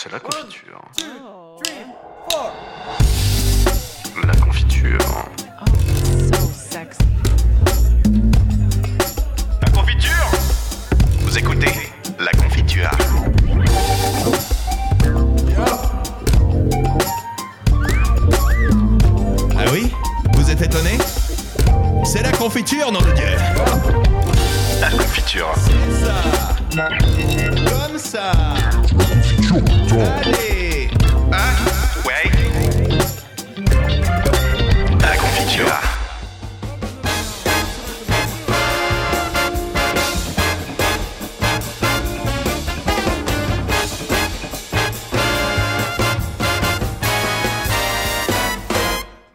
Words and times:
C'est 0.00 0.12
la 0.12 0.20
confiture. 0.20 0.80
Oh. 2.32 2.50
La 4.24 4.36
confiture. 4.36 5.00
So 6.32 6.52
sexy. 6.54 7.00
La 9.60 9.70
confiture 9.72 10.30
Vous 11.22 11.36
écoutez 11.36 11.72
La 12.20 12.30
confiture. 12.30 12.90
Ah 19.56 19.64
oui? 19.72 19.92
Vous 20.34 20.48
êtes 20.48 20.62
étonné? 20.62 20.96
C'est 22.04 22.22
la 22.22 22.30
confiture, 22.30 22.92
nom 22.92 23.00
de 23.00 23.10
Dieu 23.14 23.36
La 24.80 24.90
confiture. 24.92 25.52
Ça 25.56 26.86
Comme 27.66 27.98
ça 27.98 28.30
Allez 29.90 30.02
Hein 30.02 30.47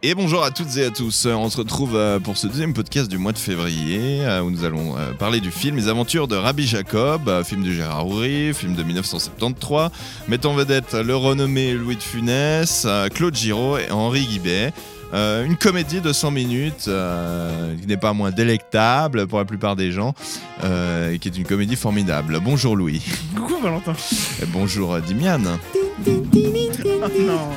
Et 0.05 0.15
bonjour 0.15 0.43
à 0.43 0.51
toutes 0.51 0.75
et 0.75 0.83
à 0.83 0.89
tous. 0.89 1.25
On 1.27 1.49
se 1.49 1.55
retrouve 1.55 1.95
euh, 1.95 2.19
pour 2.19 2.35
ce 2.35 2.47
deuxième 2.47 2.73
podcast 2.73 3.09
du 3.09 3.17
mois 3.17 3.31
de 3.31 3.37
février 3.37 4.19
euh, 4.25 4.41
où 4.41 4.51
nous 4.51 4.65
allons 4.65 4.97
euh, 4.97 5.13
parler 5.13 5.39
du 5.39 5.49
film 5.49 5.77
Les 5.77 5.87
Aventures 5.87 6.27
de 6.27 6.35
Rabbi 6.35 6.67
Jacob, 6.67 7.41
film 7.45 7.63
de 7.63 7.71
Gérard 7.71 8.05
Houry, 8.05 8.53
film 8.53 8.75
de 8.75 8.83
1973, 8.83 9.91
mettant 10.27 10.51
en 10.51 10.55
vedette 10.55 10.93
le 10.93 11.15
renommé 11.15 11.73
Louis 11.73 11.95
de 11.95 12.03
Funès, 12.03 12.85
Claude 13.13 13.33
Giraud 13.33 13.77
et 13.77 13.89
Henri 13.91 14.25
Guibet. 14.25 14.73
Euh, 15.13 15.45
une 15.45 15.57
comédie 15.57 16.01
de 16.01 16.11
100 16.11 16.31
minutes 16.31 16.85
euh, 16.87 17.75
qui 17.79 17.85
n'est 17.85 17.97
pas 17.97 18.13
moins 18.13 18.31
délectable 18.31 19.27
pour 19.27 19.37
la 19.37 19.45
plupart 19.45 19.75
des 19.75 19.91
gens 19.91 20.15
euh, 20.63 21.11
et 21.11 21.19
qui 21.19 21.27
est 21.27 21.37
une 21.37 21.45
comédie 21.45 21.75
formidable. 21.75 22.39
Bonjour 22.43 22.75
Louis. 22.75 23.03
Coucou 23.35 23.61
Valentin. 23.61 23.93
Et 24.41 24.45
bonjour 24.47 24.99
Dimian. 24.99 25.39
Non. 27.03 27.49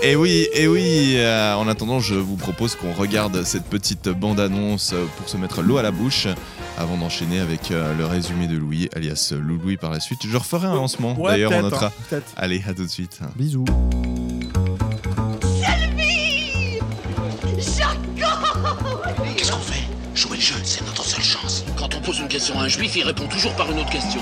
Et 0.00 0.14
oui, 0.16 0.46
et 0.54 0.68
oui, 0.68 1.14
euh, 1.16 1.54
en 1.54 1.66
attendant, 1.68 1.98
je 2.00 2.14
vous 2.14 2.36
propose 2.36 2.76
qu'on 2.76 2.92
regarde 2.92 3.42
cette 3.42 3.64
petite 3.64 4.08
bande-annonce 4.08 4.94
pour 5.16 5.28
se 5.28 5.36
mettre 5.36 5.60
l'eau 5.60 5.76
à 5.78 5.82
la 5.82 5.90
bouche 5.90 6.28
avant 6.78 6.96
d'enchaîner 6.96 7.40
avec 7.40 7.72
euh, 7.72 7.94
le 7.98 8.06
résumé 8.06 8.46
de 8.46 8.56
Louis, 8.56 8.88
alias 8.94 9.32
Louis 9.38 9.76
par 9.76 9.90
la 9.90 9.98
suite. 10.00 10.20
Je 10.26 10.36
referai 10.36 10.68
un 10.68 10.74
lancement, 10.76 11.18
Ouais, 11.18 11.32
d'ailleurs 11.32 11.52
on 11.52 11.62
notera. 11.62 11.92
hein. 12.12 12.20
Allez, 12.36 12.62
à 12.68 12.74
tout 12.74 12.84
de 12.84 12.88
suite. 12.88 13.18
Bisous. 13.36 13.64
Qu'est-ce 19.36 19.52
qu'on 19.52 19.58
fait? 19.58 19.82
Jouer 20.14 20.36
le 20.36 20.42
jeu, 20.42 20.54
c'est 20.64 20.84
notre 20.86 21.04
seule 21.04 21.22
chance. 21.22 21.64
Quand 21.76 21.94
on 21.94 22.00
pose 22.00 22.18
une 22.20 22.28
question 22.28 22.58
à 22.58 22.64
un 22.64 22.68
juif, 22.68 22.94
il 22.96 23.02
répond 23.04 23.26
toujours 23.26 23.54
par 23.54 23.70
une 23.70 23.78
autre 23.80 23.90
question. 23.90 24.20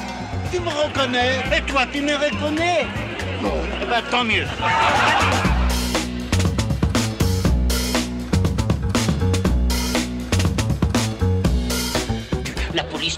Tu 0.53 0.61
me 0.61 0.69
reconnais 0.69 1.41
Et 1.57 1.61
toi, 1.71 1.83
tu 1.93 2.01
me 2.01 2.13
reconnais 2.15 2.87
Non. 3.43 3.53
Eh 3.83 3.87
ben, 3.87 4.03
tant 4.11 4.25
mieux. 4.25 4.45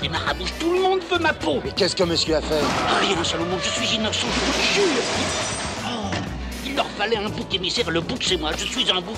Les 0.03 0.11
marabouts, 0.11 0.44
tout 0.61 0.70
le 0.70 0.81
monde 0.83 1.00
veut 1.11 1.19
ma 1.19 1.33
peau. 1.33 1.62
Mais 1.64 1.72
qu'est-ce 1.72 1.97
que 1.97 2.05
monsieur 2.05 2.36
a 2.36 2.42
fait? 2.42 2.61
Rien, 3.00 3.25
Salomon, 3.25 3.58
je 3.58 3.70
suis 3.70 3.97
innocent, 3.97 4.27
je 4.33 4.41
vous 4.44 4.53
le 4.53 4.62
jure. 4.75 5.03
Oh, 5.86 6.11
il 6.67 6.77
leur 6.77 6.86
fallait 6.91 7.17
un 7.17 7.31
bouc 7.31 7.53
émissaire, 7.55 7.91
le 7.91 8.03
bouc 8.03 8.22
c'est 8.22 8.36
moi, 8.36 8.50
je 8.56 8.66
suis 8.66 8.91
un 8.91 9.00
bouc. 9.00 9.16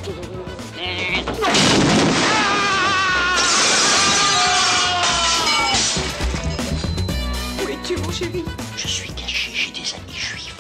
Où 7.59 7.69
es-tu, 7.69 7.97
mon 7.97 8.13
chéri? 8.13 8.45
Je 8.77 8.87
suis 8.87 9.13
caché, 9.13 9.51
j'ai 9.53 9.73
des 9.73 9.93
amis 9.93 10.15
juifs. 10.17 10.55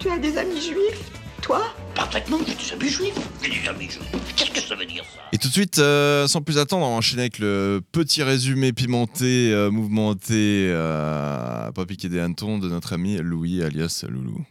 Tu 0.00 0.10
as 0.10 0.18
des 0.18 0.36
amis 0.36 0.60
juifs? 0.60 1.04
Toi? 1.40 1.62
Parfaitement, 1.94 2.38
j'ai 2.46 2.54
des 2.56 2.72
amis 2.72 2.90
juifs. 2.90 3.14
J'ai 3.40 3.60
des 3.60 3.68
amis 3.68 3.88
juifs. 3.88 4.10
Qu'est-ce 4.36 4.50
que 4.50 4.60
ça 4.60 4.74
veut 4.74 4.86
dire 4.86 5.04
ça? 5.14 5.31
Tout 5.42 5.48
de 5.48 5.54
suite, 5.54 5.80
euh, 5.80 6.28
sans 6.28 6.40
plus 6.40 6.56
attendre, 6.56 6.86
on 6.86 6.90
va 6.90 6.96
enchaîner 6.96 7.22
avec 7.22 7.40
le 7.40 7.82
petit 7.90 8.22
résumé 8.22 8.72
pimenté, 8.72 9.52
euh, 9.52 9.72
mouvementé, 9.72 10.68
euh, 10.70 11.72
pas 11.72 11.84
piqué 11.84 12.08
des 12.08 12.20
hannetons 12.20 12.58
de 12.58 12.68
notre 12.68 12.92
ami 12.92 13.16
Louis, 13.16 13.60
alias 13.60 14.04
Loulou. 14.08 14.44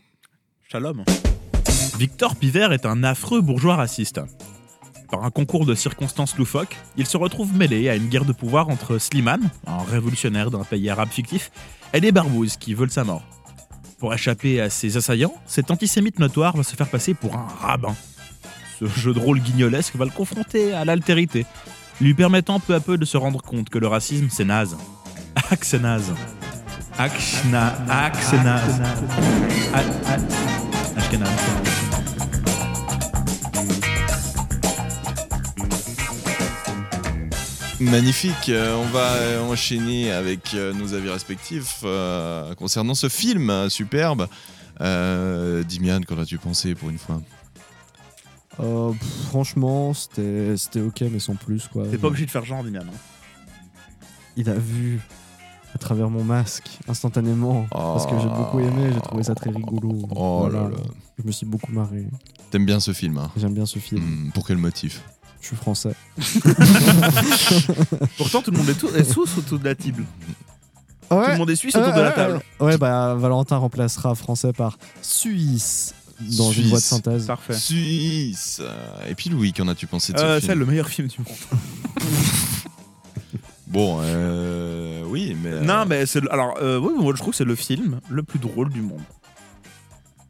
Shalom. 0.69 1.05
Victor 1.97 2.35
Pivert 2.35 2.73
est 2.73 2.85
un 2.85 3.05
affreux 3.05 3.39
bourgeois 3.39 3.77
raciste. 3.77 4.19
Par 5.09 5.23
un 5.23 5.31
concours 5.31 5.65
de 5.65 5.75
circonstances 5.75 6.37
loufoques, 6.37 6.75
il 6.97 7.05
se 7.05 7.15
retrouve 7.15 7.55
mêlé 7.55 7.87
à 7.87 7.95
une 7.95 8.09
guerre 8.09 8.25
de 8.25 8.33
pouvoir 8.33 8.67
entre 8.67 8.97
Slimane, 8.97 9.49
un 9.67 9.83
révolutionnaire 9.83 10.51
d'un 10.51 10.65
pays 10.65 10.89
arabe 10.89 11.09
fictif, 11.09 11.51
et 11.93 12.01
des 12.01 12.11
barbouzes 12.11 12.57
qui 12.57 12.73
veulent 12.73 12.91
sa 12.91 13.05
mort. 13.05 13.23
Pour 13.97 14.13
échapper 14.13 14.59
à 14.59 14.69
ses 14.69 14.97
assaillants, 14.97 15.35
cet 15.45 15.71
antisémite 15.71 16.19
notoire 16.19 16.57
va 16.57 16.63
se 16.63 16.75
faire 16.75 16.89
passer 16.89 17.13
pour 17.13 17.33
un 17.35 17.47
rabbin. 17.47 17.95
Ce 18.81 18.99
jeu 18.99 19.13
de 19.13 19.19
rôle 19.19 19.39
guignolesque 19.39 19.95
va 19.95 20.05
le 20.05 20.11
confronter 20.11 20.73
à 20.73 20.85
l'altérité, 20.85 21.45
lui 21.99 22.15
permettant 22.15 22.59
peu 22.59 22.73
à 22.73 22.79
peu 22.79 22.97
de 22.97 23.05
se 23.05 23.15
rendre 23.15 23.43
compte 23.43 23.69
que 23.69 23.77
le 23.77 23.85
racisme 23.85 24.27
c'est 24.31 24.43
naze. 24.45 24.75
Ah 25.35 25.55
c'est 25.61 25.79
naze. 25.79 26.11
Ashkenaz. 26.97 28.79
Magnifique, 37.79 38.49
euh, 38.49 38.75
on 38.75 38.85
va 38.85 39.13
euh, 39.13 39.41
enchaîner 39.41 40.11
avec 40.11 40.53
euh, 40.53 40.73
nos 40.73 40.93
avis 40.95 41.09
respectifs 41.09 41.83
concernant 42.57 42.95
ce 42.95 43.09
film 43.09 43.69
superbe. 43.69 44.27
Euh, 44.81 45.63
Dimian, 45.63 46.01
qu'en 46.01 46.17
as-tu 46.17 46.37
pensé 46.37 46.73
pour 46.73 46.89
une 46.89 46.97
fois? 46.97 47.21
Euh, 48.61 48.91
pff, 48.91 49.23
franchement, 49.29 49.93
c'était 49.93 50.55
c'était 50.57 50.81
ok, 50.81 51.01
mais 51.11 51.19
sans 51.19 51.35
plus 51.35 51.67
quoi. 51.67 51.87
T'es 51.87 51.97
pas 51.97 52.07
obligé 52.07 52.25
de 52.25 52.31
faire 52.31 52.45
genre, 52.45 52.63
Dimian. 52.63 52.81
hein. 52.81 52.97
Il 54.37 54.49
a 54.49 54.53
vu 54.53 54.99
à 55.73 55.77
travers 55.77 56.09
mon 56.09 56.23
masque 56.23 56.69
instantanément 56.87 57.65
parce 57.71 58.05
que 58.05 58.17
j'ai 58.19 58.27
beaucoup 58.27 58.59
aimé, 58.59 58.91
j'ai 58.93 59.01
trouvé 59.01 59.23
ça 59.23 59.35
très 59.35 59.49
rigolo. 59.49 59.91
Oh 60.15 60.39
Voilà. 60.41 60.63
là 60.63 60.69
là. 60.69 60.77
Je 61.19 61.27
me 61.27 61.31
suis 61.31 61.45
beaucoup 61.45 61.71
marré. 61.71 62.05
T'aimes 62.51 62.65
bien 62.65 62.79
ce 62.79 62.91
film 62.93 63.17
hein 63.17 63.31
J'aime 63.37 63.53
bien 63.53 63.65
ce 63.65 63.79
film. 63.79 64.01
Hmm, 64.01 64.31
Pour 64.31 64.45
quel 64.45 64.57
motif? 64.57 65.01
Je 65.39 65.47
suis 65.47 65.55
français. 65.55 65.95
Pourtant, 68.17 68.41
tout 68.41 68.51
le 68.51 68.57
monde 68.57 68.69
est, 68.69 68.73
tout, 68.75 68.89
est 68.95 69.03
sous 69.03 69.23
autour 69.37 69.59
de 69.59 69.65
la 69.65 69.75
table. 69.75 70.05
Tout 71.09 71.15
le 71.17 71.37
monde 71.37 71.49
est 71.49 71.55
suisse 71.55 71.75
autour 71.75 71.89
Ouais, 71.89 71.95
de 71.95 72.01
la 72.01 72.09
ouais, 72.09 72.15
table. 72.15 72.41
Ouais, 72.59 72.77
bah 72.77 73.15
Valentin 73.15 73.57
remplacera 73.57 74.15
français 74.15 74.53
par 74.53 74.77
Suisse 75.01 75.93
dans 76.37 76.51
Suisse. 76.51 76.63
une 76.63 76.69
voie 76.69 76.79
de 76.79 76.83
synthèse. 76.83 77.25
Parfait. 77.27 77.53
Suisse 77.53 78.61
Et 79.09 79.15
puis 79.15 79.29
Louis, 79.29 79.53
qu'en 79.53 79.67
as-tu 79.67 79.87
pensé 79.87 80.13
de 80.13 80.17
ce 80.19 80.23
Euh, 80.23 80.39
film 80.39 80.49
c'est 80.51 80.55
le 80.55 80.65
meilleur 80.65 80.87
film 80.89 81.07
du 81.07 81.17
monde. 81.19 81.27
Bon, 83.67 83.99
euh, 84.01 85.01
oui, 85.07 85.35
mais... 85.41 85.49
euh, 85.49 85.61
Non, 85.61 85.85
mais 85.85 86.05
c'est 86.05 86.21
alors 86.29 86.55
euh, 86.61 86.77
oui, 86.77 86.91
moi 86.97 87.13
je 87.15 87.19
trouve 87.21 87.31
que 87.31 87.37
c'est 87.37 87.45
le 87.45 87.55
film 87.55 88.01
le 88.09 88.21
plus 88.21 88.37
drôle 88.39 88.69
du 88.69 88.81
monde. 88.81 88.99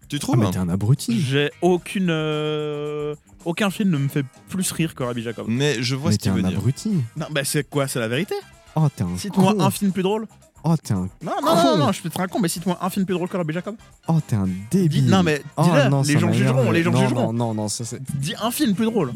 Tu 0.09 0.17
Ah, 0.17 0.19
trouves 0.19 0.37
mais 0.37 0.51
t'es 0.51 0.57
un 0.59 0.69
abruti. 0.69 1.19
J'ai 1.19 1.49
aucune 1.63 2.09
euh, 2.11 3.15
aucun 3.45 3.71
film 3.71 3.89
ne 3.89 3.97
me 3.97 4.09
fait 4.09 4.25
plus 4.49 4.71
rire 4.71 4.93
que 4.93 5.01
Rabbi 5.01 5.23
Jacob. 5.23 5.45
Mais 5.49 5.81
je 5.81 5.95
vois 5.95 6.09
Mais 6.09 6.13
ce 6.13 6.19
t'es 6.19 6.23
qu'il 6.29 6.33
veut 6.39 6.45
un 6.45 6.49
dire. 6.49 6.59
abruti. 6.59 6.91
Non, 7.17 7.25
bah 7.31 7.43
c'est 7.43 7.67
quoi 7.67 7.87
C'est 7.87 7.99
la 7.99 8.07
vérité? 8.09 8.35
Oh, 8.75 8.87
t'es 8.95 9.03
un 9.03 9.17
Cite-moi 9.17 9.53
con. 9.55 9.61
un 9.61 9.71
film 9.71 9.91
plus 9.91 10.03
drôle. 10.03 10.27
Oh, 10.63 10.75
t'es 10.77 10.93
un... 10.93 11.09
Non, 11.23 11.31
non, 11.43 11.55
non, 11.55 11.77
non, 11.77 11.91
je 11.91 12.01
peux 12.01 12.07
être 12.09 12.19
un 12.19 12.27
con, 12.27 12.39
mais 12.39 12.47
cite-moi 12.47 12.77
un 12.81 12.89
film 12.91 13.05
plus 13.05 13.15
drôle 13.15 13.27
que 13.27 13.35
Rabbi 13.37 13.51
Jacob. 13.53 13.75
Oh, 14.07 14.19
t'es 14.25 14.35
un 14.35 14.47
débile. 14.69 15.05
Dis- 15.05 15.09
non, 15.11 15.23
mais 15.23 15.41
Oh, 15.57 15.63
dis-le, 15.63 15.89
non, 15.89 16.01
les 16.03 16.13
ça 16.13 16.19
gens 16.19 16.31
jugeront, 16.31 16.71
les 16.71 16.83
gens 16.83 16.91
non, 16.91 16.99
jugeront. 17.01 17.33
Non, 17.33 17.47
non, 17.47 17.53
non, 17.55 17.67
ça 17.67 17.83
c'est... 17.83 17.99
Dis 18.19 18.35
un 18.39 18.51
film 18.51 18.75
plus 18.75 18.85
drôle. 18.85 19.13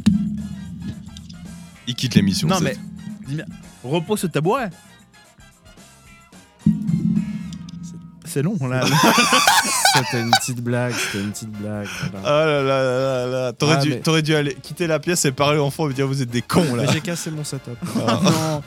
Il 1.88 1.94
quitte 1.94 2.16
l'émission. 2.16 2.48
Non, 2.48 2.56
c'est- 2.58 2.64
mais 2.64 2.78
dis 3.28 3.36
bien, 3.36 3.46
repose 3.84 4.22
ce 4.22 4.28
tabouret. 4.28 4.72
C'est 8.26 8.42
long 8.42 8.58
là. 8.68 8.84
C'était 9.96 10.22
une 10.22 10.32
petite 10.32 10.62
blague, 10.62 10.94
c'était 10.94 11.24
une 11.24 11.32
petite 11.32 11.52
blague. 11.52 11.88
voilà. 12.12 12.28
Ah 12.28 12.46
là 12.46 12.62
là 12.64 12.84
là 12.84 13.26
là 13.26 13.28
là. 13.46 13.54
T'aurais 13.54 13.76
Ah, 13.78 13.82
dû, 13.82 13.90
mais- 13.92 14.00
t'aurais 14.02 14.22
dû 14.24 14.36
aller 14.36 14.54
quitter 14.56 14.88
la 14.88 15.00
pièce 15.00 15.24
et 15.24 15.32
parler 15.32 15.58
aux 15.58 15.64
enfants 15.64 15.90
et 15.90 15.94
dire 15.94 16.06
vous 16.06 16.22
êtes 16.22 16.30
des 16.32 16.42
cons 16.42 16.76
là. 16.76 16.84
Mais 16.86 16.92
j'ai 16.92 17.00
cassé 17.00 17.32
mon 17.32 17.46
setup. 17.46 17.78
Ah, 18.06 18.20
non. 18.22 18.64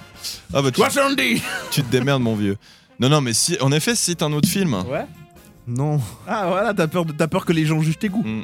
ah 0.55 0.63
bah 0.63 0.71
tu, 0.71 0.77
70 0.81 1.43
tu 1.71 1.83
te 1.83 1.91
démerdes 1.91 2.23
mon 2.23 2.35
vieux. 2.35 2.57
Non 3.01 3.09
non 3.09 3.21
mais 3.21 3.33
si 3.33 3.57
en 3.61 3.71
effet 3.73 3.95
c'est 3.95 4.23
un 4.23 4.33
autre 4.33 4.49
film. 4.49 4.75
Ouais. 4.75 5.05
Non, 5.67 6.01
Ah 6.27 6.47
voilà, 6.49 6.73
t'as 6.73 6.87
peur, 6.87 7.05
de- 7.05 7.13
t'as 7.13 7.27
peur 7.27 7.45
que 7.45 7.53
les 7.53 7.67
gens 7.67 7.81
jugent 7.83 7.99
tes 7.99 8.09
goûts. 8.09 8.23
Mm. 8.25 8.43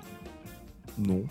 non. 0.99 1.23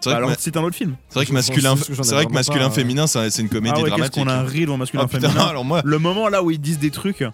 C'est 0.00 0.10
vrai, 0.10 0.16
alors 0.18 0.30
que, 0.30 0.36
c'est 0.40 0.56
un 0.56 0.62
autre 0.62 0.76
film. 0.76 0.94
c'est 1.08 1.14
vrai 1.16 1.24
que 1.24 1.30
je 1.30 1.34
pense 1.36 1.48
masculin, 1.48 1.74
juste 1.76 1.88
que 1.88 1.94
j'en 1.94 2.02
ai 2.02 2.06
c'est 2.06 2.14
vrai 2.14 2.24
que 2.24 2.28
vraiment 2.28 2.38
masculin 2.38 2.68
pas, 2.68 2.74
féminin 2.74 3.06
c'est 3.08 3.30
c'est 3.30 3.42
une 3.42 3.48
comédie 3.48 3.74
ah 3.74 3.78
ouais, 3.78 3.84
qu'est-ce 3.90 3.96
dramatique. 3.96 4.22
qu'on 4.24 4.28
a 4.30 4.34
un 4.34 4.44
rire 4.44 4.68
dans 4.68 4.76
masculin 4.76 5.02
Ah, 5.04 5.08
putain, 5.08 5.28
féminin. 5.28 5.46
alors 5.50 5.64
moi 5.64 5.82
Le 5.84 5.98
moment 5.98 6.28
là 6.28 6.42
où 6.44 6.50
ils 6.52 6.60
disent 6.60 6.78
des 6.78 6.90
trucs. 6.90 7.24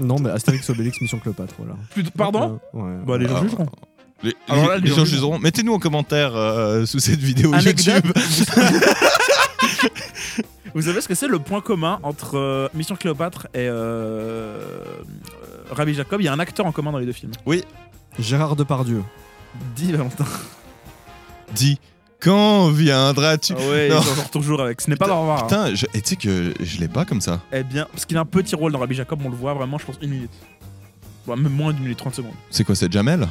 Non, 0.00 0.16
mais 0.18 0.30
Astérix 0.30 0.68
Obélix 0.70 0.98
Mission 1.02 1.18
Cléopâtre, 1.18 1.52
voilà. 1.58 1.74
Plus 1.90 2.02
de- 2.04 2.08
Pardon 2.10 2.58
Euh, 2.74 2.78
Ouais. 2.78 3.04
Bah, 3.06 3.18
les 3.18 3.28
gens 3.28 3.42
jugeront. 3.42 3.66
Les, 4.22 4.34
Alors 4.48 4.68
là, 4.68 4.74
les- 4.76 4.80
les 4.80 4.88
les 4.88 4.90
gens 4.90 4.96
gens 4.96 5.04
jugeront. 5.04 5.32
jugeront. 5.32 5.38
Mettez-nous 5.40 5.74
en 5.74 5.78
commentaire 5.78 6.34
euh, 6.34 6.86
sous 6.86 7.00
cette 7.00 7.20
vidéo 7.20 7.52
Anecdote. 7.52 7.86
YouTube. 7.86 8.12
Vous 10.74 10.82
savez 10.82 11.00
ce 11.00 11.08
que 11.08 11.14
c'est 11.14 11.26
le 11.28 11.38
point 11.38 11.60
commun 11.60 11.98
entre 12.02 12.36
euh, 12.38 12.68
Mission 12.74 12.94
Cléopâtre 12.96 13.46
et 13.54 13.68
euh, 13.68 13.72
euh, 13.72 14.84
Rabbi 15.72 15.94
Jacob? 15.94 16.20
Il 16.20 16.24
y 16.24 16.28
a 16.28 16.32
un 16.32 16.38
acteur 16.38 16.66
en 16.66 16.72
commun 16.72 16.92
dans 16.92 16.98
les 16.98 17.06
deux 17.06 17.12
films. 17.12 17.32
Gérard 18.18 18.56
Depardieu. 18.56 19.02
Dis 19.74 19.90
Valentin. 19.92 20.24
Dis, 21.54 21.80
quand 22.20 22.68
viendras-tu? 22.70 23.54
Ah 23.56 23.68
ouais, 23.68 23.88
Non. 23.88 23.96
il 24.00 24.04
s'en 24.04 24.14
sort 24.14 24.30
toujours 24.30 24.60
avec. 24.62 24.80
Ce 24.80 24.88
n'est 24.90 24.96
pas 24.96 25.06
Putain, 25.06 25.16
au 25.16 25.20
revoir. 25.22 25.38
hein. 25.40 25.46
Putain, 25.48 25.74
je- 25.74 25.86
et 25.94 26.00
tu 26.02 26.10
sais 26.10 26.16
que 26.16 26.54
je 26.60 26.78
l'ai 26.78 26.88
pas 26.88 27.04
comme 27.04 27.20
ça. 27.20 27.40
Eh 27.52 27.64
bien, 27.64 27.86
parce 27.90 28.04
qu'il 28.04 28.16
a 28.16 28.20
un 28.20 28.24
petit 28.24 28.54
rôle 28.54 28.70
dans 28.72 28.78
Rabbi 28.78 28.94
Jacob, 28.94 29.20
on 29.24 29.28
le 29.30 29.36
voit 29.36 29.54
vraiment, 29.54 29.78
je 29.78 29.86
pense, 29.86 29.96
une 30.02 30.10
minute. 30.10 30.30
Ouais, 31.26 31.36
même 31.36 31.52
moins 31.52 31.72
d'une 31.72 31.82
minute, 31.82 31.98
30 31.98 32.14
secondes. 32.14 32.32
C'est 32.50 32.62
quoi, 32.64 32.74
c'est 32.74 32.92
Jamel? 32.92 33.26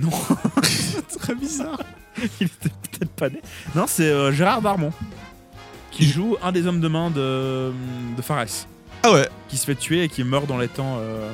Non, 0.00 0.10
c'est 0.62 1.18
très 1.18 1.34
bizarre. 1.34 1.78
Il 2.40 2.46
était 2.46 2.68
peut-être 2.68 3.10
pas 3.12 3.28
né. 3.28 3.40
Non, 3.74 3.84
c'est 3.86 4.08
euh, 4.08 4.32
Gérard 4.32 4.62
Darmon 4.62 4.92
qui 5.92 6.06
joue 6.06 6.36
un 6.42 6.50
des 6.52 6.66
hommes 6.66 6.80
de 6.80 6.88
main 6.88 7.10
de, 7.10 7.70
de 8.16 8.22
Fares, 8.22 8.46
Ah 9.04 9.12
ouais 9.12 9.28
qui 9.48 9.56
se 9.56 9.64
fait 9.66 9.74
tuer 9.76 10.04
et 10.04 10.08
qui 10.08 10.24
meurt 10.24 10.46
dans 10.46 10.58
les 10.58 10.68
temps. 10.68 10.96
euh, 11.00 11.30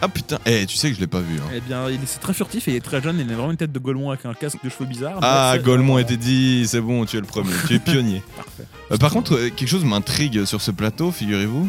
Ah 0.00 0.08
putain, 0.08 0.38
eh, 0.46 0.64
tu 0.66 0.76
sais 0.76 0.88
que 0.90 0.96
je 0.96 1.00
l'ai 1.00 1.06
pas 1.06 1.20
vu. 1.20 1.36
hein. 1.38 1.50
Eh 1.54 1.60
bien, 1.60 1.88
il 1.90 1.96
est 1.96 2.06
c'est 2.06 2.18
très 2.20 2.32
furtif 2.34 2.66
et 2.68 2.72
il 2.72 2.76
est 2.76 2.80
très 2.84 3.02
jeune. 3.02 3.18
Il 3.20 3.30
a 3.30 3.34
vraiment 3.34 3.50
une 3.50 3.56
tête 3.56 3.72
de 3.72 3.78
Golemont 3.78 4.10
avec 4.10 4.24
un 4.26 4.32
casque 4.34 4.58
de 4.64 4.68
cheveux 4.70 4.86
bizarre. 4.86 5.18
Ah, 5.22 5.50
Mais 5.52 5.58
c'est- 5.58 5.64
Golemont 5.64 5.96
euh, 5.96 6.00
était 6.00 6.16
dit, 6.16 6.64
c'est 6.66 6.80
bon, 6.80 7.04
tu 7.04 7.16
es 7.16 7.20
le 7.20 7.26
premier, 7.26 7.52
tu 7.66 7.74
es 7.74 7.78
pionnier. 7.80 8.22
Parfait. 8.36 8.64
Euh, 8.92 8.96
par 8.96 9.10
contre, 9.12 9.34
euh, 9.34 9.50
quelque 9.50 9.68
chose 9.68 9.84
m'intrigue 9.84 10.44
sur 10.44 10.60
ce 10.62 10.70
plateau, 10.70 11.10
figurez-vous. 11.12 11.68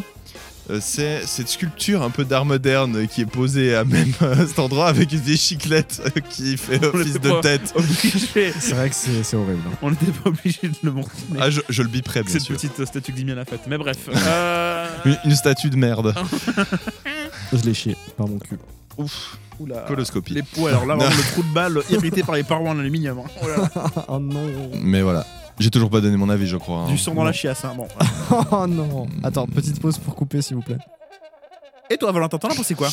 Euh, 0.70 0.78
c'est 0.80 1.26
cette 1.26 1.48
sculpture 1.48 2.02
un 2.02 2.10
peu 2.10 2.24
d'art 2.24 2.44
moderne 2.44 3.06
qui 3.08 3.22
est 3.22 3.26
posée 3.26 3.74
à 3.74 3.84
même 3.84 4.12
euh, 4.22 4.46
cet 4.46 4.58
endroit 4.58 4.86
avec 4.88 5.12
une 5.12 5.18
vieille 5.20 5.36
chiclette 5.36 6.00
euh, 6.06 6.20
qui 6.30 6.56
fait 6.56 6.84
office 6.84 7.14
de 7.20 7.40
tête. 7.40 7.74
C'est 8.60 8.74
vrai 8.74 8.88
que 8.88 8.94
c'est 8.94 9.22
c'est 9.24 9.36
horrible. 9.36 9.62
hein. 9.68 9.76
On 9.82 9.90
n'était 9.90 10.12
pas 10.12 10.28
obligé 10.30 10.60
de 10.68 10.74
le 10.82 10.92
montrer. 10.92 11.12
Ah, 11.40 11.50
je, 11.50 11.60
je 11.68 11.82
le 11.82 11.88
biperai, 11.88 12.22
bien 12.22 12.32
cette 12.32 12.42
sûr. 12.42 12.54
petite 12.56 12.84
statue 12.84 13.12
que 13.12 13.18
Damien 13.20 13.38
a 13.40 13.44
faite. 13.44 13.62
Mais 13.68 13.78
bref. 13.78 13.98
Euh... 14.30 14.86
Une, 15.04 15.18
une 15.24 15.34
statue 15.34 15.70
de 15.70 15.76
merde. 15.76 16.14
Je 17.52 17.58
l'ai 17.64 17.74
chié 17.74 17.96
par 18.16 18.28
mon 18.28 18.38
cul. 18.38 18.58
Ouf, 18.98 19.38
Oula. 19.58 19.84
coloscopie. 19.88 20.34
Les 20.34 20.42
poux, 20.42 20.66
alors 20.66 20.84
là, 20.86 20.94
vraiment, 20.94 21.10
le 21.16 21.22
trou 21.32 21.42
de 21.42 21.52
balle 21.54 21.78
irrité 21.90 22.22
par 22.22 22.34
les 22.34 22.42
parois 22.44 22.70
en 22.70 22.78
aluminium. 22.78 23.18
hein. 23.18 23.30
Oh 23.42 23.48
là 23.48 23.56
là. 23.56 23.90
oh 24.08 24.18
non. 24.18 24.70
Mais 24.82 25.02
voilà. 25.02 25.26
J'ai 25.58 25.70
toujours 25.70 25.90
pas 25.90 26.00
donné 26.00 26.16
mon 26.16 26.28
avis, 26.30 26.46
je 26.46 26.56
crois. 26.56 26.80
hein. 26.80 26.88
Du 26.88 26.96
sang 26.96 27.14
dans 27.14 27.24
la 27.24 27.32
chiasse. 27.32 27.64
Hein. 27.64 27.72
Bon. 27.76 27.86
Oh 28.52 28.66
non. 28.66 29.06
Attends, 29.22 29.46
petite 29.46 29.80
pause 29.80 29.98
pour 29.98 30.14
couper 30.30 30.42
s'il 30.42 30.56
vous 30.56 30.62
plaît. 30.62 30.78
Et 31.92 31.96
toi, 31.96 32.12
Valentin, 32.12 32.38
t'en 32.38 32.48
as 32.48 32.54
pensé 32.54 32.74
quoi? 32.74 32.88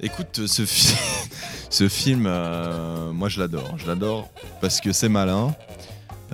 Écoute, 0.00 0.46
ce, 0.46 0.64
fi- 0.64 0.96
ce 1.70 1.86
film, 1.88 2.24
euh, 2.26 3.12
moi 3.12 3.28
je 3.28 3.38
l'adore. 3.40 3.74
Je 3.76 3.86
l'adore 3.86 4.28
parce 4.62 4.80
que 4.80 4.92
c'est 4.92 5.10
malin, 5.10 5.54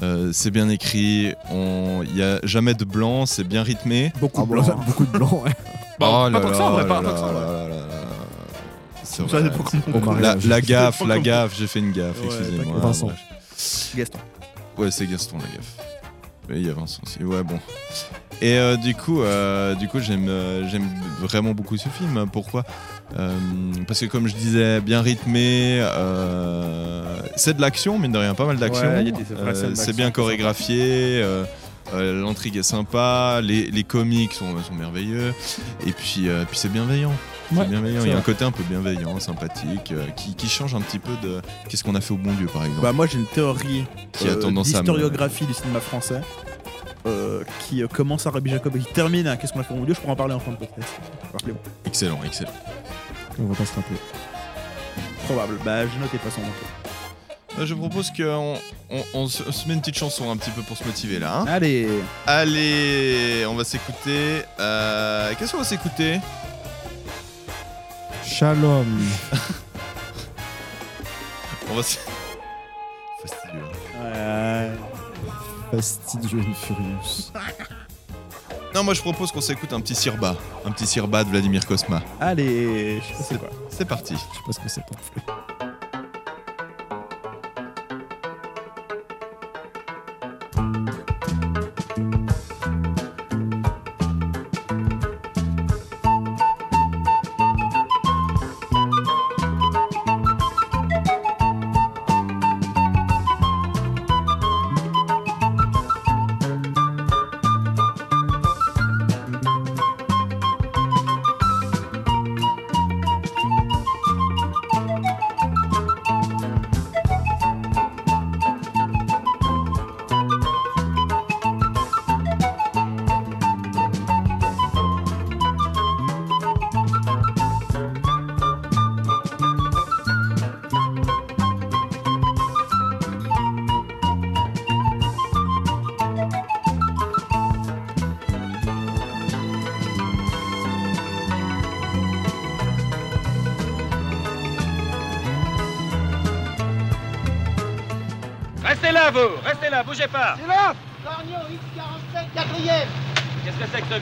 euh, 0.03 0.31
c'est 0.33 0.53
bien 0.53 0.69
écrit, 0.69 1.33
il 1.51 2.15
n'y 2.15 2.23
a 2.23 2.39
jamais 2.45 2.75
de 2.75 2.85
blanc, 2.85 3.27
c'est 3.27 3.43
bien 3.45 3.63
rythmé. 3.65 4.13
Beaucoup 4.21 4.43
Ah 4.43 4.45
de 4.45 4.49
blanc. 4.51 4.69
hein. 4.71 4.79
beaucoup 4.87 5.05
de 5.07 5.11
blanc, 5.11 5.43
ouais. 5.45 5.51
Bon, 6.01 6.27
Oh 6.27 6.31
pas 6.33 6.41
tant 6.41 6.51
que 6.51 6.57
ça, 6.57 6.65
en 6.65 6.71
vrai, 6.73 6.89
pas 6.89 7.01
tant 7.03 7.13
que 7.13 7.19
ça, 7.19 7.27
vrai. 7.27 7.47
vrai. 7.47 7.71
La, 10.21 10.35
la 10.35 10.61
gaffe, 10.61 11.05
la 11.07 11.19
gaffe, 11.21 11.57
j'ai 11.57 11.69
fait 11.69 11.79
une 11.79 11.93
gaffe, 11.93 12.19
Ouais, 12.21 12.27
excusez-moi. 12.27 12.81
Vincent. 12.81 13.07
Bref. 13.07 13.93
Gaston. 13.97 14.19
Ouais, 14.77 14.91
c'est 14.91 15.07
Gaston 15.07 15.39
la 15.39 15.45
gaffe. 15.57 15.77
Mais 16.49 16.61
il 16.61 16.67
y 16.67 16.71
a 16.71 16.73
Vincent 16.75 17.01
aussi. 17.07 17.23
Ouais, 17.23 17.45
bon. 17.45 17.61
Et 18.43 18.59
euh, 18.59 18.77
du 18.77 18.95
coup, 18.95 19.23
euh, 19.23 19.75
du 19.75 19.89
coup, 19.89 20.01
j'aime, 20.01 20.29
euh, 20.29 20.69
j'aime 20.69 20.89
vraiment 21.21 21.53
beaucoup 21.53 21.77
ce 21.77 21.89
film. 21.89 22.27
Pourquoi? 22.33 22.65
Euh, 23.19 23.31
Parce 23.87 24.01
que 24.01 24.07
comme 24.07 24.27
je 24.29 24.35
disais, 24.35 24.81
bien 24.81 25.01
rythmé. 25.03 25.79
euh, 25.81 27.05
c'est 27.37 27.57
de 27.57 27.61
l'action, 27.61 27.99
mine 27.99 28.13
de 28.13 28.19
rien, 28.19 28.35
pas 28.35 28.47
mal 28.47 28.57
d'action. 28.57 28.83
Ouais, 28.87 28.99
a 29.11 29.41
Euh, 29.41 29.71
c'est 29.75 29.95
bien 29.97 30.11
chorégraphié. 30.11 31.23
euh, 31.23 31.45
euh, 31.95 32.23
L'intrigue 32.23 32.57
est 32.57 32.63
sympa, 32.63 33.41
les, 33.43 33.71
les 33.71 33.85
comiques 33.85 34.33
sont, 34.33 34.47
sont 34.63 34.75
merveilleux, 34.75 35.35
et 35.87 35.93
puis, 35.93 36.29
euh, 36.29 36.45
puis 36.49 36.59
c'est 36.59 36.73
bienveillant. 36.73 37.13
C'est 37.51 37.59
Ouais, 37.59 37.67
bienveillant. 37.67 38.01
Il 38.05 38.09
y 38.11 38.13
a 38.13 38.17
un 38.17 38.23
côté 38.23 38.43
un 38.45 38.51
peu 38.51 38.63
bienveillant, 38.63 39.21
sympathique, 39.21 39.93
euh, 39.93 40.07
qui, 40.17 40.35
qui 40.35 40.49
change 40.49 40.75
un 40.75 40.81
petit 40.81 40.99
peu 40.99 41.13
de 41.23 41.43
qu'est-ce 41.69 41.85
qu'on 41.85 41.95
a 41.95 42.01
fait 42.01 42.15
au 42.15 42.17
bon 42.17 42.33
Dieu, 42.33 42.47
par 42.47 42.65
exemple. 42.65 42.83
Bah, 42.83 42.93
moi, 42.93 43.07
j'ai 43.07 43.19
une 43.19 43.27
théorie 43.27 43.85
Qui 44.13 44.29
a 44.29 44.33
euh, 44.33 44.41
tendance 44.41 44.75
à 44.75 44.81
du 45.47 45.53
cinéma 45.53 45.81
français. 45.81 46.23
Euh, 47.07 47.45
qui 47.61 47.83
euh, 47.83 47.87
commence 47.89 48.27
à 48.27 48.31
Rabbi 48.31 48.51
Jacob 48.51 48.75
et 48.77 48.81
qui 48.81 48.93
termine 48.93 49.27
à 49.27 49.37
Qu'est-ce 49.37 49.53
qu'on 49.53 49.61
a 49.61 49.65
fait 49.65 49.75
au 49.75 49.85
Dieu 49.85 49.95
Je 49.95 50.01
pourrais 50.01 50.13
en 50.13 50.17
parler 50.17 50.35
en 50.35 50.41
fin 50.41 50.53
de 50.53 50.57
podcast. 50.57 50.89
Rappelez-moi. 51.33 51.61
Excellent, 51.85 52.21
excellent. 52.25 52.51
On 53.39 53.45
va 53.45 53.55
pas 53.55 53.67
se 53.67 53.75
rappeler. 53.75 53.97
Probable. 55.25 55.59
Bah, 55.65 55.87
j'ai 55.87 55.99
noté 55.99 56.17
de 56.19 56.23
toute 56.23 56.31
façon. 56.31 56.41
Je 57.65 57.75
propose 57.75 58.11
qu'on 58.11 58.57
on, 58.91 59.03
on 59.15 59.29
se 59.29 59.43
on 59.47 59.53
se 59.53 59.69
met 59.69 59.75
une 59.75 59.81
petite 59.81 59.97
chanson 59.97 60.29
un 60.31 60.37
petit 60.37 60.51
peu 60.51 60.63
pour 60.63 60.77
se 60.77 60.83
motiver 60.85 61.19
là. 61.21 61.39
hein. 61.41 61.45
Allez. 61.49 61.89
Allez, 62.27 63.47
on 63.49 63.55
va 63.55 63.63
s'écouter. 63.65 64.43
Euh, 64.59 65.33
Qu'est-ce 65.39 65.53
qu'on 65.53 65.59
va 65.59 65.65
s'écouter? 65.65 66.19
Shalom. 68.25 68.87
On 71.71 71.75
va 71.75 71.81
s- 71.81 71.99
Fastidieux. 73.23 73.61
hein. 73.97 74.03
Ouais. 74.03 74.71
Fastidieux 75.71 76.43
Furious. 76.55 77.33
Non, 78.75 78.83
moi 78.83 78.95
je 78.95 79.01
propose 79.01 79.31
qu'on 79.31 79.41
s'écoute 79.41 79.73
un 79.73 79.81
petit 79.81 79.95
sirba. 79.95 80.37
Un 80.65 80.73
petit 80.73 80.87
sirba 80.87 81.23
de 81.23 81.31
Vladimir 81.31 81.65
Kosma. 81.67 82.03
Allez. 82.21 83.01
Je 83.01 83.07
sais 83.07 83.15
pas 83.15 83.23
c'est 83.23 83.39
quoi. 83.39 83.49
C'est 83.71 83.85
parti. 83.85 84.15
Je 84.15 84.19
sais 84.19 84.43
pas 84.45 84.53
ce 84.53 84.61
que 84.61 84.69
c'est 84.69 84.81
ton 84.81 84.97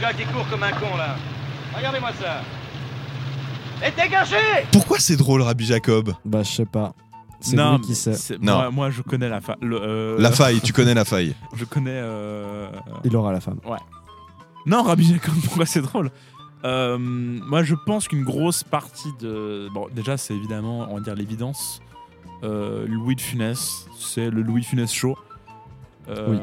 gars 0.03 0.13
qui 0.13 0.25
court 0.33 0.47
comme 0.51 0.63
un 0.65 0.73
con, 0.73 0.97
là 0.97 1.15
Regardez-moi 1.77 2.11
ça 2.21 2.43
Et 3.87 3.91
dégagez 3.93 4.67
Pourquoi 4.73 4.99
c'est 4.99 5.17
drôle, 5.17 5.43
Rabbi 5.43 5.65
Jacob? 5.65 6.13
Bah, 6.25 6.43
je 6.43 6.51
sais 6.51 6.65
pas. 6.67 6.93
C'est 7.41 7.57
Non, 7.57 7.77
lui 7.77 7.81
qui 7.83 7.89
mais 7.91 7.95
sait. 7.95 8.15
c'est- 8.15 8.39
Non. 8.43 8.55
Moi, 8.57 8.71
moi, 8.71 8.91
je 8.91 9.03
connais 9.03 9.29
la 9.29 9.41
faille. 9.41 9.57
La 10.19 10.31
faille, 10.33 10.61
tu 10.61 10.73
connais 10.73 10.95
la 10.95 11.05
faille. 11.05 11.35
Je 11.57 11.65
connais. 11.65 11.91
euh, 11.95 12.69
Il 13.05 13.17
aura 13.17 13.33
la 13.33 13.41
femme. 13.41 13.59
Non, 14.67 14.83
Rabbi 14.83 15.05
Jacob, 15.13 15.35
pourquoi 15.45 15.67
c'est 15.67 15.83
drôle 15.83 16.11
Euh, 16.65 16.97
Moi, 16.99 17.63
je 17.65 17.75
pense 17.87 18.07
qu'une 18.09 18.23
grosse 18.25 18.63
partie 18.65 19.13
de. 19.21 19.69
Bon, 19.75 19.89
déjà, 19.93 20.17
c'est 20.17 20.35
évidemment, 20.35 20.87
on 20.91 20.95
va 20.97 21.01
dire, 21.01 21.15
l'évidence. 21.17 21.81
Euh, 22.45 22.87
Louis 22.89 23.15
de 23.17 23.21
Funès, 23.21 23.87
c'est 23.99 24.31
le 24.31 24.43
Louis 24.43 24.61
de 24.63 24.67
Funès 24.67 24.93
show. 24.93 25.17
Euh, 26.09 26.29
Oui. 26.31 26.39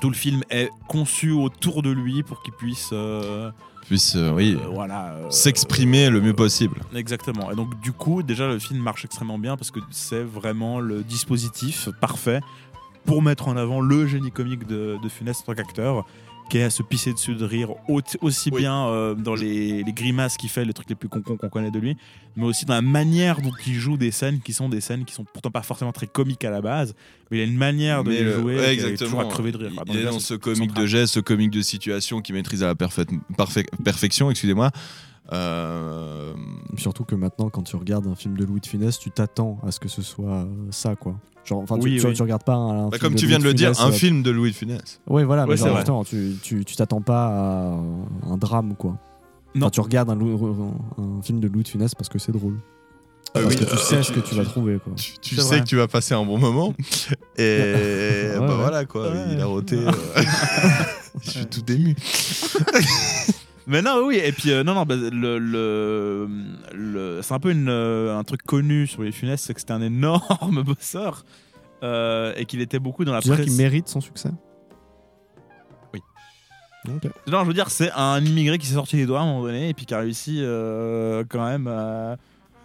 Tout 0.00 0.08
le 0.10 0.16
film 0.16 0.42
est 0.50 0.70
conçu 0.88 1.30
autour 1.30 1.82
de 1.82 1.90
lui 1.90 2.22
pour 2.22 2.42
qu'il 2.42 2.52
puisse. 2.54 2.90
euh, 2.92 3.50
Puisse, 3.86 4.16
euh, 4.16 4.32
oui, 4.32 4.56
euh, 4.58 4.66
voilà. 4.72 5.12
euh, 5.12 5.30
s'exprimer 5.30 6.08
le 6.08 6.20
mieux 6.22 6.32
possible. 6.32 6.80
Exactement. 6.94 7.50
Et 7.50 7.54
donc, 7.54 7.78
du 7.80 7.92
coup, 7.92 8.22
déjà, 8.22 8.48
le 8.48 8.58
film 8.58 8.80
marche 8.80 9.04
extrêmement 9.04 9.38
bien 9.38 9.56
parce 9.58 9.70
que 9.70 9.80
c'est 9.90 10.22
vraiment 10.22 10.80
le 10.80 11.02
dispositif 11.02 11.90
parfait 12.00 12.40
pour 13.04 13.20
mettre 13.20 13.48
en 13.48 13.56
avant 13.58 13.82
le 13.82 14.06
génie 14.06 14.30
comique 14.32 14.66
de, 14.66 14.96
de 15.02 15.08
Funès 15.10 15.38
en 15.40 15.44
tant 15.44 15.54
qu'acteur 15.54 16.06
qui 16.50 16.58
est 16.58 16.62
à 16.64 16.70
se 16.70 16.82
pisser 16.82 17.12
dessus 17.12 17.34
de 17.34 17.44
rire 17.44 17.70
au- 17.88 18.00
aussi 18.20 18.50
Oui. 18.52 18.60
bien 18.60 18.86
euh, 18.88 19.14
dans 19.14 19.34
les, 19.34 19.82
les 19.82 19.92
grimaces 19.92 20.36
qu'il 20.36 20.48
fait, 20.50 20.64
les 20.64 20.72
trucs 20.72 20.88
les 20.88 20.94
plus 20.94 21.08
concons 21.08 21.36
qu'on 21.36 21.48
connaît 21.48 21.70
de 21.70 21.78
lui, 21.78 21.96
mais 22.36 22.44
aussi 22.44 22.64
dans 22.66 22.74
la 22.74 22.82
manière 22.82 23.40
dont 23.40 23.52
il 23.66 23.74
joue 23.74 23.96
des 23.96 24.10
scènes 24.10 24.40
qui 24.40 24.52
sont 24.52 24.68
des 24.68 24.80
scènes 24.80 25.04
qui 25.04 25.14
sont 25.14 25.24
pourtant 25.24 25.50
pas 25.50 25.62
forcément 25.62 25.92
très 25.92 26.06
comiques 26.06 26.44
à 26.44 26.50
la 26.50 26.60
base, 26.60 26.94
mais 27.30 27.38
il 27.38 27.40
a 27.40 27.44
une 27.44 27.56
manière 27.56 28.04
de 28.04 28.10
Mais 28.10 28.16
les 28.16 28.24
le- 28.24 28.40
jouer 28.40 28.56
ouais, 28.58 28.76
qui 28.76 28.84
est 28.84 28.96
toujours 28.96 29.20
à 29.20 29.24
crever 29.24 29.52
de 29.52 29.58
rire. 29.58 29.72
Il- 29.86 29.96
est 29.96 30.04
dans 30.04 30.18
ce 30.20 30.34
comique 30.34 30.72
de 30.74 30.86
geste, 30.86 31.14
ce 31.14 31.20
comique 31.20 31.50
de 31.50 31.62
situation 31.62 32.20
qu'il 32.20 32.34
maîtrise 32.34 32.62
à 32.62 32.66
la 32.66 32.74
perfection, 33.84 34.30
excusez-moi. 34.30 34.70
Euh, 35.32 36.34
Surtout 36.76 37.04
que 37.04 37.14
maintenant, 37.14 37.48
quand 37.50 37.62
tu 37.62 37.76
regardes 37.76 38.06
un 38.06 38.14
film 38.14 38.36
de 38.36 38.44
Louis 38.44 38.60
de 38.60 38.66
Funès, 38.66 38.98
tu 38.98 39.10
t'attends 39.10 39.58
à 39.66 39.70
ce 39.70 39.80
que 39.80 39.88
ce 39.88 40.02
soit 40.02 40.46
ça, 40.70 40.96
quoi. 40.96 41.16
Genre, 41.44 41.60
enfin, 41.60 41.76
tu, 41.78 41.84
Oui, 41.84 42.00
tu, 42.00 42.06
oui. 42.06 42.14
tu 42.14 42.22
regardes 42.22 42.44
pas 42.44 42.54
un, 42.54 42.86
un 42.86 42.88
bah, 42.88 42.98
film 42.98 43.00
comme 43.00 43.14
tu 43.14 43.26
viens 43.26 43.38
de 43.38 43.44
le 43.44 43.52
dire, 43.54 43.72
un 43.80 43.88
euh, 43.88 43.92
film 43.92 44.22
de 44.22 44.30
Louis 44.30 44.50
de 44.50 44.56
Funès. 44.56 45.00
Ouais, 45.06 45.24
voilà, 45.24 45.42
Ouais, 45.44 45.50
mais 45.50 45.56
c'est 45.56 45.66
genre, 45.68 45.76
justement, 45.76 46.04
tu 46.04 46.36
tu- 46.42 46.64
t'attends 46.64 47.02
pas 47.02 47.26
à 47.26 47.80
un 48.30 48.36
drame, 48.38 48.74
quoi. 48.76 48.96
Non. 49.54 49.66
Enfin, 49.66 49.70
tu 49.70 49.80
regardes 49.80 50.10
un, 50.10 50.18
film 51.22 51.40
de 51.40 51.48
Louis 51.48 51.62
de 51.62 51.68
Funès 51.68 51.94
parce 51.94 52.08
que 52.08 52.18
c'est 52.18 52.32
drôle. 52.32 52.58
Ah 53.36 53.40
parce 53.40 53.46
oui, 53.46 53.56
que 53.56 53.64
tu 53.64 53.72
euh, 53.74 53.76
sais 53.76 54.02
ce 54.02 54.12
que 54.12 54.20
tu 54.20 54.34
vas 54.36 54.44
trouver, 54.44 54.78
quoi. 54.78 54.92
Tu, 54.94 55.34
sais 55.34 55.42
vrai. 55.42 55.60
que 55.60 55.64
tu 55.64 55.76
vas 55.76 55.88
passer 55.88 56.14
un 56.14 56.24
bon 56.24 56.38
moment. 56.38 56.72
Et 57.36 57.42
Ouais, 57.42 58.36
bah 58.38 58.46
ouais. 58.46 58.54
voilà 58.56 58.84
quoi, 58.84 59.10
Ouais. 59.10 59.24
il 59.32 59.40
a 59.40 59.46
roté. 59.46 59.76
euh, 59.76 59.90
Je 61.22 61.30
suis 61.30 61.46
tout 61.46 61.70
ému. 61.70 61.94
Mais 63.66 63.80
non, 63.80 64.02
oui, 64.06 64.16
et 64.22 64.32
puis 64.32 64.50
euh, 64.52 64.62
non, 64.62 64.74
non, 64.74 64.84
bah, 64.84 64.94
le, 64.96 65.38
le, 65.38 66.28
le- 66.74 67.20
c'est 67.22 67.32
un 67.32 67.40
peu 67.40 67.50
une, 67.50 67.68
euh, 67.70 68.16
un 68.16 68.22
truc 68.24 68.42
connu 68.42 68.86
sur 68.86 69.02
les 69.02 69.10
Funès, 69.12 69.40
c'est 69.40 69.54
que 69.54 69.60
c'était 69.60 69.72
un 69.72 69.80
énorme 69.80 70.62
bosseur 70.66 71.24
euh, 71.82 72.34
et 72.36 72.44
qu'il 72.44 72.60
était 72.60 72.78
beaucoup 72.78 73.04
dans 73.06 73.12
la 73.14 73.22
Tu 73.22 73.30
presse. 73.30 73.44
qu'il 73.46 73.54
mérite 73.56 73.88
son 73.88 74.00
succès? 74.02 74.30
Oui. 75.94 76.00
Non, 77.26 77.40
je 77.42 77.46
veux 77.46 77.54
dire, 77.54 77.70
c'est 77.70 77.90
un 77.92 78.22
immigré 78.22 78.58
qui 78.58 78.66
s'est 78.66 78.74
sorti 78.74 78.96
les 78.96 79.06
doigts 79.06 79.20
à 79.20 79.22
un 79.22 79.26
moment 79.26 79.42
donné 79.46 79.70
et 79.70 79.74
puis 79.74 79.86
qui 79.86 79.94
a 79.94 79.98
réussi 80.00 80.40
euh, 80.42 81.24
quand 81.26 81.42
même. 81.46 81.66
à- 81.66 82.16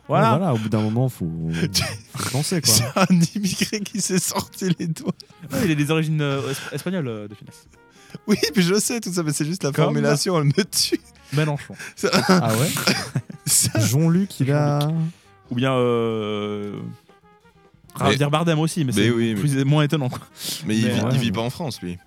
Voilà. 0.09 0.33
Ouais, 0.33 0.37
voilà, 0.39 0.53
au 0.53 0.57
bout 0.57 0.67
d'un 0.69 0.81
moment, 0.81 1.07
faut, 1.07 1.31
faut 2.17 2.29
penser, 2.31 2.59
quoi. 2.61 2.73
C'est 2.73 2.97
un 2.97 3.19
immigré 3.35 3.79
qui 3.79 4.01
s'est 4.01 4.19
sorti 4.19 4.75
les 4.77 4.87
doigts. 4.87 5.13
Ouais, 5.53 5.59
il 5.63 5.71
a 5.71 5.75
des 5.75 5.91
origines 5.91 6.19
euh, 6.21 6.41
es- 6.51 6.75
espagnoles 6.75 7.07
euh, 7.07 7.27
de 7.29 7.35
finesse. 7.35 7.67
Oui, 8.29 8.37
puis 8.53 8.61
je 8.63 8.75
sais 8.75 8.99
tout 9.01 9.11
ça, 9.11 9.23
mais 9.23 9.33
c'est 9.33 9.45
juste 9.45 9.63
la 9.63 9.71
Comme- 9.71 9.85
formulation, 9.85 10.37
elle 10.37 10.43
me 10.45 10.63
tue. 10.63 10.99
Mélenchon. 11.33 11.73
Ah 12.29 12.53
ouais 12.55 12.69
Ça- 13.45 13.79
Jean-Luc, 13.85 14.39
il 14.39 14.51
a. 14.51 14.87
Ou 15.51 15.55
bien. 15.55 15.73
Euh... 15.73 16.79
Javier 17.99 18.27
Bardem 18.29 18.59
aussi, 18.59 18.85
mais, 18.85 18.93
Mais 18.95 19.01
c'est 19.03 19.09
oui, 19.09 19.33
mais- 19.33 19.39
plus- 19.41 19.65
moins 19.65 19.83
étonnant. 19.83 20.09
quoi. 20.09 20.19
Mais 20.65 20.77
il, 20.77 20.87
vit, 20.89 21.01
ouais, 21.01 21.09
il 21.13 21.19
vit 21.19 21.31
pas 21.31 21.41
en 21.41 21.49
France, 21.49 21.81
lui. 21.81 21.97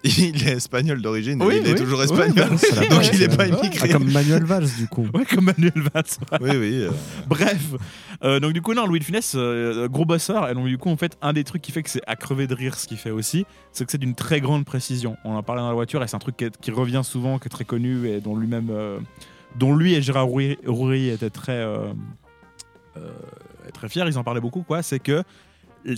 Il 0.04 0.46
est 0.46 0.52
espagnol 0.52 1.02
d'origine, 1.02 1.42
Oui, 1.42 1.60
il 1.60 1.70
est 1.70 1.74
toujours 1.74 2.00
espagnol. 2.02 2.34
bah, 2.36 2.46
donc 2.90 3.10
il 3.12 3.22
est 3.22 3.28
c'est 3.30 3.36
pas 3.36 3.46
immigré. 3.48 3.70
Ah, 3.82 3.88
comme 3.88 4.10
Manuel 4.10 4.44
Valls, 4.44 4.68
du 4.78 4.86
coup. 4.86 5.06
Ouais, 5.12 5.24
comme 5.24 5.46
Manuel 5.46 5.72
Valls. 5.92 6.04
Oui, 6.40 6.50
oui. 6.50 6.82
euh, 6.82 6.90
Bref, 7.28 7.74
Euh, 8.22 8.38
donc 8.40 8.52
du 8.52 8.62
coup 8.62 8.74
non, 8.74 8.86
Louis 8.86 9.00
de 9.00 9.04
Funès, 9.04 9.32
euh, 9.36 9.88
gros 9.88 10.04
bosseur, 10.04 10.48
et 10.48 10.54
donc 10.54 10.66
du 10.66 10.78
coup 10.78 10.88
en 10.88 10.96
fait 10.96 11.16
un 11.22 11.32
des 11.32 11.42
trucs 11.44 11.62
qui 11.62 11.72
fait 11.72 11.82
que 11.82 11.90
c'est 11.90 12.02
à 12.06 12.14
crever 12.16 12.46
de 12.46 12.54
rire, 12.54 12.76
ce 12.76 12.86
qu'il 12.86 12.96
fait 12.96 13.10
aussi, 13.10 13.44
c'est 13.72 13.84
que 13.84 13.90
c'est 13.92 13.98
d'une 13.98 14.14
très 14.14 14.40
grande 14.40 14.64
précision. 14.64 15.16
On 15.24 15.34
en 15.36 15.42
parlait 15.42 15.62
dans 15.62 15.68
la 15.68 15.74
voiture 15.74 16.02
et 16.02 16.08
c'est 16.08 16.16
un 16.16 16.20
truc 16.20 16.36
qui, 16.36 16.44
est- 16.44 16.56
qui 16.60 16.70
revient 16.70 17.02
souvent, 17.04 17.38
qui 17.38 17.46
est 17.46 17.50
très 17.50 17.64
connu 17.64 18.08
et 18.08 18.20
dont 18.20 18.36
lui-même, 18.36 18.68
euh, 18.70 18.98
dont 19.56 19.74
lui 19.74 19.94
et 19.94 20.02
Gérard 20.02 20.26
Roury, 20.26 20.58
Roury 20.66 21.10
étaient 21.10 21.30
très 21.30 21.52
euh, 21.58 21.92
euh, 22.96 23.10
très 23.72 23.88
fiers. 23.88 24.04
Ils 24.06 24.18
en 24.18 24.24
parlaient 24.24 24.40
beaucoup 24.40 24.62
quoi. 24.62 24.82
C'est 24.82 24.98
que 25.00 25.22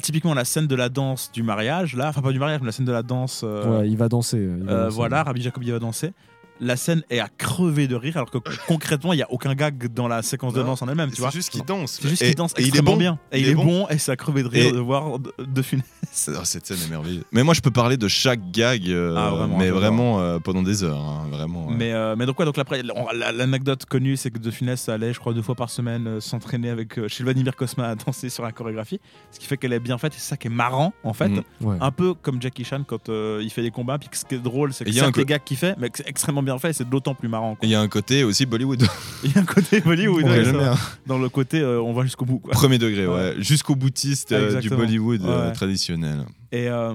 typiquement 0.02 0.34
la 0.34 0.44
scène 0.44 0.66
de 0.66 0.75
la 0.76 0.88
danse 0.88 1.30
du 1.32 1.42
mariage, 1.42 1.96
là, 1.96 2.08
enfin 2.08 2.22
pas 2.22 2.32
du 2.32 2.38
mariage, 2.38 2.60
mais 2.60 2.66
la 2.66 2.72
scène 2.72 2.87
de 2.87 2.92
la 2.92 3.02
danse. 3.02 3.42
euh, 3.44 3.80
Ouais, 3.80 3.88
il 3.88 3.96
va 3.96 4.08
danser. 4.08 4.38
il 4.38 4.64
va 4.64 4.72
euh, 4.72 4.84
danser. 4.84 4.96
voilà, 4.96 5.22
Rabbi 5.22 5.42
Jacob 5.42 5.62
il 5.62 5.72
va 5.72 5.78
danser. 5.78 6.12
La 6.61 6.76
scène 6.76 7.02
est 7.11 7.21
à 7.21 7.29
crever 7.29 7.88
de 7.88 7.95
rire, 7.97 8.17
alors 8.17 8.31
que 8.31 8.38
concrètement, 8.69 9.12
il 9.12 9.17
n'y 9.17 9.23
a 9.23 9.31
aucun 9.33 9.55
gag 9.55 9.93
dans 9.93 10.09
la 10.09 10.23
séquence 10.23 10.52
de 10.55 10.62
danse 10.62 10.83
en 10.83 10.88
elle-même, 10.88 11.11
tu 11.11 11.23
C'est 11.23 11.31
juste 11.33 11.50
qu'il 11.50 11.64
danse. 11.64 11.99
C'est 12.00 12.09
juste 12.09 12.23
qu'il 12.25 12.35
danse 12.35 12.52
et 12.59 12.62
il 12.62 12.76
est 12.76 12.83
bon. 12.83 12.97
bien. 12.97 13.19
Et 13.33 13.40
il, 13.40 13.49
est 13.49 13.55
bon, 13.55 13.87
et 13.88 13.99
c'est 13.99 14.12
à 14.12 14.17
crever 14.17 14.43
de 14.43 14.49
rire 14.49 14.67
Et- 14.67 14.73
de 14.73 14.79
voir 14.79 15.19
de, 15.19 15.33
de 15.38 15.62
Funès. 15.62 15.85
Oh, 16.29 16.40
cette 16.45 16.67
scène 16.67 16.79
est 16.85 16.90
merveilleuse. 16.90 17.23
Mais 17.31 17.43
moi, 17.45 17.55
je 17.55 17.61
peux 17.61 17.71
parler 17.71 17.97
de 17.97 18.09
chaque 18.09 18.50
gag, 18.50 18.88
euh, 18.88 19.14
Ah, 19.17 19.31
vraiment, 19.31 19.59
mais 19.59 19.71
vraiment 19.71 20.21
euh, 20.21 20.38
pendant 20.40 20.62
des 20.62 20.83
heures. 20.83 20.99
hein, 21.00 21.29
vraiment. 21.31 21.69
ouais. 21.69 21.75
Mais, 21.76 21.93
euh, 21.93 22.17
mais 22.17 22.26
donc, 22.26 22.35
quoi, 22.37 22.45
donc 22.45 22.59
après, 22.59 22.83
l'anecdote 22.83 23.85
connue, 23.87 24.17
c'est 24.17 24.31
que 24.31 24.38
De 24.38 24.50
Funès 24.50 24.88
allait, 24.88 25.12
je 25.12 25.21
crois, 25.21 25.33
deux 25.35 25.43
fois 25.43 25.55
par 25.55 25.71
semaine 25.71 26.21
s'entraîner 26.21 26.71
avec 26.71 27.07
chez 27.09 27.23
Vladimir 27.25 27.55
Cosma 27.57 27.88
à 27.90 27.95
danser 27.95 28.29
sur 28.29 28.43
la 28.43 28.52
chorégraphie. 28.52 29.00
Ce 29.31 29.38
qui 29.38 29.47
fait 29.47 29.57
qu'elle 29.57 29.73
est 29.73 29.81
bien 29.81 29.99
faite, 29.99 30.12
c'est 30.14 30.21
ça 30.29 30.37
qui 30.37 30.49
est 30.49 30.50
marrant, 30.50 30.93
en 31.05 31.12
fait. 31.12 31.31
Ouais. 31.61 31.76
Un 31.81 31.90
peu 31.93 32.14
comme 32.14 32.40
Jackie 32.43 32.64
Chan 32.64 32.83
quand 32.87 33.09
il 33.09 33.50
fait 33.50 33.62
des 33.62 33.71
combats. 33.71 33.99
Puis 33.99 34.09
ce 34.12 34.25
qui 34.25 34.35
est 34.35 34.38
drôle, 34.38 34.73
c'est 34.73 34.85
que 34.85 34.90
Et 34.90 34.93
il 34.93 34.97
y 34.97 35.00
a 35.00 35.05
c'est 35.12 35.19
un 35.21 35.23
gags 35.23 35.43
qu'il 35.45 35.57
fait, 35.57 35.75
mais 35.79 35.90
extrêmement 36.07 36.43
bien 36.43 36.50
fait, 36.59 36.71
et 36.71 36.73
c'est 36.73 36.88
d'autant 36.88 37.14
plus 37.14 37.28
marrant. 37.28 37.57
Il 37.62 37.69
y 37.69 37.75
a 37.75 37.80
un 37.80 37.88
côté 37.88 38.25
aussi 38.25 38.47
Bollywood. 38.47 38.83
Il 39.25 39.33
y 39.33 39.38
a 39.38 39.40
un 39.42 39.45
côté 39.45 39.80
Bollywood, 39.80 40.25
Ouais, 40.25 40.45
ça. 40.45 40.52
bien. 40.52 40.75
dans 41.07 41.19
le 41.19 41.28
côté 41.28 41.61
euh, 41.61 41.80
on 41.80 41.92
va 41.92 42.02
jusqu'au 42.04 42.25
bout. 42.25 42.38
Quoi. 42.38 42.52
Premier 42.52 42.78
degré, 42.78 43.07
ouais. 43.07 43.35
Jusqu'au 43.38 43.75
boutiste 43.76 44.33
euh, 44.33 44.61
du. 44.61 44.71
Bollywood 44.71 45.23
euh, 45.25 45.52
traditionnel. 45.52 46.25
Et, 46.52 46.69
euh, 46.69 46.92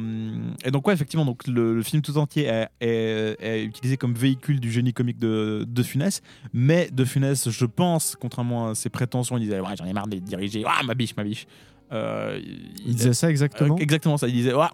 et 0.66 0.72
donc, 0.72 0.86
ouais, 0.88 0.94
effectivement, 0.94 1.24
donc, 1.26 1.48
le, 1.48 1.76
le 1.76 1.82
film 1.84 2.02
tout 2.02 2.18
entier 2.18 2.44
est, 2.46 2.68
est- 2.82 3.38
est 3.40 3.64
utilisé 3.64 3.96
comme 3.96 4.14
véhicule 4.14 4.60
du 4.60 4.70
génie 4.72 4.92
comique 4.94 5.18
de, 5.18 5.66
de 5.68 5.84
Funès. 5.84 6.22
Mais 6.54 6.90
De 6.92 7.06
Funès, 7.06 7.50
je 7.50 7.66
pense, 7.66 8.18
contrairement 8.20 8.70
à 8.72 8.76
ses 8.76 8.90
prétentions, 8.90 9.38
il 9.38 9.42
disait 9.46 9.60
ouais, 9.62 9.76
J'en 9.78 9.86
ai 9.86 9.94
marre 9.94 10.08
de 10.08 10.18
diriger. 10.18 10.64
Ah, 10.68 10.84
ma 10.84 10.94
biche, 10.94 11.16
ma 11.16 11.24
biche. 11.24 11.48
Euh, 11.94 12.40
Il 12.86 12.96
disait 12.96 13.14
ça 13.14 13.30
exactement 13.30 13.76
euh, 13.76 13.80
exactement 13.82 14.18
ça. 14.18 14.28
Il 14.28 14.34
disait 14.34 14.54
Ouais, 14.54 14.66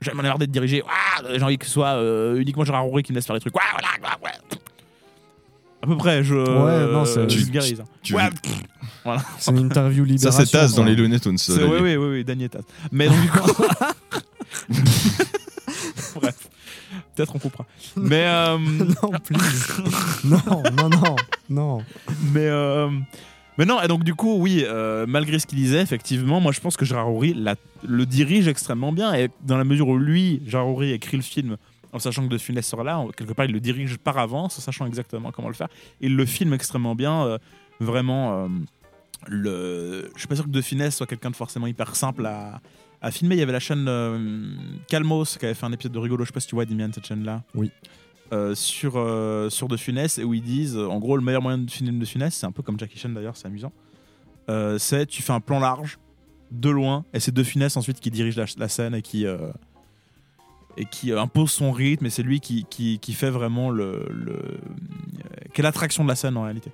J'en 0.00 0.12
ai 0.12 0.14
marre 0.22 0.38
d'être 0.38 0.50
dirigé. 0.50 0.82
Ah, 0.88 1.22
J'ai 1.34 1.42
envie 1.42 1.56
que 1.58 1.64
ce 1.66 1.72
soit 1.72 1.94
euh, 1.94 2.36
uniquement 2.40 2.64
Gérard 2.64 2.84
Roury 2.84 3.02
qui 3.02 3.12
me 3.12 3.16
laisse 3.16 3.26
faire 3.26 3.34
les 3.34 3.40
trucs. 3.40 3.52
Voilà. 3.54 3.88
À 5.82 5.86
peu 5.86 5.96
près, 5.96 6.22
je. 6.24 6.34
Ouais, 6.34 6.92
non, 6.92 7.04
c'est- 7.04 7.22
je 7.22 7.26
Tu- 7.36 7.44
vulgarise, 7.44 7.80
hein. 7.80 7.84
tu- 8.02 8.14
Ouais, 8.14 8.22
C'est 9.38 9.50
une 9.52 9.58
interview 9.66 10.04
Ça, 10.04 10.10
libération. 10.12 10.44
c'est 10.44 10.50
Taz 10.50 10.74
dans 10.74 10.84
les 10.84 10.96
Looney 10.96 11.20
Tunes. 11.20 11.36
Oui, 11.48 11.56
oui, 11.80 11.80
oui, 11.80 11.96
oui, 11.96 12.24
Daniel 12.24 12.48
Taz. 12.50 12.62
Mais 12.90 13.06
donc, 13.08 13.20
du 13.20 13.28
coup. 13.30 13.62
Bref. 16.16 16.48
Peut-être 17.14 17.34
on 17.34 17.38
coupera. 17.38 17.64
Mais, 17.96 18.24
euh, 18.26 18.58
non, 18.58 19.10
please. 19.24 19.82
non, 20.24 20.38
non, 20.46 20.88
non, 20.88 21.16
non. 21.48 21.78
mais, 22.32 22.46
euh, 22.46 22.88
mais 23.58 23.64
non, 23.64 23.80
et 23.82 23.88
donc 23.88 24.04
du 24.04 24.14
coup, 24.14 24.36
oui, 24.38 24.64
euh, 24.66 25.04
malgré 25.08 25.38
ce 25.38 25.46
qu'il 25.46 25.58
disait, 25.58 25.80
effectivement, 25.80 26.40
moi 26.40 26.52
je 26.52 26.60
pense 26.60 26.76
que 26.76 26.84
Gérard 26.84 27.10
Houry 27.12 27.34
la- 27.34 27.54
le 27.86 28.06
dirige 28.06 28.48
extrêmement 28.48 28.92
bien. 28.92 29.14
Et 29.14 29.30
dans 29.44 29.56
la 29.56 29.64
mesure 29.64 29.88
où 29.88 29.96
lui, 29.98 30.42
Houry, 30.52 30.92
écrit 30.92 31.16
le 31.16 31.22
film 31.22 31.56
en 31.92 31.98
sachant 31.98 32.24
que 32.24 32.28
De 32.28 32.36
Funès 32.36 32.66
sera 32.66 32.84
là, 32.84 33.02
quelque 33.16 33.32
part 33.32 33.46
il 33.46 33.52
le 33.52 33.60
dirige 33.60 33.96
par 33.96 34.18
avance, 34.18 34.58
en 34.58 34.60
sachant 34.60 34.86
exactement 34.86 35.32
comment 35.32 35.48
le 35.48 35.54
faire. 35.54 35.68
Il 36.00 36.14
le 36.14 36.26
filme 36.26 36.52
extrêmement 36.52 36.94
bien, 36.94 37.24
euh, 37.24 37.38
vraiment. 37.80 38.44
euh, 38.44 38.48
le... 39.28 40.10
Je 40.14 40.18
suis 40.18 40.28
pas 40.28 40.34
sûr 40.34 40.44
que 40.44 40.50
De 40.50 40.60
Funès 40.60 40.94
soit 40.94 41.06
quelqu'un 41.06 41.30
de 41.30 41.36
forcément 41.36 41.66
hyper 41.66 41.96
simple 41.96 42.26
à, 42.26 42.60
à 43.00 43.10
filmer. 43.10 43.36
Il 43.36 43.38
y 43.38 43.42
avait 43.42 43.52
la 43.52 43.60
chaîne 43.60 43.86
euh, 43.88 44.48
Calmos 44.88 45.38
qui 45.38 45.46
avait 45.46 45.54
fait 45.54 45.64
un 45.64 45.72
épisode 45.72 45.92
de 45.92 45.98
rigolo, 45.98 46.24
je 46.24 46.28
sais 46.28 46.34
pas 46.34 46.40
si 46.40 46.48
tu 46.48 46.54
vois, 46.54 46.66
Dimian, 46.66 46.90
cette 46.92 47.06
chaîne-là. 47.06 47.42
Oui. 47.54 47.70
Euh, 48.32 48.54
sur, 48.54 48.92
sur 49.50 49.68
De 49.68 49.76
Funès, 49.76 50.18
et 50.18 50.24
où 50.24 50.34
ils 50.34 50.42
disent, 50.42 50.76
en 50.76 50.98
gros, 50.98 51.16
le 51.16 51.22
meilleur 51.22 51.40
moyen 51.40 51.58
de 51.58 51.70
filmer 51.70 51.98
De 51.98 52.04
Funès, 52.04 52.34
c'est 52.34 52.46
un 52.46 52.52
peu 52.52 52.62
comme 52.62 52.78
Jackie 52.78 52.98
Chan 52.98 53.08
d'ailleurs, 53.08 53.36
c'est 53.36 53.46
amusant. 53.46 53.72
C'est 54.78 55.06
tu 55.06 55.22
fais 55.22 55.32
un 55.32 55.40
plan 55.40 55.60
large, 55.60 55.98
de 56.50 56.70
loin, 56.70 57.04
et 57.12 57.20
c'est 57.20 57.32
De 57.32 57.42
Funès 57.42 57.76
ensuite 57.76 58.00
qui 58.00 58.10
dirige 58.10 58.36
la, 58.36 58.68
scène 58.68 58.94
et 58.94 59.02
qui, 59.02 59.26
euh, 59.26 59.50
et 60.76 60.84
qui 60.84 61.12
euh, 61.12 61.20
impose 61.20 61.50
son 61.50 61.72
rythme, 61.72 62.06
et 62.06 62.10
c'est 62.10 62.22
lui 62.22 62.40
qui, 62.40 62.66
qui, 62.68 62.98
qui 62.98 63.12
fait 63.12 63.30
vraiment 63.30 63.70
le, 63.70 64.06
le 64.10 64.32
euh, 64.32 64.58
quelle 65.52 65.66
attraction 65.66 66.04
de 66.04 66.08
la 66.08 66.16
scène 66.16 66.36
en 66.36 66.42
réalité. 66.42 66.70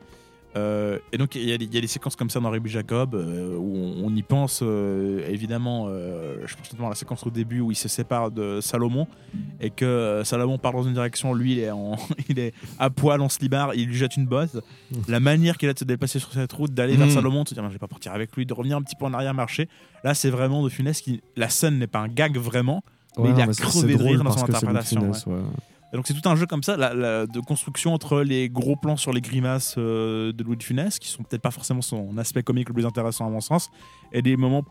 Euh, 0.54 0.98
et 1.12 1.16
donc 1.18 1.34
il 1.34 1.48
y, 1.48 1.52
a 1.52 1.56
des- 1.56 1.64
il 1.64 1.74
y 1.74 1.78
a 1.78 1.80
des 1.80 1.86
séquences 1.86 2.14
comme 2.14 2.28
ça 2.28 2.38
dans 2.38 2.50
Rabbi 2.50 2.68
Jacob 2.68 3.14
euh, 3.14 3.56
où 3.56 3.74
on, 3.74 4.04
on 4.08 4.14
y 4.14 4.22
pense 4.22 4.60
euh, 4.62 5.26
évidemment. 5.28 5.88
je 5.88 6.54
pense 6.56 6.70
notamment 6.72 6.88
à 6.88 6.90
la 6.90 6.94
séquence 6.96 7.26
au 7.26 7.30
début 7.30 7.60
où 7.60 7.70
il 7.70 7.74
se 7.74 7.88
sépare 7.88 8.30
de 8.30 8.60
Salomon 8.60 9.06
et 9.60 9.70
que 9.70 10.20
Salomon 10.24 10.58
part 10.58 10.72
dans 10.72 10.82
une 10.82 10.92
direction, 10.92 11.32
lui 11.32 11.52
il 11.52 11.58
est, 11.60 11.70
en, 11.70 11.96
il 12.28 12.38
est 12.38 12.52
à 12.78 12.90
poil 12.90 13.20
en 13.22 13.28
slibard, 13.30 13.74
il 13.74 13.86
lui 13.88 13.94
jette 13.96 14.16
une 14.18 14.26
botte. 14.26 14.56
La 15.08 15.20
manière 15.20 15.56
qu'il 15.56 15.68
a 15.70 15.72
de 15.72 15.78
se 15.78 15.84
déplacer 15.84 16.18
sur 16.18 16.32
cette 16.32 16.52
route, 16.52 16.74
d'aller 16.74 16.96
vers 16.96 17.06
Mm. 17.06 17.10
Salomon, 17.10 17.42
de 17.44 17.48
se 17.48 17.54
dire 17.54 17.64
je 17.66 17.72
vais 17.72 17.78
pas 17.78 17.88
partir 17.88 18.12
avec 18.12 18.36
lui, 18.36 18.44
de 18.44 18.52
revenir 18.52 18.76
un 18.76 18.82
petit 18.82 18.96
peu 18.96 19.06
en 19.06 19.14
arrière 19.14 19.32
marcher. 19.34 19.68
Là 20.04 20.12
c'est 20.14 20.30
vraiment 20.30 20.62
de 20.62 20.68
Funès 20.68 21.00
qui 21.00 21.22
la 21.36 21.48
scène 21.48 21.78
n'est 21.78 21.86
pas 21.86 22.00
un 22.00 22.08
gag 22.08 22.36
vraiment. 22.36 22.82
Mais 23.18 23.28
il 23.30 23.34
non, 23.34 23.42
a 23.42 23.46
crevé 23.54 23.96
de 23.96 24.02
rire 24.02 24.24
dans 24.24 24.30
son 24.32 24.44
interprétation. 24.44 25.00
Et 25.92 25.96
donc 25.96 26.06
c'est 26.06 26.14
tout 26.14 26.26
un 26.28 26.36
jeu 26.36 26.46
comme 26.46 26.62
ça, 26.62 26.76
la- 26.76 26.94
la- 26.94 27.26
de 27.26 27.40
construction 27.40 27.92
entre 27.92 28.20
les 28.22 28.48
gros 28.48 28.76
plans 28.76 28.96
sur 28.96 29.12
les 29.12 29.20
grimaces 29.20 29.74
euh, 29.78 30.32
de 30.32 30.42
Louis 30.42 30.56
de 30.56 30.62
Funès, 30.62 30.98
qui 30.98 31.08
sont 31.08 31.22
peut-être 31.22 31.42
pas 31.42 31.50
forcément 31.50 31.82
son 31.82 32.16
aspect 32.18 32.42
comique 32.42 32.68
le 32.68 32.74
plus 32.74 32.86
intéressant 32.86 33.26
à 33.26 33.30
mon 33.30 33.40
sens, 33.40 33.70
et 34.12 34.22
des 34.22 34.36
moments 34.36 34.64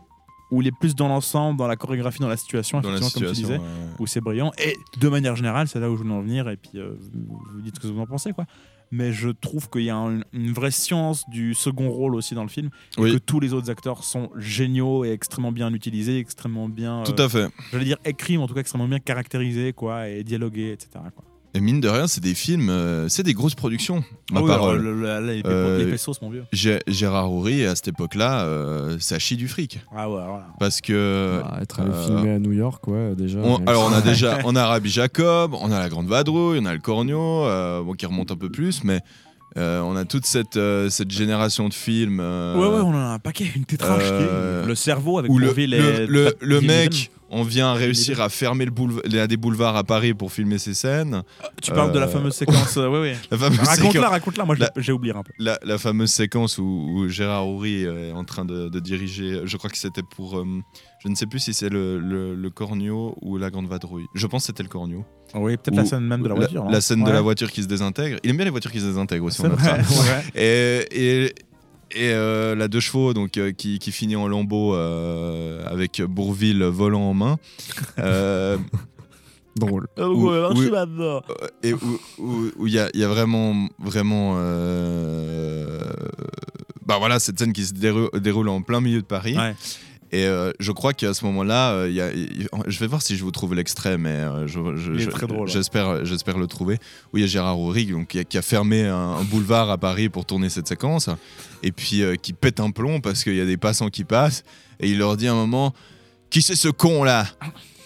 où 0.50 0.60
il 0.60 0.68
est 0.68 0.76
plus 0.78 0.94
dans 0.94 1.08
l'ensemble, 1.08 1.58
dans 1.58 1.66
la 1.66 1.76
chorégraphie, 1.76 2.18
dans 2.18 2.28
la 2.28 2.36
situation, 2.36 2.80
Dans 2.80 2.90
la 2.90 2.96
effectivement, 2.98 3.28
comme 3.28 3.34
tu 3.36 3.40
disais, 3.42 3.56
ouais. 3.58 3.64
où 3.98 4.06
c'est 4.06 4.20
brillant. 4.20 4.50
Et 4.58 4.76
de 4.98 5.08
manière 5.08 5.34
générale, 5.34 5.66
c'est 5.68 5.80
là 5.80 5.88
où 5.90 5.96
je 5.96 6.02
voulais 6.02 6.14
en 6.14 6.20
venir, 6.20 6.48
et 6.50 6.56
puis 6.58 6.72
euh, 6.74 6.94
vous, 7.14 7.40
vous 7.54 7.60
dites 7.62 7.76
ce 7.76 7.80
que 7.80 7.86
vous 7.86 7.98
en 8.00 8.06
pensez, 8.06 8.32
quoi. 8.32 8.44
Mais 8.92 9.12
je 9.12 9.30
trouve 9.30 9.68
qu'il 9.70 9.82
y 9.82 9.90
a 9.90 9.96
un- 9.96 10.20
une 10.32 10.52
vraie 10.52 10.70
science 10.70 11.24
du 11.28 11.54
second 11.54 11.90
rôle 11.90 12.14
aussi 12.14 12.34
dans 12.34 12.42
le 12.44 12.48
film, 12.48 12.70
et 12.98 13.00
que 13.12 13.16
tous 13.18 13.40
les 13.40 13.52
autres 13.54 13.70
acteurs 13.70 14.04
sont 14.04 14.30
géniaux 14.36 15.04
et 15.04 15.10
extrêmement 15.10 15.50
bien 15.50 15.72
utilisés, 15.74 16.18
extrêmement 16.18 16.68
bien, 16.68 17.02
Tout 17.04 17.20
euh, 17.20 17.24
à 17.26 17.28
fait. 17.28 17.48
j'allais 17.72 17.84
dire 17.86 17.96
écrits, 18.04 18.36
mais 18.36 18.44
en 18.44 18.46
tout 18.46 18.54
cas 18.54 18.60
extrêmement 18.60 18.86
bien 18.88 19.00
caractérisés, 19.00 19.72
quoi, 19.72 20.08
et 20.08 20.22
dialogués, 20.22 20.72
etc. 20.72 20.90
Quoi. 21.16 21.24
Et 21.54 21.60
mine 21.60 21.80
de 21.82 21.88
rien, 21.88 22.06
c'est 22.06 22.22
des 22.22 22.32
films, 22.34 22.70
euh, 22.70 23.08
c'est 23.10 23.22
des 23.24 23.34
grosses 23.34 23.54
productions. 23.54 24.02
Ma 24.30 24.40
Ah 24.40 24.42
oui, 24.42 24.48
parole. 24.48 24.80
le- 24.80 24.94
le- 24.94 25.20
le- 25.20 25.26
les, 25.32 25.42
Euh, 25.44 25.78
les 25.84 25.90
pesos, 25.90 26.14
mon 26.22 26.30
vieux. 26.30 26.44
Gé- 26.54 26.80
Gérard 26.86 27.30
Houry, 27.30 27.66
à 27.66 27.74
cette 27.76 27.88
époque-là, 27.88 28.44
euh, 28.46 28.96
ça 29.00 29.18
chie 29.18 29.36
du 29.36 29.48
fric. 29.48 29.80
Ah 29.94 30.08
ouais, 30.08 30.16
voilà. 30.16 30.46
Parce 30.58 30.80
que. 30.80 31.40
Bah, 31.42 31.58
être 31.60 31.80
allé 31.80 31.90
euh, 31.90 32.06
filmer 32.06 32.30
à 32.30 32.38
New 32.38 32.52
York, 32.52 32.88
ouais, 32.88 33.14
déjà. 33.14 33.38
on- 33.42 33.62
alors, 33.66 33.84
on 33.90 33.92
a 33.92 34.00
déjà 34.00 34.38
on 34.46 34.56
a 34.56 34.66
Rabbi 34.66 34.88
Jacob, 34.88 35.52
on 35.60 35.70
a 35.70 35.78
la 35.78 35.90
Grande 35.90 36.06
Vadrouille, 36.08 36.58
on 36.62 36.64
a 36.64 36.72
le 36.72 36.80
Cornio, 36.80 37.20
euh, 37.44 37.82
bon, 37.82 37.92
qui 37.92 38.06
remonte 38.06 38.30
un 38.30 38.36
peu 38.36 38.48
plus, 38.48 38.82
mais 38.82 39.00
euh, 39.58 39.82
on 39.82 39.94
a 39.94 40.06
toute 40.06 40.24
cette, 40.24 40.56
euh, 40.56 40.88
cette 40.88 41.10
génération 41.10 41.68
de 41.68 41.74
films. 41.74 42.20
euh, 42.22 42.54
Ouais, 42.56 42.66
ouais, 42.66 42.80
on 42.82 42.94
en 42.94 43.10
a 43.10 43.12
un 43.12 43.18
paquet, 43.18 43.44
une 43.54 43.66
tétrage 43.66 44.00
qui 44.04 44.08
est- 44.08 44.10
euh, 44.30 44.64
Le 44.64 44.74
cerveau 44.74 45.18
avec 45.18 45.30
où 45.30 45.36
le, 45.38 45.48
Bourvil 45.48 45.70
le, 45.72 46.06
le- 46.06 46.34
le 46.40 46.60
mec. 46.62 47.10
On 47.34 47.42
vient 47.42 47.72
réussir 47.72 48.20
à 48.20 48.28
fermer 48.28 48.66
le 48.66 49.26
des 49.26 49.36
boulevards 49.36 49.74
à 49.76 49.84
Paris 49.84 50.12
pour 50.14 50.30
filmer 50.30 50.58
ses 50.58 50.74
scènes. 50.74 51.22
Tu 51.62 51.72
parles 51.72 51.90
de 51.92 51.98
la 51.98 52.06
euh, 52.06 52.08
fameuse 52.08 52.34
séquence. 52.34 52.76
euh. 52.76 53.14
La 53.30 53.38
fameuse 53.38 53.58
Raconte-la, 53.58 53.90
séquence- 53.90 54.10
raconte-la. 54.10 54.44
Moi, 54.44 54.56
j'ai 54.76 54.92
oublié 54.92 55.14
un 55.14 55.22
peu. 55.22 55.32
la, 55.38 55.58
la 55.64 55.78
fameuse 55.78 56.10
séquence 56.10 56.58
où, 56.58 56.62
où 56.64 57.08
Gérard 57.08 57.48
Houry 57.48 57.84
est 57.84 58.12
en 58.12 58.24
train 58.24 58.44
de, 58.44 58.68
de 58.68 58.80
diriger, 58.80 59.40
je 59.44 59.56
crois 59.56 59.70
que 59.70 59.78
c'était 59.78 60.02
pour, 60.02 60.38
euh, 60.38 60.44
je 61.02 61.08
ne 61.08 61.14
sais 61.14 61.26
plus 61.26 61.38
si 61.40 61.54
c'est 61.54 61.70
le, 61.70 61.98
le, 61.98 62.34
le 62.34 62.50
Cornio 62.50 63.16
ou 63.22 63.38
la 63.38 63.50
Grande 63.50 63.66
Vadrouille. 63.68 64.06
Je 64.14 64.26
pense 64.26 64.42
que 64.42 64.46
c'était 64.48 64.62
le 64.62 64.68
Cornio. 64.68 65.04
Oui, 65.34 65.56
peut-être 65.56 65.76
la 65.76 65.86
scène 65.86 66.00
même 66.04 66.22
de 66.22 66.28
la 66.28 66.34
voiture. 66.34 66.66
La, 66.68 66.80
scène 66.82 67.02
de 67.04 67.10
la 67.10 67.22
voiture 67.22 67.50
qui 67.50 67.62
se 67.62 67.68
désintègre. 67.68 68.18
Il 68.22 68.30
aime 68.30 68.36
bien 68.36 68.44
les 68.44 68.50
voitures 68.50 68.70
qui 68.70 68.80
se 68.80 68.84
désintègrent 68.86 69.24
aussi, 69.24 69.40
on 69.40 69.48
vrai, 69.48 69.82
ça. 69.82 70.00
ouais. 70.02 70.24
Et, 70.34 71.24
et, 71.24 71.34
et, 71.94 72.10
euh, 72.12 72.54
la 72.54 72.68
deux 72.68 72.80
chevaux 72.80 73.14
donc, 73.14 73.36
euh, 73.38 73.52
qui, 73.52 73.78
qui 73.78 73.92
finit 73.92 74.16
en 74.16 74.26
lambeau 74.28 74.74
euh, 74.74 75.62
avec 75.66 76.00
Bourville 76.02 76.62
volant 76.64 77.02
en 77.10 77.14
main. 77.14 77.38
Euh, 77.98 78.56
Drôle. 79.56 79.86
Où- 79.98 80.28
où- 80.54 80.62
et 81.62 81.74
où 81.74 82.00
où- 82.18 82.50
où 82.56 82.66
il 82.66 82.72
y, 82.72 82.78
a, 82.78 82.88
il 82.94 83.00
y 83.00 83.04
a 83.04 83.08
vraiment, 83.08 83.68
vraiment 83.78 84.36
euh, 84.38 85.78
bah 86.86 86.96
voilà, 86.98 87.18
cette 87.20 87.38
scène 87.38 87.52
qui 87.52 87.64
se 87.66 87.74
dérou- 87.74 88.08
déroule 88.18 88.48
en 88.48 88.62
plein 88.62 88.80
milieu 88.80 89.00
de 89.02 89.06
Paris. 89.06 89.36
Ouais. 89.36 89.54
Et 90.14 90.26
euh, 90.26 90.52
je 90.60 90.72
crois 90.72 90.92
qu'à 90.92 91.14
ce 91.14 91.24
moment-là, 91.24 91.72
euh, 91.72 91.90
y 91.90 92.00
a- 92.02 92.10
je 92.66 92.78
vais 92.80 92.86
voir 92.86 93.00
si 93.00 93.16
je 93.16 93.24
vous 93.24 93.30
trouve 93.30 93.54
l'extrait, 93.54 93.96
mais 93.96 94.10
euh, 94.10 94.46
je- 94.46 94.76
je- 94.76 94.92
je- 94.98 95.08
ouais. 95.40 95.46
j'espère, 95.48 96.04
le 96.38 96.46
trouver. 96.46 96.78
Où 97.12 97.16
il 97.18 97.22
y 97.22 97.24
a 97.24 97.26
Gérard 97.26 97.56
donc, 97.56 98.08
qui, 98.08 98.18
a, 98.18 98.24
qui 98.24 98.36
a 98.36 98.42
fermé 98.42 98.86
un, 98.86 98.94
un 98.94 99.24
boulevard 99.24 99.70
à 99.70 99.78
Paris 99.78 100.10
pour 100.10 100.26
tourner 100.26 100.50
cette 100.50 100.68
séquence, 100.68 101.08
et 101.62 101.72
puis 101.72 102.02
qui 102.20 102.34
pète 102.34 102.60
un 102.60 102.70
plomb 102.70 103.00
parce 103.00 103.24
qu'il 103.24 103.34
y 103.36 103.40
a 103.40 103.46
des 103.46 103.56
passants 103.56 103.88
qui 103.88 104.04
passent, 104.04 104.44
et 104.80 104.88
il 104.90 104.98
leur 104.98 105.16
dit 105.16 105.28
à 105.28 105.32
un 105.32 105.36
moment 105.36 105.72
Qui 106.28 106.42
c'est 106.42 106.56
ce 106.56 106.68
con 106.68 107.04
là? 107.04 107.26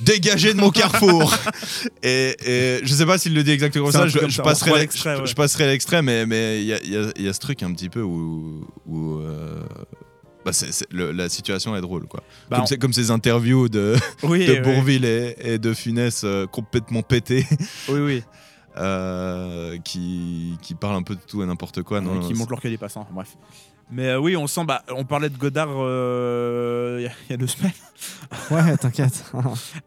Dégagez 0.00 0.52
de 0.52 0.61
mon 0.61 0.71
carrefour 0.71 1.33
et, 2.02 2.37
et 2.47 2.80
je 2.85 2.95
sais 2.95 3.06
pas 3.06 3.18
s'il 3.18 3.35
le 3.35 3.42
dit 3.42 3.50
exactement 3.52 3.87
comme 3.87 3.92
ça, 3.92 4.06
je, 4.09 4.18
comme 4.18 4.30
ça, 4.30 4.42
passerai, 4.42 4.78
l'extrait, 4.80 5.16
je- 5.16 5.21
ouais. 5.23 5.26
je 5.26 5.35
passerai 5.35 5.66
l'extrait, 5.66 6.02
mais 6.02 6.61
il 6.61 6.66
y 6.66 6.73
a, 6.75 6.78
il 6.85 6.92
y 6.92 6.97
a- 6.97 7.12
il 7.16 7.25
y 7.25 7.28
a 7.28 7.33
ce 7.33 7.40
truc 7.40 7.62
un 7.62 7.73
petit 7.73 7.88
peu 7.88 8.02
où, 8.02 8.66
où, 8.87 9.21
bah, 10.46 10.52
le- 10.90 11.10
la 11.12 11.28
situation 11.28 11.76
est 11.76 11.80
drôle 11.82 12.06
quoi. 12.06 12.22
Bah, 12.48 12.56
comme, 12.58 12.66
on- 12.72 12.80
comme 12.80 12.92
ces 12.94 13.10
interviews 13.10 13.68
de, 13.68 13.96
Oui, 14.22 14.46
de 14.46 14.52
oui, 14.54 14.60
Bourville 14.60 15.04
et, 15.04 15.36
et 15.40 15.58
de 15.58 15.74
Funès 15.74 16.22
euh, 16.24 16.46
complètement 16.46 17.02
pétés 17.02 17.44
oui, 17.88 18.00
oui. 18.00 18.22
euh, 18.78 19.76
qui, 19.78 20.56
qui 20.62 20.74
parlent 20.74 20.96
un 20.96 21.02
peu 21.02 21.14
de 21.14 21.20
tout 21.26 21.42
et 21.42 21.46
n'importe 21.46 21.82
quoi. 21.82 22.00
Non, 22.00 22.20
qui 22.20 22.34
montre 22.34 22.50
leur 22.52 22.64
a 22.64 22.68
des 22.68 22.78
passants. 22.78 23.06
Bref. 23.12 23.36
Mais 23.90 24.08
euh, 24.08 24.18
oui, 24.18 24.36
on 24.36 24.46
sent. 24.46 24.64
Bah, 24.66 24.82
on 24.90 25.04
parlait 25.04 25.28
de 25.30 25.36
Godard 25.38 25.68
euh, 25.70 26.96
il 27.00 27.04
y 27.04 27.06
a- 27.06 27.12
il 27.28 27.30
y, 27.30 27.34
a 27.34 27.36
deux 27.36 27.46
semaines. 27.46 27.72
Ouais, 28.50 28.76
t'inquiète. 28.76 29.24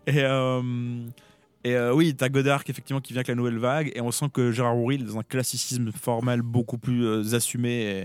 Et, 0.07 0.19
euh, 0.23 0.61
et 1.65 1.75
euh, 1.75 1.93
oui, 1.93 2.15
t'as 2.15 2.29
Godard 2.29 2.63
qui, 2.63 2.71
effectivement 2.71 3.01
qui 3.01 3.11
vient 3.13 3.19
avec 3.19 3.27
la 3.27 3.35
nouvelle 3.35 3.57
vague. 3.59 3.91
Et 3.95 4.01
on 4.01 4.11
sent 4.11 4.27
que 4.33 4.51
Gérard 4.51 4.75
est 4.91 4.97
dans 4.99 5.19
un 5.19 5.23
classicisme 5.23 5.91
formel 5.91 6.41
beaucoup 6.41 6.77
plus 6.77 7.05
euh, 7.05 7.35
assumé 7.35 7.69
et 7.81 8.03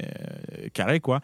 euh, 0.64 0.68
carré, 0.72 0.98
quoi. 1.00 1.20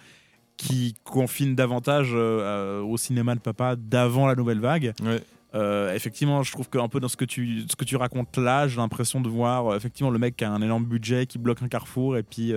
Qui 0.60 0.94
confine 1.04 1.54
davantage 1.54 2.10
euh, 2.12 2.82
au 2.82 2.98
cinéma 2.98 3.34
de 3.34 3.40
papa 3.40 3.76
d'avant 3.76 4.26
la 4.26 4.34
nouvelle 4.34 4.60
vague. 4.60 4.92
Ouais. 5.02 5.22
Euh, 5.54 5.94
effectivement, 5.94 6.42
je 6.42 6.52
trouve 6.52 6.68
qu'un 6.68 6.86
peu 6.88 7.00
dans 7.00 7.08
ce 7.08 7.16
que 7.16 7.24
tu, 7.24 7.62
ce 7.66 7.76
que 7.76 7.84
tu 7.84 7.96
racontes 7.96 8.36
là, 8.36 8.68
j'ai 8.68 8.76
l'impression 8.76 9.22
de 9.22 9.28
voir 9.28 9.66
euh, 9.68 9.76
effectivement 9.76 10.10
le 10.10 10.18
mec 10.18 10.36
qui 10.36 10.44
a 10.44 10.52
un 10.52 10.60
énorme 10.60 10.84
budget, 10.84 11.24
qui 11.24 11.38
bloque 11.38 11.62
un 11.62 11.68
carrefour 11.68 12.18
et 12.18 12.22
puis 12.22 12.52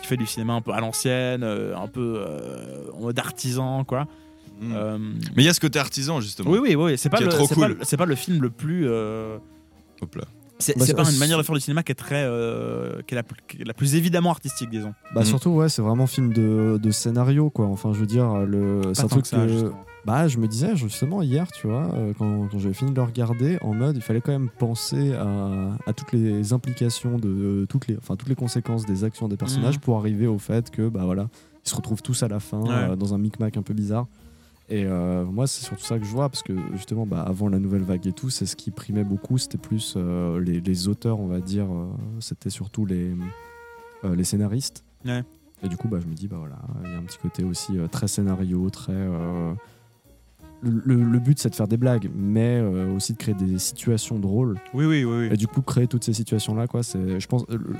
qui 0.00 0.06
fait 0.06 0.16
du 0.16 0.26
cinéma 0.26 0.52
un 0.52 0.60
peu 0.60 0.72
à 0.72 0.80
l'ancienne, 0.80 1.42
un 1.42 1.88
peu 1.88 2.24
en 2.94 3.00
mode 3.00 3.18
artisan, 3.18 3.84
quoi. 3.84 4.06
Mm. 4.60 4.74
Mais 5.34 5.42
il 5.42 5.46
y 5.46 5.48
a 5.48 5.54
ce 5.54 5.60
côté 5.60 5.80
artisan 5.80 6.20
justement. 6.20 6.50
oui, 6.50 6.60
oui, 6.62 6.74
oui. 6.76 6.96
C'est 6.96 7.10
pas, 7.10 7.18
le- 7.20 7.28
cool. 7.28 7.76
pas 7.76 7.96
pas 7.96 8.06
le 8.06 8.14
film 8.14 8.40
le 8.40 8.50
plus. 8.50 8.88
Hop 8.88 10.14
là. 10.14 10.24
C'est 10.62 10.78
Bah, 10.94 11.02
pas 11.04 11.10
une 11.10 11.18
manière 11.18 11.36
de 11.38 11.42
faire 11.42 11.54
du 11.54 11.60
cinéma 11.60 11.82
qui 11.82 11.92
est 11.92 11.96
très, 11.96 12.22
euh, 12.24 13.02
qui 13.06 13.14
est 13.14 13.16
la, 13.16 13.22
plus- 13.22 13.36
qui 13.48 13.60
est 13.60 13.64
la 13.64 13.74
plus 13.74 13.94
évidemment 13.96 14.30
artistique, 14.30 14.70
disons. 14.70 14.94
Bah 15.14 15.20
Mhm. 15.20 15.26
surtout 15.26 15.50
ouais 15.50 15.68
c'est 15.68 15.82
vraiment 15.82 16.06
film 16.06 16.32
de, 16.32 16.78
de 16.82 16.90
scénario 16.90 17.50
quoi 17.50 17.66
enfin 17.66 17.92
je 17.92 17.98
veux 18.00 18.06
dire 18.06 18.34
le 18.46 18.80
c'est 18.94 19.00
Pas 19.00 19.00
un 19.00 19.02
tant 19.02 19.08
truc 19.08 19.22
que 19.24 19.28
ça, 19.28 19.36
que- 19.38 19.48
justement. 19.48 19.80
bah 20.06 20.28
je 20.28 20.38
me 20.38 20.46
disais 20.48 20.74
justement 20.76 21.20
hier 21.22 21.50
tu 21.52 21.66
vois 21.66 21.88
euh, 21.94 22.12
quand, 22.18 22.48
quand 22.50 22.58
j'avais 22.58 22.74
fini 22.74 22.90
de 22.92 22.96
le 22.96 23.02
regarder 23.02 23.58
en 23.62 23.74
mode 23.74 23.96
il 23.96 24.02
fallait 24.02 24.20
quand 24.20 24.32
même 24.32 24.48
penser 24.58 25.12
à, 25.14 25.72
à 25.86 25.92
toutes 25.92 26.12
les 26.12 26.52
implications 26.52 27.18
de 27.18 27.66
toutes 27.68 27.86
les 27.88 27.96
enfin 27.98 28.16
toutes 28.16 28.28
les 28.28 28.34
conséquences 28.34 28.86
des 28.86 29.04
actions 29.04 29.28
des 29.28 29.36
personnages 29.36 29.74
Mhm. 29.76 29.80
pour 29.82 29.98
arriver 29.98 30.26
au 30.26 30.38
fait 30.38 30.70
que 30.70 30.88
bah 30.88 31.02
voilà 31.04 31.28
ils 31.64 31.68
se 31.68 31.76
retrouvent 31.76 32.02
tous 32.02 32.22
à 32.22 32.28
la 32.28 32.40
fin 32.40 32.60
Ouais. 32.60 32.70
euh, 32.72 32.96
dans 32.96 33.14
un 33.14 33.18
micmac 33.18 33.56
un 33.56 33.62
peu 33.62 33.74
bizarre 33.74 34.06
et 34.68 34.84
euh, 34.86 35.24
moi 35.24 35.46
c'est 35.46 35.64
surtout 35.64 35.84
ça 35.84 35.98
que 35.98 36.04
je 36.04 36.10
vois 36.10 36.28
parce 36.28 36.42
que 36.42 36.52
justement 36.74 37.04
bah, 37.06 37.22
avant 37.22 37.48
la 37.48 37.58
nouvelle 37.58 37.82
vague 37.82 38.06
et 38.06 38.12
tout 38.12 38.30
c'est 38.30 38.46
ce 38.46 38.56
qui 38.56 38.70
primait 38.70 39.04
beaucoup 39.04 39.36
c'était 39.38 39.58
plus 39.58 39.94
euh, 39.96 40.40
les, 40.40 40.60
les 40.60 40.88
auteurs 40.88 41.18
on 41.20 41.26
va 41.26 41.40
dire 41.40 41.66
euh, 41.72 41.86
c'était 42.20 42.50
surtout 42.50 42.86
les 42.86 43.12
les 44.04 44.24
scénaristes 44.24 44.84
Ouais. 45.04 45.22
et 45.62 45.68
du 45.68 45.76
coup, 45.76 45.88
bah, 45.88 45.98
je 46.00 46.06
me 46.08 46.14
dis, 46.14 46.26
bah 46.28 46.36
voilà, 46.38 46.58
il 46.84 46.90
y 46.90 46.94
a 46.94 46.98
un 46.98 47.02
petit 47.02 47.18
côté 47.18 47.42
aussi 47.44 47.72
très 47.90 48.06
scénario, 48.08 48.68
très. 48.70 48.92
Le, 50.62 50.80
le 51.02 51.18
but, 51.18 51.38
c'est 51.40 51.50
de 51.50 51.54
faire 51.56 51.66
des 51.66 51.76
blagues, 51.76 52.08
mais 52.14 52.60
aussi 52.60 53.14
de 53.14 53.18
créer 53.18 53.34
des 53.34 53.58
situations 53.58 54.18
drôles. 54.20 54.58
Oui, 54.74 54.84
oui, 54.86 55.02
oui. 55.04 55.28
Et 55.32 55.36
du 55.36 55.48
coup, 55.48 55.60
créer 55.60 55.88
toutes 55.88 56.04
ces 56.04 56.12
situations-là, 56.12 56.68
quoi, 56.68 56.84
c'est, 56.84 57.18
je 57.18 57.26
pense, 57.26 57.44
le, 57.48 57.56
le- 57.58 57.76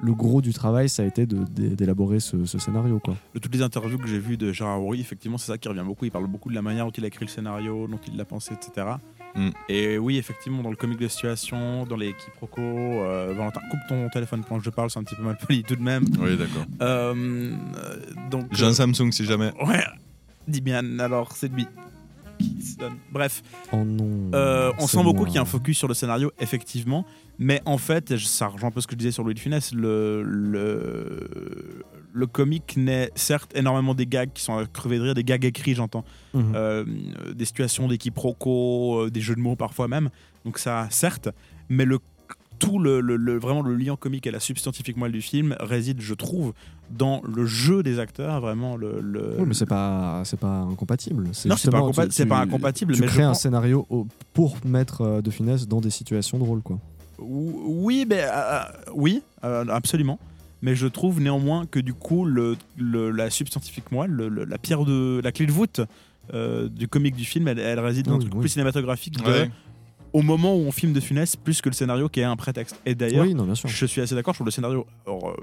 le 0.00 0.12
gros 0.12 0.42
du 0.42 0.52
travail, 0.52 0.88
ça 0.88 1.02
a 1.02 1.06
été 1.06 1.26
d'élaborer 1.26 2.20
ce, 2.20 2.44
ce 2.44 2.58
scénario, 2.58 2.98
quoi. 2.98 3.16
De 3.34 3.38
toutes 3.38 3.54
les 3.54 3.62
interviews 3.62 3.98
que 3.98 4.08
j'ai 4.08 4.18
vues 4.18 4.36
de 4.36 4.52
Gérard 4.52 4.82
Houry, 4.82 5.00
effectivement, 5.00 5.38
c'est 5.38 5.52
ça 5.52 5.58
qui 5.58 5.68
revient 5.68 5.84
beaucoup. 5.84 6.04
Il 6.04 6.10
parle 6.10 6.26
beaucoup 6.26 6.50
de 6.50 6.54
la 6.54 6.62
manière 6.62 6.84
dont 6.84 6.92
il 6.92 7.04
a 7.04 7.08
écrit 7.08 7.24
le 7.24 7.30
scénario, 7.30 7.88
dont 7.88 8.00
il 8.06 8.16
l'a 8.16 8.24
pensé, 8.24 8.54
etc. 8.54 8.86
Mm. 9.34 9.50
Et 9.68 9.98
oui, 9.98 10.18
effectivement, 10.18 10.62
dans 10.62 10.70
le 10.70 10.76
comique 10.76 10.98
de 10.98 11.08
situation, 11.08 11.84
dans 11.84 11.96
les 11.96 12.14
quiproquos, 12.14 12.60
euh, 12.60 13.34
Valentin, 13.36 13.60
coupe 13.70 13.80
ton 13.88 14.08
téléphone 14.10 14.42
pendant 14.42 14.58
que 14.58 14.64
je 14.64 14.70
parle, 14.70 14.90
c'est 14.90 14.98
un 14.98 15.04
petit 15.04 15.14
peu 15.14 15.22
mal 15.22 15.36
poli 15.36 15.62
tout 15.62 15.76
de 15.76 15.82
même. 15.82 16.04
Oui, 16.18 16.36
d'accord. 16.36 16.64
Euh, 16.82 17.52
euh, 17.76 17.96
donc, 18.30 18.46
J'ai 18.52 18.66
un 18.66 18.74
Samsung 18.74 19.12
si 19.12 19.24
jamais. 19.24 19.52
Ouais, 19.66 19.84
dis 20.48 20.60
bien, 20.60 20.98
alors 20.98 21.32
c'est 21.32 21.52
lui 21.52 21.66
qui 22.38 22.62
se 22.62 22.76
donne. 22.78 22.96
Bref, 23.12 23.42
Oh 23.72 23.84
non. 23.84 24.30
euh, 24.34 24.72
on 24.78 24.86
sent 24.86 25.02
beaucoup 25.02 25.24
qu'il 25.24 25.34
y 25.34 25.38
a 25.38 25.42
un 25.42 25.46
focus 25.46 25.78
sur 25.78 25.88
le 25.88 25.94
scénario, 25.94 26.30
effectivement, 26.40 27.04
mais 27.38 27.60
en 27.64 27.78
fait, 27.78 28.16
ça 28.18 28.48
rejoint 28.48 28.68
un 28.68 28.72
peu 28.72 28.80
ce 28.80 28.86
que 28.86 28.92
je 28.94 28.98
disais 28.98 29.10
sur 29.12 29.24
Louis 29.24 29.34
de 29.34 29.38
Funès, 29.40 29.72
le, 29.72 30.22
le, 30.22 31.84
le 32.12 32.26
comique 32.26 32.76
naît 32.76 33.10
certes 33.14 33.52
énormément 33.54 33.94
des 33.94 34.06
gags 34.06 34.30
qui 34.32 34.42
sont 34.42 34.56
à 34.56 34.66
crever 34.66 34.98
de 34.98 35.02
rire, 35.02 35.14
des 35.14 35.24
gags 35.24 35.44
écrits, 35.44 35.74
j'entends, 35.74 36.04
Mhm. 36.34 36.52
euh, 36.54 36.84
des 37.34 37.44
situations, 37.44 37.88
des 37.88 37.98
quiproquos, 37.98 39.04
euh, 39.06 39.10
des 39.10 39.20
jeux 39.20 39.34
de 39.34 39.40
mots 39.40 39.56
parfois 39.56 39.88
même, 39.88 40.10
donc 40.44 40.58
ça, 40.58 40.86
certes, 40.90 41.28
mais 41.68 41.84
le 41.84 41.98
tout 42.58 42.78
le, 42.78 43.00
le- 43.00 43.16
le- 43.16 43.38
vraiment 43.38 43.62
le 43.62 43.74
lien 43.76 43.96
comique 43.96 44.26
et 44.26 44.30
la 44.30 44.40
substantifique 44.40 44.96
moelle 44.96 45.12
du 45.12 45.22
film 45.22 45.56
réside, 45.60 46.00
je 46.00 46.14
trouve, 46.14 46.52
dans 46.90 47.20
le 47.24 47.44
jeu 47.46 47.82
des 47.82 47.98
acteurs, 47.98 48.40
vraiment 48.40 48.76
le. 48.76 49.00
le- 49.00 49.34
Oui, 49.38 49.44
mais 49.46 49.54
c'est 49.54 49.66
pas, 49.66 50.22
c'est 50.24 50.38
pas 50.40 50.60
incompatible. 50.60 51.24
Non, 51.24 51.32
c'est 51.32 51.70
pas, 51.70 51.78
incompa- 51.80 52.08
tu- 52.08 52.26
pas 52.26 52.40
incompatible, 52.40 52.94
Tu 52.94 53.00
mais 53.02 53.08
je 53.08 53.12
crées 53.12 53.22
un 53.24 53.28
pense- 53.30 53.40
scénario 53.42 53.86
pour 54.32 54.56
mettre 54.64 55.00
euh, 55.02 55.20
de 55.22 55.30
finesse 55.30 55.66
dans 55.68 55.80
des 55.80 55.90
situations 55.90 56.38
drôles, 56.38 56.62
quoi. 56.62 56.78
Ou- 57.18 57.62
Oui, 57.84 58.06
mais, 58.08 58.22
euh, 58.22 58.60
oui, 58.94 59.22
euh, 59.44 59.64
absolument. 59.68 60.18
Mais 60.62 60.74
je 60.74 60.86
trouve 60.86 61.20
néanmoins 61.20 61.66
que 61.66 61.78
du 61.80 61.92
coup, 61.94 62.24
le, 62.24 62.56
le- 62.78 63.10
la 63.10 63.30
substantifique 63.30 63.92
moelle, 63.92 64.10
le- 64.10 64.28
le- 64.28 64.44
la 64.44 64.58
pierre 64.58 64.84
de 64.84 65.20
la 65.22 65.32
clé 65.32 65.46
de 65.46 65.52
voûte 65.52 65.80
euh, 66.34 66.68
du 66.68 66.88
comique 66.88 67.14
du 67.14 67.24
film, 67.24 67.46
elle, 67.46 67.58
elle 67.60 67.78
réside 67.78 68.06
dans 68.06 68.12
Oui, 68.12 68.16
un 68.16 68.20
truc 68.20 68.34
oui. 68.34 68.40
plus 68.40 68.48
cinématographique 68.48 69.22
de- 69.22 69.30
Ouais. 69.30 69.50
Au 70.16 70.22
moment 70.22 70.56
où 70.56 70.60
on 70.60 70.72
filme 70.72 70.94
de 70.94 71.00
Funès, 71.00 71.36
plus 71.36 71.60
que 71.60 71.68
le 71.68 71.74
scénario 71.74 72.08
qui 72.08 72.20
est 72.20 72.24
un 72.24 72.36
prétexte. 72.36 72.80
Et 72.86 72.94
d'ailleurs, 72.94 73.26
Oui, 73.26 73.36
je 73.66 73.84
suis 73.84 74.00
assez 74.00 74.14
d'accord, 74.14 74.32
je 74.32 74.38
trouve 74.38 74.46
le 74.46 74.50
scénario 74.50 74.86
alors, 75.06 75.28
euh, 75.28 75.36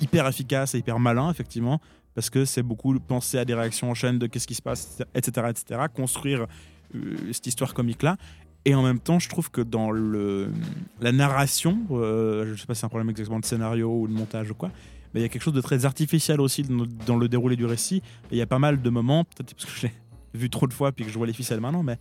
hyper 0.00 0.26
efficace 0.26 0.74
et 0.74 0.78
hyper 0.78 0.98
malin, 0.98 1.30
effectivement, 1.30 1.82
parce 2.14 2.30
que 2.30 2.46
c'est 2.46 2.62
beaucoup 2.62 2.98
penser 2.98 3.36
à 3.36 3.44
des 3.44 3.52
réactions 3.52 3.90
en 3.90 3.94
chaîne 3.94 4.18
de 4.18 4.26
qu'est-ce 4.26 4.46
qui 4.46 4.54
se 4.54 4.62
passe, 4.62 5.02
etc., 5.14 5.48
etc. 5.50 5.80
Construire 5.94 6.46
euh, 6.94 7.16
cette 7.30 7.46
histoire 7.46 7.74
comique-là. 7.74 8.16
Et 8.64 8.74
en 8.74 8.82
même 8.82 9.00
temps, 9.00 9.18
je 9.18 9.28
trouve 9.28 9.50
que 9.50 9.60
dans 9.60 9.90
le, 9.90 10.50
la 10.98 11.12
narration, 11.12 11.78
euh, 11.90 12.54
je 12.54 12.58
sais 12.58 12.66
pas 12.66 12.72
si 12.72 12.80
c'est 12.80 12.86
un 12.86 12.88
problème 12.88 13.10
exactement 13.10 13.38
de 13.38 13.44
scénario 13.44 14.00
ou 14.00 14.08
de 14.08 14.14
montage 14.14 14.50
ou 14.50 14.54
quoi, 14.54 14.70
mais 15.12 15.20
il 15.20 15.24
y 15.24 15.26
a 15.26 15.28
quelque 15.28 15.42
chose 15.42 15.52
de 15.52 15.60
très 15.60 15.84
artificiel 15.84 16.40
aussi 16.40 16.62
dans, 16.62 16.86
dans 17.06 17.16
le 17.18 17.28
déroulé 17.28 17.54
du 17.54 17.66
récit. 17.66 17.96
Et 18.30 18.36
il 18.36 18.38
y 18.38 18.42
a 18.42 18.46
pas 18.46 18.58
mal 18.58 18.80
de 18.80 18.88
moments, 18.88 19.24
peut-être 19.24 19.54
parce 19.54 19.66
que 19.66 19.78
je 19.78 19.86
l'ai 19.88 19.92
vu 20.32 20.48
trop 20.48 20.66
de 20.66 20.72
fois 20.72 20.90
puis 20.92 21.04
que 21.04 21.10
je 21.10 21.18
vois 21.18 21.26
les 21.26 21.34
ficelles 21.34 21.60
maintenant, 21.60 21.82
mais 21.82 21.98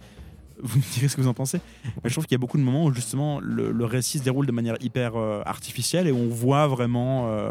vous 0.62 0.78
me 0.80 0.94
direz 0.94 1.08
ce 1.08 1.16
que 1.16 1.22
vous 1.22 1.28
en 1.28 1.34
pensez. 1.34 1.60
Mais 2.04 2.10
je 2.10 2.14
trouve 2.14 2.26
qu'il 2.26 2.34
y 2.36 2.40
a 2.40 2.40
beaucoup 2.40 2.58
de 2.58 2.64
moments 2.64 2.86
où 2.86 2.94
justement 2.94 3.40
le, 3.42 3.72
le 3.72 3.86
récit 3.86 4.20
se 4.20 4.24
déroule 4.24 4.46
de 4.46 4.52
manière 4.52 4.76
hyper 4.82 5.16
euh, 5.16 5.42
artificielle 5.46 6.08
et 6.08 6.12
on 6.12 6.28
voit 6.28 6.68
vraiment. 6.68 7.28
euh, 7.30 7.50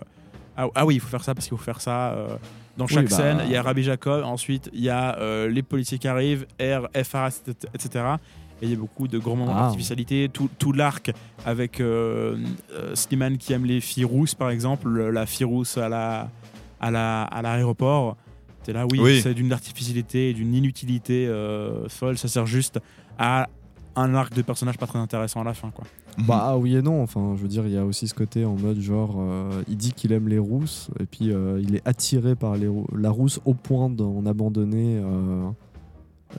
ah, 0.57 0.67
ah 0.75 0.87
oui, 0.87 0.95
il 0.97 1.01
faut 1.01 1.09
faire 1.09 1.25
ça 1.25 1.35
parce 1.35 1.47
qu'il 1.49 1.57
faut 1.57 1.63
faire 1.65 1.81
ça. 1.81 2.13
euh, 2.13 2.37
dans 2.77 2.87
chaque 2.89 3.09
bah- 3.09 3.17
scène, 3.17 3.39
il 3.45 3.51
y 3.53 3.57
a 3.57 3.63
Rabbi 3.63 3.83
Jacob, 3.85 4.25
ensuite 4.25 4.69
il 4.73 4.81
y 4.83 4.91
a 4.91 5.17
les 5.49 5.63
policiers 5.63 5.99
qui 5.99 6.09
arrivent, 6.09 6.45
R, 6.61 6.89
FA, 7.05 7.29
etc. 7.73 8.05
Et 8.63 8.67
il 8.67 8.71
y 8.71 8.75
a 8.75 8.77
beaucoup 8.77 9.07
de 9.09 9.19
grands 9.19 9.37
moments 9.37 9.55
Ah. 9.57 9.61
d'artificialité. 9.63 10.29
Tout, 10.33 10.49
tout 10.59 10.73
l'arc 10.73 11.13
avec 11.47 11.81
Slimane 12.95 13.39
qui 13.39 13.53
aime 13.53 13.65
les 13.65 13.81
filles 13.81 14.05
rousses, 14.05 14.35
par 14.35 14.51
exemple, 14.51 14.89
le- 14.89 15.11
la 15.11 15.27
fille 15.27 15.45
rousse 15.47 15.77
la 15.77 16.29
à 16.81 16.91
l'aéroport. 17.43 18.17
T'es 18.65 18.73
là, 18.73 18.87
oui, 18.91 18.99
Oui. 19.01 19.21
c'est 19.23 19.35
d'une 19.35 19.53
artificialité 19.53 20.31
et 20.31 20.35
d'une 20.35 20.55
inutilité 20.55 21.27
euh, 21.29 21.89
folle. 21.89 22.19
Ça 22.19 22.29
sert 22.29 22.47
juste 22.47 22.81
à 23.19 23.49
un 23.97 24.15
arc 24.15 24.35
de 24.35 24.43
personnage 24.43 24.77
pas 24.79 24.87
très 24.87 24.99
intéressant 24.99 25.43
à 25.43 25.45
la 25.45 25.55
fin, 25.55 25.71
quoi. 25.71 25.85
Bah 26.19 26.41
ah 26.47 26.57
oui 26.59 26.77
et 26.77 26.83
non, 26.83 27.03
enfin 27.03 27.35
je 27.37 27.43
veux 27.43 27.49
dire 27.49 27.67
il 27.67 27.73
y 27.73 27.77
a 27.77 27.85
aussi 27.85 28.07
ce 28.07 28.15
côté 28.15 28.45
en 28.45 28.55
mode 28.55 28.79
genre 28.81 29.17
euh, 29.19 29.63
il 29.69 29.77
dit 29.77 29.93
qu'il 29.93 30.13
aime 30.13 30.29
les 30.29 30.39
rousses 30.39 30.89
et 31.01 31.07
puis 31.07 31.33
euh, 31.33 31.61
il 31.61 31.75
est 31.75 31.83
attiré 31.89 32.37
par 32.37 32.55
les 32.57 32.69
rou- 32.69 32.87
la 32.97 33.11
rousse 33.11 33.41
au 33.45 33.53
point 33.53 33.91
d'en 33.91 34.25
abandonner 34.25 34.99
euh, 35.03 35.49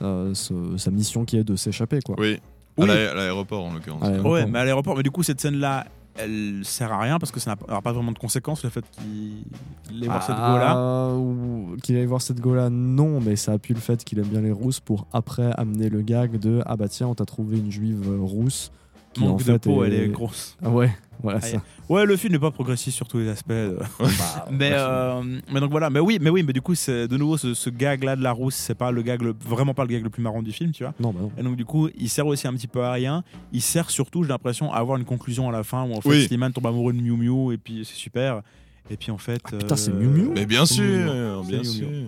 euh, 0.00 0.32
ce- 0.34 0.78
sa 0.78 0.90
mission 0.90 1.26
qui 1.26 1.36
est 1.36 1.44
de 1.44 1.56
s'échapper 1.56 2.00
quoi. 2.00 2.16
Oui. 2.18 2.38
Oui. 2.78 2.90
À 2.90 2.94
l'aé- 2.94 3.06
à 3.08 3.14
l'aéroport 3.14 3.64
en 3.66 3.74
l'occurrence. 3.74 4.02
Ouais, 4.24 4.46
mais 4.46 4.58
à 4.58 4.64
l'aéroport, 4.64 4.96
mais 4.96 5.02
du 5.02 5.10
coup, 5.10 5.22
cette 5.22 5.40
scène-là, 5.42 5.86
elle 6.18 6.60
sert 6.64 6.92
à 6.92 6.98
rien 7.00 7.18
parce 7.18 7.30
que 7.32 7.40
ça 7.40 7.54
n'a 7.68 7.80
pas- 7.80 7.92
vraiment 7.92 8.12
de 8.12 8.18
conséquences 8.18 8.64
le 8.64 8.70
fait 8.70 8.84
qu'il 8.90 10.02
ait 10.02 10.06
voir 10.06 10.22
cette 10.22 10.36
go-là. 10.36 10.72
Ah, 10.76 11.14
ou 11.16 11.76
Qu'il 11.82 11.96
aille 11.96 12.06
voir 12.06 12.22
cette 12.22 12.40
go-là, 12.40 12.70
non, 12.70 13.20
mais 13.20 13.36
ça 13.36 13.52
appuie 13.52 13.74
le 13.74 13.80
fait 13.80 14.02
qu'il 14.04 14.18
aime 14.18 14.26
bien 14.28 14.40
les 14.40 14.52
rousses 14.52 14.80
pour 14.80 15.06
après 15.12 15.50
amener 15.56 15.88
le 15.88 16.02
gag 16.02 16.38
de 16.38 16.62
ah 16.66 16.76
bah 16.76 16.88
tiens 16.88 17.08
on 17.08 17.14
t'a 17.14 17.24
trouvé 17.26 17.58
une 17.58 17.70
juive 17.70 18.02
euh, 18.08 18.18
rousse 18.20 18.70
qui 19.12 19.24
en 19.24 19.28
Manque 19.28 19.38
de 19.40 19.44
fait 19.44 19.58
peau, 19.58 19.84
est- 19.84 19.88
elle 19.88 19.94
est 19.94 20.08
grosse. 20.08 20.56
Ah 20.62 20.70
ouais, 20.70 20.90
voilà 21.22 21.40
ça. 21.40 21.58
Ouais, 21.88 22.04
le 22.04 22.16
film 22.16 22.32
n'est 22.32 22.38
pas 22.38 22.50
progressif 22.50 22.94
sur 22.94 23.06
tous 23.08 23.18
les 23.18 23.28
aspects. 23.28 23.50
euh. 23.52 23.78
mais, 24.50 24.70
euh, 24.72 25.22
mais 25.52 25.60
donc 25.60 25.70
voilà, 25.70 25.88
mais 25.90 26.00
oui, 26.00 26.18
mais 26.20 26.30
oui, 26.30 26.42
mais 26.42 26.52
du 26.52 26.60
coup, 26.62 26.74
c'est 26.74 27.06
de 27.08 27.16
nouveau 27.16 27.36
ce, 27.36 27.54
ce 27.54 27.70
gag-là 27.70 28.16
de 28.16 28.22
la 28.22 28.32
rousse, 28.32 28.54
c'est 28.54 28.74
pas 28.74 28.90
le 28.90 29.02
gag, 29.02 29.22
le- 29.22 29.34
vraiment 29.44 29.74
pas 29.74 29.82
le 29.84 29.88
gag 29.90 30.02
le 30.02 30.10
plus 30.10 30.22
marrant 30.22 30.42
du 30.42 30.52
film, 30.52 30.72
tu 30.72 30.82
vois. 30.84 30.92
Non 31.00 31.10
bah 31.12 31.20
non. 31.22 31.30
Et 31.38 31.42
donc 31.42 31.56
du 31.56 31.64
coup, 31.64 31.88
il 31.98 32.08
sert 32.08 32.26
aussi 32.26 32.46
un 32.48 32.52
petit 32.54 32.66
peu 32.68 32.82
à 32.82 32.92
rien. 32.92 33.22
Il 33.52 33.62
sert 33.62 33.90
surtout, 33.90 34.22
j'ai 34.22 34.28
l'impression, 34.30 34.72
à 34.72 34.76
avoir 34.76 34.98
une 34.98 35.04
conclusion 35.04 35.48
à 35.48 35.52
la 35.52 35.62
fin 35.62 35.84
où 35.84 35.92
en 35.94 36.00
fait 36.00 36.08
Oui. 36.08 36.24
Slimane 36.26 36.52
tombe 36.52 36.66
amoureux 36.66 36.92
de 36.92 37.00
Miu 37.00 37.16
Miu 37.16 37.52
et 37.52 37.58
puis 37.58 37.84
c'est 37.84 37.94
super. 37.96 38.42
Et 38.90 38.96
puis 38.96 39.10
en 39.10 39.18
fait, 39.18 39.40
Ah, 39.46 39.56
putain, 39.58 39.76
c'est 39.76 39.90
euh, 39.90 39.94
Miu 39.94 40.06
Miu 40.08 40.30
Mais 40.34 40.46
bien 40.46 40.64
sûr, 40.66 40.84
Miu 40.84 41.42
Miu. 41.42 41.46
bien 41.48 41.64
sûr. 41.64 41.88
Miu 41.88 41.96
Miu. 42.02 42.06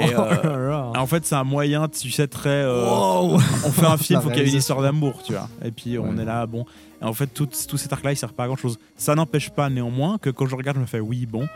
Et, 0.00 0.14
euh, 0.14 0.42
là 0.44 0.56
là. 0.68 0.92
En 0.96 1.06
fait, 1.06 1.26
c'est 1.26 1.34
un 1.34 1.44
moyen, 1.44 1.88
tu 1.88 2.10
sais, 2.10 2.26
très. 2.28 2.48
euh, 2.50 2.84
Wow. 2.88 3.34
on 3.34 3.38
fait 3.70 3.86
un 3.86 3.96
film, 3.96 4.20
faut 4.20 4.28
qu'il 4.30 4.38
y 4.38 4.42
ait 4.42 4.48
une 4.50 4.56
histoire 4.56 4.80
d'amour, 4.80 5.20
tu 5.24 5.32
vois. 5.32 5.48
Et 5.64 5.70
puis 5.72 5.98
on 5.98 6.10
Ouais. 6.14 6.22
est 6.22 6.24
là, 6.24 6.46
bon. 6.46 6.64
Et 7.00 7.04
en 7.04 7.12
fait, 7.12 7.26
tout, 7.26 7.48
tout 7.68 7.76
cet 7.76 7.92
arc-là, 7.92 8.12
il 8.12 8.16
sert 8.16 8.32
pas 8.32 8.44
à 8.44 8.46
grand 8.46 8.56
chose. 8.56 8.78
Ça 8.96 9.14
n'empêche 9.14 9.50
pas 9.50 9.68
néanmoins 9.70 10.18
que 10.18 10.30
quand 10.30 10.46
je 10.46 10.56
regarde, 10.56 10.76
je 10.76 10.82
me 10.82 10.86
fais 10.86 11.00
oui, 11.00 11.26
bon. 11.26 11.46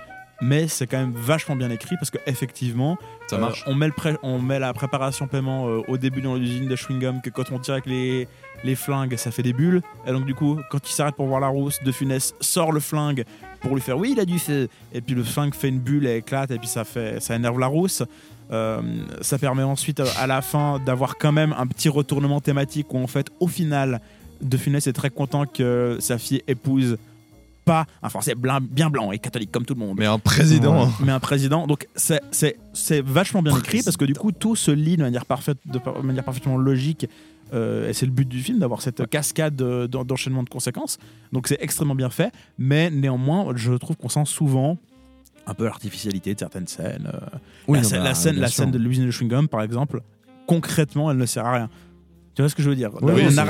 Mais 0.43 0.69
c'est 0.69 0.87
quand 0.87 0.97
même 0.97 1.13
vachement 1.15 1.55
bien 1.55 1.69
écrit 1.69 1.97
parce 1.97 2.11
qu'effectivement, 2.11 2.97
Ça 3.29 3.37
marche. 3.37 3.63
on, 3.67 3.75
met 3.75 3.87
le 3.87 3.93
pré- 3.93 4.17
on 4.23 4.39
met 4.41 4.59
la 4.59 4.73
préparation 4.73 5.27
paiement 5.27 5.69
euh, 5.69 5.83
au 5.87 5.99
début 5.99 6.23
dans 6.23 6.35
l'usine 6.35 6.67
de 6.67 6.75
chewing-gum, 6.77 7.21
que 7.21 7.29
quand 7.29 7.53
on 7.53 7.59
tire 7.59 7.75
avec 7.75 7.85
les, 7.85 8.27
les 8.65 8.75
flingues, 8.75 9.17
ça 9.17 9.31
fait 9.33 9.43
des 9.43 9.53
bulles. 9.53 9.83
Et 10.07 10.13
donc, 10.13 10.25
du 10.25 10.35
coup, 10.35 10.59
quand 10.71 10.89
il 10.89 10.93
s'arrête 10.95 11.15
pour 11.15 11.27
voir 11.27 11.41
la 11.41 11.49
rousse, 11.49 11.79
De 11.85 11.93
Funès 11.93 12.35
sort 12.41 12.73
le 12.73 12.81
flingue 12.81 13.25
pour 13.61 13.75
lui 13.75 13.83
faire 13.83 13.99
oui, 13.99 14.13
il 14.13 14.21
a 14.21 14.25
du 14.25 14.39
feu. 14.39 14.69
Et 14.95 15.03
puis 15.03 15.15
le 15.15 15.23
flingue 15.25 15.55
fait 15.55 15.69
une 15.69 15.81
bulle, 15.81 16.07
elle 16.07 16.17
éclate, 16.17 16.51
et 16.53 16.59
puis 16.59 16.69
ça, 16.69 16.85
fait, 16.85 17.21
ça 17.21 17.37
énerve 17.37 17.59
la 17.59 17.67
rousse. 17.67 18.03
Euh, 18.51 18.81
ça 19.21 19.37
permet 19.39 19.63
ensuite, 19.63 20.01
euh, 20.01 20.07
à 20.19 20.27
la 20.27 20.41
fin, 20.41 20.79
d'avoir 20.85 21.19
quand 21.19 21.33
même 21.33 21.55
un 21.59 21.67
petit 21.67 21.91
retournement 21.91 22.41
thématique 22.41 22.93
où, 22.95 22.99
en 22.99 23.07
fait, 23.07 23.27
au 23.41 23.47
final, 23.47 24.01
De 24.43 24.57
Funès 24.57 24.87
est 24.87 24.93
très 24.93 25.11
content 25.11 25.45
que 25.47 25.97
sa 26.01 26.19
fille 26.19 26.43
épouse 26.49 26.97
pas 27.65 27.85
un 28.03 28.09
français 28.09 28.35
blanc, 28.35 28.59
bien 28.63 28.89
blanc 28.89 29.13
et 29.13 29.19
catholique 29.19 29.53
comme 29.53 29.67
tout 29.67 29.75
le 29.75 29.81
monde 29.81 29.97
Mais 29.99 30.07
un 30.07 30.19
président. 30.19 30.87
Ouais. 30.87 30.91
mais 31.05 31.13
un 31.13 31.21
président. 31.21 31.67
Donc 31.67 31.87
c'est- 31.95 32.23
c'est 32.31 32.57
c'est 32.73 33.03
vachement 33.03 33.43
bien 33.43 33.57
écrit 33.57 33.83
parce 33.83 33.97
que 33.99 34.07
du 34.07 34.15
coup 34.15 34.33
tout 34.33 34.57
se 34.57 34.71
lit 34.71 34.97
de 34.97 35.03
manière 35.03 35.27
parfaite, 35.27 35.59
de 35.67 35.79
manière 36.03 36.25
parfaitement 36.25 36.57
logique. 36.57 37.07
euh, 37.53 37.89
et 37.89 37.93
c'est 37.95 38.07
le 38.07 38.13
but 38.13 38.29
du 38.29 38.41
film 38.41 38.61
d'avoir 38.61 38.81
cette 38.81 39.09
cascade 39.11 39.57
d'en- 39.57 40.05
d'enchaînement 40.05 40.45
de 40.45 40.49
conséquences. 40.49 40.99
Donc 41.33 41.49
c'est 41.49 41.59
extrêmement 41.61 41.97
bien 41.97 42.09
fait, 42.09 42.33
mais 42.59 42.91
néanmoins 42.91 43.53
je 43.57 43.73
trouve 43.75 43.97
qu'on 43.97 44.09
sent 44.09 44.25
souvent 44.25 44.79
un 45.49 45.55
peu 45.55 45.65
l'artificialité 45.65 46.33
de 46.35 46.39
certaines 46.39 46.69
scènes. 46.69 47.11
euh. 47.13 47.19
Oui, 47.67 47.79
la, 47.79 47.83
non, 47.83 47.89
scène, 47.89 47.99
bah, 47.99 48.05
la 48.05 48.15
scène, 48.15 48.37
la 48.37 48.49
scène 48.49 48.71
de 48.71 48.79
l'usine 48.79 49.05
de 49.07 49.11
chewing-gum 49.11 49.49
par 49.49 49.63
exemple, 49.63 50.01
concrètement 50.47 51.11
elle 51.11 51.17
ne 51.19 51.27
sert 51.27 51.45
à 51.45 51.53
rien. 51.55 51.71
Tu 52.35 52.43
vois 52.43 52.49
ce 52.49 52.55
que 52.55 52.63
je 52.63 52.71
veux 52.71 52.77
dire 52.77 52.91
Oui, 53.03 53.13
Ah, 53.37 53.45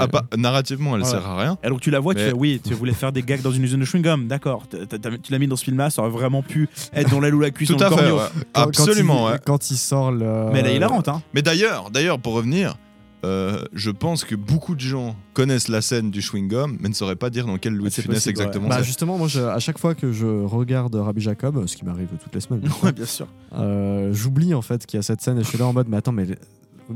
ah, 0.00 0.06
ah, 0.12 0.36
narrativement, 0.36 0.96
elle 0.96 1.02
Ouais. 1.02 1.08
sert 1.08 1.24
à 1.26 1.38
rien. 1.40 1.56
et 1.62 1.68
donc 1.68 1.80
tu 1.80 1.90
la 1.90 2.00
vois, 2.00 2.14
tu 2.14 2.20
fais 2.20 2.32
oui, 2.32 2.60
tu 2.66 2.74
voulais 2.74 2.92
faire 2.92 3.12
des 3.12 3.22
gags 3.22 3.40
dans 3.42 3.52
une 3.52 3.62
usine 3.62 3.78
de 3.80 3.84
chewing-gum, 3.84 4.26
d'accord. 4.26 4.64
Tu 4.68 5.32
l'as 5.32 5.38
mis 5.38 5.46
dans 5.46 5.56
ce 5.56 5.64
film-là, 5.64 5.88
ça 5.90 6.02
aurait 6.02 6.10
vraiment 6.10 6.42
pu 6.42 6.68
être 6.92 7.10
dans 7.10 7.20
l'aile 7.20 7.34
ou 7.34 7.40
la 7.40 7.50
cuisse 7.50 7.68
Tout 7.68 7.76
dans 7.76 7.86
à 7.86 7.90
le 7.90 7.96
fait. 7.96 8.10
ouais. 8.12 8.18
Quand- 8.52 8.62
Absolument, 8.62 9.14
quand 9.16 9.28
il, 9.28 9.32
ouais. 9.32 9.38
Quand 9.46 9.70
il 9.70 9.76
sort 9.76 10.10
le. 10.12 10.50
Mais 10.52 10.58
elle 10.60 10.66
est 10.66 10.76
hilarante, 10.76 11.08
hein. 11.08 11.22
Mais 11.32 11.42
d'ailleurs, 11.42 11.90
d'ailleurs, 11.90 12.18
pour 12.18 12.34
revenir, 12.34 12.76
euh, 13.24 13.62
je 13.72 13.90
pense 13.90 14.24
que 14.24 14.34
beaucoup 14.34 14.74
de 14.74 14.80
gens 14.80 15.16
connaissent 15.32 15.68
la 15.68 15.80
scène 15.80 16.10
du 16.10 16.20
chewing-gum, 16.20 16.76
mais 16.80 16.88
ne 16.88 16.94
sauraient 16.94 17.16
pas 17.16 17.30
dire 17.30 17.46
dans 17.46 17.56
quel 17.56 17.72
Louis 17.74 17.88
de 17.88 17.94
Funès 17.94 18.26
exactement 18.26 18.68
Bah 18.68 18.76
c'est. 18.80 18.84
justement, 18.84 19.16
moi, 19.16 19.28
je- 19.28 19.40
à 19.40 19.60
chaque 19.60 19.78
fois 19.78 19.94
que 19.94 20.12
je 20.12 20.26
regarde 20.26 20.94
Rabbi 20.96 21.22
Jacob, 21.22 21.64
ce 21.66 21.76
qui 21.76 21.84
m'arrive 21.84 22.08
toutes 22.22 22.34
les 22.34 22.40
semaines, 22.40 22.62
Ouais, 22.82 22.92
bien 22.92 23.06
sûr. 23.06 23.28
euh, 23.56 24.12
j'oublie 24.12 24.52
en 24.54 24.60
fait 24.62 24.84
qu'il 24.84 24.98
y 24.98 25.00
a 25.00 25.02
cette 25.02 25.22
scène 25.22 25.38
et 25.38 25.42
je 25.44 25.48
suis 25.48 25.56
là 25.58 25.66
en 25.66 25.72
mode, 25.72 25.86
mais 25.88 25.96
attends, 25.96 26.12
mais 26.12 26.26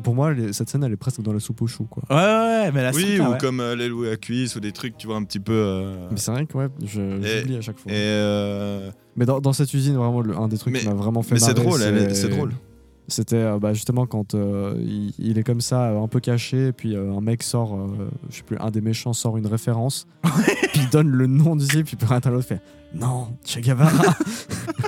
pour 0.03 0.15
moi, 0.15 0.33
cette 0.53 0.69
scène, 0.69 0.85
elle 0.85 0.93
est 0.93 0.97
presque 0.97 1.21
dans 1.23 1.33
la 1.33 1.41
soupe 1.41 1.63
au 1.63 1.67
chou, 1.67 1.85
quoi. 1.85 2.03
Ouais, 2.11 2.17
ouais, 2.17 2.73
mais 2.73 2.83
la 2.83 2.91
Oui, 2.93 3.19
ou 3.21 3.31
ouais. 3.33 3.39
comme 3.39 3.61
euh, 3.61 3.75
les 3.77 3.89
loups 3.89 4.05
à 4.05 4.17
cuisse, 4.17 4.55
ou 4.57 4.61
des 4.61 4.73
trucs, 4.73 4.97
tu 4.97 5.07
vois, 5.07 5.17
un 5.17 5.25
petit 5.25 5.41
peu. 5.41 5.53
euh, 5.55 6.09
Mais 6.11 6.17
c'est 6.19 6.31
vrai 6.31 6.47
que 6.47 6.57
ouais, 6.59 6.69
je- 6.85 7.21
j'oublie 7.23 7.57
à 7.57 7.61
chaque 7.61 7.79
fois. 7.79 7.91
Et 7.93 7.95
euh, 7.97 8.91
Mais 9.17 9.25
dans, 9.27 9.41
dans 9.41 9.53
cette 9.53 9.73
usine, 9.75 9.95
vraiment, 9.97 10.21
le- 10.21 10.37
un 10.37 10.49
des 10.49 10.59
trucs 10.59 10.73
Mais- 10.75 10.81
qui 10.81 10.89
m'a 10.89 10.95
vraiment 10.95 11.23
fait 11.23 11.35
mais 11.35 11.41
c'est 11.41 11.55
drôle, 11.55 11.81
elle 11.83 11.97
est- 11.99 12.15
c'est 12.15 12.29
drôle. 12.29 12.53
C'était 13.11 13.37
euh, 13.37 13.59
bah, 13.59 13.73
justement 13.73 14.05
quand 14.05 14.35
euh, 14.35 14.75
il, 14.81 15.15
il 15.19 15.39
est 15.39 15.43
comme 15.43 15.63
ça, 15.63 15.85
euh, 15.87 16.03
un 16.03 16.09
peu 16.09 16.21
caché, 16.21 16.67
et 16.67 16.73
puis 16.73 16.95
euh, 16.95 17.11
un 17.17 17.23
mec 17.23 17.43
sort, 17.43 17.75
euh, 17.75 18.11
je 18.29 18.37
sais 18.37 18.43
plus, 18.43 18.59
un 18.61 18.71
des 18.71 18.83
méchants 18.83 19.15
sort 19.15 19.39
une 19.39 19.47
référence, 19.47 20.07
puis 20.75 20.83
il 20.83 20.91
donne 20.91 21.09
le 21.09 21.27
nom 21.27 21.57
du 21.57 21.67
puis 21.85 21.97
puis 21.97 22.07
un 22.11 22.31
l'autre 22.31 22.47
fait 22.49 22.61
Non, 22.95 23.29
Che 23.47 23.61
Guevara 23.61 23.91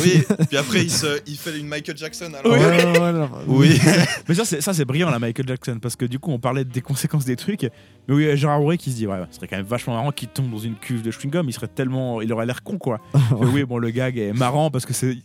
Oui, 0.00 0.22
puis 0.48 0.56
après, 0.56 0.82
il, 0.82 0.90
se- 0.90 1.20
il 1.26 1.36
fait 1.36 1.58
une 1.58 1.66
Michael 1.68 1.96
Jackson. 1.96 2.32
Alors. 2.38 2.52
Ouais, 2.52 2.66
ouais, 2.66 2.84
ouais, 2.98 2.98
alors- 3.06 3.40
Oui. 3.46 3.78
Mais 4.28 4.34
ça, 4.34 4.44
c'est, 4.44 4.60
ça, 4.60 4.74
c'est 4.74 4.84
brillant, 4.84 5.10
la 5.10 5.18
Michael 5.18 5.46
Jackson, 5.48 5.78
parce 5.80 5.96
que 5.96 6.04
du 6.04 6.18
coup, 6.18 6.30
on 6.32 6.38
parlait 6.38 6.64
des 6.64 6.80
conséquences 6.80 7.24
des 7.24 7.36
trucs. 7.36 7.62
Mais 8.08 8.14
oui, 8.14 8.36
Gérard 8.36 8.62
Auré 8.62 8.78
qui 8.78 8.90
se 8.90 8.96
dit, 8.96 9.06
ouais, 9.06 9.16
ce 9.30 9.36
serait 9.36 9.48
quand 9.48 9.56
même 9.56 9.66
vachement 9.66 9.94
marrant 9.94 10.12
qu'il 10.12 10.28
tombe 10.28 10.50
dans 10.50 10.58
une 10.58 10.74
cuve 10.76 11.02
de 11.02 11.10
chewing-gum. 11.10 11.44
Il 11.48 11.52
serait 11.52 11.68
tellement. 11.68 12.20
Il 12.22 12.32
aurait 12.32 12.46
l'air 12.46 12.62
con, 12.62 12.78
quoi. 12.78 13.00
Mais 13.40 13.46
oui, 13.46 13.64
bon, 13.64 13.78
le 13.78 13.90
gag 13.90 14.16
est 14.18 14.32
marrant 14.32 14.70
parce 14.70 14.86
que 14.86 14.92
c'est. 14.94 15.16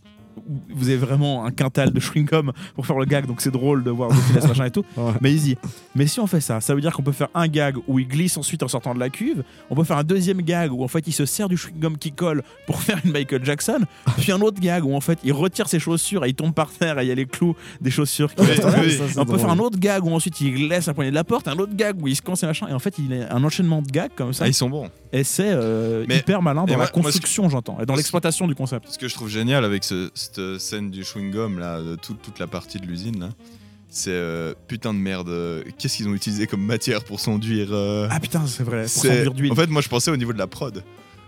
Vous 0.74 0.90
avez 0.90 0.98
vraiment 0.98 1.46
un 1.46 1.52
quintal 1.52 1.92
de 1.92 2.00
chewing-gum 2.00 2.52
pour 2.76 2.86
faire 2.86 2.98
le 2.98 3.06
gag, 3.06 3.26
donc 3.26 3.42
c'est 3.42 3.52
drôle 3.52 3.84
de 3.84 3.92
voir 3.92 4.10
de 4.10 4.16
finesse 4.16 4.48
machin 4.48 4.66
et 4.66 4.72
tout. 4.72 4.86
Ouais. 4.98 5.14
Mais 5.22 5.34
il 5.34 5.42
dit, 5.42 5.58
mais 5.96 6.06
si 6.06 6.20
on 6.20 6.28
fait 6.28 6.42
ça, 6.42 6.60
ça 6.62 6.76
veut 6.76 6.82
dire 6.82 6.94
qu'on 6.94 7.02
peut 7.02 7.12
faire 7.12 7.30
un 7.34 7.48
gag 7.48 7.76
où 7.88 7.98
il 7.98 8.08
glisse 8.08 8.38
ensuite 8.38 8.62
en 8.62 8.68
sortant 8.68 8.94
de 8.94 9.00
la 9.00 9.10
cuve. 9.10 9.44
On 9.70 9.76
peut 9.76 9.84
faire 9.84 9.98
un 9.98 10.04
deuxième 10.04 10.42
gag 10.42 10.72
où 10.72 10.84
en 10.84 10.88
fait 10.88 11.08
il 11.08 11.12
se 11.14 11.26
sert 11.26 11.48
du 11.50 11.56
chewing-gum 11.56 11.98
qui 11.98 12.12
colle 12.12 12.44
pour 12.68 12.82
faire 12.82 13.00
une 13.04 13.12
Michael 13.12 13.44
Jackson. 13.46 13.80
Puis 14.18 14.32
un 14.32 14.42
autre 14.42 14.60
gag 14.60 14.84
où 14.86 14.94
en 14.96 15.02
fait 15.02 15.18
il 15.24 15.34
retire 15.34 15.68
ses 15.68 15.80
chaussures 15.80 16.26
et 16.26 16.30
il 16.30 16.36
tombe 16.36 16.54
par 16.54 16.72
terre 16.72 17.00
et 17.00 17.06
il 17.06 17.08
y 17.08 17.12
a 17.12 17.16
les 17.16 17.26
clous 17.26 17.56
des 17.80 17.90
chaussures 17.90 18.34
qui 18.36 18.42
Oui, 18.42 18.48
restent 18.50 18.66
oui. 18.82 19.10
Ça, 19.14 19.22
On 19.22 19.26
peut 19.26 19.38
faire 19.38 19.50
un 19.50 19.60
autre 19.60 19.80
gag 19.80 20.04
où 20.06 20.12
ensuite 20.12 20.40
il 20.42 20.68
laisse 20.68 20.86
la 20.88 20.94
poignée 20.94 21.12
de 21.12 21.16
la 21.16 21.24
porte, 21.24 21.48
un 21.48 21.58
autre 21.58 21.74
gag 21.76 21.96
où 22.02 22.08
il 22.08 22.16
se 22.16 22.22
coince 22.22 22.44
et 22.44 22.46
machin. 22.48 22.68
Et 22.68 22.74
en 22.74 22.80
fait, 22.80 22.98
il 23.00 23.14
a 23.14 23.34
un 23.34 23.44
enchaînement 23.44 23.82
de 23.82 23.90
gags 23.90 24.12
comme 24.16 24.34
ça. 24.34 24.46
Ah, 24.46 24.48
ils 24.48 24.54
sont 24.54 24.70
bons. 24.70 24.90
Et 25.14 25.24
c'est 25.24 25.52
euh, 25.52 26.06
Mais- 26.08 26.20
hyper 26.20 26.42
malin 26.42 26.62
dans 26.66 26.72
la 26.72 26.78
moi- 26.78 26.88
construction, 26.88 27.50
j'entends, 27.50 27.78
et 27.82 27.86
dans 27.86 27.96
l'exploitation 27.96 28.48
du 28.48 28.56
concept. 28.56 28.88
Ce 28.90 28.98
que 28.98 29.08
je 29.08 29.14
trouve 29.14 29.28
génial 29.30 29.66
avec 29.66 29.84
ce- 29.84 30.10
cette 30.16 30.58
scène 30.60 30.90
du 30.90 31.04
chewing-gum, 31.04 31.60
là, 31.60 31.82
de 31.82 31.96
toute, 31.96 32.22
toute 32.22 32.40
la 32.40 32.48
partie 32.48 32.80
de 32.80 32.86
l'usine, 32.86 33.20
là, 33.20 33.30
c'est 33.90 34.12
euh, 34.12 34.54
putain 34.68 34.94
de 34.94 35.00
merde. 35.00 35.28
euh, 35.30 35.64
Qu'est-ce 35.78 35.98
qu'ils 35.98 36.08
ont 36.08 36.14
utilisé 36.14 36.48
comme 36.48 36.64
matière 36.66 37.04
pour 37.04 37.20
s'enduire 37.20 37.68
euh, 37.72 38.08
Ah 38.10 38.20
putain, 38.22 38.46
c'est 38.48 38.64
vrai. 38.64 38.84
Pour 38.84 38.90
c'est- 38.90 39.08
s'enduire 39.10 39.34
d'huile. 39.34 39.52
En 39.52 39.56
fait, 39.56 39.68
moi, 39.68 39.82
je 39.82 39.90
pensais 39.90 40.12
au 40.12 40.18
niveau 40.18 40.32
de 40.32 40.38
la 40.38 40.48
prod. 40.48 40.82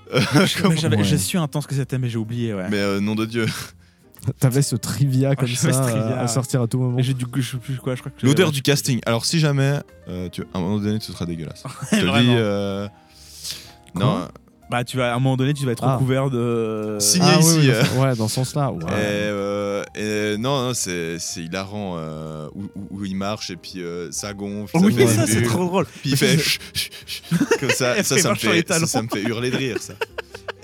J'avais- 0.45 0.97
Ouais. 0.97 1.03
J'ai 1.03 1.17
su 1.17 1.37
un 1.37 1.47
temps 1.49 1.59
ce 1.61 1.67
que 1.67 1.75
c'était, 1.75 1.97
mais 1.97 2.07
j'ai 2.07 2.17
oublié. 2.17 2.53
Ouais. 2.53 2.67
Mais 2.69 2.77
euh, 2.77 2.99
nom 3.01 3.15
de 3.15 3.25
Dieu. 3.25 3.45
T'avais 4.39 4.61
ce 4.61 4.77
trivia 4.77 5.35
comme 5.35 5.47
j'avais 5.49 5.73
ça 5.73 5.83
ce 5.83 5.89
trivia, 5.91 6.21
à 6.21 6.27
sortir 6.29 6.61
à 6.61 6.67
tout 6.67 6.79
moment. 6.79 6.97
J'ai 7.01 7.13
du 7.13 7.25
coup, 7.25 7.41
je 7.41 7.51
sais 7.51 7.57
plus 7.57 7.75
quoi, 7.75 7.95
je 7.95 7.99
crois 7.99 8.11
que 8.17 8.25
L'odeur 8.25 8.53
du 8.53 8.61
casting. 8.61 9.01
Alors, 9.05 9.25
si 9.25 9.37
jamais, 9.39 9.79
euh, 10.07 10.29
tu, 10.29 10.43
à 10.43 10.45
un 10.53 10.61
moment 10.61 10.77
donné, 10.79 10.97
ce 11.01 11.11
sera 11.11 11.25
dégueulasse. 11.25 11.63
Je 11.91 11.97
te 11.97 12.01
le 12.01 12.07
Vraiment. 12.07 12.33
dis. 12.85 12.89
Non, 13.95 14.27
Bah, 14.69 14.83
tu 14.83 14.97
vas, 14.97 15.11
à 15.11 15.15
un 15.15 15.19
moment 15.19 15.37
donné, 15.37 15.53
tu 15.53 15.65
vas 15.65 15.73
être 15.73 15.83
Ah. 15.83 15.95
recouvert 15.95 16.29
de. 16.31 16.97
Signé 16.99 17.27
Ah, 17.29 17.37
oui, 17.37 17.43
ici. 17.45 17.59
oui, 17.59 17.69
euh. 17.69 17.81
dans 17.81 17.85
ce- 17.85 17.99
ouais, 17.99 18.15
dans 18.15 18.27
ce 18.27 18.33
sens-là. 18.35 18.71
Et, 18.79 18.81
euh, 18.95 19.83
et 19.93 20.37
non, 20.37 20.67
non, 20.69 20.73
c'est 20.73 21.19
c'est 21.19 21.41
hilarant 21.43 21.95
euh, 21.97 22.47
où, 22.55 22.63
où- 22.75 22.87
où 23.01 23.05
il 23.05 23.15
marche 23.15 23.51
et 23.51 23.55
puis 23.55 23.73
euh, 23.83 24.09
ça 24.11 24.33
gonfle. 24.33 24.71
Oh 24.75 24.79
oui, 24.83 24.93
fait 24.95 25.05
ça, 25.07 25.27
c'est 25.27 25.43
trop 25.43 25.65
drôle. 25.65 25.85
Puis 26.01 26.11
il 26.11 26.17
fait 26.17 26.37
chut, 26.39 26.59
chut, 26.73 26.91
chut, 27.05 27.23
comme 27.59 27.69
ça, 27.69 27.97
Et 27.99 28.03
ça, 28.03 28.17
ça 28.17 28.29
me 28.31 28.35
fait, 28.35 28.67
ça, 28.67 28.85
ça 28.87 29.01
me 29.03 29.07
fait 29.09 29.21
hurler 29.21 29.51
de 29.51 29.57
rire, 29.57 29.77
ça. 29.79 29.93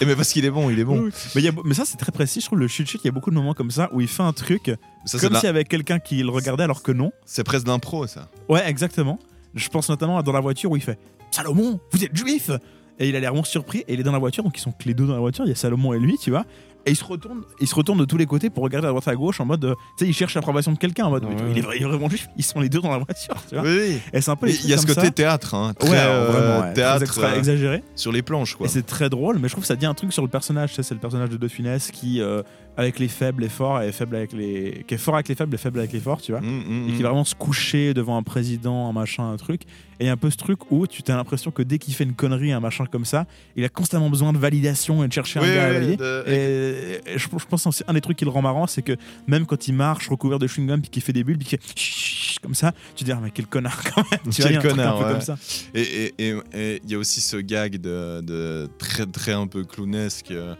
et 0.00 0.04
mais 0.06 0.14
parce 0.14 0.32
qu'il 0.32 0.44
est 0.44 0.50
bon, 0.50 0.70
il 0.70 0.78
est 0.78 0.84
bon. 0.84 0.98
Oui, 0.98 1.04
oui. 1.06 1.12
Mais, 1.34 1.40
il 1.40 1.44
y 1.44 1.48
a- 1.48 1.52
mais 1.64 1.74
ça, 1.74 1.84
c'est 1.84 1.96
très 1.96 2.12
précis. 2.12 2.40
Je 2.40 2.46
trouve 2.46 2.58
le 2.58 2.68
chut 2.68 2.86
chut, 2.86 3.00
il 3.02 3.06
y 3.06 3.08
a 3.08 3.12
beaucoup 3.12 3.30
de 3.30 3.34
moments 3.34 3.54
comme 3.54 3.70
ça 3.70 3.88
où 3.92 4.00
il 4.00 4.08
fait 4.08 4.22
un 4.22 4.32
truc 4.32 4.70
Ça, 5.06 5.18
comme 5.18 5.34
s'il 5.34 5.44
y 5.44 5.48
avait 5.48 5.64
quelqu'un 5.64 5.98
qui 5.98 6.22
le 6.22 6.30
regardait 6.30 6.64
alors 6.64 6.82
que 6.82 6.92
non. 6.92 7.10
c'est 7.24 7.42
presque 7.42 7.64
de 7.64 7.70
l'impro, 7.70 8.06
ça. 8.06 8.28
Ouais, 8.48 8.68
exactement. 8.68 9.18
Je 9.54 9.68
pense 9.68 9.88
notamment 9.88 10.18
à 10.18 10.22
dans 10.22 10.32
la 10.32 10.40
voiture 10.40 10.70
où 10.70 10.76
il 10.76 10.82
fait 10.82 10.98
Salomon, 11.30 11.80
vous 11.92 12.04
êtes 12.04 12.16
juif 12.16 12.50
Et 12.98 13.08
il 13.08 13.16
a 13.16 13.20
l'air 13.20 13.30
vraiment 13.30 13.44
surpris 13.44 13.78
et 13.88 13.94
il 13.94 14.00
est 14.00 14.02
dans 14.04 14.12
la 14.12 14.18
voiture, 14.18 14.44
donc 14.44 14.56
ils 14.58 14.60
sont 14.60 14.72
que 14.72 14.84
les 14.86 14.94
deux 14.94 15.06
dans 15.06 15.14
la 15.14 15.20
voiture. 15.20 15.44
Il 15.44 15.48
y 15.48 15.52
a 15.52 15.56
Salomon 15.56 15.92
et 15.94 15.98
lui, 15.98 16.16
tu 16.18 16.30
vois. 16.30 16.44
Et 16.86 16.92
il 16.92 16.96
se 16.96 17.04
retourne, 17.04 17.42
il 17.60 17.66
se 17.68 17.74
retourne 17.74 17.98
de 17.98 18.06
tous 18.06 18.16
les 18.16 18.24
côtés 18.24 18.48
pour 18.48 18.62
regarder 18.64 18.86
à 18.86 18.90
droite 18.90 19.06
à 19.06 19.14
gauche 19.14 19.38
en 19.38 19.44
mode, 19.44 19.62
euh, 19.66 19.74
tu 19.98 20.04
sais, 20.04 20.10
il 20.10 20.14
cherche 20.14 20.34
l'approbation 20.34 20.72
de 20.72 20.78
quelqu'un 20.78 21.04
en 21.04 21.10
mode, 21.10 21.24
Ouais, 21.26 21.36
il, 21.50 21.58
est, 21.58 21.60
vrai- 21.60 21.76
il 21.76 21.82
est 21.82 21.86
vraiment 21.86 22.08
juif. 22.08 22.28
Ils 22.38 22.42
sont 22.44 22.58
les 22.58 22.70
deux 22.70 22.80
dans 22.80 22.90
la 22.90 22.96
voiture, 22.96 23.34
tu 23.50 23.54
vois. 23.54 23.64
Oui. 23.64 23.98
Et 24.14 24.22
c'est 24.22 24.30
un 24.30 24.36
peu 24.36 24.48
Il 24.48 24.66
y 24.66 24.72
a 24.72 24.78
ce 24.78 24.86
côté 24.86 25.02
ça. 25.04 25.10
théâtre, 25.10 25.52
hein, 25.54 25.74
très 25.78 25.90
Ouais, 25.90 25.96
euh, 25.98 26.30
vraiment, 26.30 26.56
ouais, 26.60 26.64
très 26.68 26.72
théâtre 26.74 27.02
extra- 27.02 27.26
euh, 27.32 27.36
exagéré. 27.38 27.82
sur 27.96 28.12
les 28.12 28.22
planches, 28.22 28.54
quoi. 28.54 28.64
Et 28.64 28.70
c'est 28.70 28.86
très 28.86 29.10
drôle, 29.10 29.38
mais 29.38 29.48
je 29.48 29.52
trouve 29.52 29.62
que 29.64 29.68
ça 29.68 29.76
dit 29.76 29.84
un 29.84 29.92
truc 29.92 30.10
sur 30.14 30.22
le 30.22 30.28
personnage. 30.30 30.70
tu 30.70 30.76
sais, 30.76 30.82
C'est 30.82 30.94
le 30.94 31.00
personnage 31.00 31.28
de 31.28 31.36
De 31.36 31.48
Funès 31.48 31.90
qui, 31.90 32.22
euh, 32.22 32.42
avec 32.80 32.98
les 32.98 33.08
faibles, 33.08 33.44
est 33.44 33.48
fort, 33.48 33.82
et 33.82 33.92
faible 33.92 34.16
avec 34.16 34.32
les, 34.32 34.84
qui 34.86 34.94
est 34.94 34.98
fort 34.98 35.14
avec 35.14 35.28
les 35.28 35.34
faibles 35.34 35.54
et 35.54 35.58
faible 35.58 35.78
avec 35.78 35.92
les 35.92 36.00
forts, 36.00 36.20
tu 36.22 36.32
vois. 36.32 36.40
Mm, 36.40 36.46
mm, 36.66 36.88
Et 36.88 36.92
qui 36.96 37.02
va 37.02 37.08
vraiment 37.10 37.24
se 37.24 37.34
coucher 37.34 37.94
devant 37.94 38.16
un 38.16 38.22
président, 38.22 38.88
un 38.88 38.92
machin, 38.92 39.30
un 39.30 39.36
truc. 39.36 39.62
Et 39.98 40.04
il 40.04 40.06
y 40.06 40.08
a 40.08 40.12
un 40.12 40.16
peu 40.16 40.30
ce 40.30 40.36
truc 40.38 40.70
où 40.72 40.86
tu 40.86 41.02
as 41.08 41.14
l'impression 41.16 41.50
que 41.50 41.62
dès 41.62 41.78
qu'il 41.78 41.92
fait 41.92 42.04
une 42.04 42.14
connerie, 42.14 42.52
un 42.52 42.60
machin 42.60 42.86
comme 42.86 43.04
ça, 43.04 43.26
il 43.54 43.64
a 43.64 43.68
constamment 43.68 44.08
besoin 44.08 44.32
de 44.32 44.38
validation 44.38 45.04
et 45.04 45.08
de 45.08 45.12
chercher 45.12 45.40
Oui, 45.40 45.48
un 45.50 45.54
gars 45.54 45.64
à 45.66 45.72
valider. 45.74 45.96
de- 45.98 46.24
Et, 46.26 47.12
et 47.14 47.18
je, 47.18 47.28
je 47.38 47.46
pense 47.46 47.66
aussi 47.66 47.82
un 47.86 47.92
des 47.92 48.00
trucs 48.00 48.16
qui 48.16 48.24
le 48.24 48.30
rend 48.30 48.40
marrant, 48.40 48.66
c'est 48.66 48.80
que 48.82 48.96
même 49.26 49.44
quand 49.44 49.68
il 49.68 49.74
marche 49.74 50.08
recouvert 50.08 50.38
de 50.38 50.46
chewing-gum 50.46 50.80
puis 50.80 50.88
qu'il 50.90 51.02
fait 51.02 51.12
des 51.12 51.22
bulles 51.22 51.36
puis 51.38 51.48
qu'il 51.48 51.58
fait 51.58 52.40
comme 52.42 52.54
ça, 52.54 52.72
tu 52.96 53.04
te 53.04 53.10
dis 53.10 53.12
ah, 53.12 53.20
mais 53.22 53.30
quel 53.30 53.46
connard 53.46 53.82
quand 53.94 54.02
même. 54.10 54.20
Tu 54.32 54.40
vois, 54.40 54.50
Quel 54.50 54.52
y 54.52 54.54
a 54.54 54.58
un 54.58 54.60
truc 54.62 54.70
connard, 54.70 54.96
un 54.96 54.98
peu 55.00 55.04
ouais. 55.06 55.12
comme 55.12 55.20
ça. 55.20 55.36
Et 55.74 55.82
et- 55.82 56.14
et- 56.28 56.34
et 56.54 56.80
il 56.82 56.90
y 56.90 56.94
a 56.94 56.98
aussi 56.98 57.20
ce 57.20 57.36
gag 57.36 57.76
de, 57.76 58.22
de 58.22 58.70
très 58.78 59.04
très 59.04 59.32
un 59.32 59.46
peu 59.46 59.64
clownesque. 59.64 60.30
euh, 60.30 60.54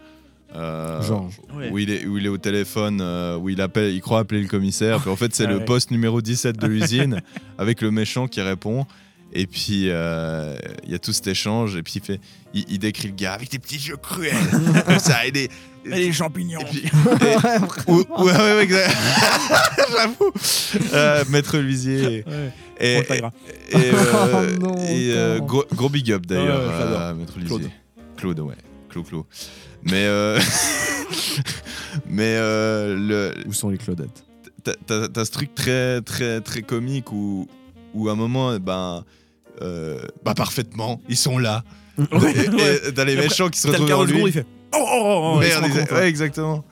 Georges. 0.53 1.39
Ouais. 1.55 1.69
Où, 1.71 1.77
il 1.79 1.89
est, 1.89 2.05
où 2.05 2.17
il 2.17 2.25
est 2.25 2.29
au 2.29 2.37
téléphone, 2.37 2.99
euh, 3.01 3.37
où 3.37 3.49
il, 3.49 3.61
appelle, 3.61 3.93
il 3.93 4.01
croit 4.01 4.19
appeler 4.19 4.41
le 4.41 4.47
commissaire, 4.47 4.99
puis 4.99 5.09
en 5.09 5.15
fait 5.15 5.33
c'est 5.33 5.45
Ah 5.45 5.49
le 5.49 5.57
ouais. 5.57 5.65
poste 5.65 5.91
numéro 5.91 6.21
17 6.21 6.57
de 6.57 6.67
l'usine, 6.67 7.21
avec 7.57 7.81
le 7.81 7.91
méchant 7.91 8.27
qui 8.27 8.41
répond, 8.41 8.85
et 9.33 9.47
puis 9.47 9.85
euh, 9.89 10.57
il 10.83 10.91
y 10.91 10.95
a 10.95 10.99
tout 10.99 11.13
cet 11.13 11.27
échange, 11.27 11.75
et 11.77 11.83
puis 11.83 11.93
il, 11.97 12.01
fait, 12.01 12.19
il, 12.53 12.65
il 12.69 12.79
décrit 12.79 13.07
le 13.07 13.13
gars 13.15 13.33
avec 13.33 13.49
des 13.49 13.59
petits 13.59 13.79
jeux 13.79 13.95
cruels, 13.97 14.35
comme 14.85 14.99
ça, 14.99 15.25
et 15.25 15.31
des... 15.31 15.49
Et 15.83 15.89
les 15.95 16.11
champignons. 16.13 16.59
et 16.61 16.65
puis- 16.65 16.83
et- 16.85 17.91
ou- 17.91 18.03
ou- 18.17 18.23
ouais. 18.25 18.67
J'avoue. 19.91 20.31
Euh, 20.93 21.23
Maître 21.29 21.57
Luisier. 21.57 22.23
Ouais. 22.27 22.51
Et, 22.79 22.97
et, 22.97 23.11
euh, 23.13 23.29
Oh 24.13 24.59
non, 24.59 24.75
et, 24.77 25.11
euh, 25.11 25.39
non. 25.39 25.45
gros, 25.45 25.65
gros 25.73 25.89
big 25.89 26.11
up 26.11 26.25
d'ailleurs 26.27 27.15
Maître 27.15 27.33
Luisier. 27.39 27.47
Claude. 27.57 27.69
Claude, 28.17 28.39
ouais. 28.41 28.55
Claude, 28.89 29.07
Claude. 29.07 29.23
Mais, 29.83 30.05
euh, 30.05 30.39
mais 32.07 32.35
euh, 32.37 32.95
le, 33.35 33.47
Où 33.47 33.53
sont 33.53 33.69
les 33.69 33.77
Claudettes? 33.77 34.23
t'as- 34.63 34.75
t'as 34.85 35.07
t'as 35.07 35.25
ce 35.25 35.31
truc 35.31 35.55
très, 35.55 36.01
très, 36.01 36.39
très 36.41 36.61
comique 36.61 37.11
où, 37.11 37.47
où 37.93 38.09
à 38.09 38.11
un 38.11 38.15
moment, 38.15 38.57
ben, 38.59 39.03
euh, 39.61 39.99
bah 40.23 40.33
parfaitement, 40.35 41.01
ils 41.09 41.17
sont 41.17 41.37
là. 41.39 41.63
T'as 42.95 43.05
les 43.05 43.15
méchants 43.15 43.49
qui 43.49 43.59
se 43.59 43.67
T'as 43.67 43.77
le 43.77 43.83
retrouvent 43.83 44.05
de 44.05 44.07
seconde, 44.07 44.23
lui. 44.23 44.29
il 44.29 44.33
fait 44.33 44.45
Oh, 44.73 44.77
oh, 44.79 45.01
oh, 45.03 45.31
oh, 45.35 45.39
Merde, 45.39 45.69
compte, 45.69 45.91
ouais, 45.91 46.07
exactement. 46.07 46.63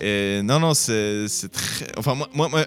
Et 0.00 0.42
non, 0.42 0.60
non, 0.60 0.74
c'est 0.74 1.26
très. 1.50 1.86
Enfin, 1.96 2.14
moi, 2.14 2.28
moi, 2.34 2.48
moi, 2.48 2.64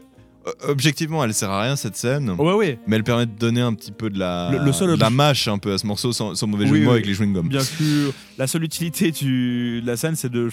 objectivement, 0.67 1.23
elle 1.23 1.33
sert 1.33 1.49
à 1.49 1.61
rien 1.63 1.75
cette 1.75 1.95
scène. 1.95 2.31
Ouais, 2.31 2.53
ouais. 2.53 2.79
Mais 2.87 2.95
elle 2.95 3.03
permet 3.03 3.25
de 3.25 3.31
donner 3.31 3.61
un 3.61 3.73
petit 3.73 3.91
peu 3.91 4.09
de 4.09 4.17
la, 4.17 4.49
Le- 4.51 4.65
le 4.65 4.71
seul 4.73 4.95
de 4.95 4.99
la 4.99 5.09
mâche 5.09 5.47
un 5.47 5.57
peu 5.57 5.73
à 5.73 5.77
ce 5.77 5.85
morceau 5.85 6.11
sans, 6.13 6.33
sans 6.35 6.47
mauvais 6.47 6.65
jeu 6.65 6.73
Oui, 6.73 6.79
de 6.79 6.83
mots 6.85 6.91
oui. 6.91 6.95
avec 6.97 7.05
les 7.07 7.13
chewing-gums. 7.13 7.47
Bien 7.47 7.61
sûr, 7.61 8.13
la 8.37 8.47
seule 8.47 8.63
utilité 8.63 9.11
du, 9.11 9.81
de 9.81 9.87
la 9.87 9.97
scène, 9.97 10.15
c'est 10.15 10.31
de, 10.31 10.49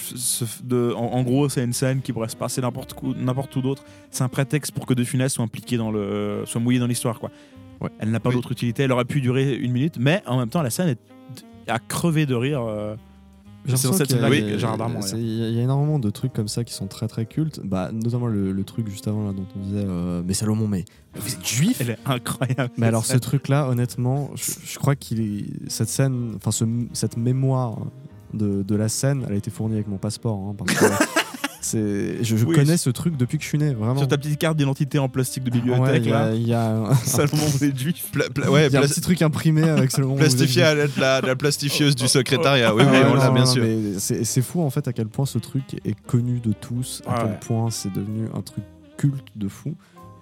de 0.64 0.92
en, 0.94 1.05
en 1.14 1.22
gros, 1.22 1.48
c'est 1.48 1.64
une 1.64 1.72
scène 1.72 2.01
qui 2.03 2.12
pourrait 2.12 2.29
se 2.29 2.37
passer 2.37 2.61
n'importe 2.61 2.94
où, 3.03 3.14
n'importe 3.14 3.55
où 3.57 3.62
d'autre. 3.62 3.85
C'est 4.11 4.24
un 4.24 4.29
prétexte 4.29 4.72
pour 4.72 4.85
que 4.87 4.94
De 4.94 5.05
Funès 5.05 5.33
soit 5.33 5.44
impliqué 5.44 5.77
dans 5.77 5.90
le, 5.90 6.42
soit 6.46 6.61
mouillé 6.61 6.79
dans 6.79 6.87
l'histoire, 6.87 7.18
quoi. 7.18 7.31
Ouais. 7.81 7.90
Elle 7.98 8.11
n'a 8.11 8.20
pas 8.20 8.29
Oui. 8.31 8.35
d'autre 8.35 8.53
utilité. 8.53 8.83
Elle 8.83 8.92
aurait 8.92 9.05
pu 9.05 9.20
durer 9.20 9.55
une 9.55 9.72
minute, 9.72 9.94
mais 9.98 10.22
en 10.27 10.38
même 10.38 10.48
temps, 10.48 10.62
la 10.62 10.70
scène 10.70 10.88
est 10.88 11.70
à 11.70 11.79
crever 11.79 12.27
de 12.27 12.35
rire. 12.35 12.62
euh, 12.62 12.96
C'est 13.77 13.89
dans 13.89 13.93
cette 13.95 14.11
il 14.11 14.17
y 14.17 14.19
a- 14.19 14.53
que 14.53 14.59
Gérard 14.59 14.79
Darmon, 14.79 15.03
c'est- 15.03 15.13
d'ailleurs. 15.13 15.27
Il 15.29 15.39
y, 15.39 15.45
a- 15.45 15.49
il 15.49 15.55
y 15.57 15.61
a 15.61 15.63
énormément 15.63 15.99
de 15.99 16.11
trucs 16.11 16.33
comme 16.33 16.49
ça 16.49 16.65
qui 16.65 16.73
sont 16.75 16.87
très 16.87 17.09
très 17.09 17.27
cultes. 17.27 17.61
Bah, 17.65 17.91
notamment 17.93 18.27
le, 18.27 18.53
le 18.53 18.65
truc 18.65 18.89
juste 18.89 19.07
avant 19.09 19.27
là, 19.27 19.33
dont 19.33 19.47
on 19.57 19.61
disait 19.61 19.85
euh, 19.87 20.23
Mais 20.27 20.35
Salomon, 20.35 20.67
mais 20.67 20.85
vous 21.15 21.33
êtes 21.35 21.47
juif? 21.47 21.79
Elle 21.81 21.91
est 21.91 21.99
incroyable. 22.07 22.71
Mais 22.79 22.87
alors, 22.87 23.05
ce 23.05 23.17
truc-là, 23.17 23.69
honnêtement, 23.69 24.31
je, 24.35 24.53
je 24.65 24.79
crois 24.79 24.95
est. 25.21 25.71
Cette 25.71 25.89
scène, 25.89 26.33
enfin, 26.37 26.51
ce- 26.51 26.65
cette 26.93 27.17
mémoire 27.17 27.79
de, 28.35 28.63
de 28.63 28.75
la 28.75 28.89
scène, 28.89 29.25
elle 29.27 29.35
a 29.35 29.37
été 29.37 29.51
fournie 29.51 29.75
avec 29.77 29.89
mon 29.89 29.99
passeport. 29.99 30.37
hein, 30.49 30.55
parce 30.57 30.75
que 30.75 30.85
c'est, 31.69 32.25
je 32.25 32.37
je 32.37 32.45
Oui, 32.45 32.55
connais 32.55 32.77
c'est- 32.77 32.85
ce 32.85 32.91
truc 32.91 33.17
depuis 33.17 33.39
que 33.39 33.45
je 33.45 33.49
suis 33.49 33.59
né, 33.59 33.73
vraiment. 33.75 33.99
Sur 33.99 34.09
ta 34.09 34.17
petite 34.19 34.39
carte 34.39 34.57
d'identité 34.57 34.99
en 34.99 35.09
plastique 35.09 35.45
de 35.45 35.51
bibliothèque, 35.51 36.03
il 36.05 36.11
y 36.11 36.13
a, 36.13 36.27
là. 36.29 36.35
il 36.35 36.47
y 36.49 36.53
a 36.55 36.71
un, 36.91 36.95
Salomon, 36.95 37.37
vous 37.47 37.65
êtes 37.65 37.79
juif. 37.79 38.11
Pla- 38.13 38.29
pla- 38.31 38.51
ouais, 38.51 38.67
il 38.67 38.73
y 38.73 38.77
a 38.77 38.81
un 38.81 38.83
petit 38.87 39.01
truc 39.01 39.21
imprimé 39.23 39.63
avec 39.69 39.91
êtes 39.91 40.17
plastifié 40.17 40.63
à 40.63 40.75
l'aide 40.75 40.91
de 40.97 41.01
la, 41.01 41.21
la 41.21 41.37
plastifieuse 41.37 41.95
du 41.95 42.09
secrétariat. 42.09 42.75
Oui, 42.75 42.83
Ah 42.87 42.91
oui, 42.91 42.99
ouais, 42.99 43.05
on 43.11 43.15
l'a 43.15 43.29
non, 43.29 43.35
bien 43.35 43.45
non, 43.45 43.51
sûr. 43.53 43.63
mais 43.63 43.99
C'est 43.99 44.25
c'est 44.25 44.43
fou 44.43 44.63
en 44.63 44.71
fait 44.71 44.89
à 44.89 44.93
quel 44.93 45.07
point 45.09 45.27
ce 45.27 45.39
truc 45.39 45.63
est 45.85 45.97
connu 46.07 46.41
de 46.41 46.53
tous, 46.53 47.03
à 47.07 47.11
Ouais. 47.13 47.19
quel 47.31 47.39
point 47.41 47.71
c'est 47.71 47.93
devenu 47.93 48.27
un 48.35 48.43
truc 48.43 48.65
culte 48.97 49.29
de 49.37 49.49
fou. 49.49 49.75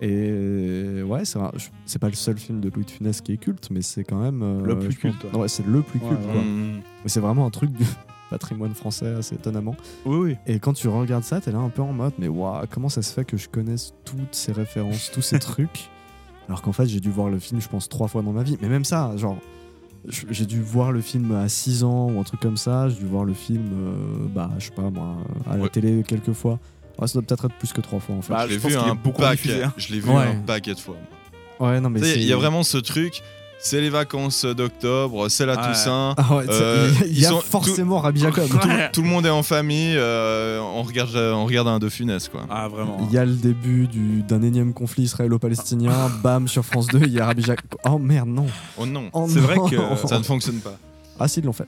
Et 0.03 1.03
ouais, 1.03 1.25
c'est 1.25 1.39
un- 1.39 1.51
je- 1.57 1.69
c'est 1.87 1.99
pas 1.99 2.09
le 2.09 2.15
seul 2.15 2.37
film 2.37 2.61
de 2.61 2.71
Louis 2.75 2.85
de 2.85 2.91
Funès 2.91 3.21
qui 3.23 3.33
est 3.33 3.37
culte, 3.39 3.69
mais 3.71 3.81
c'est 3.83 4.05
quand 4.05 4.21
même 4.21 4.43
euh, 4.43 4.63
Le 4.63 4.79
plus 4.79 4.93
je 4.93 5.01
pense- 5.01 5.17
culte, 5.21 5.35
ouais. 5.35 5.49
C'est 5.49 5.67
le 5.67 5.81
plus 5.83 5.99
Ouais, 6.01 6.09
culte. 6.09 6.21
ouais. 6.27 6.33
quoi. 6.33 6.43
Mais 6.43 7.09
c'est 7.09 7.21
vraiment 7.21 7.47
un 7.47 7.51
truc 7.51 7.71
du 7.73 7.85
patrimoine 8.31 8.75
français 8.75 9.15
assez 9.15 9.35
étonnamment. 9.35 9.77
Oui, 10.05 10.17
oui. 10.17 10.37
Et 10.47 10.59
quand 10.59 10.73
tu 10.73 10.89
regardes 10.89 11.25
ça, 11.25 11.41
t'es 11.41 11.53
là 11.53 11.59
un 11.59 11.69
peu 11.71 11.83
en 11.83 11.93
mode, 11.93 12.13
mais 12.19 12.29
waouh, 12.29 12.65
comment 12.71 12.89
ça 12.89 13.03
se 13.03 13.13
fait 13.13 13.25
que 13.25 13.37
je 13.37 13.49
connaisse 13.49 13.93
toutes 14.05 14.35
ces 14.35 14.53
références, 14.53 15.11
tous 15.13 15.23
ces 15.23 15.39
trucs, 15.41 15.89
alors 16.49 16.63
qu'en 16.63 16.73
fait 16.73 16.87
j'ai 16.87 17.01
dû 17.01 17.11
voir 17.11 17.29
le 17.29 17.39
film, 17.39 17.61
je 17.61 17.69
pense 17.69 17.89
trois 17.89 18.09
fois 18.09 18.23
dans 18.23 18.33
ma 18.33 18.43
vie. 18.43 18.57
Mais 18.63 18.69
même 18.69 18.85
ça, 18.85 19.17
genre, 19.17 19.39
j'ai 20.09 20.47
dû 20.47 20.61
voir 20.63 20.93
le 20.93 21.01
film 21.01 21.35
à 21.35 21.49
6 21.49 21.83
ans 21.85 22.11
ou 22.11 22.21
un 22.21 22.23
truc 22.23 22.39
comme 22.41 22.57
ça. 22.57 22.89
J'ai 22.89 22.97
dû 22.97 23.07
voir 23.07 23.25
le 23.25 23.35
film, 23.35 23.65
euh, 23.75 24.27
bah, 24.33 24.51
je 24.59 24.67
sais 24.67 24.71
pas 24.71 24.89
moi, 24.91 25.17
à 25.51 25.57
la 25.57 25.65
Ouais. 25.65 25.69
télé 25.69 26.05
quelques 26.07 26.33
fois. 26.33 26.59
Ouais, 26.99 27.07
ça 27.09 27.15
doit 27.15 27.23
peut-être 27.23 27.47
être 27.47 27.55
plus 27.59 27.73
que 27.73 27.81
trois 27.81 27.99
fois 28.01 28.15
en 28.15 28.23
fait. 28.23 28.33
Bah, 28.33 28.45
je 28.47 28.53
l'ai 28.53 28.59
vu 28.59 28.77
un 28.77 28.95
beaucoup 28.95 29.21
paquet. 29.21 29.43
diffusé, 29.43 29.63
hein. 29.65 29.73
Je 29.77 29.93
l'ai 29.93 30.01
vu 30.01 30.09
Ouais. 30.11 30.29
un 30.29 30.37
paquet 30.47 30.75
de 30.75 30.79
fois. 30.79 30.97
ouais, 31.61 31.81
non 31.81 31.91
mais 31.91 32.01
Il 32.15 32.23
y 32.25 32.33
a 32.33 32.37
vraiment 32.37 32.63
ce 32.63 32.79
truc. 32.79 33.23
C'est 33.59 33.81
les 33.81 33.91
vacances 33.91 34.45
d'octobre, 34.45 35.29
c'est 35.29 35.45
la. 35.47 35.57
Toussaint. 35.57 36.15
Ah 36.19 36.37
ouais, 36.37 36.45
Euh, 36.49 36.91
il 36.91 36.95
y 36.95 37.03
a- 37.03 37.07
il 37.07 37.13
y 37.13 37.19
ils 37.21 37.27
a 37.27 37.31
sont- 37.31 37.41
forcément 37.41 37.99
Rabbi 37.99 38.21
Jacob. 38.21 38.47
Tout, 38.49 38.59
tout 38.93 39.03
le 39.03 39.09
monde 39.09 39.27
est 39.27 39.31
en 39.31 39.43
famille. 39.43 39.95
euh, 39.97 40.61
on 40.61 40.83
regarde, 40.83 41.17
on 41.17 41.47
regarde 41.47 41.67
un 41.67 41.79
de 41.79 41.89
funès 41.89 42.29
quoi. 42.29 42.43
Ah, 42.51 42.69
vraiment. 42.69 42.99
Il 43.09 43.13
y 43.13 43.19
a 43.19 43.25
le 43.25 43.33
début 43.35 43.89
du- 43.89 44.23
d'un 44.23 44.43
énième 44.43 44.73
conflit 44.73 45.05
israélo-palestinien. 45.05 45.91
Bam, 46.23 46.47
sur 46.49 46.65
France 46.65 46.87
2, 46.89 47.01
il 47.07 47.13
y 47.13 47.19
a 47.21 47.27
Rabbi 47.27 47.43
Jacob. 47.43 47.67
Oh 47.85 47.99
merde, 47.99 48.29
non. 48.29 48.47
Oh 48.79 48.87
non, 48.87 49.11
Oh 49.13 49.27
C'est 49.29 49.41
vrai 49.41 49.57
que- 49.69 50.07
ça 50.07 50.19
ne 50.19 50.23
fonctionne 50.25 50.61
pas. 50.61 50.77
Ah 51.19 51.27
si, 51.27 51.41
ils 51.41 51.47
l'ont 51.47 51.53
fait. 51.53 51.67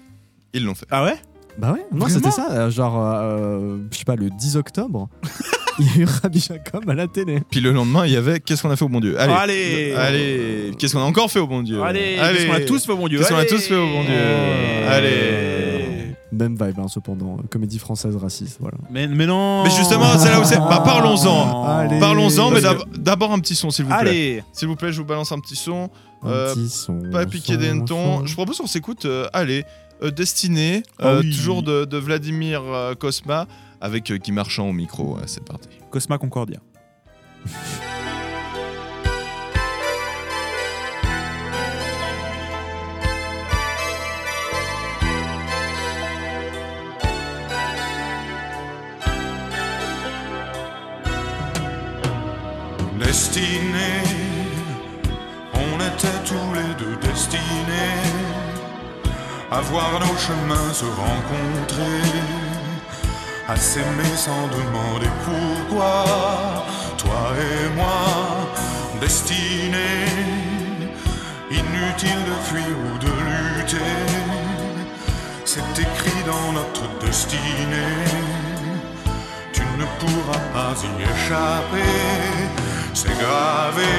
Ils 0.53 0.65
l'ont 0.65 0.75
fait. 0.75 0.87
Ah 0.91 1.05
ouais? 1.05 1.17
Bah 1.59 1.73
ouais, 1.73 1.85
non, 1.91 2.05
Vraiment? 2.07 2.15
c'était 2.15 2.31
ça. 2.31 2.49
euh, 2.53 2.71
genre, 2.71 2.95
euh, 3.03 3.79
je 3.91 3.99
sais 3.99 4.05
pas, 4.05 4.15
le 4.15 4.31
10 4.31 4.57
octobre, 4.57 5.09
il 5.79 5.87
y 5.87 5.89
a 5.91 6.03
eu 6.03 6.05
Rabbi 6.23 6.41
Jacob 6.41 6.89
à 6.89 6.95
la 6.95 7.07
télé. 7.07 7.41
Puis 7.51 7.61
le 7.61 7.73
lendemain, 7.73 8.07
il 8.07 8.13
y 8.13 8.17
avait 8.17 8.41
Qu'est-ce 8.41 8.63
qu'on 8.63 8.71
a 8.71 8.77
fait 8.77 8.85
au 8.85 8.89
bon 8.89 9.01
Dieu? 9.01 9.19
Allez, 9.21 9.33
Allez 9.33 9.93
allez, 9.95 10.71
qu'est-ce 10.79 10.95
qu'on 10.95 11.01
a 11.03 11.05
encore 11.05 11.31
fait 11.31 11.39
au 11.41 11.47
bon 11.47 11.63
Dieu? 11.63 11.83
Allez, 11.83 12.17
qu'est-ce 12.19 12.47
qu'on 12.47 12.53
a 12.55 12.61
tous 12.61 12.85
fait, 12.87 12.95
mon 12.95 13.09
Dieu? 13.09 13.19
Qu'est-ce 13.19 13.29
qu'on 13.31 13.37
a 13.37 13.41
Allez 13.41 13.49
tous 13.49 13.67
fait 13.67 13.77
au 13.77 13.87
bon 13.87 14.03
Dieu? 14.05 14.15
Oh. 14.15 14.89
Allez. 14.91 16.15
Même 16.31 16.53
vibe, 16.61 16.79
hein, 16.79 16.89
cependant. 16.89 17.39
Comédie 17.51 17.79
française 17.79 18.15
raciste, 18.17 18.59
voilà. 18.61 18.77
Mais, 18.91 19.09
mais 19.09 19.27
non 19.27 19.65
Mais 19.65 19.71
justement, 19.71 20.17
c'est 20.19 20.29
là 20.31 20.41
où 20.41 20.45
c'est. 20.45 20.57
Bah, 20.59 20.83
parlons-en. 20.85 21.65
Allez. 21.65 21.99
Parlons-en, 21.99 22.51
mais 22.51 22.61
d'abord 22.99 23.33
un 23.33 23.39
petit 23.41 23.55
son, 23.55 23.71
s'il 23.71 23.87
vous 23.87 23.91
plaît. 23.91 23.99
Allez 24.11 24.43
S'il 24.53 24.69
vous 24.69 24.77
plaît, 24.77 24.93
je 24.93 24.99
vous 24.99 25.07
balance 25.07 25.33
un 25.33 25.39
petit 25.41 25.57
son. 25.57 25.91
Un 26.23 26.29
Euh, 26.29 26.55
petit 26.55 26.69
son. 26.69 27.01
Pas 27.13 27.25
piquer 27.27 27.57
des 27.57 27.69
hannetons. 27.71 28.27
Je 28.27 28.35
propose 28.35 28.59
qu'on 28.59 28.67
s'écoute. 28.67 29.05
euh, 29.07 29.27
allez, 29.33 29.65
euh, 30.03 30.11
Destiné, 30.11 30.83
Ah 30.99 31.07
euh, 31.09 31.21
oui. 31.23 31.35
toujours 31.35 31.63
de, 31.63 31.85
de 31.87 31.97
Vladimir 31.97 32.63
euh, 32.67 32.95
Kosma, 32.95 33.47
avec 33.81 34.11
euh, 34.11 34.17
Guy 34.17 34.33
Marchand 34.33 34.69
au 34.69 34.73
micro. 34.73 35.17
Ouais, 35.17 35.23
c'est 35.27 35.45
parti. 35.45 35.69
Cosma 35.91 36.19
Concordia. 36.19 36.61
Destinés, 52.99 54.03
on 55.55 55.77
était 55.81 56.21
tous 56.27 56.55
les 56.55 56.75
deux 56.79 56.97
destinés 57.01 58.39
à 59.51 59.61
voir 59.63 59.99
nos 60.01 60.17
chemins 60.17 60.73
se 60.73 60.85
rencontrer, 60.85 62.03
à 63.49 63.57
s'aimer 63.57 64.15
sans 64.15 64.47
demander 64.49 65.09
pourquoi, 65.25 66.05
toi 66.99 67.33
et 67.41 67.75
moi, 67.75 68.53
destinés, 69.01 70.05
inutile 71.51 72.23
de 72.31 72.37
fuir 72.47 72.77
ou 72.87 72.99
de 72.99 73.07
lutter, 73.07 73.97
c'est 75.47 75.79
écrit 75.81 76.23
dans 76.27 76.53
notre 76.53 76.87
destinée, 77.01 78.05
tu 79.55 79.63
ne 79.79 79.87
pourras 79.99 80.45
pas 80.53 80.75
y 80.85 81.03
échapper, 81.03 81.95
c'est 82.93 83.19
gravé, 83.19 83.95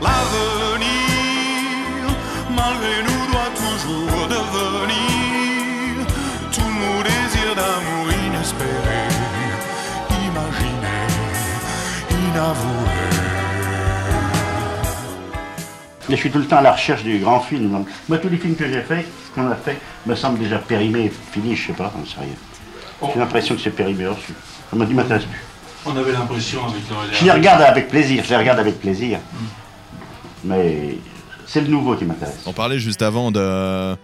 l'avenir, 0.00 0.88
malgré 2.50 3.02
nous, 3.08 3.24
doit 3.30 3.52
toujours 3.64 4.26
devenir 4.26 6.06
tout 6.50 6.72
nos 6.80 7.02
désirs 7.02 7.54
d'amour 7.54 7.97
Mais 16.08 16.14
je 16.16 16.20
suis 16.20 16.30
tout 16.30 16.38
le 16.38 16.46
temps 16.46 16.58
à 16.58 16.62
la 16.62 16.72
recherche 16.72 17.02
du 17.02 17.18
grand 17.18 17.40
film. 17.40 17.70
Donc, 17.70 17.88
moi, 18.08 18.18
tous 18.18 18.28
les 18.28 18.38
films 18.38 18.54
que 18.54 18.66
j'ai 18.66 18.80
faits, 18.80 19.06
qu'on 19.34 19.50
a 19.50 19.56
fait, 19.56 19.78
me 20.06 20.14
semblent 20.14 20.38
déjà 20.38 20.58
périmés, 20.58 21.12
finis, 21.32 21.56
je 21.56 21.66
sais 21.68 21.72
pas, 21.72 21.92
sais 22.06 22.20
rien. 22.20 23.10
J'ai 23.12 23.18
l'impression 23.18 23.54
que 23.54 23.60
c'est 23.60 23.70
périmé 23.70 24.06
reçu. 24.06 24.32
Ça 24.70 24.76
m'a 24.76 24.84
dit, 24.84 24.94
m'intéresse 24.94 25.24
plus. 25.24 25.40
On 25.84 25.96
avait 25.96 26.12
l'impression 26.12 26.64
avec 26.64 26.76
le 26.88 27.16
Je 27.18 27.24
les 27.24 27.30
regarde 27.30 27.62
avec 27.62 27.88
plaisir, 27.88 28.22
je 28.24 28.30
les 28.30 28.36
regarde 28.36 28.58
avec 28.58 28.80
plaisir. 28.80 29.18
Mais 30.44 30.96
c'est 31.46 31.60
le 31.60 31.68
nouveau 31.68 31.96
qui 31.96 32.04
m'intéresse. 32.04 32.42
On 32.46 32.52
parlait 32.52 32.78
juste 32.78 33.02
avant 33.02 33.30
de. 33.30 33.96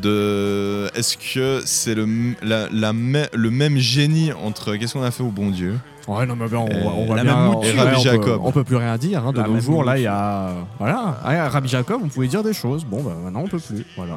de 0.00 0.88
Est-ce 0.94 1.16
que 1.16 1.62
c'est 1.64 1.94
le, 1.94 2.34
la, 2.42 2.68
le 2.70 3.50
même 3.50 3.78
génie 3.78 4.32
entre 4.32 4.76
Qu'est-ce 4.76 4.94
qu'on 4.94 5.02
a 5.02 5.10
fait 5.10 5.22
au 5.22 5.30
bon 5.30 5.50
Dieu? 5.50 5.78
Ouais, 6.18 6.26
non, 6.26 6.34
mais 6.36 6.48
ben, 6.48 6.56
on, 6.58 6.66
Euh, 6.68 6.90
on 6.96 7.06
voit 7.06 7.16
la 7.16 7.22
bien. 7.24 7.36
même 7.36 7.48
on- 7.48 7.52
mouture. 7.62 7.76
Rabbi 7.76 7.90
on 7.90 8.02
peut- 8.02 8.10
Jacob. 8.10 8.40
On 8.44 8.52
peut 8.52 8.64
plus 8.64 8.76
rien 8.76 8.96
dire. 8.98 9.24
hein, 9.26 9.32
de 9.32 9.38
La 9.40 9.46
nos 9.46 9.52
même 9.54 9.62
jours, 9.62 9.84
là, 9.84 9.96
il 9.98 10.02
y 10.02 10.06
a. 10.06 10.50
Voilà. 10.78 11.18
Ah, 11.24 11.48
Rabbi 11.48 11.68
Jacob, 11.68 12.00
on 12.04 12.08
pouvait 12.08 12.26
dire 12.28 12.42
des 12.42 12.52
choses. 12.52 12.84
Bon, 12.84 13.02
bah 13.02 13.12
maintenant, 13.22 13.42
on 13.42 13.48
peut 13.48 13.58
plus. 13.60 13.84
Voilà. 13.96 14.16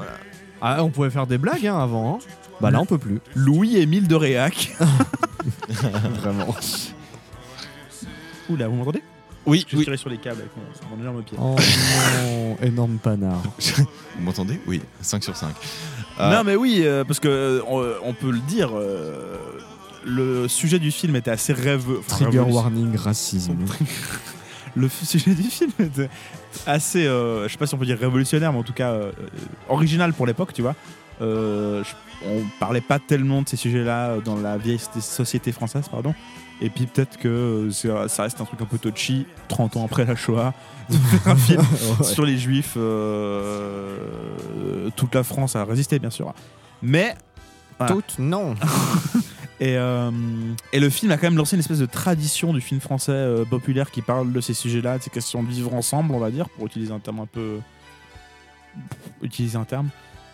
Ah, 0.62 0.84
on 0.84 0.90
pouvait 0.90 1.10
faire 1.10 1.28
des 1.28 1.38
blagues 1.38 1.68
hein, 1.68 1.78
avant. 1.80 2.16
hein. 2.16 2.20
Bah 2.62 2.72
là, 2.72 2.80
on 2.80 2.86
peut 2.86 2.98
plus. 2.98 3.20
Louis-Émile 3.36 4.08
de 4.08 4.16
Réac. 4.16 4.76
Vraiment. 6.22 6.56
Oula, 8.50 8.68
vous 8.68 8.76
m'entendez? 8.76 9.02
Oui, 9.46 9.66
Je 9.70 9.76
oui. 9.76 9.84
tirais 9.84 9.98
sur 9.98 10.10
les 10.10 10.18
câbles 10.18 10.40
avec 10.42 10.52
mon, 10.56 10.96
mon 10.96 11.02
énorme 11.02 11.22
pied. 11.24 11.38
Oh 11.42 11.56
non, 12.24 12.58
énorme 12.66 12.98
panard. 12.98 13.42
Vous 14.16 14.24
m'entendez? 14.24 14.58
Oui, 14.68 14.82
5 15.02 15.22
sur 15.24 15.36
5. 15.36 15.50
Ah. 16.18 16.32
Non 16.34 16.44
mais 16.46 16.56
oui, 16.56 16.84
euh, 16.86 17.04
parce 17.04 17.20
que 17.20 17.28
euh, 17.28 17.62
on, 17.68 17.84
on 18.08 18.14
peut 18.14 18.32
le 18.32 18.40
dire, 18.40 18.70
euh, 18.74 19.38
le 20.06 20.48
sujet 20.48 20.80
du 20.80 20.92
film 20.92 21.16
était 21.16 21.32
assez 21.32 21.54
rêveux. 21.54 22.00
enfin, 22.00 22.26
Trigger 22.26 22.40
warning, 22.40 22.96
racisme. 22.96 23.56
Le 24.76 24.90
sujet 24.90 25.36
du 25.36 25.44
film 25.44 25.70
était 25.78 26.10
assez, 26.66 27.06
euh, 27.06 27.48
je 27.48 27.52
sais 27.52 27.60
pas 27.60 27.68
si 27.68 27.76
on 27.76 27.78
peut 27.78 27.86
dire 27.86 28.00
révolutionnaire, 28.00 28.52
mais 28.52 28.58
en 28.58 28.64
tout 28.64 28.74
cas 28.74 28.90
euh, 28.90 29.12
original 29.70 30.14
pour 30.14 30.26
l'époque, 30.26 30.52
tu 30.52 30.64
vois. 30.64 30.74
Euh, 31.22 31.84
je- 31.84 32.28
on 32.28 32.42
parlait 32.60 32.82
pas 32.82 32.98
tellement 32.98 33.44
de 33.44 33.50
ces 33.50 33.56
sujets-là 33.56 34.18
dans 34.26 34.36
la 34.36 34.58
vieille 34.58 34.80
société 35.00 35.52
française, 35.52 35.84
pardon. 35.92 36.16
Et 36.60 36.72
puis 36.72 36.88
peut-être 36.88 37.18
que 37.20 37.70
ça 38.08 38.24
reste 38.24 38.42
un 38.42 38.46
truc 38.46 38.62
un 38.62 38.66
peu 38.66 38.80
touchy, 38.80 39.28
30 39.48 39.78
ans 39.78 39.86
après 39.86 40.06
la 40.06 40.16
Shoah, 40.16 40.56
de 40.90 40.96
faire 40.98 41.28
un 41.32 41.36
film 41.36 41.62
Ouais. 41.62 42.04
sur 42.06 42.26
les 42.26 42.40
juifs. 42.40 42.76
toute 44.96 45.14
la 45.14 45.24
France 45.24 45.56
a 45.56 45.66
résisté, 45.66 46.00
bien 46.00 46.10
sûr. 46.10 46.34
Mais. 46.82 47.14
voilà. 47.78 47.94
Toutes, 47.94 48.18
non. 48.20 48.56
Et, 49.60 49.78
euh, 49.78 50.12
et 50.74 50.80
le 50.80 50.90
film 50.90 51.12
a 51.12 51.18
quand 51.18 51.28
même 51.28 51.38
lancé 51.38 51.56
une 51.56 51.60
espèce 51.60 51.80
de 51.80 51.86
tradition 51.86 52.54
du 52.54 52.60
film 52.62 52.82
français 52.82 53.12
euh, 53.12 53.46
populaire 53.46 53.92
qui 53.92 54.02
parle 54.02 54.34
de 54.34 54.42
ces 54.42 54.54
sujets-là, 54.54 54.98
de 54.98 55.04
ces 55.04 55.10
questions 55.10 55.44
de 55.44 55.50
vivre 55.50 55.74
ensemble, 55.74 56.14
on 56.14 56.20
va 56.20 56.32
dire, 56.32 56.50
pour 56.50 56.66
utiliser 56.66 56.92
un 56.92 57.00
terme 57.00 57.20
un 57.20 57.26
peu. 57.28 57.60
Utiliser 59.22 59.58
un 59.58 59.64
terme. 59.66 59.90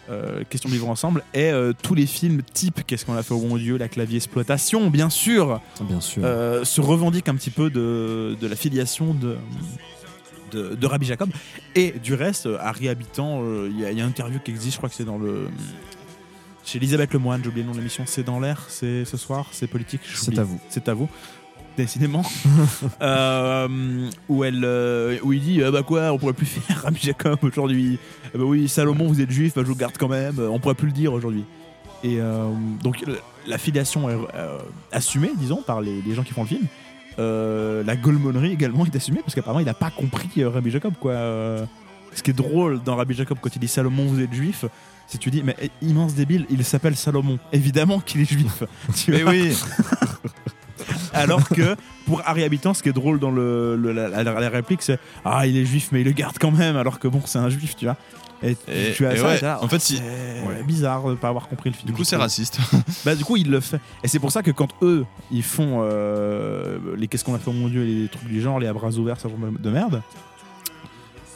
Euh, 0.10 0.44
question 0.50 0.70
de 0.70 0.74
vivre 0.74 0.90
ensemble. 0.90 1.24
Et 1.34 1.52
tous 1.84 1.94
les 1.94 2.08
films 2.08 2.42
type 2.42 2.82
Qu'est-ce 2.88 3.06
qu'on 3.06 3.16
a 3.16 3.22
fait 3.22 3.34
au 3.34 3.40
bon 3.40 3.58
Dieu, 3.58 3.78
La 3.78 3.88
clavier 3.90 4.16
exploitation, 4.18 4.90
bien 4.90 5.10
sûr, 5.10 5.62
Bien 5.82 6.02
sûr. 6.02 6.24
se 6.24 6.82
revendiquent 6.82 7.30
un 7.30 7.36
petit 7.36 7.52
peu 7.52 7.70
de, 7.70 8.36
de 8.40 8.48
la 8.48 8.56
filiation 8.56 9.14
de, 9.14 9.38
de, 10.52 10.76
de 10.76 10.88
Rabbi 10.88 11.06
Jacob. 11.06 11.30
Et 11.76 11.92
du 12.02 12.14
reste, 12.16 12.48
Harry 12.62 12.90
Habitant, 12.90 13.44
il 13.68 13.78
y, 13.78 13.82
y 13.82 13.86
a 13.86 13.92
une 13.92 14.00
interview 14.00 14.40
qui 14.40 14.50
existe, 14.52 14.74
je 14.74 14.78
crois 14.78 14.90
que 14.90 14.96
c'est 14.96 15.06
dans 15.06 15.20
le. 15.20 15.48
Chez 16.64 16.78
Elisabeth 16.78 17.14
Lemoine, 17.14 17.42
j'ai 17.42 17.50
oublié 17.50 17.64
le 17.64 17.68
nom 17.68 17.74
de 17.74 17.80
l'émission, 17.80 18.04
c'est 18.06 18.24
dans 18.24 18.40
l'air, 18.40 18.66
c'est 18.68 19.06
ce 19.06 19.18
soir, 19.18 19.48
c'est 19.52 19.68
politique. 19.68 20.02
C'est 20.06 20.38
à 20.38 20.44
vous. 20.44 20.60
C'est 20.70 20.88
à 20.88 20.94
vous. 20.94 21.10
Décidément. 21.78 22.24
Euh, 23.02 24.10
où, 24.28 24.44
elle, 24.44 24.64
euh, 24.66 25.18
où 25.24 25.32
il 25.32 25.42
dit 25.42 25.62
euh, 25.62 25.72
Bah 25.72 25.84
quoi, 25.84 26.12
on 26.12 26.18
pourrait 26.18 26.34
plus 26.34 26.46
faire 26.46 26.78
Rabbi 26.84 27.00
Jacob 27.00 27.40
aujourd'hui. 27.44 27.98
Eh 28.34 28.38
bah 28.38 28.44
oui, 28.46 28.68
Salomon, 28.68 29.08
vous 29.08 29.22
êtes 29.22 29.32
juif, 29.32 29.54
bah, 29.56 29.62
je 29.64 29.68
vous 29.68 29.76
garde 29.76 29.96
quand 29.98 30.10
même, 30.10 30.36
on 30.40 30.60
pourrait 30.60 30.76
plus 30.76 30.88
le 30.88 30.94
dire 30.94 31.14
aujourd'hui. 31.14 31.46
Et 32.04 32.20
euh, 32.20 32.50
donc 32.84 33.04
la 33.48 33.58
filiation 33.58 34.10
est 34.10 34.18
assumée, 34.92 35.32
disons, 35.38 35.62
par 35.62 35.82
les, 35.82 36.02
les 36.02 36.14
gens 36.14 36.24
qui 36.24 36.34
font 36.34 36.44
le 36.44 36.48
film. 36.48 36.68
La 37.18 37.96
golmonnerie 37.96 38.52
également 38.52 38.86
est 38.86 38.96
assumée 38.96 39.22
parce 39.22 39.36
qu'apparemment 39.36 39.62
il 39.62 39.66
n'a 39.66 39.74
pas 39.74 39.92
compris 39.92 40.44
Rabbi 40.44 40.72
Jacob 40.72 40.94
quoi. 41.00 41.14
Ce 42.14 42.24
qui 42.24 42.32
est 42.32 42.34
drôle 42.34 42.82
dans 42.84 42.96
Rabbi 42.96 43.14
Jacob 43.14 43.38
quand 43.42 43.56
il 43.56 43.60
dit 43.60 43.68
Salomon 43.68 44.06
vous 44.06 44.20
êtes 44.22 44.34
juif, 44.34 44.66
si 45.10 45.18
tu 45.18 45.32
dis 45.32 45.42
mais 45.44 45.56
eh, 45.62 45.70
immense 45.82 46.14
débile, 46.14 46.46
il 46.50 46.64
s'appelle 46.64 46.96
Salomon. 46.96 47.40
Évidemment 47.52 48.00
qu'il 48.00 48.22
est 48.22 48.30
juif. 48.30 48.64
Tu 48.96 49.12
Mais 49.12 49.24
oui 49.24 49.54
Alors 51.14 51.48
que 51.50 51.76
pour 52.06 52.22
Harry 52.26 52.44
Habitant, 52.44 52.74
ce 52.74 52.82
qui 52.84 52.90
est 52.90 52.94
drôle 52.94 53.20
dans 53.20 53.32
le, 53.32 53.76
le- 53.76 53.92
la, 53.92 54.08
la- 54.10 54.24
la 54.24 54.50
réplique, 54.50 54.82
c'est 54.82 55.00
ah 55.26 55.46
il 55.46 55.58
est 55.58 55.66
juif 55.66 55.90
mais 55.92 56.02
il 56.02 56.06
le 56.06 56.12
garde 56.12 56.38
quand 56.40 56.52
même 56.52 56.78
alors 56.78 57.00
que 57.00 57.08
bon 57.08 57.22
c'est 57.26 57.40
un 57.40 57.50
juif 57.50 57.76
tu 57.76 57.86
vois. 57.86 57.98
Et, 58.42 58.52
Et- 58.70 58.94
tu 58.96 59.06
as 59.06 59.14
et 59.14 59.18
ça, 59.18 59.26
ouais, 59.28 59.36
et 59.36 59.40
t'es 59.40 59.46
là, 59.46 59.60
en 59.62 59.68
fait, 59.68 59.80
si- 59.80 59.98
ouais. 59.98 60.64
bizarre 60.66 61.10
de 61.10 61.16
pas 61.16 61.28
avoir 61.28 61.50
compris 61.50 61.70
le 61.72 61.76
film. 61.76 61.88
Du 61.88 61.94
coup, 61.94 62.06
c'est 62.06 62.16
raciste. 62.16 62.58
Bah 63.04 63.14
du 63.16 63.26
coup 63.26 63.36
il 63.36 63.50
le 63.52 63.60
fait. 63.60 63.82
Et 64.02 64.08
c'est 64.08 64.20
pour 64.20 64.32
ça 64.32 64.42
que 64.44 64.52
quand 64.52 64.70
eux 64.82 65.06
ils 65.30 65.44
font 65.44 65.80
euh, 65.84 66.78
les 66.96 67.08
qu'est-ce 67.10 67.26
qu'on 67.26 67.36
a 67.36 67.40
fait 67.40 67.50
au 67.50 67.54
mon 67.54 67.68
dieu 67.68 67.84
et 67.84 67.94
les 68.04 68.08
trucs 68.08 68.30
du 68.30 68.42
genre, 68.42 68.60
les 68.60 68.68
à 68.68 68.74
bras 68.74 68.92
ouverts, 68.92 69.20
ça 69.20 69.28
de 69.28 69.70
merde. 69.70 70.02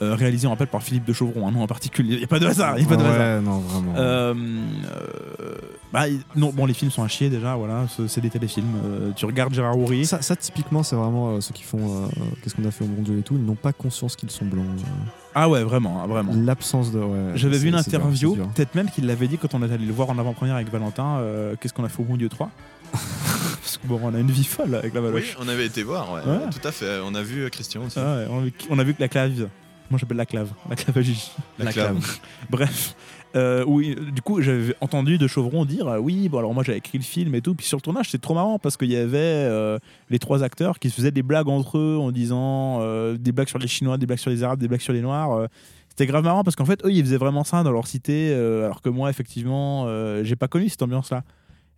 Euh, 0.03 0.15
réalisé 0.15 0.47
on 0.47 0.51
rappelle 0.51 0.67
par 0.67 0.83
Philippe 0.83 1.05
de 1.05 1.13
Chauvron, 1.13 1.47
un 1.47 1.51
nom 1.51 1.61
en 1.63 1.67
particulier. 1.67 2.13
Il 2.13 2.17
n'y 2.19 2.23
a 2.23 2.27
pas 2.27 2.39
de 2.39 2.47
hasard, 2.47 2.77
il 2.77 2.83
y 2.83 2.85
a 2.85 2.89
pas 2.89 2.95
de 2.97 3.03
ouais, 3.03 3.09
hasard. 3.09 3.41
non, 3.41 3.59
vraiment. 3.59 3.93
Euh, 3.97 4.33
euh, 4.33 5.55
bah, 5.91 6.05
non, 6.35 6.51
bon, 6.53 6.65
les 6.65 6.73
films 6.73 6.91
sont 6.91 7.03
à 7.03 7.07
chier 7.07 7.29
déjà, 7.29 7.55
voilà, 7.55 7.85
c'est- 8.07 8.19
des 8.21 8.29
téléfilms. 8.29 8.65
Euh, 8.85 9.11
tu 9.15 9.25
regardes 9.25 9.53
Gérard 9.53 9.77
Houry. 9.77 10.05
Ça, 10.05 10.21
ça, 10.21 10.35
typiquement, 10.35 10.81
c'est 10.83 10.95
vraiment 10.95 11.35
euh, 11.35 11.41
ceux 11.41 11.53
qui 11.53 11.63
font 11.63 11.77
euh, 12.03 12.07
Qu'est-ce 12.41 12.55
qu'on 12.55 12.65
a 12.65 12.71
fait 12.71 12.83
au 12.83 12.87
bon 12.87 13.01
Dieu 13.03 13.19
et 13.19 13.21
tout, 13.21 13.35
ils 13.35 13.45
n'ont 13.45 13.55
pas 13.55 13.73
conscience 13.73 14.15
qu'ils 14.15 14.31
sont 14.31 14.45
blancs. 14.45 14.65
euh. 14.65 15.09
Ah 15.35 15.49
ouais, 15.49 15.63
vraiment, 15.63 16.01
hein, 16.03 16.07
vraiment. 16.07 16.31
L'absence 16.35 16.91
de. 16.91 16.99
ouais, 16.99 17.31
J'avais 17.35 17.57
vu 17.57 17.69
une 17.69 17.75
interview, 17.75 18.35
peut-être 18.55 18.75
même 18.75 18.89
qu'il 18.89 19.05
l'avait 19.07 19.27
dit 19.27 19.37
quand 19.37 19.53
on 19.55 19.61
est 19.63 19.71
allé 19.71 19.85
le 19.85 19.93
voir 19.93 20.09
en 20.09 20.17
avant-première 20.17 20.55
avec 20.55 20.71
Valentin. 20.71 21.17
euh, 21.19 21.55
Qu'est-ce 21.59 21.73
qu'on 21.73 21.83
a 21.83 21.89
fait 21.89 22.01
au 22.01 22.05
bon 22.05 22.17
Dieu 22.17 22.29
3 22.29 22.49
Parce 22.91 23.77
que 23.77 23.87
bon, 23.87 23.99
on 24.03 24.13
a 24.13 24.19
une 24.19 24.29
vie 24.31 24.43
folle 24.43 24.75
avec 24.75 24.93
la 24.93 25.01
Oui, 25.01 25.07
Valoche. 25.07 25.37
on 25.41 25.47
avait 25.47 25.65
été 25.65 25.83
voir, 25.83 26.11
ouais. 26.13 26.21
Ouais. 26.21 26.49
Tout 26.51 26.67
à 26.67 26.71
fait. 26.71 26.99
On 27.03 27.15
a 27.15 27.21
vu 27.23 27.49
Christian 27.49 27.81
aussi. 27.85 27.97
Ah 27.99 28.17
ouais, 28.17 28.27
on, 28.29 28.39
a 28.39 28.43
vu, 28.43 28.53
on 28.69 28.79
a 28.79 28.83
vu 28.83 28.93
que 28.93 29.01
la 29.01 29.07
clave. 29.07 29.47
Moi 29.89 29.99
j'appelle 29.99 30.17
la 30.17 30.25
clave. 30.25 30.51
La 30.69 30.75
clave 30.75 30.97
à 30.97 31.01
Gigi. 31.01 31.31
La 31.59 31.71
clave. 31.71 31.97
Bref. 32.49 32.95
Euh, 33.35 33.63
oui, 33.65 33.95
du 34.13 34.21
coup, 34.21 34.41
j'avais 34.41 34.75
entendu 34.79 35.17
de 35.17 35.25
Chauvron 35.25 35.65
dire 35.65 35.87
euh, 35.87 35.97
oui, 35.97 36.29
bon 36.29 36.37
alors 36.37 36.53
moi 36.53 36.63
j'avais 36.63 36.77
écrit 36.77 36.99
le 36.99 37.03
film 37.03 37.33
et 37.33 37.41
tout, 37.41 37.55
puis 37.55 37.65
sur 37.65 37.77
le 37.77 37.81
tournage 37.81 38.09
c'est 38.11 38.21
trop 38.21 38.35
marrant 38.35 38.59
parce 38.59 38.77
qu'il 38.77 38.91
y 38.91 38.95
avait 38.95 39.17
euh, 39.17 39.79
les 40.11 40.19
trois 40.19 40.43
acteurs 40.43 40.77
qui 40.77 40.91
se 40.91 40.95
faisaient 40.95 41.09
des 41.11 41.23
blagues 41.23 41.49
entre 41.49 41.79
eux 41.79 41.97
en 41.99 42.11
disant 42.11 42.77
euh, 42.81 43.17
des 43.17 43.31
blagues 43.31 43.49
sur 43.49 43.57
les 43.57 43.67
Chinois, 43.67 43.97
des 43.97 44.05
blagues 44.05 44.19
sur 44.19 44.29
les 44.29 44.43
Arabes, 44.43 44.59
des 44.59 44.67
blagues 44.67 44.81
sur 44.81 44.93
les 44.93 45.01
Noirs. 45.01 45.31
euh. 45.31 45.47
c'était 45.89 46.05
grave 46.05 46.23
marrant 46.23 46.43
parce 46.43 46.55
qu'en 46.55 46.65
fait 46.65 46.85
eux 46.85 46.91
ils 46.91 47.03
faisaient 47.03 47.17
vraiment 47.17 47.43
ça 47.43 47.63
dans 47.63 47.71
leur 47.71 47.87
cité, 47.87 48.29
euh, 48.31 48.65
alors 48.65 48.83
que 48.83 48.89
moi 48.89 49.09
effectivement 49.09 49.85
euh, 49.87 50.23
j'ai 50.23 50.35
pas 50.35 50.47
connu 50.47 50.69
cette 50.69 50.83
ambiance-là. 50.83 51.23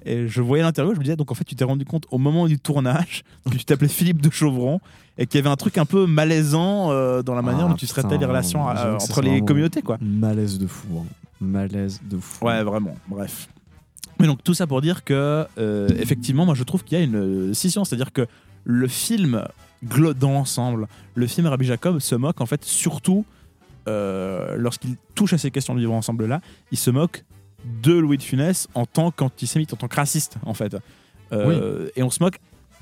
Et 0.06 0.28
je 0.28 0.42
voyais 0.42 0.64
l'interview, 0.64 0.94
je 0.94 1.00
me 1.00 1.04
disais 1.04 1.16
donc 1.16 1.32
en 1.32 1.36
fait 1.36 1.44
tu 1.44 1.56
t'es 1.56 1.64
rendu 1.64 1.84
compte 1.84 2.06
au 2.12 2.18
moment 2.20 2.48
du 2.48 2.60
tournage 2.60 3.24
que 3.52 3.56
tu 3.58 3.66
t'appelais 3.66 3.88
Philippe 3.88 4.22
de 4.22 4.30
Chauvron 4.30 4.80
et 5.18 5.26
qu'il 5.26 5.40
y 5.40 5.42
avait 5.42 5.50
un 5.50 5.56
truc 5.56 5.78
un 5.80 5.86
peu 5.86 6.06
malaisant 6.06 6.92
euh, 6.92 7.24
dans 7.24 7.34
la 7.34 7.42
manière 7.42 7.66
Ah, 7.66 7.70
dont 7.70 7.76
tu 7.76 7.88
traitais 7.88 8.08
putain, 8.10 8.20
les 8.20 8.26
relations 8.26 8.70
euh, 8.70 8.96
entre 8.96 9.22
les 9.22 9.42
communautés 9.42 9.82
quoi. 9.82 9.98
Malaise 10.02 10.60
de 10.60 10.68
fou. 10.68 10.88
hein. 11.00 11.06
Malaise 11.42 12.02
de 12.08 12.18
fou. 12.20 12.46
Ouais, 12.46 12.64
vraiment. 12.64 12.96
Bref. 13.08 13.48
Mais 14.20 14.28
donc 14.28 14.44
tout 14.44 14.54
ça 14.54 14.68
pour 14.68 14.80
dire 14.82 15.04
que 15.04 15.46
euh, 15.58 15.90
effectivement, 16.00 16.46
moi 16.46 16.54
je 16.56 16.64
trouve 16.64 16.84
qu'il 16.84 16.98
y 16.98 17.02
a 17.02 17.04
une 17.04 17.54
scission, 17.54 17.84
c'est-à-dire 17.84 18.14
que 18.14 18.28
le 18.64 18.88
film 18.88 19.44
dans 19.82 20.32
l'ensemble, 20.32 20.88
le 21.16 21.28
film 21.28 21.48
Rabbi 21.48 21.66
Jacob 21.66 22.00
se 22.00 22.16
moque 22.16 22.42
en 22.42 22.46
fait 22.46 22.64
surtout 22.64 23.26
lorsqu'il 23.88 24.96
touche 25.14 25.34
à 25.34 25.38
ces 25.38 25.52
questions 25.52 25.74
de 25.76 25.80
vivre 25.80 25.94
ensemble 25.94 26.26
là, 26.26 26.42
il 26.72 26.78
se 26.78 26.90
moque 26.92 27.24
de 27.84 27.94
Louis 27.94 28.18
de 28.18 28.24
Funès 28.24 28.68
en 28.74 28.86
tant 28.86 29.12
qu'antisémite, 29.12 29.74
en 29.74 29.78
tant 29.78 29.88
que 29.88 29.96
raciste 29.96 30.36
en 30.46 30.54
fait. 30.54 30.76
Euh, 31.34 31.90
Et 31.96 32.04
on 32.04 32.10
se 32.10 32.22
moque 32.24 32.40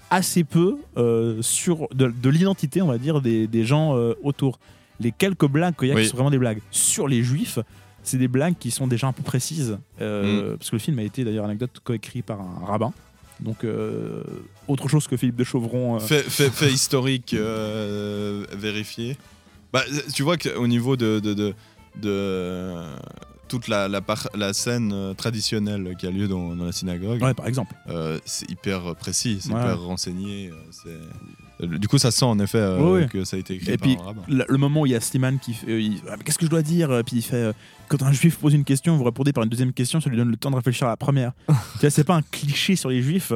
assez 0.09 0.43
peu 0.43 0.77
euh, 0.97 1.41
sur 1.41 1.87
de, 1.93 2.07
de 2.07 2.29
l'identité, 2.29 2.81
on 2.81 2.87
va 2.87 2.97
dire, 2.97 3.21
des, 3.21 3.47
des 3.47 3.65
gens 3.65 3.97
euh, 3.97 4.13
autour. 4.21 4.59
Les 4.99 5.11
quelques 5.11 5.47
blagues 5.47 5.75
qu'il 5.75 5.87
y 5.87 5.91
a 5.91 5.95
Oui. 5.95 6.03
qui 6.03 6.09
sont 6.09 6.17
vraiment 6.17 6.29
des 6.29 6.37
blagues 6.37 6.59
sur 6.69 7.07
les 7.07 7.23
juifs, 7.23 7.57
c'est 8.03 8.17
des 8.17 8.27
blagues 8.27 8.55
qui 8.59 8.69
sont 8.69 8.85
déjà 8.85 9.07
un 9.07 9.13
peu 9.13 9.23
précises. 9.23 9.77
euh, 10.01 10.55
Parce 10.57 10.69
que 10.69 10.75
le 10.75 10.79
film 10.81 10.99
a 10.99 11.03
été 11.03 11.23
d'ailleurs 11.23 11.45
anecdote 11.45 11.79
coécrit 11.83 12.21
par 12.21 12.41
un 12.41 12.65
rabbin. 12.65 12.93
Donc, 13.39 13.63
euh, 13.63 14.21
autre 14.67 14.87
chose 14.87 15.07
que 15.07 15.17
Philippe 15.17 15.35
de 15.37 15.43
Chauvron. 15.43 15.95
euh, 15.95 15.99
Fait, 15.99 16.21
fait- 16.21 16.51
fait 16.51 16.71
historique 16.79 17.33
euh, 17.33 18.45
vérifié. 18.55 19.17
Bah, 19.73 19.81
tu 20.13 20.21
vois 20.21 20.37
qu'au 20.37 20.67
niveau 20.67 20.95
de, 20.95 21.19
de, 21.19 21.33
de, 21.33 21.53
de, 21.99 22.73
toute 23.53 23.67
la, 23.67 23.87
la, 23.87 24.01
par- 24.01 24.29
la 24.33 24.51
scène 24.51 24.91
euh, 24.93 25.13
traditionnelle 25.13 25.95
qui 25.99 26.07
a 26.07 26.09
lieu 26.09 26.27
dans, 26.27 26.55
dans 26.55 26.65
la 26.65 26.71
synagogue, 26.71 27.21
Ouais, 27.21 27.35
par 27.35 27.45
exemple. 27.47 27.75
euh, 27.87 28.19
c'est 28.25 28.49
hyper 28.49 28.95
précis, 28.95 29.37
c'est 29.41 29.53
Ouais. 29.53 29.59
hyper 29.61 29.79
renseigné. 29.79 30.49
euh, 30.49 30.55
c'est- 30.71 30.89
euh, 31.65 31.77
Du 31.77 31.87
coup, 31.87 31.99
ça 31.99 32.09
sent 32.09 32.25
en 32.25 32.39
effet 32.39 32.57
euh, 32.57 33.05
que 33.05 33.23
ça 33.25 33.37
a 33.37 33.39
été 33.39 33.53
écrit 33.53 33.71
Et 33.73 33.77
par 33.77 33.87
puis, 33.87 33.95
un 33.99 34.03
rabbin. 34.05 34.21
le, 34.27 34.57
moment 34.57 34.81
où 34.81 34.85
il 34.87 34.91
y 34.91 34.95
a 34.95 34.99
Slimane 34.99 35.37
qui 35.37 35.53
fait. 35.53 35.67
euh, 35.69 35.89
Ah, 36.09 36.15
Qu'est-ce 36.25 36.39
que 36.39 36.45
je 36.45 36.49
dois 36.49 36.63
dire? 36.63 37.01
Puis 37.05 37.17
il 37.17 37.21
fait. 37.21 37.35
euh, 37.35 37.53
quand 37.89 38.01
un 38.01 38.11
juif 38.11 38.37
pose 38.39 38.55
une 38.55 38.63
question, 38.63 38.97
vous 38.97 39.03
répondez 39.03 39.33
par 39.33 39.43
une 39.43 39.51
deuxième 39.51 39.71
question, 39.71 40.01
ça 40.01 40.09
lui 40.09 40.17
donne 40.17 40.29
le 40.31 40.37
temps 40.37 40.49
de 40.49 40.55
réfléchir 40.55 40.87
à 40.87 40.89
la 40.89 40.97
première. 40.97 41.31
c'est 41.89 42.03
pas 42.03 42.15
un 42.15 42.21
cliché 42.23 42.75
sur 42.75 42.89
les 42.89 43.03
juifs. 43.03 43.33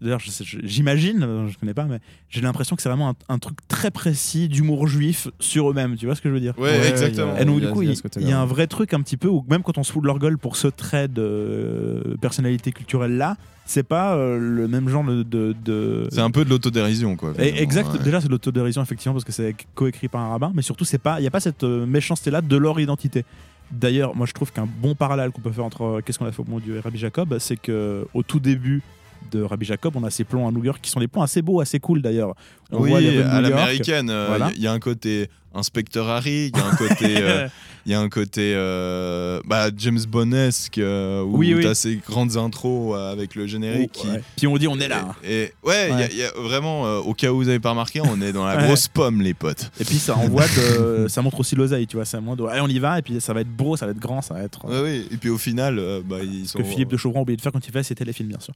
D'ailleurs, 0.00 0.20
sais- 0.22 0.42
je- 0.44 0.58
j'imagine, 0.64 1.22
euh, 1.22 1.48
je 1.48 1.58
connais 1.58 1.74
pas, 1.74 1.84
mais 1.84 2.00
j'ai 2.30 2.40
l'impression 2.40 2.76
que 2.76 2.82
c'est 2.82 2.88
vraiment 2.88 3.10
un, 3.10 3.34
un 3.34 3.38
truc 3.38 3.58
très 3.68 3.90
précis 3.90 4.48
d'humour 4.48 4.88
juif 4.88 5.28
sur 5.38 5.70
eux-mêmes. 5.70 5.96
Tu 5.96 6.06
vois 6.06 6.14
ce 6.14 6.22
que 6.22 6.28
je 6.28 6.34
veux 6.34 6.40
dire? 6.40 6.54
Ouais, 6.58 6.70
Ouais, 6.78 6.88
exactement. 6.88 7.32
il 7.32 7.36
y 7.36 7.38
a- 7.38 7.42
Et 7.42 7.44
donc, 7.44 7.60
du 7.60 7.66
a- 7.66 7.70
coup, 7.72 7.82
il 7.82 7.88
y 7.90 8.24
a 8.24 8.28
y 8.28 8.32
un 8.32 8.46
vrai 8.46 8.66
truc 8.66 8.94
un 8.94 9.00
petit 9.02 9.16
peu 9.16 9.28
où 9.28 9.44
même 9.48 9.62
quand 9.62 9.76
on 9.78 9.84
se 9.84 9.92
fout 9.92 10.02
de 10.02 10.06
leur 10.06 10.18
gueule 10.18 10.38
pour 10.38 10.56
ce 10.56 10.68
trait 10.68 11.08
de 11.08 11.22
euh, 11.22 12.16
personnalité 12.20 12.72
culturelle-là, 12.72 13.36
c'est 13.66 13.82
pas 13.82 14.16
euh, 14.16 14.38
le 14.38 14.66
même 14.68 14.88
genre 14.88 15.04
de. 15.04 15.22
de, 15.22 15.54
de- 15.64 16.08
C'est 16.10 16.20
un 16.20 16.30
peu 16.30 16.44
de 16.44 16.50
l'autodérision, 16.50 17.16
quoi. 17.16 17.32
Et 17.38 17.60
exact, 17.62 17.92
ouais. 17.92 17.98
déjà 18.02 18.20
c'est 18.20 18.28
de 18.28 18.32
l'autodérision 18.32 18.82
effectivement 18.82 19.12
parce 19.14 19.24
que 19.24 19.32
c'est 19.32 19.54
coécrit 19.74 20.08
par 20.08 20.20
un 20.22 20.28
rabbin, 20.30 20.52
mais 20.54 20.62
surtout 20.62 20.84
c'est 20.84 20.98
pas, 20.98 21.20
il 21.20 21.24
y 21.24 21.26
a 21.26 21.30
pas 21.30 21.40
cette 21.40 21.64
euh, 21.64 21.84
méchanceté 21.86 22.30
là 22.30 22.40
de 22.40 22.56
leur 22.56 22.80
identité. 22.80 23.24
D'ailleurs, 23.70 24.14
moi 24.14 24.26
je 24.26 24.32
trouve 24.32 24.52
qu'un 24.52 24.66
bon 24.80 24.94
parallèle 24.94 25.30
qu'on 25.32 25.40
peut 25.40 25.50
faire 25.50 25.64
entre 25.64 25.82
euh, 25.82 26.00
Qu'est-ce 26.04 26.18
qu'on 26.18 26.26
a 26.26 26.32
fait 26.32 26.40
au 26.40 26.44
bon 26.44 26.60
Dieu 26.60 26.76
et 26.76 26.80
Rabbi 26.80 26.98
Jacob, 26.98 27.36
c'est 27.40 27.56
que 27.56 28.06
au 28.14 28.22
tout 28.22 28.38
début 28.40 28.82
de 29.30 29.42
Rabbi 29.42 29.64
Jacob, 29.66 29.94
on 29.96 30.04
a 30.04 30.10
ces 30.10 30.24
plans 30.24 30.48
à 30.48 30.52
New 30.52 30.64
York 30.64 30.78
qui 30.82 30.90
sont 30.90 31.00
des 31.00 31.08
plans 31.08 31.22
assez 31.22 31.42
beaux, 31.42 31.60
assez 31.60 31.80
cool 31.80 32.02
d'ailleurs. 32.02 32.34
On 32.72 32.80
oui, 32.82 32.90
voit 32.90 33.00
les 33.00 33.22
à 33.22 33.40
l'américaine, 33.40 34.08
il 34.08 34.26
Voilà. 34.28 34.50
y, 34.56 34.66
a 34.66 34.72
un 34.72 34.80
côté 34.80 35.28
inspecteur 35.54 36.08
Harry, 36.08 36.50
il 36.52 36.58
y 36.58 36.60
a 36.60 36.66
un 36.66 36.74
côté, 36.76 37.14
euh, 37.22 37.48
y 37.86 37.94
a 37.94 38.00
un 38.00 38.08
côté 38.08 38.52
euh, 38.56 39.40
bah, 39.46 39.68
James 39.76 40.00
Bondesque 40.08 40.78
euh, 40.78 41.22
où 41.22 41.38
Oui, 41.38 41.54
oui. 41.54 41.62
t'as 41.62 41.74
ces 41.74 41.96
grandes 41.96 42.36
intros 42.36 42.96
euh, 42.96 43.12
avec 43.12 43.36
le 43.36 43.46
générique. 43.46 43.92
qui- 43.92 44.08
Ouais. 44.08 44.20
Puis 44.36 44.46
on 44.48 44.56
dit 44.58 44.66
on 44.66 44.78
est 44.80 44.88
là. 44.88 45.14
Et, 45.22 45.42
et- 45.44 45.52
ouais, 45.62 45.88
il 45.90 45.90
y 45.90 45.92
a- 45.92 45.96
Ouais. 45.96 46.08
il 46.10 46.18
y, 46.18 46.22
a 46.24 46.30
vraiment, 46.42 46.86
euh, 46.86 46.98
au 46.98 47.14
cas 47.14 47.30
où 47.30 47.36
vous 47.36 47.48
avez 47.48 47.60
pas 47.60 47.70
remarqué, 47.70 48.00
on 48.00 48.20
est 48.20 48.32
dans 48.32 48.44
la 48.44 48.56
Ouais. 48.58 48.64
grosse 48.66 48.88
pomme, 48.88 49.22
les 49.22 49.32
potes. 49.34 49.70
Et 49.80 49.84
puis 49.84 49.98
ça 49.98 50.16
envoie, 50.16 50.42
de- 50.48 51.06
ça 51.08 51.22
montre 51.22 51.38
aussi 51.38 51.54
l'oseille, 51.54 51.86
tu 51.86 51.96
vois. 51.96 52.04
Ça 52.04 52.20
montre, 52.20 52.46
allez, 52.48 52.60
on 52.60 52.68
y 52.68 52.80
va, 52.80 52.98
et 52.98 53.02
puis 53.02 53.20
ça 53.20 53.32
va 53.32 53.42
être 53.42 53.48
beau, 53.56 53.76
ça 53.76 53.86
va 53.86 53.92
être 53.92 54.00
grand, 54.00 54.22
ça 54.22 54.34
va 54.34 54.42
être. 54.42 54.60
Oui. 54.68 55.06
Et 55.12 55.16
puis 55.16 55.30
au 55.30 55.38
final, 55.38 55.78
euh, 55.78 56.02
bah, 56.04 56.16
ils 56.22 56.46
Ce 56.46 56.52
sont. 56.52 56.58
que 56.58 56.64
Philippe 56.64 56.88
de 56.90 56.96
Chauvron 56.96 57.20
a 57.20 57.22
oublié 57.22 57.36
de 57.36 57.42
faire 57.42 57.52
quand 57.52 57.64
il 57.64 57.70
fait 57.72 57.84
ses 57.84 57.94
téléfilms, 57.94 58.28
bien 58.28 58.40
sûr. 58.40 58.54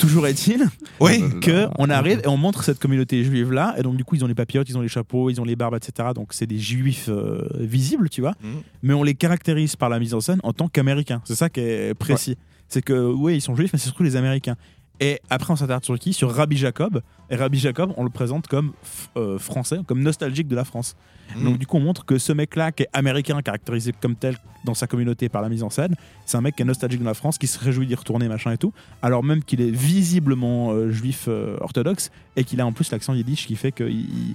Toujours 0.00 0.26
est-il 0.26 0.66
Oui. 1.00 1.22
que 1.40 1.66
on 1.78 1.90
arrive 1.90 2.20
et 2.24 2.28
on 2.28 2.36
montre 2.36 2.62
cette 2.64 2.78
communauté 2.78 3.24
juive 3.24 3.52
là, 3.52 3.74
et 3.78 3.82
donc 3.82 3.96
du 3.96 4.04
coup 4.04 4.14
ils 4.14 4.24
ont 4.24 4.28
les 4.28 4.34
papillotes, 4.34 4.68
ils 4.68 4.76
ont 4.78 4.82
les 4.82 4.88
chapeaux, 4.88 5.30
ils 5.30 5.40
ont 5.40 5.44
les 5.44 5.56
barbes, 5.56 5.74
etc. 5.74 6.10
Donc 6.14 6.32
c'est 6.32 6.46
des 6.46 6.58
juifs 6.58 7.06
euh, 7.08 7.46
visibles, 7.58 8.08
tu 8.08 8.20
vois. 8.20 8.34
Mhm. 8.42 8.62
Mais 8.82 8.94
on 8.94 9.02
les 9.02 9.14
caractérise 9.14 9.76
par 9.76 9.88
la 9.88 9.98
mise 9.98 10.14
en 10.14 10.20
scène 10.20 10.40
en 10.42 10.52
tant 10.52 10.68
qu'américains. 10.68 11.20
C'est 11.24 11.34
ça 11.34 11.48
qui 11.48 11.60
est 11.60 11.94
précis. 11.94 12.36
C'est 12.68 12.82
que 12.82 13.12
oui, 13.12 13.36
ils 13.36 13.40
sont 13.40 13.54
juifs, 13.54 13.70
mais 13.72 13.78
c'est 13.78 13.86
surtout 13.86 14.02
les 14.02 14.16
américains. 14.16 14.56
Et 15.04 15.20
après 15.30 15.52
on 15.52 15.56
s'attarde 15.56 15.84
sur 15.84 15.98
qui? 15.98 16.12
Sur 16.12 16.32
Rabbi 16.32 16.56
Jacob. 16.56 17.02
Et 17.28 17.34
Rabbi 17.36 17.58
Jacob, 17.58 17.92
on 17.96 18.04
le 18.04 18.10
présente 18.10 18.46
comme 18.46 18.72
euh, 19.16 19.38
français, 19.38 19.78
comme 19.86 20.00
nostalgique 20.00 20.46
de 20.48 20.54
la 20.54 20.64
France. 20.64 20.94
Mhm. 21.36 21.44
Donc 21.44 21.58
du 21.58 21.66
coup 21.66 21.76
on 21.78 21.80
montre 21.80 22.04
que 22.04 22.18
ce 22.18 22.32
mec-là, 22.32 22.70
qui 22.72 22.84
est 22.84 22.88
américain, 22.92 23.40
caractérisé 23.42 23.92
comme 24.00 24.14
tel 24.14 24.36
dans 24.64 24.74
sa 24.74 24.86
communauté 24.86 25.28
par 25.28 25.42
la 25.42 25.48
mise 25.48 25.62
en 25.64 25.70
scène, 25.70 25.96
c'est 26.24 26.36
un 26.36 26.40
mec 26.40 26.54
qui 26.54 26.62
est 26.62 26.66
nostalgique 26.66 27.00
de 27.00 27.04
la 27.04 27.14
France, 27.14 27.36
qui 27.38 27.46
se 27.48 27.58
réjouit 27.58 27.86
d'y 27.86 27.94
retourner, 27.96 28.28
machin 28.28 28.52
et 28.52 28.58
tout, 28.58 28.72
alors 29.02 29.24
même 29.24 29.42
qu'il 29.42 29.60
est 29.60 29.70
visiblement 29.70 30.70
euh, 30.72 30.90
juif 30.90 31.24
euh, 31.26 31.56
orthodoxe 31.60 32.10
et 32.36 32.44
qu'il 32.44 32.60
a 32.60 32.66
en 32.66 32.72
plus 32.72 32.90
l'accent 32.92 33.12
yiddish 33.14 33.46
qui 33.46 33.56
fait 33.56 33.72
qu'il 33.72 33.88
il, 33.90 34.34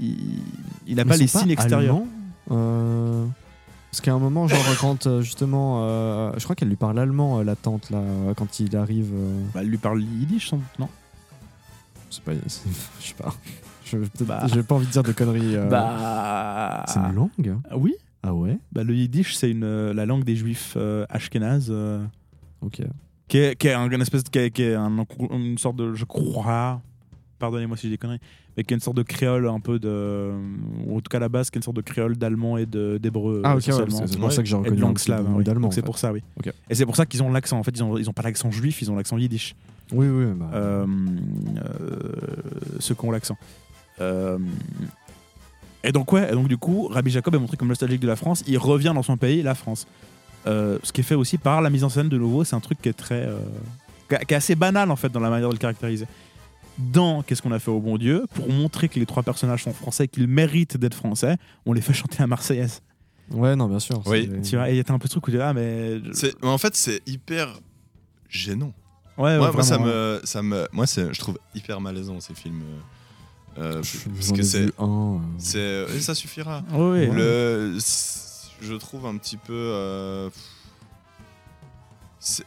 il- 0.00 0.42
il 0.88 0.96
n'a 0.96 1.04
Mais 1.04 1.10
pas 1.10 1.16
les 1.16 1.26
signes 1.28 1.50
extérieurs. 1.52 2.00
Parce 3.90 4.00
qu'à 4.02 4.12
un 4.12 4.18
moment, 4.18 4.46
genre, 4.48 4.58
quand 4.80 5.06
euh, 5.06 5.22
justement, 5.22 5.80
euh, 5.82 6.32
je 6.36 6.44
crois 6.44 6.54
qu'elle 6.54 6.68
lui 6.68 6.76
parle 6.76 6.98
allemand, 6.98 7.38
euh, 7.38 7.44
la 7.44 7.56
tante, 7.56 7.90
là, 7.90 8.00
quand 8.36 8.60
il 8.60 8.76
arrive. 8.76 9.10
euh, 9.14 9.40
Bah, 9.54 9.60
elle 9.62 9.68
lui 9.68 9.78
parle 9.78 10.02
yiddish 10.02 10.50
sans 10.50 10.56
doute, 10.58 10.78
non? 10.78 10.88
C'est 12.10 12.22
pas. 12.22 12.32
c'est- 12.46 12.68
Je 13.00 13.06
sais 13.08 13.14
pas. 13.14 13.34
Je 13.84 13.96
peut-être- 13.96 14.24
Bah. 14.24 14.46
j'ai 14.52 14.62
pas 14.62 14.74
envie 14.74 14.86
de 14.86 14.92
dire 14.92 15.02
de 15.02 15.12
conneries. 15.12 15.56
euh. 15.56 15.68
Bah. 15.68 16.84
C'est 16.86 16.98
une 17.00 17.12
langue? 17.14 17.56
Ah 17.70 17.76
Oui? 17.78 17.94
Ah 18.22 18.34
ouais? 18.34 18.58
Bah, 18.72 18.82
Le 18.84 18.94
yiddish, 18.94 19.34
c'est 19.36 19.50
une, 19.50 19.64
euh, 19.64 19.94
la 19.94 20.04
langue 20.04 20.24
des 20.24 20.36
juifs 20.36 20.74
euh, 20.76 21.06
ashkénazes. 21.08 21.68
euh, 21.70 22.04
Ok. 22.60 22.82
qui 23.28 23.38
est, 23.38 23.56
qui 23.56 23.68
est 23.68 23.72
un, 23.72 23.88
une 23.90 24.02
espèce 24.02 24.24
de, 24.24 24.28
qui 24.28 24.38
est, 24.38 24.50
qui 24.50 24.62
est 24.62 24.74
un- 24.74 25.04
une 25.30 25.56
sorte 25.58 25.76
de 25.76 25.94
je 25.94 26.04
crois 26.04 26.80
pardonnez-moi 27.38 27.76
si 27.76 27.84
j'ai 27.84 27.90
des 27.90 27.98
conneries 27.98 28.20
mais 28.56 28.64
qui 28.64 28.74
est 28.74 28.76
une 28.76 28.80
sorte 28.80 28.96
de 28.96 29.02
créole 29.02 29.46
un 29.48 29.60
peu 29.60 29.78
de 29.78 30.32
ou 30.86 30.96
en 30.96 31.00
tout 31.00 31.08
cas 31.10 31.18
à 31.18 31.20
la 31.20 31.28
base 31.28 31.50
qui 31.50 31.56
est 31.58 31.60
une 31.60 31.62
sorte 31.62 31.76
de 31.76 31.82
créole 31.82 32.16
d'allemand 32.16 32.56
et 32.58 32.66
de- 32.66 32.98
d'hébreu 33.00 33.40
Ah, 33.44 33.50
ok, 33.56 33.56
ouais, 33.56 33.72
c'est 34.06 34.16
pour 34.16 34.24
Ouais. 34.26 34.30
ça 34.30 34.42
que 34.42 34.48
j'ai 34.48 34.56
reconnu 34.56 34.76
langue 34.76 34.98
slave 34.98 35.26
oui. 35.34 35.44
d'allemand. 35.44 35.70
C'est 35.70 35.80
en 35.80 35.82
fait. 35.82 35.86
pour 35.86 35.98
ça 35.98 36.12
oui 36.12 36.22
et 36.70 36.74
c'est 36.74 36.84
pour 36.86 36.96
ça 36.96 37.06
qu'ils 37.06 37.22
ont 37.22 37.30
l'accent 37.30 37.58
en 37.58 37.62
fait 37.62 37.72
ils 37.76 37.82
ont, 37.82 37.96
ils 37.96 38.08
ont 38.10 38.12
pas 38.12 38.22
l'accent 38.22 38.50
juif 38.50 38.82
ils 38.82 38.90
ont 38.90 38.96
l'accent 38.96 39.16
yiddish 39.18 39.54
Oui, 39.92 40.06
oui. 40.08 40.26
Bah, 40.36 40.50
euh, 40.54 40.86
euh, 41.58 42.12
ceux 42.80 42.94
qui 42.94 43.04
ont 43.04 43.10
l'accent 43.10 43.36
Euh, 44.00 44.38
et 45.84 45.92
donc 45.92 46.12
ouais 46.12 46.28
et 46.30 46.32
donc 46.32 46.48
du 46.48 46.56
coup 46.56 46.88
Rabbi 46.88 47.10
Jacob 47.10 47.34
est 47.34 47.38
montré 47.38 47.56
comme 47.56 47.68
nostalgique 47.68 48.00
de 48.00 48.06
la 48.06 48.16
France 48.16 48.42
il 48.46 48.58
revient 48.58 48.92
dans 48.94 49.02
son 49.02 49.16
pays 49.16 49.42
la 49.42 49.54
France 49.54 49.86
Euh, 50.46 50.78
ce 50.84 50.92
qui 50.92 51.00
est 51.00 51.04
fait 51.04 51.16
aussi 51.16 51.36
par 51.36 51.60
la 51.60 51.68
mise 51.68 51.82
en 51.84 51.88
scène 51.88 52.08
de 52.08 52.16
nouveau 52.16 52.44
c'est 52.44 52.54
un 52.56 52.60
truc 52.60 52.80
qui 52.80 52.88
est 52.88 52.92
très 53.06 53.26
euh, 53.26 53.38
qui 54.08 54.14
est- 54.14 54.24
qui 54.24 54.34
est 54.34 54.36
assez 54.36 54.54
banal 54.54 54.90
en 54.90 54.96
fait 54.96 55.10
dans 55.10 55.20
la 55.20 55.30
manière 55.30 55.48
de 55.48 55.54
le 55.54 55.58
caractériser 55.58 56.06
dans 56.78 57.22
Qu'est-ce 57.22 57.42
qu'on 57.42 57.52
a 57.52 57.58
fait 57.58 57.70
au 57.70 57.80
bon 57.80 57.98
Dieu 57.98 58.24
pour 58.34 58.48
montrer 58.48 58.88
que 58.88 58.98
les 59.00 59.06
trois 59.06 59.22
personnages 59.22 59.64
sont 59.64 59.72
français 59.72 60.08
qu'ils 60.08 60.28
méritent 60.28 60.76
d'être 60.76 60.94
français 60.94 61.36
on 61.66 61.72
les 61.72 61.80
fait 61.80 61.92
chanter 61.92 62.16
la 62.20 62.26
Marseillaise 62.26 62.80
Ouais, 63.30 63.56
non, 63.56 63.66
bien 63.68 63.78
sûr. 63.80 64.00
Oui. 64.06 64.30
tu 64.42 64.56
vois 64.56 64.70
il 64.70 64.76
y 64.76 64.80
a 64.80 64.84
un 64.88 64.98
peu 64.98 65.04
de 65.06 65.10
truc 65.10 65.26
où 65.26 65.30
tu 65.30 65.36
dis 65.36 65.42
ah 65.42 65.52
mais 65.52 66.00
C'est- 66.14 66.34
mais 66.42 66.48
en 66.48 66.56
fait, 66.58 66.74
c'est 66.76 67.02
hyper 67.06 67.48
gênant. 68.30 68.72
ouais, 69.18 69.24
ouais, 69.24 69.38
moi, 69.38 69.52
moi, 69.52 69.62
ça 69.62 69.78
me, 69.78 70.20
ça 70.24 70.42
me, 70.42 70.66
moi, 70.72 70.86
c'est, 70.86 71.12
je 71.12 71.18
trouve 71.20 71.38
hyper 71.54 71.80
malaisant 71.80 72.20
ces 72.20 72.34
films. 72.34 72.62
euh, 73.58 73.80
euh, 73.80 73.82
Je- 73.82 74.08
parce 74.10 74.32
que 74.32 74.42
c'est, 74.42 74.66
vu 74.66 74.72
un. 74.78 75.20
euh, 75.46 75.86
c'est, 75.88 76.00
ça 76.00 76.14
suffira. 76.14 76.62
ouais. 76.72 77.06
Le, 77.06 77.76
je 78.60 78.74
trouve 78.74 79.04
un 79.06 79.16
petit 79.18 79.36
peu. 79.36 79.52
euh, 79.52 80.30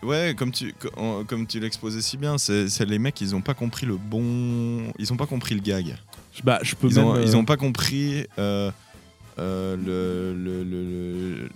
ouais, 0.03 0.35
comme 0.37 0.51
tu, 0.51 0.73
comme 1.27 1.47
tu 1.47 1.59
l'exposais 1.59 2.01
si 2.01 2.17
bien, 2.17 2.37
c'est, 2.37 2.67
les 2.85 2.99
mecs, 2.99 3.19
ils 3.21 3.35
ont 3.35 3.41
pas 3.41 3.53
compris 3.53 3.85
le 3.85 3.95
bon, 3.97 4.91
ils 4.99 5.11
ont 5.13 5.17
pas 5.17 5.27
compris 5.27 5.55
le 5.55 5.61
gag. 5.61 5.95
bah 6.43 6.59
je 6.61 6.75
peux 6.75 6.87
Ils 6.89 6.95
même 6.95 7.05
ont, 7.05 7.15
euh, 7.15 7.23
ils 7.23 7.35
ont 7.37 7.45
pas 7.45 7.57
compris 7.57 8.25
euh, 8.37 8.71
euh, 9.39 9.75
le, 9.77 10.33
le, 10.37 10.63
le- 10.63 11.35
le- 11.43 11.49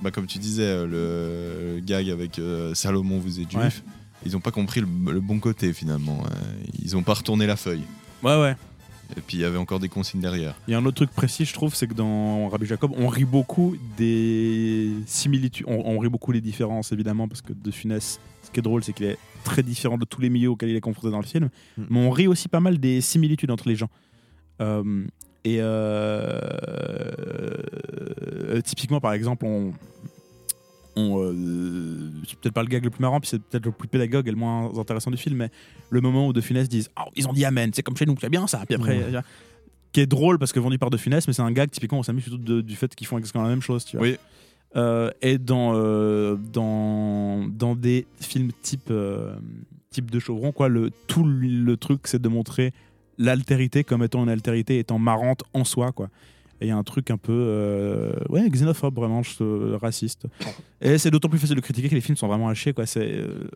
bah, 0.00 0.10
comme 0.10 0.26
tu 0.26 0.38
disais, 0.38 0.64
euh, 0.64 1.74
le 1.76 1.80
gag 1.80 2.10
avec 2.10 2.38
euh, 2.38 2.74
Salomon, 2.74 3.18
vous 3.18 3.40
êtes 3.40 3.52
Ouais. 3.54 3.62
juif. 3.70 3.82
Ils 4.24 4.36
ont 4.36 4.40
pas 4.40 4.50
compris 4.52 4.80
le, 4.80 4.86
bon 5.20 5.38
côté 5.40 5.72
finalement. 5.72 6.22
euh, 6.24 6.62
Ils 6.82 6.96
ont 6.96 7.02
pas 7.02 7.14
retourné 7.14 7.46
la 7.46 7.56
feuille. 7.56 7.82
ouais 8.22 8.40
ouais 8.40 8.56
Et 9.16 9.20
puis 9.20 9.38
il 9.38 9.40
y 9.40 9.44
avait 9.44 9.58
encore 9.58 9.80
des 9.80 9.88
consignes 9.88 10.20
derrière. 10.20 10.54
Il 10.68 10.72
y 10.72 10.74
a 10.74 10.78
un 10.78 10.84
autre 10.84 10.96
truc 10.96 11.10
précis, 11.10 11.44
je 11.44 11.52
trouve, 11.52 11.74
c'est 11.74 11.86
que 11.86 11.94
dans 11.94 12.48
Rabbi 12.48 12.66
Jacob, 12.66 12.92
on 12.96 13.08
rit 13.08 13.24
beaucoup 13.24 13.76
des 13.96 14.90
similitudes. 15.06 15.66
On, 15.68 15.82
on 15.84 15.98
rit 15.98 16.08
beaucoup 16.08 16.32
les 16.32 16.40
différences, 16.40 16.92
évidemment, 16.92 17.28
parce 17.28 17.42
que 17.42 17.52
De 17.52 17.70
Funès, 17.70 18.20
ce 18.42 18.50
qui 18.50 18.60
est 18.60 18.62
drôle, 18.62 18.82
c'est 18.82 18.92
qu'il 18.92 19.06
est 19.06 19.18
très 19.44 19.62
différent 19.62 19.98
de 19.98 20.04
tous 20.04 20.20
les 20.20 20.30
milieux 20.30 20.50
auxquels 20.50 20.70
il 20.70 20.76
est 20.76 20.80
confronté 20.80 21.10
dans 21.10 21.20
le 21.20 21.26
film. 21.26 21.50
Mm. 21.76 21.82
Mais 21.90 21.98
on 21.98 22.10
rit 22.10 22.26
aussi 22.26 22.48
pas 22.48 22.60
mal 22.60 22.78
des 22.78 23.00
similitudes 23.00 23.50
entre 23.50 23.68
les 23.68 23.76
gens. 23.76 23.90
Euh, 24.60 25.04
et 25.44 25.58
euh, 25.60 26.38
euh, 28.22 28.60
typiquement, 28.60 29.00
par 29.00 29.12
exemple, 29.12 29.44
on. 29.44 29.72
On, 30.96 31.22
euh, 31.22 32.10
c'est 32.28 32.38
peut-être 32.38 32.54
pas 32.54 32.62
le 32.62 32.68
gag 32.68 32.84
le 32.84 32.90
plus 32.90 33.00
marrant, 33.00 33.18
puis 33.20 33.28
c'est 33.28 33.42
peut-être 33.42 33.64
le 33.66 33.72
plus 33.72 33.88
pédagogue 33.88 34.28
et 34.28 34.30
le 34.30 34.36
moins 34.36 34.70
intéressant 34.78 35.10
du 35.10 35.16
film, 35.16 35.36
mais 35.36 35.50
le 35.90 36.00
moment 36.00 36.26
où 36.28 36.32
De 36.32 36.40
Funès 36.40 36.68
disent 36.68 36.90
Oh, 36.98 37.08
ils 37.16 37.26
ont 37.28 37.32
dit 37.32 37.44
Amen, 37.44 37.70
c'est 37.74 37.82
comme 37.82 37.96
chez 37.96 38.06
nous, 38.06 38.14
c'est 38.20 38.28
bien 38.28 38.46
ça. 38.46 38.62
Puis 38.66 38.74
après, 38.74 38.98
Ouais. 39.12 39.20
qui 39.92 40.00
est 40.00 40.06
drôle 40.06 40.38
parce 40.38 40.52
que 40.52 40.60
vendu 40.60 40.78
par 40.78 40.90
De 40.90 40.96
Funès, 40.96 41.26
mais 41.26 41.32
c'est 41.32 41.42
un 41.42 41.52
gag 41.52 41.70
typiquement 41.70 41.98
on 41.98 42.02
s'amuse 42.02 42.24
surtout 42.24 42.38
de- 42.38 42.60
du 42.60 42.76
fait 42.76 42.94
qu'ils 42.94 43.06
font 43.06 43.18
exactement 43.18 43.44
la 43.44 43.50
même 43.50 43.62
chose, 43.62 43.84
tu 43.84 43.96
vois. 43.96 44.06
Oui. 44.06 44.16
Euh, 44.74 45.10
et 45.20 45.36
dans, 45.36 45.72
euh, 45.74 46.36
dans, 46.36 47.46
dans 47.46 47.74
des 47.74 48.06
films 48.20 48.50
type, 48.62 48.88
euh, 48.90 49.34
type 49.90 50.10
de 50.10 50.18
Chauvron, 50.18 50.50
quoi, 50.52 50.68
le, 50.68 50.90
tout 51.08 51.24
le, 51.24 51.46
le 51.46 51.76
truc 51.76 52.00
c'est 52.06 52.20
de 52.22 52.28
montrer 52.28 52.72
l'altérité 53.18 53.84
comme 53.84 54.02
étant 54.02 54.22
une 54.22 54.30
altérité 54.30 54.78
étant 54.78 54.98
marrante 54.98 55.44
en 55.52 55.64
soi, 55.64 55.92
quoi. 55.92 56.08
Et 56.62 56.66
il 56.66 56.68
y 56.68 56.70
a 56.70 56.76
un 56.76 56.82
truc 56.84 57.10
un 57.10 57.16
peu 57.16 57.32
euh, 57.32 58.12
ouais, 58.28 58.48
xénophobe, 58.48 58.94
vraiment, 58.94 59.22
je- 59.22 59.42
euh, 59.42 59.76
raciste. 59.82 60.26
Et 60.80 60.96
c'est 60.96 61.10
d'autant 61.10 61.28
plus 61.28 61.38
facile 61.40 61.56
de 61.56 61.60
critiquer 61.60 61.88
que 61.88 61.94
les 61.94 62.00
films 62.00 62.16
sont 62.16 62.28
vraiment 62.28 62.48
à 62.48 62.54
chier. 62.54 62.72
Quoi. 62.72 62.86
C'est, 62.86 63.00
euh, 63.12 63.48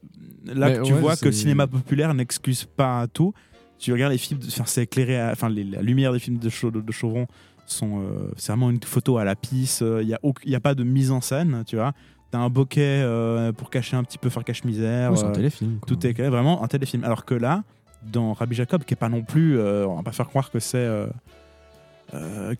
là 0.44 0.68
Mais 0.70 0.78
que 0.78 0.82
tu 0.82 0.92
ouais, 0.92 1.00
vois 1.00 1.16
que 1.16 1.26
le 1.26 1.32
cinéma 1.32 1.66
populaire 1.68 2.12
n'excuse 2.14 2.64
pas 2.64 3.06
tout. 3.06 3.32
Tu 3.78 3.92
regardes 3.92 4.12
les 4.12 4.18
films, 4.18 4.40
de- 4.40 4.46
enfin, 4.48 4.64
c'est 4.66 4.82
éclairé, 4.82 5.20
à- 5.20 5.30
enfin, 5.32 5.48
les- 5.48 5.62
la 5.64 5.82
lumière 5.82 6.12
des 6.12 6.18
films 6.18 6.38
de, 6.38 6.48
Chau- 6.48 6.70
de 6.70 6.92
Chauvron 6.92 7.26
sont, 7.66 8.00
euh, 8.00 8.28
c'est 8.36 8.52
vraiment 8.52 8.70
une 8.70 8.82
photo 8.82 9.18
à 9.18 9.24
la 9.24 9.36
pisse. 9.36 9.82
Il 9.82 10.06
n'y 10.06 10.14
a, 10.14 10.20
y 10.44 10.54
a 10.54 10.60
pas 10.60 10.74
de 10.74 10.82
mise 10.82 11.10
en 11.12 11.20
scène, 11.20 11.62
tu 11.66 11.76
vois. 11.76 11.92
T'as 12.32 12.38
un 12.38 12.48
bokeh 12.50 12.80
euh, 12.80 13.52
pour 13.52 13.70
cacher 13.70 13.96
un 13.96 14.02
petit 14.02 14.18
peu, 14.18 14.30
faire 14.30 14.42
cache-misère. 14.44 15.12
Ouais, 15.12 15.16
c'est 15.16 15.24
un 15.26 15.30
téléfilm. 15.32 15.78
quoi. 15.78 15.86
tout 15.86 16.06
est 16.06 16.12
vraiment 16.28 16.64
un 16.64 16.66
téléfilm. 16.66 17.04
Alors 17.04 17.24
que 17.24 17.34
là, 17.34 17.62
dans 18.02 18.32
Rabbi 18.32 18.54
Jacob, 18.56 18.82
qui 18.84 18.94
est 18.94 18.96
pas 18.96 19.08
non 19.08 19.22
plus, 19.22 19.58
euh, 19.58 19.86
on 19.86 19.94
va 19.96 20.02
pas 20.02 20.12
faire 20.12 20.28
croire 20.28 20.50
que 20.50 20.58
c'est 20.58 20.76
euh, 20.78 21.06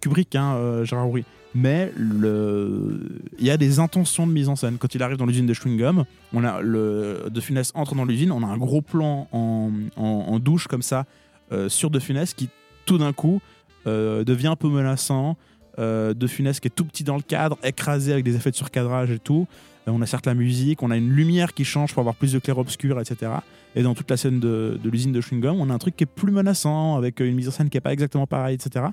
Kubrick, 0.00 0.34
hein, 0.34 0.54
euh, 0.56 0.84
Gérard 0.84 1.08
Houry, 1.08 1.24
mais 1.54 1.92
il 1.96 3.20
y 3.40 3.50
a 3.50 3.56
des 3.56 3.78
intentions 3.78 4.26
de 4.26 4.32
mise 4.32 4.48
en 4.48 4.56
scène. 4.56 4.76
Quand 4.78 4.94
il 4.94 5.02
arrive 5.02 5.16
dans 5.16 5.26
l'usine 5.26 5.46
de 5.46 5.54
chewing 5.54 5.78
gum, 5.78 6.04
on 6.32 6.44
a 6.44 6.60
le 6.60 7.28
De 7.30 7.40
Funès 7.40 7.72
entre 7.74 7.94
dans 7.94 8.04
l'usine, 8.04 8.32
on 8.32 8.42
a 8.42 8.46
un 8.46 8.58
gros 8.58 8.82
plan 8.82 9.28
en, 9.32 10.38
douche 10.38 10.66
comme 10.66 10.82
ça 10.82 11.06
euh, 11.52 11.68
sur 11.68 11.90
De 11.90 11.98
Funès 11.98 12.34
qui 12.34 12.48
tout 12.84 12.98
d'un 12.98 13.12
coup 13.12 13.40
euh, 13.86 14.24
devient 14.24 14.48
un 14.48 14.56
peu 14.56 14.68
menaçant. 14.68 15.36
Euh, 15.78 16.14
de 16.14 16.26
Funès 16.26 16.58
qui 16.58 16.68
est 16.68 16.74
tout 16.74 16.86
petit 16.86 17.04
dans 17.04 17.16
le 17.16 17.22
cadre, 17.22 17.58
écrasé 17.62 18.12
avec 18.12 18.24
des 18.24 18.34
effets 18.34 18.50
de 18.50 18.56
surcadrage 18.56 19.10
et 19.10 19.18
tout. 19.18 19.46
Euh, 19.86 19.90
on 19.92 20.00
a 20.00 20.06
certes 20.06 20.24
la 20.24 20.32
musique, 20.32 20.82
on 20.82 20.90
a 20.90 20.96
une 20.96 21.10
lumière 21.10 21.52
qui 21.52 21.64
change 21.64 21.92
pour 21.92 22.00
avoir 22.00 22.14
plus 22.14 22.32
de 22.32 22.38
clair-obscur, 22.38 22.98
etc. 22.98 23.32
Et 23.74 23.82
dans 23.82 23.94
toute 23.94 24.10
la 24.10 24.16
scène 24.16 24.40
de, 24.40 24.80
l'usine 24.84 25.12
de 25.12 25.20
chewing 25.20 25.42
gum, 25.42 25.60
on 25.60 25.68
a 25.68 25.74
un 25.74 25.78
truc 25.78 25.94
qui 25.94 26.04
est 26.04 26.06
plus 26.06 26.32
menaçant, 26.32 26.96
avec 26.96 27.20
euh, 27.20 27.28
une 27.28 27.34
mise 27.34 27.48
en 27.48 27.50
scène 27.50 27.68
qui 27.68 27.76
est 27.76 27.82
pas 27.82 27.92
exactement 27.92 28.26
pareille, 28.26 28.54
etc. 28.54 28.86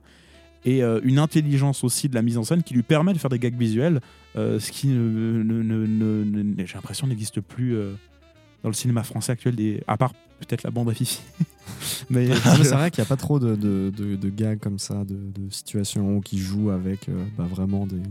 Et 0.65 0.81
euh, 0.83 0.99
une 1.03 1.19
intelligence 1.19 1.83
aussi 1.83 2.07
de 2.09 2.15
la 2.15 2.21
mise 2.21 2.37
en 2.37 2.43
scène 2.43 2.63
qui 2.63 2.73
lui 2.73 2.83
permet 2.83 3.13
de 3.13 3.17
faire 3.17 3.29
des 3.29 3.39
gags 3.39 3.57
visuels, 3.57 3.99
euh, 4.37 4.59
ce 4.59 4.71
qui, 4.71 4.87
ne- 4.87 5.43
ne- 5.43 5.61
ne- 5.63 5.85
ne- 5.85 6.43
ne- 6.43 6.65
j'ai 6.65 6.75
l'impression, 6.75 7.05
n'existe 7.07 7.41
plus 7.41 7.75
euh, 7.75 7.93
dans 8.63 8.69
le 8.69 8.75
cinéma 8.75 9.03
français 9.03 9.33
actuel, 9.33 9.55
des... 9.55 9.83
à 9.87 9.97
part 9.97 10.13
peut-être 10.39 10.63
la 10.63 10.71
bande 10.71 10.89
à 10.89 10.93
Fifi. 10.93 11.19
mais 12.09 12.29
Ah, 12.45 12.55
mais 12.57 12.63
c'est 12.63 12.75
vrai 12.75 12.91
qu'il 12.91 13.01
n'y 13.01 13.07
a 13.07 13.09
pas 13.09 13.17
trop 13.17 13.39
de, 13.39 13.55
de, 13.55 13.91
de- 13.95 14.15
de 14.15 14.29
gags 14.29 14.59
comme 14.59 14.79
ça, 14.79 15.03
de, 15.05 15.17
situations 15.49 16.21
qui 16.21 16.37
jouent 16.39 16.69
avec 16.71 17.07
bah, 17.37 17.45
vraiment 17.49 17.85
des, 17.85 18.01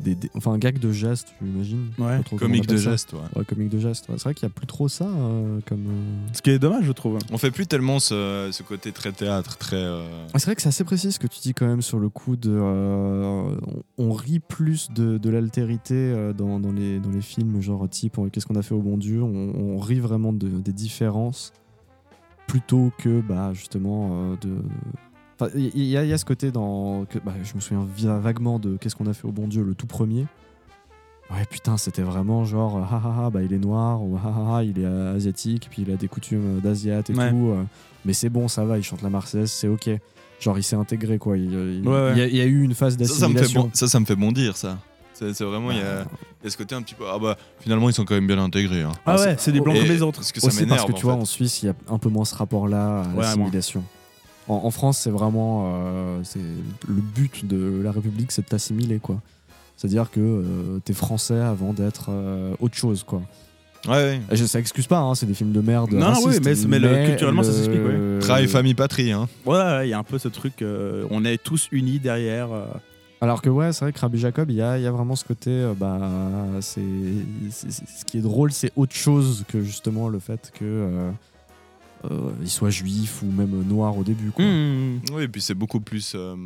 des, 0.00 0.14
des- 0.14 0.30
Enfin, 0.34 0.52
un 0.52 0.58
gag 0.58 0.78
de 0.78 0.92
geste, 0.92 1.34
j'imagine. 1.42 1.88
Ouais. 1.98 2.20
Comique 2.38 2.66
de 2.66 2.76
geste, 2.76 3.12
ouais. 3.14 3.20
Ouais, 3.34 3.44
comique 3.44 3.68
de 3.70 3.78
geste. 3.78 4.08
ouais. 4.08 4.14
C'est 4.18 4.24
vrai 4.24 4.34
qu'il 4.34 4.46
n'y 4.46 4.52
a 4.52 4.54
plus 4.54 4.66
trop 4.66 4.88
ça 4.88 5.06
euh, 5.06 5.60
comme. 5.66 5.86
euh, 5.88 6.26
ce 6.32 6.42
qui 6.42 6.50
est 6.50 6.58
dommage, 6.58 6.84
je 6.84 6.92
trouve. 6.92 7.18
On 7.32 7.38
fait 7.38 7.50
plus 7.50 7.66
tellement 7.66 7.98
ce, 7.98 8.50
ce 8.52 8.62
côté 8.62 8.92
très 8.92 9.12
théâtre, 9.12 9.56
très. 9.56 9.76
euh, 9.76 10.06
Ah, 10.34 10.38
C'est 10.38 10.46
vrai 10.46 10.54
que 10.56 10.62
c'est 10.62 10.68
assez 10.68 10.84
précis 10.84 11.12
ce 11.12 11.18
que 11.18 11.26
tu 11.26 11.40
dis 11.40 11.54
quand 11.54 11.66
même 11.66 11.82
sur 11.82 11.98
le 11.98 12.08
coup 12.08 12.36
de. 12.36 12.50
euh, 12.50 13.56
on, 13.98 14.06
on 14.08 14.12
rit 14.12 14.40
plus 14.40 14.90
de, 14.92 15.18
de 15.18 15.30
l'altérité 15.30 16.14
dans, 16.36 16.60
dans 16.60 16.72
les, 16.72 17.00
dans 17.00 17.10
les 17.10 17.22
films, 17.22 17.60
genre 17.60 17.88
type 17.88 18.18
Qu'est-ce 18.32 18.46
qu'on 18.46 18.56
a 18.56 18.62
fait 18.62 18.74
au 18.74 18.82
bon 18.82 18.96
Dieu 18.98 19.22
on, 19.22 19.52
on 19.56 19.78
rit 19.78 20.00
vraiment 20.00 20.32
de- 20.32 20.48
des 20.48 20.72
différences 20.72 21.52
plutôt 22.46 22.92
que 22.98 23.20
bah, 23.20 23.52
justement 23.54 24.10
euh, 24.12 24.36
de. 24.40 24.56
Enfin, 25.38 25.50
Il 25.54 25.76
y, 25.78 25.90
y 25.90 25.96
a- 25.96 26.18
ce 26.18 26.24
côté 26.24 26.50
dans. 26.50 27.04
Que, 27.10 27.18
bah, 27.18 27.32
je 27.44 27.54
me 27.54 27.60
souviens 27.60 27.86
vi- 27.96 28.20
vaguement 28.20 28.58
de 28.58 28.76
Qu'est-ce 28.78 28.96
qu'on 28.96 29.06
a 29.06 29.12
fait 29.12 29.26
au 29.26 29.32
bon 29.32 29.46
Dieu, 29.48 29.62
le 29.62 29.74
tout 29.74 29.86
premier. 29.86 30.26
Ouais, 31.30 31.44
putain, 31.50 31.76
c'était 31.76 32.02
vraiment 32.02 32.44
genre, 32.44 32.78
ah 32.90 33.02
ah 33.04 33.14
ah, 33.26 33.30
bah 33.30 33.42
il 33.42 33.52
est 33.52 33.58
noir, 33.58 34.00
ou 34.00 34.16
ah 34.16 34.32
ah 34.34 34.56
ah, 34.58 34.62
il 34.62 34.78
est 34.78 34.86
asiatique, 34.86 35.66
puis 35.70 35.82
il 35.82 35.90
a 35.92 35.96
des 35.96 36.06
coutumes 36.06 36.60
d'asiate 36.60 37.10
et 37.10 37.14
Ouais. 37.14 37.30
tout. 37.30 37.48
euh, 37.48 37.64
mais 38.04 38.12
c'est 38.12 38.28
bon, 38.28 38.46
ça 38.46 38.64
va, 38.64 38.78
il 38.78 38.84
chante 38.84 39.02
la 39.02 39.10
Marseillaise, 39.10 39.50
c'est 39.50 39.66
ok. 39.66 39.90
Genre, 40.38 40.56
il 40.56 40.62
s'est 40.62 40.76
intégré, 40.76 41.18
quoi. 41.18 41.36
Il, 41.36 41.52
il- 41.52 41.82
Ouais, 41.88 41.92
ouais. 41.94 42.12
il 42.12 42.18
y, 42.18 42.22
a, 42.22 42.26
il 42.28 42.36
y 42.36 42.40
a 42.40 42.44
eu 42.44 42.62
une 42.62 42.74
phase 42.74 42.96
Ça, 42.96 43.06
ça 43.06 43.26
me 43.28 43.34
fait 43.34 43.40
d'assimilation. 43.40 43.62
bon- 43.62 43.70
ça, 43.74 43.88
ça 43.88 43.98
me 44.00 44.04
fait 44.04 44.14
bondir, 44.16 44.56
ça. 44.56 44.78
C'est 45.14 45.40
vraiment, 45.42 45.70
il 45.72 45.78
y, 45.78 45.80
a, 45.80 46.04
il 46.42 46.44
y 46.44 46.46
a 46.46 46.50
ce 46.50 46.56
côté 46.58 46.74
un 46.76 46.82
petit 46.82 46.94
peu. 46.94 47.04
Ah 47.10 47.18
bah, 47.18 47.36
finalement, 47.58 47.88
ils 47.88 47.94
sont 47.94 48.04
quand 48.04 48.14
même 48.14 48.26
bien 48.26 48.38
intégrés. 48.38 48.82
hein. 48.82 48.92
Ah 49.06 49.16
ouais, 49.18 49.34
c'est 49.38 49.50
des 49.50 49.60
blancs 49.60 49.76
comme 49.76 49.86
les 49.88 50.02
autres. 50.02 50.18
Parce 50.20 50.30
que 50.30 50.40
ça 50.40 50.46
Aussi 50.46 50.64
parce 50.66 50.84
que 50.84 50.92
en 50.92 50.94
tu 50.94 51.04
vois, 51.04 51.14
fait. 51.14 51.20
en 51.22 51.24
Suisse, 51.24 51.62
il 51.62 51.66
y 51.66 51.68
a 51.70 51.74
un 51.88 51.98
peu 51.98 52.10
moins 52.10 52.26
ce 52.26 52.34
rapport-là 52.36 53.00
à 53.00 53.08
Ouais, 53.08 53.22
l'assimilation. 53.22 53.82
En, 54.48 54.54
en 54.64 54.70
France, 54.70 54.98
c'est 54.98 55.10
vraiment. 55.10 55.72
euh, 55.74 56.20
c'est 56.24 56.38
le 56.88 57.00
but 57.00 57.46
de 57.46 57.80
la 57.82 57.90
République, 57.92 58.32
c'est 58.32 58.42
de 58.42 58.46
t'assimiler, 58.48 58.98
quoi. 58.98 59.20
C'est-à-dire 59.76 60.10
que 60.10 60.20
euh, 60.20 60.78
t'es 60.84 60.92
français 60.94 61.38
avant 61.40 61.72
d'être 61.72 62.06
euh, 62.10 62.54
autre 62.60 62.76
chose, 62.76 63.02
quoi. 63.04 63.22
Ouais, 63.86 64.20
ouais. 64.30 64.36
Ça 64.36 64.58
excuse 64.58 64.86
pas, 64.86 64.98
hein, 64.98 65.14
c'est 65.14 65.26
des 65.26 65.34
films 65.34 65.52
de 65.52 65.60
merde. 65.60 65.92
Non, 65.92 65.98
non, 66.00 66.06
racistes, 66.08 66.40
oui, 66.44 66.66
mais- 66.66 66.66
mais 66.66 66.78
le- 66.78 67.06
culturellement, 67.06 67.42
ça 67.42 67.52
s'explique, 67.52 67.78
le- 67.82 68.18
Travail, 68.20 68.48
famille, 68.48 68.74
patrie. 68.74 69.12
Hein. 69.12 69.28
Ouais, 69.44 69.86
il 69.86 69.90
y 69.90 69.92
a 69.92 69.98
un 69.98 70.02
peu 70.02 70.18
ce 70.18 70.28
truc, 70.28 70.62
euh, 70.62 71.06
on 71.10 71.24
est 71.24 71.40
tous 71.40 71.68
unis 71.72 71.98
derrière. 72.00 72.50
euh, 72.52 72.64
Alors 73.20 73.42
que 73.42 73.48
ouais, 73.50 73.72
c'est 73.72 73.84
vrai 73.84 73.92
que 73.92 73.98
Rabbi 74.00 74.18
Jacob, 74.18 74.50
il 74.50 74.56
y 74.56 74.62
a, 74.62 74.76
il 74.78 74.82
y 74.82 74.86
a 74.86 74.90
vraiment 74.90 75.14
ce 75.14 75.24
côté, 75.24 75.50
euh, 75.50 75.74
bah, 75.78 76.00
c'est- 76.60 76.80
ce 77.52 78.04
qui 78.04 78.18
est 78.18 78.22
drôle, 78.22 78.50
c'est 78.52 78.72
autre 78.76 78.94
chose 78.94 79.44
que 79.48 79.62
justement 79.62 80.08
le 80.08 80.18
fait 80.18 80.50
que 80.58 80.64
euh, 82.04 82.30
il 82.42 82.50
soit 82.50 82.70
juif 82.70 83.22
ou 83.22 83.26
même 83.30 83.62
noir 83.64 83.96
au 83.96 84.04
début. 84.04 84.30
Quoi. 84.30 84.44
hmm, 84.44 85.00
Oui, 85.12 85.22
et 85.24 85.28
puis 85.28 85.40
c'est 85.40 85.54
beaucoup 85.54 85.80
plus. 85.80 86.12
euh, 86.14 86.36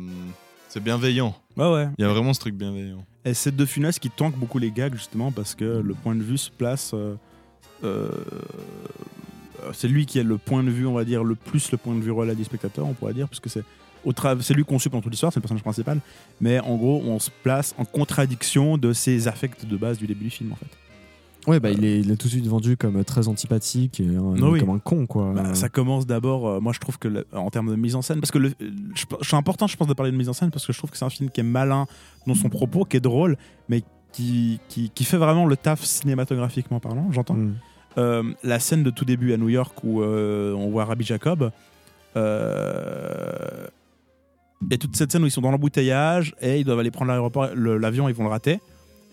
c'est 0.69 0.81
bienveillant. 0.83 1.35
Ouais, 1.57 1.71
ouais. 1.71 1.87
Il 1.97 2.01
y 2.01 2.05
a 2.05 2.09
vraiment 2.09 2.33
ce 2.33 2.39
truc 2.39 2.55
bienveillant. 2.55 3.03
Et 3.25 3.33
c'est 3.33 3.55
De 3.55 3.65
Funès 3.65 3.99
qui 3.99 4.09
tanque 4.09 4.35
beaucoup 4.37 4.57
les 4.57 4.71
gags 4.71 4.93
justement 4.95 5.31
parce 5.31 5.53
que 5.53 5.65
le 5.65 5.93
point 5.93 6.15
de 6.15 6.23
vue 6.23 6.37
se 6.37 6.49
place. 6.49 6.91
euh, 6.93 7.15
euh, 7.83 8.09
c'est 9.73 9.87
lui 9.87 10.05
qui 10.05 10.19
a 10.19 10.23
le 10.23 10.37
point 10.37 10.63
de 10.63 10.71
vue, 10.71 10.87
on 10.87 10.93
va 10.93 11.03
dire, 11.05 11.23
le 11.23 11.35
plus 11.35 11.71
le 11.71 11.77
point 11.77 11.93
de 11.93 11.99
vue 12.01 12.11
relais 12.11 12.35
du 12.35 12.43
spectateur, 12.43 12.85
on 12.87 12.93
pourrait 12.93 13.13
dire, 13.13 13.27
puisque 13.27 13.49
c'est 13.49 13.63
au 14.03 14.11
c'est 14.39 14.53
lui 14.55 14.63
qu'on 14.63 14.79
suit 14.79 14.89
pendant 14.89 15.03
toute 15.03 15.11
l'histoire, 15.11 15.31
c'est 15.31 15.37
le 15.39 15.41
personnage 15.41 15.61
principal. 15.61 15.99
Mais 16.39 16.59
en 16.59 16.75
gros, 16.77 17.03
on 17.05 17.19
se 17.19 17.29
place 17.43 17.75
en 17.77 17.85
contradiction 17.85 18.77
de 18.79 18.93
ses 18.93 19.27
affects 19.27 19.65
de 19.65 19.77
base 19.77 19.99
du 19.99 20.07
début 20.07 20.23
du 20.25 20.29
film, 20.31 20.51
en 20.51 20.55
fait. 20.55 20.65
Ouais, 21.47 21.59
bah, 21.59 21.71
il, 21.71 21.83
est, 21.83 21.99
il 22.01 22.11
est 22.11 22.15
tout 22.17 22.27
de 22.27 22.31
suite 22.33 22.45
vendu 22.47 22.77
comme 22.77 23.03
très 23.03 23.27
antipathique 23.27 23.99
et 23.99 24.05
un- 24.07 24.35
Ah 24.41 24.49
oui. 24.49 24.59
comme 24.59 24.69
un 24.69 24.79
con, 24.79 25.07
quoi. 25.07 25.31
Bah, 25.33 25.53
ça 25.55 25.69
commence 25.69 26.05
d'abord, 26.05 26.47
euh, 26.47 26.59
moi 26.59 26.71
je 26.71 26.79
trouve 26.79 26.99
que 26.99 27.07
le- 27.07 27.25
en 27.33 27.49
termes 27.49 27.69
de 27.71 27.75
mise 27.75 27.95
en 27.95 28.01
scène, 28.03 28.19
parce 28.19 28.29
que 28.31 28.37
le, 28.37 28.51
je, 28.59 29.05
c'est 29.21 29.35
important 29.35 29.65
je 29.65 29.75
pense 29.75 29.87
de 29.87 29.93
parler 29.93 30.11
de 30.11 30.17
mise 30.17 30.29
en 30.29 30.33
scène 30.33 30.51
parce 30.51 30.67
que 30.67 30.71
je 30.73 30.77
trouve 30.77 30.91
que 30.91 30.97
c'est 30.97 31.05
un 31.05 31.09
film 31.09 31.29
qui 31.31 31.39
est 31.39 31.43
malin 31.43 31.87
dans 32.27 32.35
son 32.35 32.49
propos, 32.49 32.85
qui 32.85 32.97
est 32.97 33.01
drôle, 33.01 33.37
mais 33.69 33.81
qui, 34.11 34.59
qui, 34.69 34.89
qui 34.91 35.03
fait 35.03 35.17
vraiment 35.17 35.45
le 35.47 35.57
taf 35.57 35.83
cinématographiquement 35.83 36.79
parlant, 36.79 37.07
j'entends. 37.11 37.33
Mm. 37.35 37.55
Euh, 37.97 38.23
la 38.43 38.59
scène 38.59 38.83
de 38.83 38.89
tout 38.89 39.03
début 39.05 39.33
à 39.33 39.37
New 39.37 39.49
York 39.49 39.75
où 39.83 40.01
euh, 40.01 40.53
on 40.53 40.69
voit 40.69 40.85
Rabbi 40.85 41.03
Jacob, 41.05 41.51
euh, 42.17 43.67
et 44.69 44.77
toute 44.77 44.95
cette 44.95 45.11
scène 45.11 45.23
où 45.23 45.25
ils 45.25 45.31
sont 45.31 45.41
dans 45.41 45.51
l'embouteillage 45.51 46.35
et 46.41 46.59
ils 46.59 46.63
doivent 46.65 46.79
aller 46.79 46.91
prendre 46.91 47.09
l'aéroport, 47.09 47.47
l'avion, 47.55 48.07
ils 48.09 48.15
vont 48.15 48.23
le 48.23 48.29
rater. 48.29 48.59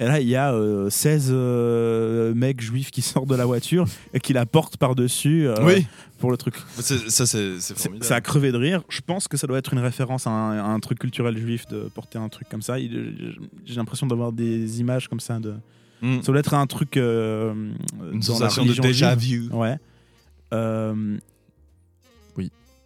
Et 0.01 0.05
là, 0.05 0.20
il 0.20 0.28
y 0.28 0.36
a 0.36 0.53
euh, 0.55 0.88
16 0.90 1.30
euh, 1.32 2.32
mecs 2.34 2.61
juifs 2.61 2.90
qui 2.92 3.03
sortent 3.03 3.28
de 3.28 3.34
la 3.34 3.46
voiture 3.46 3.84
et 4.14 4.20
qui 4.20 4.32
la 4.32 4.46
portent 4.46 4.76
par-dessus 4.76 5.49
euh, 5.49 5.55
Oui. 5.62 5.86
pour 6.18 6.30
le 6.30 6.36
truc. 6.36 6.55
Ça, 6.78 7.26
c'est 7.26 7.59
formidable. 7.61 8.05
Ça 8.05 8.16
a 8.16 8.20
crevé 8.20 8.53
de 8.53 8.57
rire. 8.59 8.82
Je 8.88 9.01
pense 9.01 9.26
que 9.26 9.36
ça 9.36 9.46
doit 9.49 9.59
être 9.59 9.72
une 9.72 9.80
référence 9.80 10.26
à 10.26 10.30
un, 10.30 10.59
à 10.59 10.68
un 10.68 10.78
truc 10.80 11.01
culturel 11.01 11.36
juif 11.36 11.66
de 11.66 11.88
porter 11.94 12.18
un 12.18 12.28
truc 12.28 12.49
comme 12.49 12.62
ça. 12.62 12.78
J'ai 12.78 13.74
l'impression 13.74 14.07
d'avoir 14.07 14.30
des 14.32 14.80
images 14.80 15.09
comme 15.09 15.20
ça. 15.20 15.40
De... 15.40 15.55
Mm. 16.01 16.22
Ça 16.22 16.30
doit 16.32 16.38
être 16.40 16.55
un 16.55 16.66
truc. 16.66 16.96
euh, 16.96 17.53
dans 17.99 18.11
Une 18.12 18.16
la 18.18 18.22
sensation 18.22 18.62
de 18.62 18.68
religion 18.68 18.84
déjà 18.84 19.14
vu. 19.16 19.49
Ouais. 19.51 19.78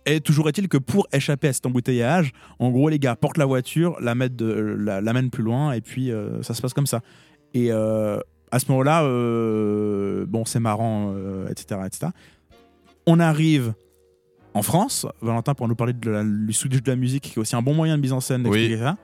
Et 0.06 0.20
toujours 0.20 0.48
est-il 0.48 0.68
que 0.68 0.78
pour 0.78 1.06
échapper 1.12 1.48
à 1.48 1.52
cet 1.52 1.64
embouteillage, 1.66 2.32
en 2.58 2.70
gros, 2.70 2.88
les 2.88 2.98
gars 2.98 3.14
portent 3.16 3.38
la 3.38 3.46
voiture, 3.46 3.96
la 4.00 4.14
mettent 4.14 4.34
de, 4.36 4.52
la, 4.52 5.00
l'amènent 5.00 5.30
plus 5.30 5.44
loin, 5.44 5.72
et 5.72 5.80
puis 5.80 6.10
euh, 6.10 6.42
ça 6.42 6.54
se 6.54 6.62
passe 6.62 6.74
comme 6.74 6.86
ça. 6.88 7.00
Et 7.54 7.70
euh, 7.70 8.18
à 8.50 8.58
ce 8.58 8.66
moment-là, 8.70 9.04
euh, 9.04 10.24
bon, 10.26 10.44
c'est 10.44 10.60
marrant, 10.60 11.12
euh, 11.14 11.48
etc., 11.48 11.80
etc. 11.86 12.06
On 13.06 13.20
arrive 13.20 13.74
en 14.54 14.62
France, 14.62 15.06
Valentin, 15.20 15.54
pour 15.54 15.68
nous 15.68 15.74
parler 15.74 15.92
de 15.92 16.10
la, 16.10 16.24
du 16.24 16.52
switch 16.52 16.82
de 16.82 16.90
la 16.90 16.96
musique, 16.96 17.22
qui 17.24 17.38
est 17.38 17.38
aussi 17.38 17.56
un 17.56 17.62
bon 17.62 17.74
moyen 17.74 17.96
de 17.96 18.02
mise 18.02 18.12
en 18.12 18.20
scène 18.20 18.42
d'expliquer 18.42 18.74
Oui. 18.74 18.80
ça. 18.80 18.96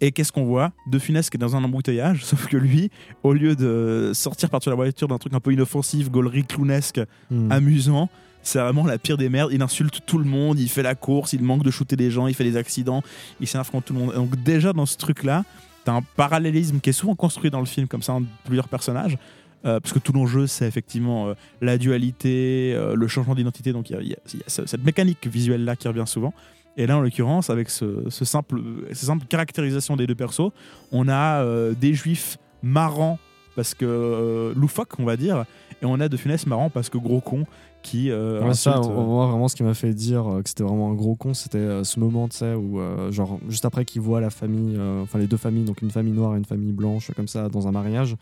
Et 0.00 0.12
qu'est-ce 0.12 0.30
qu'on 0.30 0.44
voit? 0.44 0.72
De 0.90 0.98
Funès 0.98 1.30
qui 1.30 1.36
est 1.36 1.40
dans 1.40 1.56
un 1.56 1.64
embouteillage, 1.64 2.24
sauf 2.24 2.46
que 2.46 2.56
lui, 2.56 2.90
au 3.22 3.32
lieu 3.32 3.56
de 3.56 4.12
sortir 4.14 4.50
par-dessus 4.50 4.68
la 4.70 4.76
voiture 4.76 5.08
d'un 5.08 5.18
truc 5.18 5.32
un 5.34 5.40
peu 5.40 5.52
inoffensif, 5.52 6.10
gaulerie, 6.10 6.44
clownesque, 6.44 7.00
Mm. 7.30 7.50
amusant, 7.52 8.08
c'est 8.46 8.60
vraiment 8.60 8.84
la 8.84 8.98
pire 8.98 9.16
des 9.16 9.28
merdes. 9.28 9.50
Il 9.52 9.62
insulte 9.62 10.00
tout 10.06 10.18
le 10.18 10.24
monde, 10.24 10.58
il 10.60 10.68
fait 10.68 10.82
la 10.82 10.94
course, 10.94 11.32
il 11.32 11.42
manque 11.42 11.64
de 11.64 11.70
shooter 11.70 11.96
des 11.96 12.10
gens, 12.10 12.26
il 12.26 12.34
fait 12.34 12.44
des 12.44 12.56
accidents, 12.56 13.02
il 13.40 13.48
contre 13.50 13.82
tout 13.82 13.92
le 13.92 13.98
monde. 13.98 14.14
Donc 14.14 14.42
déjà 14.42 14.72
dans 14.72 14.86
ce 14.86 14.96
truc-là, 14.96 15.44
t'as 15.84 15.92
un 15.92 16.02
parallélisme 16.02 16.80
qui 16.80 16.90
est 16.90 16.92
souvent 16.92 17.14
construit 17.14 17.50
dans 17.50 17.60
le 17.60 17.66
film 17.66 17.88
comme 17.88 18.02
ça 18.02 18.14
entre 18.14 18.26
plusieurs 18.44 18.68
personnages. 18.68 19.18
euh, 19.64 19.80
parce 19.80 19.92
que 19.92 19.98
tout 19.98 20.12
l'enjeu, 20.12 20.46
c'est 20.46 20.66
effectivement 20.66 21.28
euh, 21.28 21.34
la 21.60 21.76
dualité, 21.76 22.72
euh, 22.74 22.94
le 22.94 23.08
changement 23.08 23.34
d'identité. 23.34 23.72
Donc 23.72 23.90
il 23.90 24.08
y 24.08 24.14
a, 24.14 24.18
cette 24.46 24.84
mécanique 24.84 25.26
visuelle-là 25.26 25.74
qui 25.74 25.88
revient 25.88 26.06
souvent. 26.06 26.32
Et 26.76 26.86
là, 26.86 26.98
en 26.98 27.00
l'occurrence, 27.00 27.50
avec 27.50 27.70
ce, 27.70 28.08
simple, 28.10 28.60
cette 28.88 29.08
simple 29.08 29.26
caractérisation 29.26 29.96
des 29.96 30.06
deux 30.06 30.14
persos, 30.14 30.52
on 30.92 31.08
a 31.08 31.42
des 31.72 31.94
juifs 31.94 32.36
marrants 32.62 33.18
parce 33.54 33.72
que 33.72 34.52
loufoques, 34.54 34.98
on 34.98 35.04
va 35.04 35.16
dire, 35.16 35.46
et 35.80 35.86
on 35.86 35.98
a 36.00 36.08
de 36.10 36.16
Funès 36.18 36.46
marrant 36.46 36.68
parce 36.68 36.90
que 36.90 36.98
gros 36.98 37.22
con 37.22 37.46
qui 37.86 38.10
euh, 38.10 38.42
Ouais, 38.42 38.54
ça, 38.54 38.78
insulte, 38.78 38.94
on- 38.96 39.04
voit 39.04 39.26
vraiment 39.26 39.48
ce 39.48 39.56
qui 39.56 39.62
m'a 39.62 39.74
fait 39.74 39.94
dire 39.94 40.26
euh, 40.30 40.42
que 40.42 40.48
c'était 40.48 40.62
vraiment 40.64 40.90
un 40.90 40.94
gros 40.94 41.14
con, 41.14 41.34
c'était 41.34 41.58
euh, 41.58 41.84
ce 41.84 42.00
moment, 42.00 42.28
tu 42.28 42.36
sais, 42.38 42.54
où, 42.54 42.80
euh, 42.80 43.12
genre, 43.12 43.38
juste 43.48 43.64
après 43.64 43.84
qu'il 43.84 44.02
voit 44.02 44.20
la 44.20 44.30
famille, 44.30 44.74
euh, 44.76 45.02
enfin 45.02 45.18
les 45.18 45.26
deux 45.26 45.36
familles, 45.36 45.64
donc 45.64 45.82
une 45.82 45.90
famille 45.90 46.12
noire 46.12 46.34
et 46.34 46.38
une 46.38 46.44
famille 46.44 46.72
blanche, 46.72 47.10
comme 47.14 47.28
ça, 47.28 47.48
dans 47.48 47.66
un 47.68 47.72
mariage, 47.72 48.16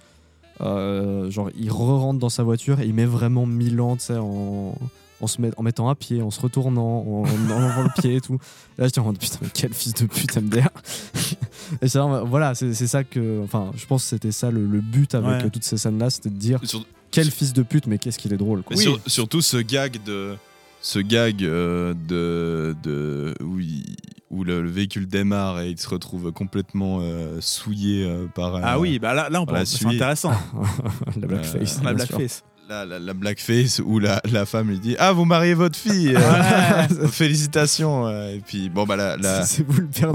euh, 0.60 1.30
genre, 1.30 1.50
il 1.58 1.70
re-rentre 1.70 2.18
dans 2.20 2.28
sa 2.28 2.42
voiture 2.42 2.80
et 2.80 2.86
il 2.86 2.94
met 2.94 3.06
vraiment 3.06 3.46
mille 3.46 3.80
ans, 3.80 3.96
tu 3.96 4.04
sais, 4.04 4.16
en, 4.16 4.74
en, 5.20 5.26
se 5.26 5.40
met- 5.40 5.50
en 5.56 5.62
mettant 5.62 5.88
un 5.88 5.94
pied, 5.94 6.22
en 6.22 6.30
se 6.30 6.40
retournant, 6.40 7.00
en, 7.06 7.22
en 7.22 7.50
enlevant 7.56 7.82
le 7.82 8.00
pied 8.00 8.16
et 8.16 8.20
tout. 8.20 8.38
Là, 8.78 8.84
j'étais 8.86 9.00
en 9.00 9.04
mode 9.04 9.18
putain, 9.18 9.38
mais 9.42 9.48
quel 9.52 9.72
fils 9.72 9.94
de 9.94 10.06
pute 10.06 10.36
MDR. 10.36 10.68
et 11.82 11.88
c'est 11.88 11.98
vraiment- 11.98 12.24
voilà, 12.24 12.54
c'est 12.54 12.72
ça 12.74 13.02
que. 13.04 13.40
Enfin, 13.42 13.70
je 13.76 13.86
pense 13.86 14.02
que 14.04 14.08
c'était 14.10 14.32
ça 14.32 14.50
le, 14.50 14.66
le 14.66 14.80
but 14.80 15.14
avec 15.14 15.28
Ouais. 15.28 15.44
euh, 15.46 15.50
toutes 15.50 15.64
ces 15.64 15.76
scènes-là, 15.78 16.10
c'était 16.10 16.30
de 16.30 16.36
dire 16.36 16.60
Sur- 16.64 16.84
quel 17.14 17.30
fils 17.30 17.52
de 17.52 17.62
pute, 17.62 17.86
mais 17.86 17.98
qu'est-ce 17.98 18.18
qu'il 18.18 18.32
est 18.32 18.36
drôle. 18.38 18.62
Quoi. 18.62 18.76
Mais 18.76 18.82
sur- 18.82 19.00
surtout 19.06 19.40
ce 19.42 19.56
gag 19.58 20.02
de 20.04 20.34
ce 20.80 20.98
gag 20.98 21.42
euh, 21.42 21.94
de, 22.08 22.76
de 22.82 23.34
où, 23.42 23.58
il- 23.60 23.96
où 24.30 24.44
le, 24.44 24.60
le 24.62 24.68
véhicule 24.70 25.06
démarre 25.06 25.60
et 25.60 25.70
il 25.70 25.78
se 25.80 25.88
retrouve 25.88 26.30
complètement 26.32 26.98
euh, 27.00 27.38
souillé 27.40 28.04
euh, 28.04 28.26
par 28.34 28.56
Ah 28.56 28.74
euh, 28.76 28.78
oui, 28.80 28.98
bah 28.98 29.14
là, 29.14 29.30
là 29.30 29.40
on 29.40 29.46
parle, 29.46 29.64
c'est 29.66 29.86
intéressant. 29.86 30.32
la 31.20 31.26
blackface. 31.26 31.82
la 31.82 31.92
blackface. 31.94 32.42
La, 32.66 32.86
la, 32.86 32.98
la 32.98 33.12
blackface 33.12 33.78
où 33.84 33.98
la, 33.98 34.22
la 34.32 34.46
femme 34.46 34.70
lui 34.70 34.78
dit 34.78 34.96
ah 34.98 35.12
vous 35.12 35.26
mariez 35.26 35.52
votre 35.52 35.76
fille 35.78 36.14
euh, 36.16 37.08
félicitations 37.10 38.06
euh, 38.06 38.34
et 38.36 38.40
puis 38.40 38.70
bon 38.70 38.84
bah 38.84 38.96
la, 38.96 39.18
la- 39.18 39.44
C'est 39.44 39.66
vous 39.66 39.82
le 39.82 39.86
père 39.86 40.12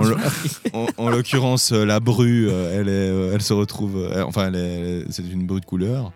en, 0.98 1.10
l'occurrence 1.10 1.72
la 1.72 2.00
bru 2.00 2.48
euh, 2.50 2.80
elle 2.82 2.88
est 2.90 3.10
euh, 3.12 3.32
elle 3.36 3.44
se 3.44 3.54
retrouve 3.54 3.98
euh, 3.98 4.24
enfin 4.26 4.52
c'est 5.12 5.22
une 5.32 5.46
bru 5.46 5.60
de 5.62 5.66
couleur 5.66 6.12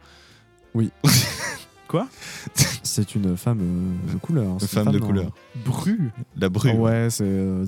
Quoi? 1.87 2.07
C'est 2.81 3.13
une 3.15 3.37
femme 3.37 3.59
euh, 3.61 4.13
de 4.13 4.17
couleur. 4.17 4.45
une 4.53 4.59
femme 4.67 4.91
de 4.91 4.99
couleur 4.99 5.31
Bru. 5.65 6.11
la 6.35 6.49
bru 6.49 6.69
Ah 6.71 6.75
ouais, 6.75 7.07
c'est. 7.09 7.23
euh, 7.25 7.65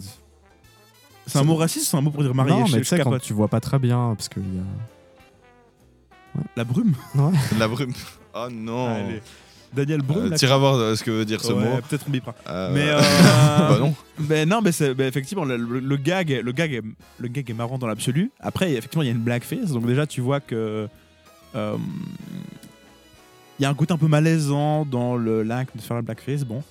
C'est 1.28 1.38
un 1.40 1.44
mot 1.44 1.56
raciste 1.56 1.88
c'est 1.92 1.98
un 1.98 2.02
mot 2.02 2.10
pour 2.12 2.24
dire 2.24 2.34
marié 2.34 2.52
non, 2.54 2.66
je- 2.66 2.74
mais 2.74 2.80
je 2.80 2.84
tu 2.84 2.90
sais, 2.90 2.98
quand 2.98 3.04
capote. 3.06 3.22
tu 3.22 3.34
vois 3.34 3.48
pas 3.48 3.60
très 3.60 3.78
bien, 3.80 4.14
parce 4.16 4.30
qu'il 4.30 4.42
y 4.44 4.60
a. 4.60 6.42
La 6.58 6.64
brume? 6.64 6.94
la 7.60 7.68
brume 7.68 7.94
oh 8.34 8.48
non 8.52 8.88
Allez. 8.96 9.22
Daniel 9.74 10.02
Brun. 10.02 10.22
Euh, 10.26 10.30
là, 10.30 10.38
tire 10.38 10.54
à 10.54 10.58
voir 10.58 10.76
euh, 10.76 10.96
ce 10.96 11.04
que 11.04 11.12
veut 11.12 11.26
dire 11.26 11.42
ce 11.44 11.52
Ouais, 11.52 11.64
mot 11.64 11.82
Peut-être 11.88 12.06
on 12.08 12.12
bipera. 12.12 12.34
Euh, 12.48 12.72
Mais 12.74 12.88
euh, 12.90 13.00
bah 13.70 13.78
non 13.80 13.94
mais 14.30 14.46
non, 14.46 14.62
mais, 14.62 14.72
c'est- 14.72 14.96
mais 14.96 15.08
effectivement, 15.08 15.44
le, 15.46 15.58
le- 15.58 15.80
le 15.82 15.98
gag, 15.98 16.32
est- 16.32 16.42
le 16.42 16.52
gag, 16.54 16.74
est, 16.74 16.82
le 17.20 17.28
gag 17.28 17.50
est 17.50 17.54
marrant 17.54 17.78
dans 17.78 17.88
l'absolu. 17.88 18.32
Après, 18.40 18.72
effectivement, 18.74 19.04
il 19.04 19.08
y 19.08 19.10
a 19.10 19.14
une 19.14 19.20
blackface, 19.22 19.72
donc 19.72 19.86
déjà 19.86 20.08
tu 20.08 20.22
vois 20.22 20.40
que 20.40 20.88
euh, 21.56 21.78
il 23.60 23.64
y 23.64 23.66
a 23.66 23.70
un 23.70 23.74
côté 23.74 23.94
un 23.94 23.98
peu 23.98 24.08
malaisant 24.08 24.86
dans 24.86 25.16
le 25.16 25.44
l'acte 25.44 25.76
de 25.76 25.82
faire 25.82 25.96
la 25.96 26.02
blackface. 26.02 26.44
Bon, 26.44 26.64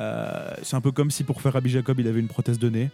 Euh, 0.00 0.54
c'est 0.62 0.74
un 0.74 0.80
peu 0.80 0.90
comme 0.90 1.10
si 1.10 1.22
pour 1.22 1.42
faire 1.42 1.52
Rabbi 1.52 1.68
Jacob, 1.70 2.00
il 2.00 2.08
avait 2.08 2.20
une 2.20 2.28
prothèse 2.28 2.58
de 2.58 2.68
nez. 2.70 2.90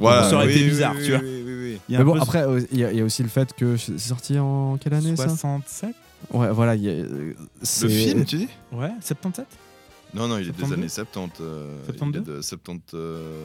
Voilà, 0.00 0.28
ça 0.28 0.34
aurait 0.34 0.46
oui, 0.46 0.52
été 0.54 0.64
bizarre, 0.68 0.94
oui, 0.98 1.04
tu 1.04 1.10
vois. 1.12 1.20
oui, 1.20 1.42
oui, 1.46 1.54
oui. 1.54 1.80
Il 1.88 1.92
y 1.92 1.96
a 1.96 1.98
Mais 2.00 2.04
bon, 2.04 2.14
peu 2.14 2.20
après, 2.20 2.42
euh, 2.42 2.60
il 2.72 2.78
y, 2.80 2.84
a- 2.84 2.90
il 2.90 2.98
y 2.98 3.00
a 3.00 3.04
aussi 3.04 3.22
le 3.22 3.28
fait 3.28 3.52
que. 3.54 3.76
C'est 3.76 3.96
sorti 3.98 4.36
en 4.40 4.76
quelle 4.76 4.94
année 4.94 5.14
ça? 5.14 5.28
67 5.28 5.94
Ouais, 6.32 6.50
voilà. 6.50 6.74
il 6.74 6.82
y 6.82 6.88
a- 6.88 6.92
euh, 6.92 7.34
Le 7.82 7.88
film, 7.88 8.24
tu 8.24 8.36
dis? 8.38 8.48
Ouais, 8.72 8.90
77 9.00 9.46
Non, 10.12 10.26
non, 10.26 10.38
il 10.38 10.48
est 10.48 10.50
des 10.50 10.58
72? 10.58 10.72
années 10.72 10.88
70. 10.88 11.38
euh, 11.40 11.76
il 11.88 11.94
est 11.94 11.98
72? 11.98 12.24
de 12.24 12.42
70. 12.42 12.82
euh, 12.94 13.44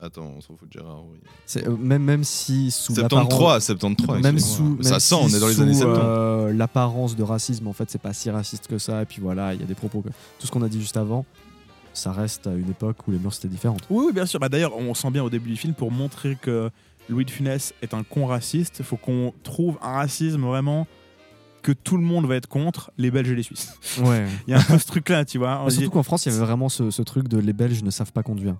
Attends, 0.00 0.32
on 0.36 0.40
s'en 0.40 0.56
fout 0.56 0.68
de 0.68 0.72
Gérard. 0.74 1.02
Oui. 1.10 1.18
euh, 1.66 1.76
même, 1.76 2.04
même 2.04 2.22
si 2.24 2.70
sous 2.70 2.94
73, 2.94 3.64
73. 3.64 4.22
Même 4.22 4.38
sous, 4.38 4.78
Ça 4.82 5.00
sent, 5.00 5.00
si 5.00 5.14
on 5.14 5.28
est 5.36 5.40
dans 5.40 5.48
les 5.48 5.54
sous, 5.54 5.62
années 5.62 5.74
70. 5.74 6.00
euh, 6.00 6.52
l'apparence 6.52 7.16
de 7.16 7.22
racisme, 7.24 7.66
en 7.66 7.72
fait, 7.72 7.90
c'est 7.90 8.00
pas 8.00 8.12
si 8.12 8.30
raciste 8.30 8.68
que 8.68 8.78
ça. 8.78 9.02
Et 9.02 9.06
puis 9.06 9.20
voilà, 9.20 9.54
il 9.54 9.60
y 9.60 9.64
a 9.64 9.66
des 9.66 9.74
propos. 9.74 10.00
que- 10.02 10.08
Tout 10.38 10.46
ce 10.46 10.50
qu'on 10.52 10.62
a 10.62 10.68
dit 10.68 10.80
juste 10.80 10.96
avant, 10.96 11.24
ça 11.94 12.12
reste 12.12 12.46
à 12.46 12.52
une 12.54 12.70
époque 12.70 12.96
où 13.08 13.10
les 13.10 13.18
mœurs 13.18 13.36
étaient 13.38 13.48
différentes. 13.48 13.82
Oui, 13.90 14.04
oui, 14.06 14.12
bien 14.12 14.24
sûr. 14.26 14.38
Bah, 14.38 14.48
D'ailleurs, 14.48 14.76
on 14.76 14.94
sent 14.94 15.10
bien 15.10 15.24
au 15.24 15.30
début 15.30 15.50
du 15.50 15.56
film, 15.56 15.74
pour 15.74 15.90
montrer 15.90 16.36
que 16.40 16.70
Louis 17.08 17.24
de 17.24 17.30
Funès 17.30 17.74
est 17.82 17.92
un 17.92 18.04
con 18.04 18.26
raciste, 18.26 18.76
il 18.78 18.84
faut 18.84 18.96
qu'on 18.98 19.34
trouve 19.42 19.78
un 19.82 19.94
racisme 19.94 20.42
vraiment 20.42 20.86
que 21.62 21.72
tout 21.72 21.96
le 21.96 22.04
monde 22.04 22.24
va 22.26 22.36
être 22.36 22.46
contre, 22.46 22.92
les 22.98 23.10
Belges 23.10 23.30
et 23.30 23.34
les 23.34 23.42
Suisses. 23.42 23.74
Ouais. 24.00 24.26
Il 24.46 24.52
y 24.52 24.54
a 24.54 24.60
un 24.60 24.62
peu 24.62 24.78
ce 24.78 24.86
truc-là, 24.86 25.24
tu 25.24 25.38
vois. 25.38 25.64
Dit- 25.68 25.74
surtout 25.74 25.90
qu'en 25.90 26.02
France, 26.04 26.24
il 26.24 26.30
y 26.30 26.34
avait 26.36 26.44
vraiment 26.44 26.68
ce, 26.68 26.92
ce 26.92 27.02
truc 27.02 27.26
de 27.26 27.36
les 27.38 27.52
Belges 27.52 27.82
ne 27.82 27.90
savent 27.90 28.12
pas 28.12 28.22
conduire. 28.22 28.54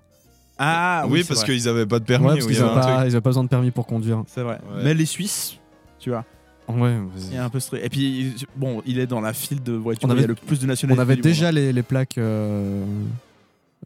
Ah 0.59 1.05
oui, 1.09 1.23
parce 1.27 1.43
qu'ils 1.45 1.67
avaient 1.69 1.85
pas 1.85 1.99
de 1.99 2.03
permis. 2.05 2.27
Ouais, 2.27 2.33
parce 2.35 2.45
ou 2.45 2.49
il 2.49 2.53
y 2.53 2.55
qu'ils 2.55 2.63
avait 2.65 2.73
n'avaient 2.75 2.81
pas, 2.87 2.93
truc. 2.95 3.05
ils 3.07 3.11
avaient 3.13 3.21
pas 3.21 3.29
besoin 3.29 3.43
de 3.45 3.49
permis 3.49 3.71
pour 3.71 3.87
conduire. 3.87 4.23
C'est 4.27 4.41
vrai. 4.41 4.59
Ouais. 4.75 4.83
Mais 4.83 4.93
les 4.93 5.05
Suisses, 5.05 5.57
tu 5.99 6.09
vois, 6.09 6.25
Ouais, 6.67 6.95
il 7.29 7.33
y 7.33 7.37
a 7.37 7.43
un 7.45 7.49
peu 7.49 7.59
ce 7.59 7.67
truc. 7.67 7.81
Et 7.83 7.89
puis, 7.89 8.35
bon, 8.55 8.83
il 8.85 8.99
est 8.99 9.07
dans 9.07 9.21
la 9.21 9.33
file 9.33 9.63
de 9.63 9.71
voitures 9.73 10.07
On 10.07 10.11
où 10.11 10.13
il 10.13 10.17
y 10.17 10.19
a 10.19 10.23
avait- 10.25 10.27
le 10.27 10.35
plus 10.35 10.59
de 10.59 10.65
On 10.65 10.67
nationalités. 10.67 11.01
avait 11.01 11.15
du 11.15 11.21
déjà 11.21 11.51
les, 11.51 11.73
les 11.73 11.81
plaques 11.81 12.19
euh, 12.19 12.85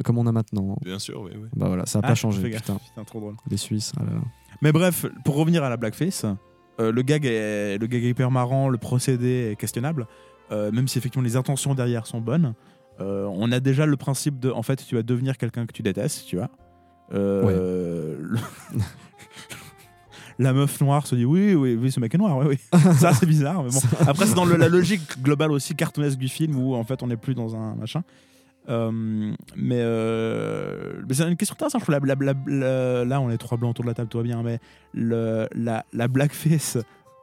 comme 0.04 0.18
on 0.18 0.28
a 0.28 0.32
maintenant. 0.34 0.76
Bien 0.84 1.00
sûr, 1.00 1.22
oui. 1.22 1.32
oui. 1.34 1.48
Bah 1.56 1.68
voilà, 1.68 1.86
ça 1.86 2.00
n'a 2.00 2.06
Ah, 2.06 2.10
pas 2.10 2.16
fais 2.16 2.22
changé. 2.22 2.42
Putain, 2.50 2.76
Putain, 2.76 3.04
trop 3.06 3.20
drôle. 3.22 3.36
les 3.50 3.56
Suisses. 3.58 3.94
ah 3.98 4.04
là 4.04 4.14
là. 4.16 4.22
Mais 4.62 4.72
bref, 4.74 5.06
pour 5.24 5.36
revenir 5.36 5.64
à 5.64 5.70
la 5.70 5.78
blackface, 5.78 6.26
euh, 6.82 6.92
le, 6.92 7.02
gag 7.04 7.26
est, 7.26 7.78
le 7.78 7.88
gag 7.88 8.04
est 8.04 8.10
hyper 8.10 8.32
marrant, 8.32 8.68
le 8.68 8.78
procédé 8.78 9.52
est 9.52 9.56
questionnable, 9.56 10.08
euh, 10.52 10.70
même 10.72 10.88
si 10.90 10.98
effectivement 10.98 11.24
les 11.24 11.36
intentions 11.38 11.76
derrière 11.76 12.06
sont 12.06 12.20
bonnes. 12.20 12.54
Euh, 13.00 13.26
on 13.32 13.52
a 13.54 13.60
déjà 13.62 13.86
le 13.86 13.96
principe 13.96 14.40
de, 14.40 14.52
en 14.52 14.62
fait, 14.62 14.84
tu 14.86 14.96
vas 14.96 15.04
devenir 15.04 15.38
quelqu'un 15.38 15.66
que 15.66 15.72
tu 15.72 15.84
détestes, 15.84 16.26
tu 16.26 16.36
vois. 16.36 16.50
Euh, 17.14 18.16
le- 18.20 18.40
La 20.40 20.52
meuf 20.52 20.82
noire 20.82 21.06
se 21.06 21.14
dit 21.16 21.26
oui, 21.26 21.54
oui, 21.54 21.78
oui, 21.80 21.92
ce 21.92 22.00
mec 22.00 22.14
est 22.16 22.18
noir, 22.18 22.38
oui, 22.40 22.46
oui. 22.50 22.80
Ça, 22.98 23.14
c'est 23.14 23.28
bizarre. 23.28 23.64
Mais 23.64 23.70
bon. 23.70 23.80
Après, 24.08 24.26
c'est 24.26 24.34
dans 24.34 24.46
le- 24.46 24.56
la 24.56 24.68
logique 24.68 25.22
globale 25.22 25.52
aussi 25.52 25.76
cartoonesque 25.76 26.18
du 26.18 26.28
film 26.28 26.56
où 26.56 26.74
en 26.74 26.84
fait 26.84 27.04
on 27.04 27.08
n'est 27.08 27.18
plus 27.18 27.36
dans 27.36 27.56
un 27.56 27.76
machin. 27.76 28.04
Euh, 28.70 29.32
mais 29.56 29.78
euh, 29.80 31.02
mais 31.08 31.14
c'est 31.14 31.28
une 31.30 31.36
question 31.38 31.54
intéressante. 31.54 31.82
Je 31.82 31.86
trouve 31.92 32.00
la, 32.08 32.16
la- 32.16 32.34
la- 32.34 32.34
la- 32.48 33.06
là, 33.06 33.22
on 33.22 33.30
est 33.30 33.38
trois 33.38 33.58
blancs 33.60 33.72
autour 33.72 33.84
de 33.86 33.90
la 33.90 33.94
table, 33.94 34.10
tout 34.10 34.18
va 34.18 34.24
bien, 34.24 34.42
mais 34.42 34.60
le, 34.94 35.48
la, 35.54 35.86
la 35.94 36.08
blackface 36.08 36.78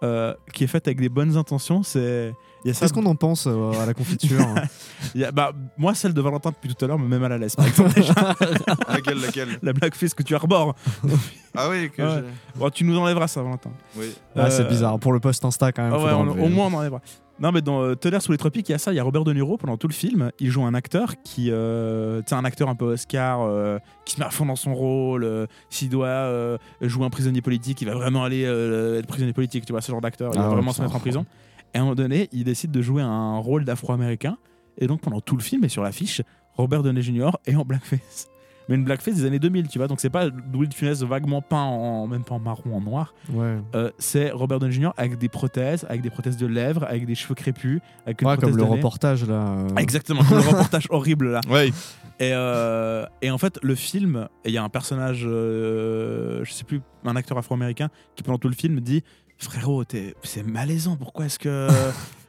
euh, 0.05 0.33
qui 0.53 0.65
est 0.65 0.69
faite 0.69 0.87
avec 0.87 1.01
des 1.01 1.09
bonnes 1.09 1.37
intentions, 1.37 1.83
c'est. 1.83 2.33
Il 2.65 2.69
y 2.69 2.71
a 2.71 2.75
ça. 2.75 2.81
Qu'est-ce 2.81 2.93
qu'on 2.93 3.07
en 3.07 3.15
pense 3.15 3.47
euh, 3.47 3.73
à 3.83 3.87
la 3.87 3.95
confiture 3.95 4.41
hein 4.41 4.55
il 5.15 5.21
y 5.23 5.25
a- 5.25 5.33
bah, 5.33 5.53
moi, 5.79 5.95
celle 5.95 6.13
de 6.15 6.21
Valentin 6.21 6.51
depuis 6.51 6.75
tout 6.75 6.85
à 6.85 6.89
l'heure 6.89 6.99
me 6.99 7.07
met 7.09 7.19
mal 7.19 7.33
à 7.33 7.39
l'aise. 7.39 7.57
Laquelle, 8.89 9.21
laquelle 9.21 9.59
la 9.63 9.73
blackface 9.73 10.15
que 10.15 10.23
tu 10.23 10.35
arbores. 10.35 10.75
Ah 11.57 11.69
oui, 11.69 11.91
que 11.91 12.01
Ouais. 12.01 12.23
Bon, 12.55 12.71
tu 12.71 12.85
nous 12.85 12.97
enlèveras 12.97 13.27
ça, 13.27 13.43
Valentin. 13.43 13.73
Oui. 13.97 14.15
Ah, 14.37 14.51
C'est 14.51 14.63
Euh, 14.63 14.69
bizarre. 14.69 15.01
Pour 15.01 15.13
le 15.13 15.19
post 15.19 15.45
Insta, 15.45 15.73
quand 15.73 15.83
même. 15.83 15.93
Ah 15.93 15.99
ouais, 15.99 16.13
on- 16.13 16.45
au 16.45 16.49
moins 16.49 16.69
on 16.69 16.75
enlèvera. 16.75 17.01
Non, 17.41 17.51
mais 17.51 17.61
dans 17.61 17.83
euh, 17.83 17.97
Tonnerre 17.97 18.23
sous 18.23 18.31
les 18.31 18.39
tropiques, 18.39 18.69
il 18.69 18.73
y 18.73 18.75
a 18.77 18.79
ça. 18.79 18.93
Il 18.93 18.97
y 18.97 19.01
a 19.01 19.03
Robert 19.03 19.25
De 19.25 19.33
Niro 19.33 19.57
pendant 19.57 19.77
tout 19.77 19.89
le 19.89 19.93
film. 19.93 20.31
Il 20.39 20.49
joue 20.51 20.63
un 20.65 20.75
acteur 20.75 21.15
qui, 21.25 21.49
euh, 21.51 22.23
un 22.31 22.45
acteur 22.45 22.69
un 22.69 22.77
peu 22.77 22.93
Oscar, 22.93 23.41
euh, 23.43 23.79
qui 24.05 24.15
se 24.15 24.21
met 24.21 24.27
à 24.27 24.31
fond 24.31 24.47
dans 24.47 24.55
son 24.55 24.75
rôle. 24.75 25.25
euh, 25.25 25.47
S'il 25.71 25.89
doit 25.89 26.07
euh, 26.07 26.57
jouer 26.83 27.05
un 27.05 27.11
prisonnier 27.11 27.41
politique, 27.43 27.81
il 27.83 27.87
va 27.89 27.95
vraiment 27.97 28.23
aller 28.23 28.45
euh, 28.45 29.01
être 29.01 29.07
prisonnier 29.09 29.33
politique. 29.33 29.65
Tu 29.67 29.73
vois, 29.73 29.81
ce 29.81 29.91
genre 29.91 30.01
d'acteur. 30.01 30.31
Il 30.35 30.39
Ah 30.39 30.43
va 30.43 30.49
ouais, 30.51 30.55
vraiment 30.55 30.73
se 30.73 30.83
mettre 30.83 30.95
en 30.95 31.01
prison. 31.01 31.27
Et 31.75 31.79
à 31.79 31.81
un 31.81 31.85
moment 31.85 31.95
donné, 31.95 32.29
il 32.33 32.45
décide 32.45 32.71
de 32.71 32.83
jouer 32.83 33.03
un 33.03 33.39
rôle 33.39 33.65
d'afro-américain. 33.65 34.37
Et 34.79 34.87
donc, 34.87 35.01
pendant 35.01 35.21
tout 35.21 35.37
le 35.37 35.43
film 35.43 35.65
et 35.65 35.69
sur 35.69 35.83
l'affiche, 35.83 36.23
Robert 36.57 36.83
Downey 36.83 37.03
Jr. 37.03 37.31
est 37.47 37.55
en 37.55 37.65
blackface. 37.65 38.29
Mais 38.69 38.77
une 38.77 38.85
blackface 38.85 39.17
des 39.17 39.25
années 39.25 39.39
2000, 39.41 39.67
tu 39.69 39.79
vois. 39.79 39.89
Donc, 39.89 40.01
c'est 40.01 40.11
pas 40.11 40.29
Louis 40.53 40.69
de 40.69 40.75
Funès 40.75 41.03
vaguement 41.03 41.43
peint 41.43 41.57
en, 41.63 42.07
même 42.07 42.23
pas 42.23 42.37
en 42.37 42.39
marron, 42.39 42.77
en 42.77 42.81
noir. 42.81 43.15
Ouais. 43.33 43.57
Euh, 43.75 43.91
c'est 43.99 44.31
Robert 44.31 44.61
Downey 44.61 44.73
Jr. 44.75 44.91
avec 44.97 45.19
des 45.19 45.29
prothèses, 45.29 45.85
avec 45.89 46.03
des 46.03 46.11
prothèses 46.11 46.37
de 46.37 46.47
lèvres, 46.47 46.85
avec 46.85 47.05
des 47.05 47.17
cheveux 47.17 47.35
crépus, 47.35 47.81
avec 48.07 48.23
une 48.23 48.29
Ouais, 48.29 48.37
comme 48.37 48.57
le 48.57 48.63
nez. 48.63 48.69
reportage 48.69 49.27
là. 49.27 49.35
euh, 49.59 49.69
Exactement, 49.77 50.23
comme 50.23 50.39
le 50.39 50.45
reportage 50.49 50.87
horrible 50.91 51.33
là. 51.33 51.41
Ouais. 51.51 51.69
Et, 52.21 52.31
euh, 52.33 53.07
et 53.23 53.31
en 53.31 53.39
fait, 53.39 53.59
le 53.63 53.75
film, 53.75 54.29
il 54.45 54.53
y 54.53 54.59
a 54.59 54.63
un 54.63 54.69
personnage, 54.69 55.25
euh, 55.27 56.45
je 56.45 56.53
sais 56.53 56.65
plus, 56.65 56.81
un 57.05 57.17
acteur 57.17 57.39
afro-américain 57.39 57.89
qui 58.15 58.23
pendant 58.23 58.39
tout 58.39 58.49
le 58.49 58.55
film 58.55 58.81
dit 58.81 59.03
Frérot, 59.41 59.85
c'est 60.23 60.43
malaisant, 60.43 60.97
pourquoi 60.97 61.27
est-ce 61.27 61.39
que. 61.39 61.69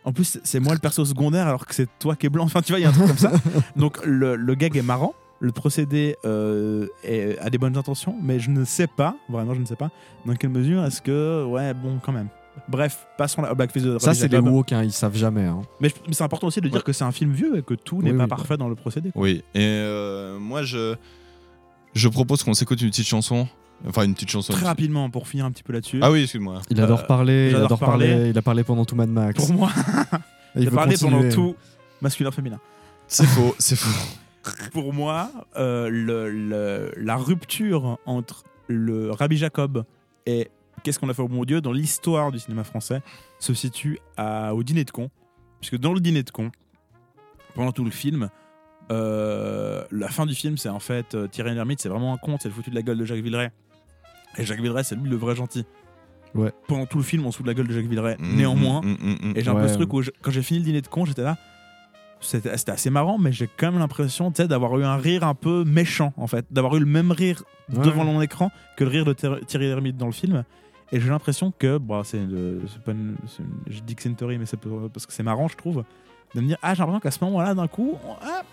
En 0.03 0.13
plus, 0.13 0.39
c'est 0.43 0.59
moi 0.59 0.73
le 0.73 0.79
perso 0.79 1.05
secondaire 1.05 1.45
alors 1.47 1.67
que 1.67 1.75
c'est 1.75 1.87
toi 1.99 2.15
qui 2.15 2.25
es 2.25 2.29
blanc. 2.29 2.43
Enfin, 2.45 2.63
tu 2.63 2.71
vois, 2.71 2.79
il 2.79 2.81
y 2.81 2.85
a 2.85 2.89
un 2.89 2.91
truc 2.91 3.05
comme 3.05 3.17
ça. 3.19 3.31
Donc, 3.75 4.03
le, 4.03 4.35
le 4.35 4.55
gag 4.55 4.75
est 4.75 4.81
marrant. 4.81 5.13
Le 5.39 5.51
procédé 5.51 6.15
euh, 6.25 6.87
est- 7.03 7.37
a 7.37 7.51
des 7.51 7.59
bonnes 7.59 7.77
intentions, 7.77 8.15
mais 8.19 8.39
je 8.39 8.49
ne 8.49 8.65
sais 8.65 8.87
pas, 8.87 9.15
vraiment, 9.29 9.53
je 9.53 9.59
ne 9.59 9.65
sais 9.67 9.75
pas, 9.75 9.91
dans 10.25 10.33
quelle 10.33 10.49
mesure 10.49 10.83
est-ce 10.85 11.03
que. 11.03 11.45
Ouais, 11.45 11.75
bon, 11.75 11.99
quand 12.03 12.13
même. 12.13 12.29
Bref, 12.67 13.05
passons 13.15 13.43
à 13.43 13.49
la 13.49 13.53
Blackface 13.53 13.83
de 13.83 13.99
Ça, 13.99 14.15
c'est 14.15 14.27
les 14.27 14.39
woke, 14.39 14.71
hein, 14.73 14.81
ils 14.83 14.91
savent 14.91 15.15
jamais. 15.15 15.45
hein. 15.45 15.61
Mais, 15.79 15.91
c'est 16.11 16.23
important 16.23 16.47
aussi 16.47 16.61
de 16.61 16.67
dire 16.69 16.83
que 16.83 16.93
c'est 16.93 17.03
un 17.03 17.11
film 17.11 17.31
vieux 17.31 17.57
et 17.59 17.61
que 17.61 17.75
tout 17.75 18.01
n'est 18.01 18.09
Oui, 18.11 18.17
pas 18.17 18.23
oui. 18.23 18.29
parfait 18.29 18.57
dans 18.57 18.69
le 18.69 18.75
procédé. 18.75 19.11
quoi. 19.11 19.21
Oui. 19.21 19.43
Et 19.53 19.59
euh, 19.61 20.39
moi, 20.39 20.63
je, 20.63 20.95
je 21.93 22.07
propose 22.07 22.41
qu'on 22.43 22.55
s'écoute 22.55 22.81
une 22.81 22.89
petite 22.89 23.07
chanson. 23.07 23.47
Enfin, 23.87 24.03
une 24.03 24.13
petite 24.13 24.29
chanson. 24.29 24.53
Très 24.53 24.65
rapidement, 24.65 25.09
pour 25.09 25.27
finir 25.27 25.45
un 25.45 25.51
petit 25.51 25.63
peu 25.63 25.73
là-dessus. 25.73 25.99
Ah 26.01 26.11
oui, 26.11 26.21
excuse-moi. 26.23 26.61
Il 26.69 26.79
adore 26.81 26.99
Euh, 26.99 27.03
parler, 27.03 27.49
il 27.51 27.55
adore 27.55 27.79
parler. 27.79 28.09
parler. 28.09 28.29
il 28.29 28.37
a 28.37 28.41
parlé 28.41 28.63
pendant 28.63 28.85
tout 28.85 28.95
Mad 28.95 29.09
Max. 29.09 29.35
Pour 29.43 29.53
moi, 29.53 29.71
il 30.55 30.67
a 30.67 30.71
parlé 30.71 30.95
pendant 30.99 31.27
tout 31.29 31.55
masculin-féminin. 32.01 32.59
C'est 33.07 33.25
faux, 33.25 33.55
c'est 33.59 33.75
faux. 33.75 33.89
Pour 34.71 34.93
moi, 34.93 35.31
euh, 35.57 35.87
le- 35.89 36.29
le- 36.31 36.91
la 36.97 37.15
rupture 37.15 37.99
entre 38.07 38.43
le 38.67 39.11
Rabbi 39.11 39.37
Jacob 39.37 39.83
et 40.25 40.49
Qu'est-ce 40.83 40.97
qu'on 40.97 41.09
a 41.09 41.13
fait 41.13 41.21
au 41.21 41.27
bon 41.27 41.43
Dieu 41.45 41.61
dans 41.61 41.73
l'histoire 41.73 42.31
du 42.31 42.39
cinéma 42.39 42.63
français 42.63 43.01
se 43.37 43.53
situe 43.53 43.99
à- 44.17 44.55
au 44.55 44.63
dîner 44.63 44.83
de 44.83 44.89
con. 44.89 45.11
Puisque 45.59 45.77
dans 45.77 45.93
le 45.93 45.99
dîner 45.99 46.23
de 46.23 46.31
con, 46.31 46.49
pendant 47.53 47.71
tout 47.71 47.83
le 47.85 47.91
film, 47.91 48.29
euh, 48.91 49.83
la 49.91 50.07
fin 50.09 50.25
du 50.25 50.33
film, 50.33 50.57
c'est 50.57 50.69
en 50.69 50.79
fait 50.79 51.13
euh, 51.13 51.27
Thierry 51.27 51.53
Lhermitte, 51.53 51.81
c'est 51.81 51.89
vraiment 51.89 52.13
un 52.13 52.17
con, 52.17 52.37
c'est 52.41 52.49
le 52.49 52.53
foutu 52.55 52.71
de 52.71 52.75
la 52.75 52.81
gueule 52.81 52.97
de 52.97 53.05
Jacques 53.05 53.19
Villeray. 53.21 53.51
Et 54.37 54.45
Jacques 54.45 54.59
Villeray, 54.59 54.83
c'est 54.83 54.95
lui 54.95 55.09
le 55.09 55.15
vrai 55.15 55.35
gentil. 55.35 55.65
Ouais. 56.33 56.51
Pendant 56.67 56.85
tout 56.85 56.97
le 56.97 57.03
film, 57.03 57.25
on 57.25 57.31
se 57.31 57.37
fout 57.37 57.45
de 57.45 57.51
la 57.51 57.53
gueule 57.55 57.67
de 57.67 57.73
Jacques 57.73 57.85
Villeray. 57.87 58.15
Mm, 58.19 58.35
Néanmoins, 58.37 58.81
mm, 58.81 58.87
mm, 59.29 59.33
et 59.35 59.41
j'ai 59.43 59.49
un 59.49 59.55
peu 59.55 59.67
ce 59.67 59.73
truc 59.73 59.93
où, 59.93 60.01
je- 60.01 60.11
quand 60.21 60.31
j'ai 60.31 60.41
fini 60.41 60.59
le 60.59 60.65
dîner 60.65 60.81
de 60.81 60.87
con, 60.87 61.05
j'étais 61.05 61.23
là. 61.23 61.37
c'était 62.23 62.51
assez 62.69 62.91
marrant, 62.91 63.17
mais 63.17 63.31
j'ai 63.31 63.47
quand 63.47 63.71
même 63.71 63.79
l'impression 63.79 64.29
d'avoir 64.29 64.77
eu 64.77 64.83
un 64.83 64.95
rire 64.97 65.23
un 65.23 65.33
peu 65.33 65.63
méchant, 65.63 66.13
en 66.17 66.27
fait. 66.27 66.45
D'avoir 66.51 66.75
eu 66.75 66.79
le 66.79 66.85
même 66.85 67.11
rire 67.11 67.43
Ouais. 67.73 67.83
devant 67.83 68.05
mon 68.05 68.21
écran 68.21 68.51
que 68.77 68.83
le 68.83 68.91
rire 68.91 69.05
de 69.05 69.13
Thierry 69.13 69.65
Lhermitte 69.67 69.97
dans 69.97 70.05
le 70.05 70.11
film. 70.11 70.43
Et 70.91 70.99
j'ai 70.99 71.09
l'impression 71.09 71.51
que, 71.57 71.79
bon, 71.79 72.03
c'est 72.03 72.19
pas 72.85 72.91
une- 72.91 73.15
je 73.67 73.79
dis 73.81 73.95
que 73.95 74.03
c'est 74.03 74.09
une 74.09 74.15
théorie, 74.15 74.37
mais 74.37 74.45
c'est 74.45 74.59
parce 74.93 75.07
que 75.07 75.13
c'est 75.13 75.23
marrant, 75.23 75.47
je 75.47 75.55
trouve, 75.57 75.83
de 76.35 76.41
me 76.41 76.45
dire, 76.47 76.57
ah, 76.61 76.75
j'ai 76.75 76.79
l'impression 76.79 76.99
qu'à 76.99 77.09
ce 77.11 77.23
moment-là, 77.23 77.55
d'un 77.55 77.67
coup, 77.67 77.95
ah, 78.21 78.43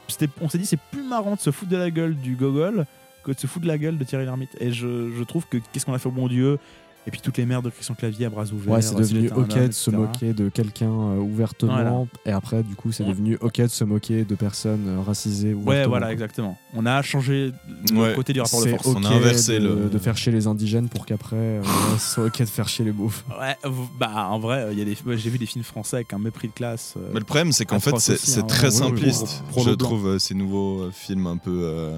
on 0.40 0.48
s'est 0.48 0.58
dit, 0.58 0.64
c'est 0.66 0.80
plus 0.90 1.02
marrant 1.02 1.34
de 1.34 1.40
se 1.40 1.50
foutre 1.50 1.70
de 1.70 1.76
la 1.76 1.90
gueule 1.90 2.14
du 2.16 2.36
gogol 2.36 2.86
que 3.32 3.36
de 3.36 3.40
se 3.40 3.46
foutre 3.46 3.64
de 3.64 3.68
la 3.68 3.78
gueule 3.78 3.98
de 3.98 4.04
Thierry 4.04 4.24
Lhermitte. 4.24 4.56
Et 4.60 4.72
je, 4.72 5.10
je 5.16 5.22
trouve 5.24 5.46
que 5.48 5.58
qu'est-ce 5.72 5.86
qu'on 5.86 5.94
a 5.94 5.98
fait 5.98 6.08
au 6.08 6.12
bon 6.12 6.28
Dieu 6.28 6.58
et 7.06 7.10
puis 7.10 7.20
toutes 7.22 7.38
les 7.38 7.46
merdes 7.46 7.64
de 7.64 7.70
Christian 7.70 7.94
Clavier 7.94 8.26
à 8.26 8.28
bras 8.28 8.44
ouverts. 8.52 8.74
Ouais, 8.74 8.82
c'est 8.82 8.94
devenu 8.94 9.30
ok 9.34 9.68
de 9.68 9.72
se 9.72 9.90
moquer 9.90 10.34
de 10.34 10.50
quelqu'un 10.50 10.90
euh, 10.90 11.16
ouvertement, 11.18 11.72
Voilà. 11.72 12.02
et 12.26 12.32
après, 12.32 12.62
du 12.62 12.74
coup, 12.74 12.92
c'est 12.92 13.02
Ouais. 13.02 13.08
devenu 13.10 13.38
ok 13.40 13.62
de 13.62 13.66
se 13.68 13.84
moquer 13.84 14.24
de 14.26 14.34
personnes 14.34 14.84
euh, 14.88 15.00
racisées. 15.00 15.54
Ouais, 15.54 15.86
voilà, 15.86 16.12
exactement. 16.12 16.58
On 16.74 16.84
a 16.84 17.00
changé 17.00 17.52
le 17.90 17.98
Ouais. 17.98 18.14
côté 18.14 18.34
du 18.34 18.42
rapport 18.42 18.60
de 18.60 18.64
C'est 18.64 18.70
force. 18.72 18.86
ok 18.88 18.96
On 18.98 19.04
a 19.06 19.08
inversé 19.14 19.58
de, 19.58 19.68
le- 19.68 19.88
de 19.88 19.98
faire 19.98 20.18
chier 20.18 20.32
les 20.32 20.46
indigènes 20.48 20.90
pour 20.90 21.06
qu'après, 21.06 21.36
euh, 21.36 21.62
ce 21.98 22.14
soit 22.14 22.24
ok 22.26 22.40
de 22.40 22.44
faire 22.44 22.68
chier 22.68 22.84
les 22.84 22.92
beaufs. 22.92 23.24
Ouais, 23.40 23.56
bah 23.98 24.26
en 24.28 24.38
vrai, 24.38 24.68
il 24.72 24.78
y 24.78 24.82
a 24.82 24.84
des, 24.84 24.96
ouais, 25.06 25.16
j'ai 25.16 25.30
vu 25.30 25.38
des 25.38 25.46
films 25.46 25.64
français 25.64 25.96
avec 25.96 26.12
un 26.12 26.18
mépris 26.18 26.48
de 26.48 26.52
classe. 26.52 26.92
euh, 26.98 27.08
Mais 27.14 27.20
le 27.20 27.24
problème, 27.24 27.52
c'est 27.52 27.64
qu'en 27.64 27.80
fait, 27.80 27.96
c'est 27.98 28.40
hein, 28.40 28.42
très 28.42 28.70
simpliste. 28.70 29.42
je 29.56 29.70
trouve 29.70 30.08
euh, 30.08 30.18
ces 30.18 30.34
nouveaux 30.34 30.82
euh, 30.82 30.90
films 30.92 31.26
un 31.26 31.38
peu 31.38 31.94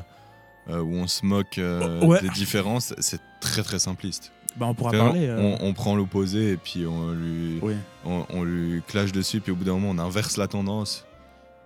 euh, 0.68 0.80
où 0.80 0.94
on 0.94 1.06
se 1.06 1.24
moque 1.24 1.58
euh, 1.58 2.00
Ouais. 2.04 2.20
des 2.22 2.28
différences, 2.30 2.94
c'est 2.98 3.20
très 3.40 3.62
très 3.62 3.78
simpliste. 3.78 4.32
bah, 4.56 4.66
on 4.66 4.74
pourra 4.74 4.90
C'est-à-dire, 4.90 5.12
parler. 5.12 5.26
euh, 5.28 5.56
on, 5.60 5.68
on 5.68 5.72
prend 5.72 5.96
l'opposé 5.96 6.52
et 6.52 6.56
puis 6.56 6.84
on 6.86 7.12
lui, 7.12 7.58
oui. 7.62 7.74
on, 8.04 8.24
on 8.30 8.42
lui 8.44 8.82
clash 8.86 9.12
dessus, 9.12 9.40
puis 9.40 9.52
au 9.52 9.56
bout 9.56 9.64
d'un 9.64 9.74
moment, 9.78 9.90
on 9.90 9.98
inverse 9.98 10.36
la 10.36 10.48
tendance. 10.48 11.06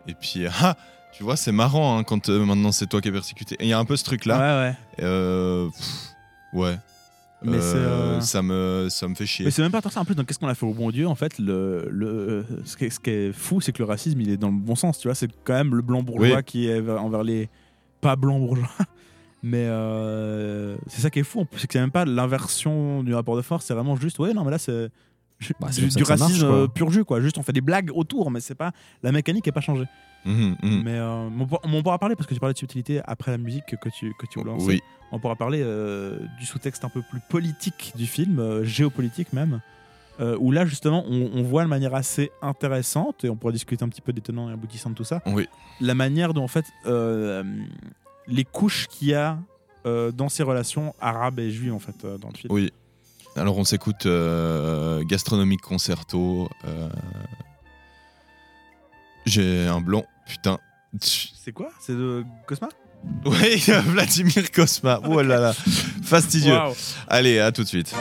Et 0.07 0.15
puis, 0.15 0.45
ah, 0.63 0.77
tu 1.13 1.23
vois, 1.23 1.37
c'est 1.37 1.53
marrant 1.53 1.99
hein, 1.99 2.05
quand 2.05 2.29
maintenant 2.29 2.73
c'est 2.73 2.87
toi 2.87 3.01
qui 3.01 3.09
es 3.09 3.13
persécuté. 3.13 3.57
Et 3.59 3.65
il 3.65 3.69
y 3.69 3.73
a 3.73 3.79
un 3.79 3.85
peu 3.85 3.97
ce 3.97 4.05
truc-là. 4.05 4.39
Ouais, 4.99 5.05
ouais. 5.05 5.71
Pff, 5.71 6.09
ouais. 6.53 6.77
Mais 7.47 7.59
euh, 7.59 8.23
ça, 8.23 8.41
me, 8.41 8.87
ça 8.89 9.07
me 9.07 9.15
fait 9.15 9.27
chier. 9.27 9.45
Mais 9.45 9.51
c'est 9.51 9.61
même 9.61 9.71
pas 9.71 9.83
tant 9.83 9.91
ça. 9.91 10.01
En 10.01 10.07
plus, 10.07 10.15
Qu'est-ce 10.15 10.39
qu'on 10.39 10.49
a 10.49 10.55
fait 10.55 10.65
au 10.65 10.73
bon 10.73 10.91
Dieu 10.91 11.07
En 11.07 11.15
fait, 11.15 11.39
le, 11.39 11.87
le, 11.91 12.47
ce, 12.65 12.75
qui 12.75 12.87
est, 12.87 12.91
ce 12.91 12.99
qui 12.99 13.11
est 13.11 13.33
fou, 13.35 13.61
c'est 13.61 13.71
que 13.73 13.83
le 13.83 13.85
racisme, 13.85 14.19
il 14.23 14.31
est 14.31 14.39
dans 14.39 14.49
le 14.49 14.57
bon 14.57 14.75
sens. 14.77 14.99
Tu 14.99 15.09
vois, 15.09 15.15
c'est 15.15 15.29
quand 15.45 15.53
même 15.53 15.75
le 15.75 15.83
blanc 15.83 16.03
bourgeois 16.03 16.37
Oui. 16.39 16.45
qui 16.45 16.69
est 16.69 16.81
vers- 16.81 17.03
envers 17.05 17.23
les 17.23 17.51
pas 18.05 18.17
blancs 18.17 18.41
bourgeois. 18.41 18.69
Mais 19.43 19.67
euh, 19.67 20.77
c'est 20.87 21.03
ça 21.03 21.11
qui 21.11 21.19
est 21.19 21.25
fou. 21.25 21.47
C'est 21.57 21.67
que 21.67 21.73
c'est 21.75 21.81
même 21.81 21.91
pas 21.91 22.05
l'inversion 22.05 23.03
du 23.03 23.15
rapport 23.15 23.37
de 23.37 23.43
force. 23.43 23.67
C'est 23.67 23.75
vraiment 23.75 23.97
juste, 23.97 24.19
ouais, 24.19 24.33
non, 24.33 24.43
mais 24.45 24.51
là, 24.51 24.59
c'est 24.59 24.89
Bah, 25.61 25.69
du, 25.69 25.87
du 25.89 25.99
marche, 25.99 26.09
racisme 26.09 26.47
quoi. 26.47 26.57
euh, 26.57 26.67
pur 26.67 26.91
jus, 26.91 27.05
quoi. 27.05 27.21
Juste, 27.21 27.37
on 27.37 27.43
fait 27.43 27.53
des 27.53 27.61
blagues 27.61 27.91
autour, 27.95 28.31
mais 28.31 28.41
c'est 28.41 28.55
pas 28.55 28.73
la 29.03 29.13
mécanique 29.13 29.47
est 29.47 29.53
pas 29.53 29.61
changée. 29.61 29.85
Mhm. 30.25 30.57
Mais 30.83 30.93
euh, 30.99 31.29
on, 31.39 31.47
pourra- 31.47 31.61
on 31.65 31.83
pourra 31.83 31.99
parler 31.99 32.17
parce 32.17 32.27
que 32.27 32.33
tu 32.33 32.41
parlais 32.41 32.55
de 32.55 32.59
subtilité 32.59 33.03
après 33.05 33.31
la 33.33 33.37
musique 33.37 33.77
que 33.79 33.89
tu 33.91 34.15
que 34.19 34.25
tu 34.27 34.39
voulais 34.39 34.53
lancer. 34.53 34.67
Oui. 34.67 34.81
On 35.13 35.19
pourra 35.19 35.37
parler 35.37 35.61
euh, 35.63 36.19
du 36.41 36.47
sous-texte 36.47 36.83
un 36.87 36.89
peu 36.89 37.03
plus 37.03 37.21
politique 37.29 37.93
du 37.97 38.07
film, 38.07 38.63
géopolitique 38.65 39.35
même, 39.35 39.61
euh, 40.21 40.37
où 40.39 40.53
là 40.53 40.65
justement 40.65 41.05
on, 41.09 41.31
on 41.35 41.43
voit 41.43 41.65
de 41.65 41.69
manière 41.69 41.95
assez 41.95 42.31
intéressante 42.41 43.25
et 43.25 43.31
on 43.31 43.37
pourra 43.37 43.53
discuter 43.53 43.85
un 43.85 43.89
petit 43.89 44.01
peu 44.01 44.13
des 44.13 44.21
tenants 44.21 44.49
et 44.49 44.53
aboutissants 44.53 44.91
de 44.91 44.95
tout 44.95 45.05
ça. 45.05 45.23
Oui. 45.27 45.49
La 45.81 45.95
manière 45.95 46.35
dont 46.35 46.45
en 46.45 46.49
fait 46.49 46.67
euh, 46.87 47.43
les 48.29 48.45
couches 48.45 48.87
qu'il 48.89 49.09
y 49.09 49.15
a 49.15 49.39
euh, 49.87 50.13
dans 50.13 50.29
ces 50.29 50.43
relations 50.43 50.95
arabes 51.01 51.41
et 51.41 51.51
juives 51.51 51.75
en 51.75 51.79
fait 51.81 52.07
dans 52.07 52.29
le 52.29 52.37
film. 52.37 52.53
Oui. 52.53 52.73
Alors 53.37 53.59
on 53.59 53.65
s'écoute 53.65 54.07
Gastronomique 55.09 55.63
Concerto. 55.63 56.49
J'ai 59.27 59.67
un 59.67 59.81
blanc, 59.81 60.05
putain. 60.29 60.59
C'est 61.01 61.53
quoi? 61.53 61.71
C'est 61.81 61.95
de 61.95 62.25
Cosma? 62.47 62.69
Oui, 63.25 63.57
Vladimir 63.87 64.51
Kosma. 64.53 65.01
Oh 65.05 65.21
là 65.23 65.39
là, 65.41 65.53
fastidieux. 66.03 66.57
Allez, 67.09 67.39
à 67.39 67.51
tout 67.53 67.63
de 67.63 67.69
suite. 67.69 67.95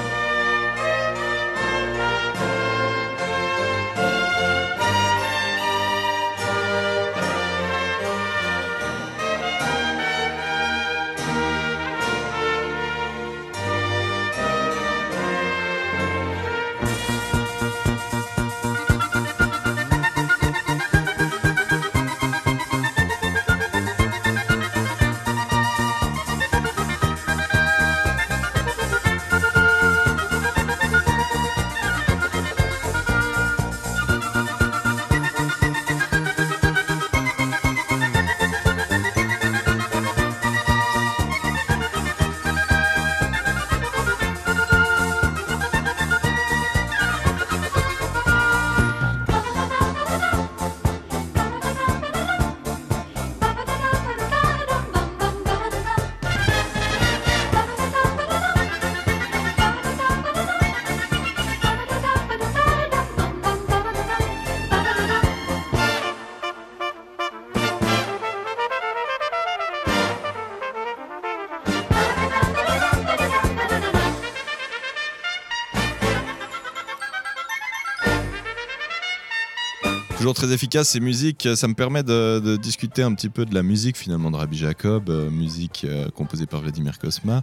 Toujours 80.24 80.36
très 80.36 80.53
efficace 80.53 80.88
ces 80.88 81.01
musiques, 81.01 81.49
ça 81.53 81.67
me 81.67 81.74
permet 81.74 82.01
de, 82.01 82.39
de 82.39 82.55
discuter 82.55 83.03
un 83.03 83.13
petit 83.13 83.28
peu 83.28 83.43
de 83.45 83.53
la 83.53 83.61
musique 83.61 83.97
finalement 83.97 84.32
de 84.32 84.38
Rabbi 84.38 84.55
Jacob, 84.55 85.09
euh, 85.09 85.30
musique 85.30 85.84
euh, 85.84 86.07
composée 86.11 86.45
par 86.45 86.61
Vladimir 86.61 86.97
Kosma, 86.97 87.41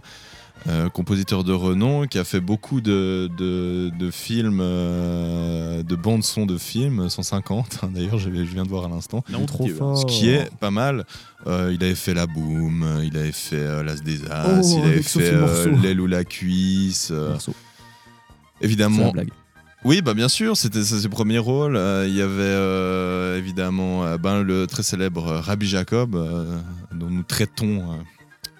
euh, 0.67 0.89
compositeur 0.89 1.43
de 1.43 1.53
renom 1.53 2.07
qui 2.07 2.17
a 2.17 2.23
fait 2.23 2.39
beaucoup 2.39 2.81
de, 2.81 3.29
de, 3.37 3.91
de 3.99 4.09
films, 4.09 4.61
euh, 4.63 5.83
de 5.83 5.95
bandes 5.95 6.23
son 6.23 6.47
de 6.47 6.57
films, 6.57 7.07
150 7.07 7.81
hein, 7.83 7.89
d'ailleurs 7.93 8.17
je, 8.17 8.31
je 8.31 8.41
viens 8.51 8.63
de 8.63 8.69
voir 8.69 8.85
à 8.85 8.89
l'instant, 8.89 9.23
Non, 9.29 9.45
trop 9.45 9.65
Dieu. 9.65 9.75
fort. 9.75 9.99
ce 9.99 10.05
qui 10.07 10.29
est 10.29 10.49
pas 10.55 10.71
mal. 10.71 11.05
Euh, 11.45 11.71
il 11.75 11.83
avait 11.83 11.93
fait 11.93 12.15
La 12.15 12.25
Boom, 12.25 12.83
il 13.03 13.15
avait 13.15 13.31
fait 13.31 13.57
euh, 13.57 13.83
L'As 13.83 14.01
des 14.01 14.25
As, 14.25 14.59
Oh, 14.59 14.79
il 14.79 14.83
avait 14.85 15.03
fait 15.03 15.19
euh. 15.33 15.71
L'aile 15.83 16.01
ou 16.01 16.07
la 16.07 16.23
cuisse. 16.23 17.09
euh, 17.11 17.37
évidemment, 18.59 19.05
la 19.05 19.11
blague. 19.11 19.29
Oui, 19.83 20.01
bah 20.01 20.13
bien 20.13 20.29
sûr, 20.29 20.55
c'était 20.57 20.83
ses 20.83 21.09
premiers 21.09 21.39
rôles. 21.39 21.75
Euh, 21.75 22.07
il 22.07 22.15
y 22.15 22.21
avait 22.21 22.31
euh, 22.41 23.37
évidemment 23.37 24.03
euh, 24.03 24.17
ben, 24.17 24.43
le 24.43 24.67
très 24.67 24.83
célèbre 24.83 25.23
Rabbi 25.23 25.67
Jacob, 25.67 26.11
dont 26.93 27.09
nous 27.09 27.23
traitons 27.23 27.99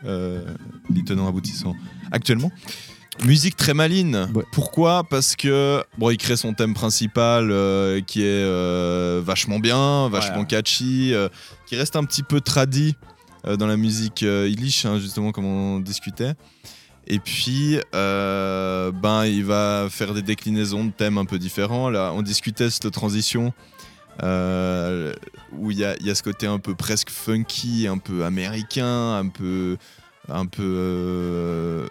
les 0.04 1.04
tenants 1.06 1.28
aboutissants 1.28 1.76
actuellement. 2.12 2.52
Musique 3.24 3.56
très 3.56 3.74
maline. 3.74 4.30
Ouais. 4.34 4.44
Pourquoi? 4.52 5.04
Parce 5.04 5.36
que 5.36 5.84
bon, 5.98 6.10
il 6.10 6.18
crée 6.18 6.38
son 6.38 6.54
thème 6.54 6.74
principal 6.74 7.50
qui 8.08 8.24
est 8.24 9.20
vachement 9.22 9.60
bien, 9.60 10.10
vachement 10.10 10.40
Ouais. 10.42 10.48
catchy, 10.48 11.14
qui 11.68 11.76
reste 11.76 11.96
un 11.96 12.04
petit 12.04 12.24
peu 12.24 12.42
tradi 12.42 12.96
euh, 13.48 13.58
dans 13.58 13.68
la 13.68 13.78
musique 13.78 14.24
euh, 14.24 14.48
Illich, 14.50 14.86
hein, 14.86 15.00
justement 15.00 15.32
comme 15.32 15.46
on 15.46 15.80
discutait. 15.80 16.34
Et 17.08 17.20
puis, 17.20 17.80
euh, 17.96 18.92
ben, 18.92 19.26
il 19.26 19.44
va 19.44 19.88
faire 19.90 20.14
des 20.14 20.22
déclinaisons 20.22 20.86
de 20.86 20.92
thèmes 20.92 21.18
un 21.18 21.26
peu 21.26 21.40
différents. 21.40 21.90
Là, 21.90 22.12
on 22.16 22.22
discutait 22.22 22.70
cette 22.70 22.92
transition 22.92 23.54
euh, 24.24 25.14
où 25.52 25.72
il 25.72 25.80
y 25.80 25.86
a, 25.86 25.96
il 26.00 26.06
y 26.06 26.12
a 26.12 26.16
ce 26.16 26.24
côté 26.24 26.48
un 26.48 26.60
peu 26.60 26.76
presque 26.76 27.10
funky, 27.10 27.88
un 27.88 27.98
peu 27.98 28.24
américain, 28.24 29.16
un 29.18 29.28
peu, 29.28 29.78
un 30.30 30.46
peu 30.46 30.62
euh, 30.64 31.88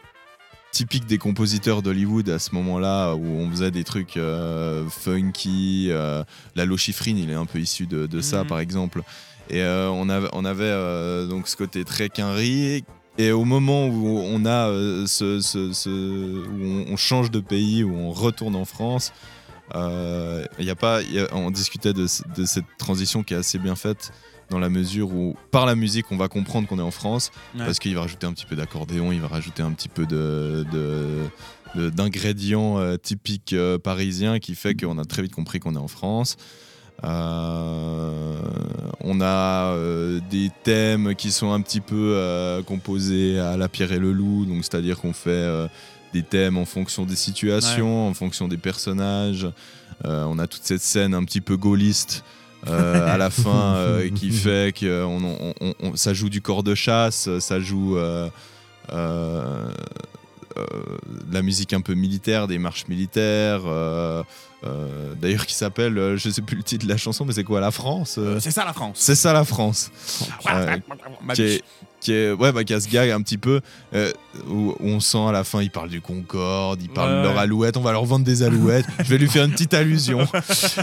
typique 0.71 1.07
des 1.07 1.19
compositeurs 1.19 1.83
d'Hollywood 1.83 2.29
à 2.31 2.39
ce 2.39 2.55
moment-là, 2.55 3.15
où 3.15 3.27
on 3.27 3.51
faisait 3.51 3.73
des 3.73 3.85
trucs 3.85 4.19
funky. 4.89 5.89
euh, 5.91 6.23
la 6.55 6.65
Lochifrine, 6.65 7.19
il 7.19 7.31
est 7.31 7.35
un 7.35 7.47
peu 7.47 7.59
issu 7.59 7.87
de, 7.87 8.07
de 8.07 8.21
ça, 8.21 8.43
Mhm. 8.43 8.49
par 8.49 8.61
exemple. 8.61 9.03
Et 9.51 9.65
on 9.65 10.09
avait, 10.09 10.29
on 10.33 10.45
avait 10.45 11.27
donc 11.27 11.49
ce 11.49 11.57
côté 11.57 11.85
très 11.85 12.09
quinri. 12.09 12.85
Et 13.19 13.33
au 13.33 13.45
moment 13.45 13.87
où 13.89 14.19
on 14.19 14.45
a 14.47 14.69
euh, 14.69 15.07
ce, 15.07 15.41
ce- 15.41 15.73
ce- 15.73 15.89
où 16.49 16.65
on, 16.89 16.93
on 16.93 16.97
change 16.97 17.31
de 17.31 17.41
pays, 17.41 17.83
où 17.85 17.95
on 17.95 18.11
retourne 18.13 18.57
en 18.57 18.65
France, 18.65 19.13
Euh, 19.77 20.45
y 20.59 20.69
a 20.69 20.75
pas, 20.75 21.01
il 21.01 21.13
y 21.15 21.21
a- 21.21 21.29
on 21.33 21.53
discutait 21.53 21.93
de, 21.93 22.09
ce- 22.09 22.25
de 22.37 22.45
cette 22.45 22.65
transition 22.77 23.23
qui 23.23 23.35
est 23.35 23.37
assez 23.37 23.57
bien 23.61 23.77
faite 23.77 24.11
dans 24.51 24.59
la 24.59 24.69
mesure 24.69 25.13
où, 25.13 25.37
par 25.53 25.65
la 25.65 25.77
musique, 25.77 26.07
on 26.11 26.17
va 26.17 26.27
comprendre 26.27 26.67
qu'on 26.67 26.81
est 26.81 26.83
en 26.83 26.91
France, 26.91 27.31
Ouais. 27.55 27.65
parce 27.65 27.79
qu'il 27.79 27.95
va 27.95 28.01
rajouter 28.01 28.27
un 28.27 28.33
petit 28.33 28.47
peu 28.47 28.57
d'accordéon, 28.57 29.13
il 29.13 29.21
va 29.21 29.29
rajouter 29.29 29.63
un 29.63 29.71
petit 29.71 29.89
peu 29.89 30.07
de, 30.07 30.67
d'ingrédients 31.77 32.79
euh, 32.79 32.97
typiques 32.97 33.55
parisiens 33.85 34.41
qui 34.41 34.57
fait 34.57 34.75
qu'on 34.75 34.99
a 34.99 35.05
très 35.05 35.23
vite 35.23 35.33
compris 35.35 35.61
qu'on 35.61 35.75
est 35.77 35.79
en 35.79 35.87
France. 35.87 36.37
Euh, 37.05 38.39
on 39.03 39.21
a 39.21 39.73
euh, 39.75 40.21
des 40.31 40.51
thèmes 40.63 41.15
qui 41.15 41.31
sont 41.33 41.53
un 41.53 41.61
petit 41.61 41.81
peu 41.81 42.13
euh, 42.17 42.63
composés 42.63 43.39
à 43.39 43.57
la 43.57 43.69
pierre 43.69 43.93
et 43.93 43.99
le 43.99 44.13
loup, 44.13 44.45
donc 44.47 44.59
c'est-à-dire 44.65 44.99
qu'on 44.99 45.13
fait 45.13 45.69
des 46.13 46.23
thèmes 46.23 46.57
en 46.59 46.65
fonction 46.65 47.05
des 47.07 47.17
situations, 47.17 48.09
en 48.09 48.15
fonction 48.15 48.49
des 48.49 48.57
personnages. 48.59 49.49
On 50.05 50.39
a 50.39 50.47
toute 50.47 50.63
cette 50.65 50.81
scène 50.83 51.15
un 51.15 51.25
petit 51.25 51.41
peu 51.41 51.57
gaulliste 51.57 52.25
euh, 52.69 53.07
à 53.13 53.17
la 53.17 53.31
fin 53.45 53.75
euh, 53.77 54.09
qui 54.11 54.31
fait 54.31 54.75
que 54.77 55.05
on, 55.05 55.23
on- 55.25 55.55
on- 55.61 55.75
on- 55.83 55.97
ça 55.97 56.13
joue 56.15 56.29
du 56.29 56.41
corps 56.43 56.63
de 56.63 56.75
chasse, 56.75 57.29
ça 57.39 57.61
joue 57.61 57.97
euh, 57.97 58.29
de 60.57 61.35
la 61.35 61.43
musique 61.43 61.73
un 61.73 61.81
peu 61.81 61.95
militaire, 61.95 62.47
des 62.49 62.59
marches 62.59 62.87
militaires. 62.89 63.61
euh, 63.67 64.23
euh, 64.65 65.15
D'ailleurs, 65.21 65.47
qui 65.47 65.55
s'appelle, 65.55 65.97
euh, 65.97 66.17
je 66.19 66.29
sais 66.29 66.43
plus 66.43 66.57
le 66.57 66.63
titre 66.63 66.85
de 66.85 66.91
la 66.91 66.99
chanson, 66.99 67.25
mais 67.25 67.33
c'est 67.33 67.45
quoi 67.45 67.61
La 67.61 67.71
France 67.71 68.17
euh, 68.19 68.37
Euh, 68.37 68.41
c'est 68.41 68.51
ça 68.51 68.65
la 68.65 68.73
France. 68.75 68.99
C'est 69.01 69.15
ça 69.15 69.33
la 69.33 69.45
France. 69.45 69.91
Euh, 70.53 70.77
qui, 71.33 71.43
est, 71.43 71.63
qui 72.01 72.13
est- 72.13 72.33
ouais, 72.33 72.53
bah, 72.53 72.63
qui 72.63 72.75
a 72.75 72.81
ce 72.81 72.87
gag 72.89 73.09
un 73.11 73.23
petit 73.23 73.39
peu 73.39 73.63
euh, 73.95 74.13
où, 74.49 74.75
on 74.81 75.01
sent 75.01 75.17
à 75.27 75.33
la 75.33 75.45
fin, 75.45 75.63
il 75.63 75.71
parle 75.71 75.89
du 75.89 76.03
Concorde, 76.03 76.83
il 76.83 76.91
parle 76.91 77.11
Ouais, 77.11 77.19
de 77.21 77.23
leur 77.29 77.39
alouette, 77.39 77.79
on 77.79 77.81
va 77.81 77.93
leur 77.93 78.05
vendre 78.05 78.27
des 78.27 78.43
alouettes. 78.43 78.85
je 79.03 79.09
vais 79.09 79.17
lui 79.19 79.29
faire 79.31 79.45
une 79.45 79.53
petite 79.53 79.73
allusion. 79.75 80.27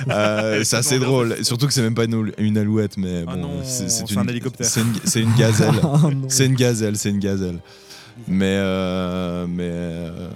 Euh, 0.09 0.63
c'est 0.63 0.77
assez 0.77 0.97
drôle. 0.99 1.43
Surtout 1.43 1.67
que 1.67 1.73
c'est 1.73 1.81
même 1.81 1.93
pas 1.95 2.05
une, 2.05 2.31
une 2.37 2.57
alouette, 2.57 2.97
mais 2.97 3.25
Ah 3.27 3.35
bon, 3.35 3.61
c'est 3.63 4.09
une, 4.11 4.19
un 4.19 4.27
hélicoptère. 4.27 4.65
C'est 4.65 4.81
une, 4.81 4.93
c'est 5.03 5.21
une 5.21 5.33
gazelle. 5.35 5.75
Ah 5.83 5.99
c'est 6.29 6.45
une 6.45 6.55
gazelle, 6.55 6.97
c'est 6.97 7.09
une 7.09 7.19
gazelle. 7.19 7.59
Mais, 8.27 8.45
euh, 8.57 9.45
mais 9.47 9.69
euh, 9.69 10.29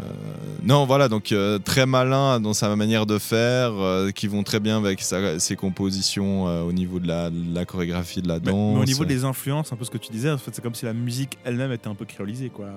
non, 0.63 0.85
voilà, 0.85 1.07
donc 1.09 1.31
euh, 1.31 1.57
très 1.59 1.85
malin 1.85 2.39
dans 2.39 2.53
sa 2.53 2.73
manière 2.75 3.05
de 3.05 3.17
faire, 3.17 3.71
euh, 3.73 4.11
qui 4.11 4.27
vont 4.27 4.43
très 4.43 4.59
bien 4.59 4.77
avec 4.77 5.01
sa- 5.01 5.39
ses 5.39 5.55
compositions 5.55 6.47
euh, 6.47 6.61
au 6.61 6.71
niveau 6.71 6.99
de 6.99 7.07
la, 7.07 7.29
de 7.29 7.53
la 7.55 7.65
chorégraphie, 7.65 8.21
de 8.21 8.27
la 8.27 8.39
danse. 8.39 8.75
mais 8.75 8.81
au 8.81 8.85
niveau 8.85 9.05
des 9.05 9.25
influences, 9.25 9.73
un 9.73 9.75
peu 9.75 9.85
ce 9.85 9.89
que 9.89 9.97
tu 9.97 10.11
disais, 10.11 10.29
en 10.31 10.37
fait, 10.37 10.51
c'est 10.53 10.61
comme 10.61 10.75
si 10.75 10.85
la 10.85 10.93
musique 10.93 11.37
elle-même 11.43 11.71
était 11.71 11.87
un 11.87 11.95
peu 11.95 12.05
créolisée, 12.05 12.49
quoi. 12.49 12.67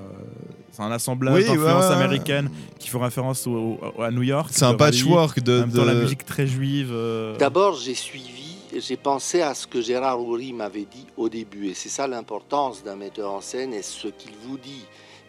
C'est 0.73 0.83
un 0.83 0.91
assemblage 0.91 1.35
Oui, 1.35 1.45
d'influences 1.45 1.85
ouais, 1.89 1.95
américaines 1.95 2.49
qui 2.79 2.89
font 2.89 3.01
référence 3.01 3.47
au- 3.47 3.79
au- 3.97 4.03
à 4.03 4.11
New 4.11 4.23
York. 4.23 4.49
C'est 4.53 4.65
un 4.65 4.73
de 4.73 4.77
patchwork 4.77 5.41
de. 5.43 5.63
Temps, 5.75 5.85
la 5.85 5.95
de- 5.95 6.01
musique 6.03 6.25
très 6.25 6.47
juive. 6.47 6.91
euh, 6.93 7.37
D'abord, 7.39 7.77
j'ai 7.77 7.95
suivi, 7.95 8.31
j'ai 8.81 8.97
pensé 8.97 9.41
à 9.41 9.55
ce 9.55 9.67
que 9.67 9.81
Gérard 9.81 10.21
Houry 10.21 10.53
m'avait 10.53 10.85
dit 10.85 11.07
au 11.17 11.29
début. 11.29 11.69
Et 11.69 11.75
c'est 11.75 11.89
ça 11.89 12.07
l'importance 12.07 12.83
d'un 12.83 12.97
metteur 12.97 13.33
en 13.33 13.41
scène 13.41 13.73
et 13.73 13.83
ce 13.83 14.09
qu'il 14.09 14.33
vous 14.43 14.59
dit. 14.59 14.85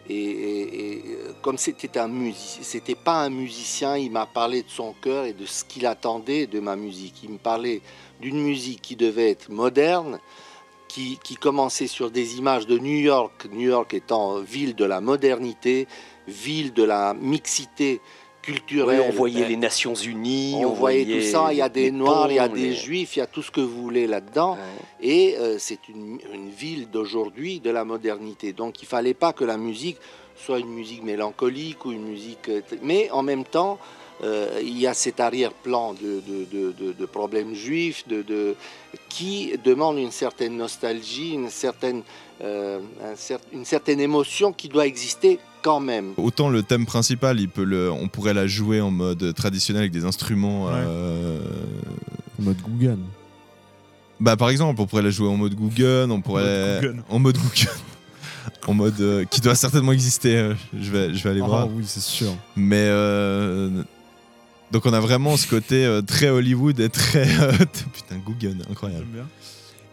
Et, 0.08 1.02
euh, 1.06 1.34
comme 1.42 1.58
c'était 1.58 1.98
un 1.98 2.08
musicien, 2.08 2.64
c'était 2.64 2.96
pas 2.96 3.24
un 3.24 3.30
musicien, 3.30 3.98
il 3.98 4.12
m'a 4.12 4.28
parlé 4.28 4.62
de 4.62 4.70
son 4.70 4.94
cœur 4.94 5.26
et 5.26 5.34
de 5.34 5.46
ce 5.46 5.64
qu'il 5.64 5.88
attendait 5.88 6.46
de 6.46 6.60
ma 6.60 6.76
musique. 6.76 7.24
Il 7.24 7.32
me 7.32 7.38
parlait 7.38 7.82
d'une 8.22 8.40
musique 8.40 8.82
qui 8.82 8.96
devait 8.96 9.32
être 9.32 9.50
moderne, 9.50 10.20
qui 10.88 11.36
commençait 11.42 11.88
sur 11.88 12.10
des 12.10 12.38
images 12.38 12.68
de 12.68 12.78
New 12.78 13.00
York, 13.00 13.48
New 13.52 13.68
York 13.68 13.94
étant 13.94 14.40
ville 14.40 14.76
de 14.76 14.86
la 14.86 15.02
modernité, 15.02 15.90
ville 16.26 16.72
de 16.72 16.84
la 16.84 17.14
mixité 17.14 18.00
on 19.00 19.12
voyait 19.12 19.48
les 19.48 19.58
Nations 19.58 19.94
Unies, 19.96 20.64
on, 20.66 20.74
voyait, 20.74 21.06
tout 21.06 21.26
ça, 21.26 21.48
il 21.52 21.58
y 21.58 21.62
a 21.62 21.70
des 21.70 21.92
noirs, 21.92 22.32
il 22.32 22.36
y 22.36 22.40
a 22.40 22.48
des 22.48 22.62
les- 22.70 22.74
juifs, 22.76 23.16
il 23.16 23.20
y 23.20 23.22
a 23.22 23.28
tout 23.28 23.42
ce 23.42 23.52
que 23.52 23.62
vous 23.62 23.82
voulez 23.82 24.08
là-dedans. 24.08 24.58
Et 25.02 25.36
euh, 25.40 25.58
c'est 25.60 25.88
une, 25.90 26.20
une 26.34 26.50
ville 26.50 26.90
d'aujourd'hui, 26.90 27.60
de 27.60 27.70
la 27.70 27.84
modernité. 27.86 28.54
Donc 28.54 28.82
il 28.82 28.88
fallait 28.88 29.14
pas 29.14 29.34
que 29.34 29.44
la 29.44 29.58
musique 29.58 29.98
soit 30.36 30.60
une 30.60 30.70
musique 30.70 31.04
mélancolique 31.04 31.86
ou 31.86 31.92
une 31.92 32.04
musique... 32.04 32.50
euh, 32.50 32.62
Mais 32.82 33.10
en 33.12 33.24
même 33.24 33.46
temps, 33.46 33.80
euh, 34.24 34.60
il 34.62 34.78
y 34.80 34.88
a 34.88 34.94
cet 34.94 35.20
arrière-plan 35.20 35.94
de, 35.94 36.22
de, 36.28 36.46
de- 36.52 36.72
de- 36.72 36.94
de 36.94 37.06
problèmes 37.06 37.54
juifs 37.54 38.08
de, 38.08 38.22
de- 38.22 38.56
qui 39.10 39.52
demande 39.64 39.98
une 39.98 40.12
certaine 40.12 40.56
nostalgie, 40.58 41.32
une 41.34 41.50
certaine, 41.50 42.02
euh, 42.42 42.80
un 43.04 43.14
cer- 43.16 43.40
une 43.54 43.66
certaine 43.66 44.00
émotion 44.00 44.54
qui 44.54 44.70
doit 44.70 44.86
exister 44.88 45.40
quand 45.62 45.80
même. 45.80 46.14
Autant 46.18 46.48
le 46.50 46.64
thème 46.64 46.86
principal, 46.86 47.40
il 47.40 47.50
peut 47.50 47.64
le, 47.66 47.92
on 47.92 48.08
pourrait 48.08 48.34
la 48.34 48.48
jouer 48.48 48.80
en 48.82 48.92
mode 48.92 49.34
traditionnel 49.34 49.82
avec 49.82 49.92
des 49.92 50.06
instruments. 50.06 50.68
euh, 50.70 51.40
En 52.40 52.44
mode 52.44 52.58
Guggen. 52.68 53.00
Bah 54.20 54.38
par 54.38 54.50
exemple, 54.50 54.80
on 54.80 54.86
pourrait 54.86 55.02
la 55.02 55.10
jouer 55.10 55.28
en 55.28 55.36
mode 55.38 55.56
Guggen, 55.56 56.10
on 56.12 56.22
pourrait 56.22 56.80
Guggen. 56.82 57.04
en 57.10 57.20
mode 57.20 57.38
Guggen, 57.38 57.70
en 58.68 58.74
mode 58.74 59.02
euh, 59.02 59.26
qui 59.26 59.42
doit 59.42 59.56
certainement 59.56 59.92
exister. 59.92 60.38
euh, 60.38 60.54
je 60.80 60.90
vais, 60.92 61.14
je 61.14 61.22
vais 61.24 61.32
aller 61.32 61.42
Ah 61.44 61.48
voir. 61.48 61.68
oui, 61.70 61.84
c'est 61.86 62.00
sûr. 62.02 62.30
Mais 62.56 62.86
euh, 62.88 63.84
donc 64.76 64.86
on 64.86 64.92
a 64.94 65.00
vraiment 65.00 65.38
ce 65.38 65.48
côté 65.48 65.86
euh, 65.86 66.02
très 66.02 66.28
Hollywood 66.28 66.78
et 66.82 66.90
très 66.90 67.28
euh, 67.40 67.52
putain 67.94 68.18
Guggen, 68.28 68.58
incroyable. 68.70 69.06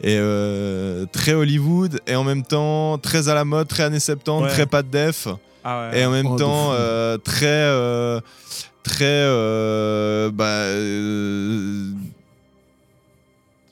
Et 0.02 0.16
euh, 0.18 1.06
très 1.12 1.34
Hollywood 1.34 2.00
et 2.08 2.16
en 2.16 2.24
même 2.24 2.42
temps 2.42 2.98
très 2.98 3.28
à 3.28 3.34
la 3.34 3.44
mode, 3.44 3.68
très 3.68 3.84
années 3.84 4.00
70, 4.00 4.42
Ouais. 4.42 4.48
très 4.48 4.66
pas 4.66 4.82
de 4.82 4.88
def. 4.90 5.28
Ah 5.62 5.88
ouais. 5.92 6.00
Et 6.00 6.04
en 6.04 6.10
même 6.10 6.26
Oh, 6.26 6.36
temps, 6.36 6.70
euh, 6.72 7.16
très. 7.16 7.46
euh, 7.46 8.20
très. 8.82 9.04
euh, 9.04 10.32
bah, 10.32 10.44
euh, 10.46 11.92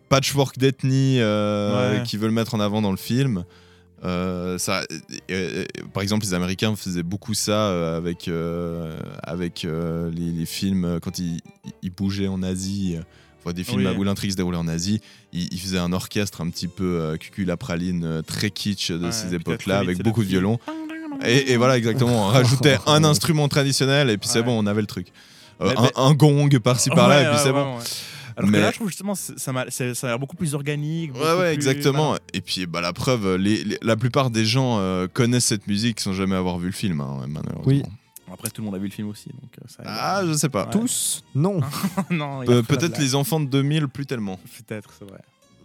patchwork 0.08 0.58
d'ethnie 0.58 1.16
euh, 1.18 1.98
Ouais. 1.98 2.02
qui 2.04 2.16
veulent 2.18 2.30
mettre 2.30 2.54
en 2.54 2.60
avant 2.60 2.82
dans 2.82 2.92
le 2.92 2.96
film. 2.96 3.44
Euh, 4.04 4.56
ça, 4.58 4.82
euh, 4.90 4.98
euh, 5.30 5.64
par 5.92 6.02
exemple, 6.02 6.24
les 6.24 6.32
Américains 6.34 6.74
faisaient 6.74 7.02
beaucoup 7.02 7.34
ça 7.34 7.96
avec, 7.96 8.28
euh, 8.28 8.98
avec 9.22 9.62
les, 9.64 10.30
les 10.32 10.46
films 10.46 10.98
quand 11.02 11.18
ils, 11.18 11.40
ils 11.82 11.90
bougeaient 11.90 12.28
en 12.28 12.42
Asie. 12.42 12.96
enfin, 13.40 13.52
des 13.52 13.64
films 13.64 13.86
Oui. 13.86 13.96
où 13.98 14.02
l'intrigue 14.04 14.30
se 14.30 14.36
déroulait 14.36 14.56
en 14.58 14.68
Asie, 14.68 15.00
ils, 15.32 15.52
ils 15.52 15.60
faisaient 15.60 15.78
un 15.78 15.92
orchestre 15.92 16.40
un 16.40 16.48
petit 16.48 16.68
peu 16.68 17.16
cuculapraline, 17.20 18.22
très 18.26 18.50
kitsch 18.50 18.90
de 18.90 19.10
ces 19.10 19.34
époques-là, 19.34 19.78
avec 19.78 20.02
beaucoup 20.02 20.22
de 20.22 20.28
violons. 20.28 20.58
Et, 21.24 21.52
et 21.52 21.56
voilà, 21.56 21.76
exactement. 21.76 22.26
On 22.26 22.28
rajoutait 22.28 22.78
un 22.86 23.04
instrument 23.04 23.48
traditionnel 23.48 24.08
et 24.10 24.16
puis 24.16 24.28
c'est 24.28 24.42
bon, 24.42 24.58
on 24.58 24.66
avait 24.66 24.80
le 24.80 24.86
truc. 24.86 25.08
Un, 25.96 26.14
gong 26.14 26.48
par-ci 26.58 26.88
par-là 26.88 27.16
Ouais, 27.20 27.26
et 27.26 27.28
puis 27.30 27.38
c'est 27.42 27.52
bon. 27.52 27.76
ouais. 27.76 27.82
Alors 28.40 28.50
Mais- 28.50 28.58
que 28.58 28.62
là, 28.62 28.70
je 28.70 28.76
trouve 28.76 28.88
justement, 28.88 29.14
ça, 29.14 29.52
m'a- 29.52 29.70
c'est- 29.70 29.94
ça 29.94 30.06
a 30.08 30.10
l'air 30.10 30.18
beaucoup 30.18 30.36
plus 30.36 30.54
organique. 30.54 31.12
Ouais, 31.14 31.20
beaucoup 31.20 31.40
ouais, 31.40 31.54
plus 31.54 31.68
exactement. 31.68 32.16
Et 32.32 32.40
puis 32.40 32.66
bah, 32.66 32.80
la 32.80 32.92
preuve, 32.92 33.36
les- 33.36 33.62
les- 33.64 33.78
la 33.82 33.96
plupart 33.96 34.30
des 34.30 34.44
gens 34.44 34.78
euh, 34.80 35.06
connaissent 35.06 35.46
cette 35.46 35.66
musique 35.66 36.00
sans 36.00 36.12
jamais 36.12 36.34
avoir 36.36 36.58
vu 36.58 36.66
le 36.66 36.72
film, 36.72 37.00
hein, 37.00 37.24
malheureusement. 37.28 37.62
Oui. 37.66 37.82
Après, 38.32 38.48
tout 38.48 38.60
le 38.62 38.66
monde 38.66 38.74
a 38.76 38.78
vu 38.78 38.86
le 38.86 38.92
film 38.92 39.08
aussi. 39.08 39.28
Donc, 39.30 39.50
euh, 39.60 39.64
ça. 39.66 39.82
Ah, 39.84 40.22
je 40.26 40.32
sais 40.34 40.48
pas. 40.48 40.64
Ouais. 40.66 40.70
Tous 40.70 41.22
Non. 41.34 41.60
non, 42.10 42.40
a 42.40 42.44
Pe- 42.44 42.62
Peut-être 42.62 42.98
les 42.98 43.14
enfants 43.14 43.40
de 43.40 43.46
2000, 43.46 43.88
plus 43.88 44.06
tellement. 44.06 44.38
Peut-être, 44.66 44.90
c'est 44.98 45.04
vrai. 45.04 45.18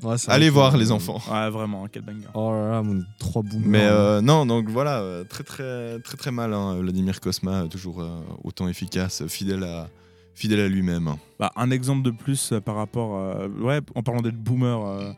Ouais, 0.04 0.16
Allez 0.28 0.50
voir 0.50 0.76
les 0.76 0.92
enfants. 0.92 1.22
Ouais, 1.32 1.50
vraiment, 1.50 1.88
quel 1.90 2.02
banger. 2.02 2.28
Oh 2.34 2.52
là 2.52 2.72
là, 2.72 2.82
mon 2.84 3.02
trois 3.18 3.42
boomers. 3.44 3.66
Mais 3.68 3.84
euh, 3.84 4.20
non, 4.20 4.46
donc 4.46 4.68
voilà, 4.70 5.02
très 5.30 5.44
très 5.44 6.00
très 6.00 6.18
très 6.18 6.32
mal. 6.32 6.54
hein, 6.54 6.76
Vladimir 6.82 7.22
Kosma, 7.22 7.66
toujours 7.70 8.02
euh, 8.02 8.20
autant 8.44 8.68
efficace, 8.68 9.26
fidèle 9.28 9.64
à 9.64 9.88
fidèle 10.36 10.60
à 10.60 10.68
lui-même. 10.68 11.16
Bah, 11.40 11.52
un 11.56 11.72
exemple 11.72 12.04
de 12.04 12.12
plus 12.12 12.52
euh, 12.52 12.60
par 12.62 12.76
rapport. 12.76 13.18
euh, 13.18 13.48
ouais, 13.48 13.80
en 13.96 14.04
parlant 14.04 14.22
d'être 14.22 14.38
boomer, 14.38 14.86
euh, 14.86 15.12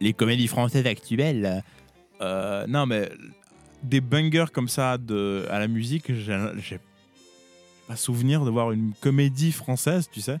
les 0.00 0.12
comédies 0.12 0.46
françaises 0.48 0.86
actuelles. 0.86 1.62
euh, 2.20 2.66
non, 2.66 2.86
mais 2.86 3.10
des 3.82 4.00
bangers 4.00 4.46
comme 4.52 4.68
ça 4.68 4.96
de, 4.98 5.46
à 5.50 5.58
la 5.58 5.68
musique, 5.68 6.12
j'ai 6.14 6.38
j'ai 6.58 6.78
pas 7.88 7.96
souvenir 7.96 8.44
de 8.44 8.50
voir 8.50 8.72
une 8.72 8.92
comédie 9.00 9.52
française, 9.52 10.08
tu 10.10 10.20
sais. 10.20 10.38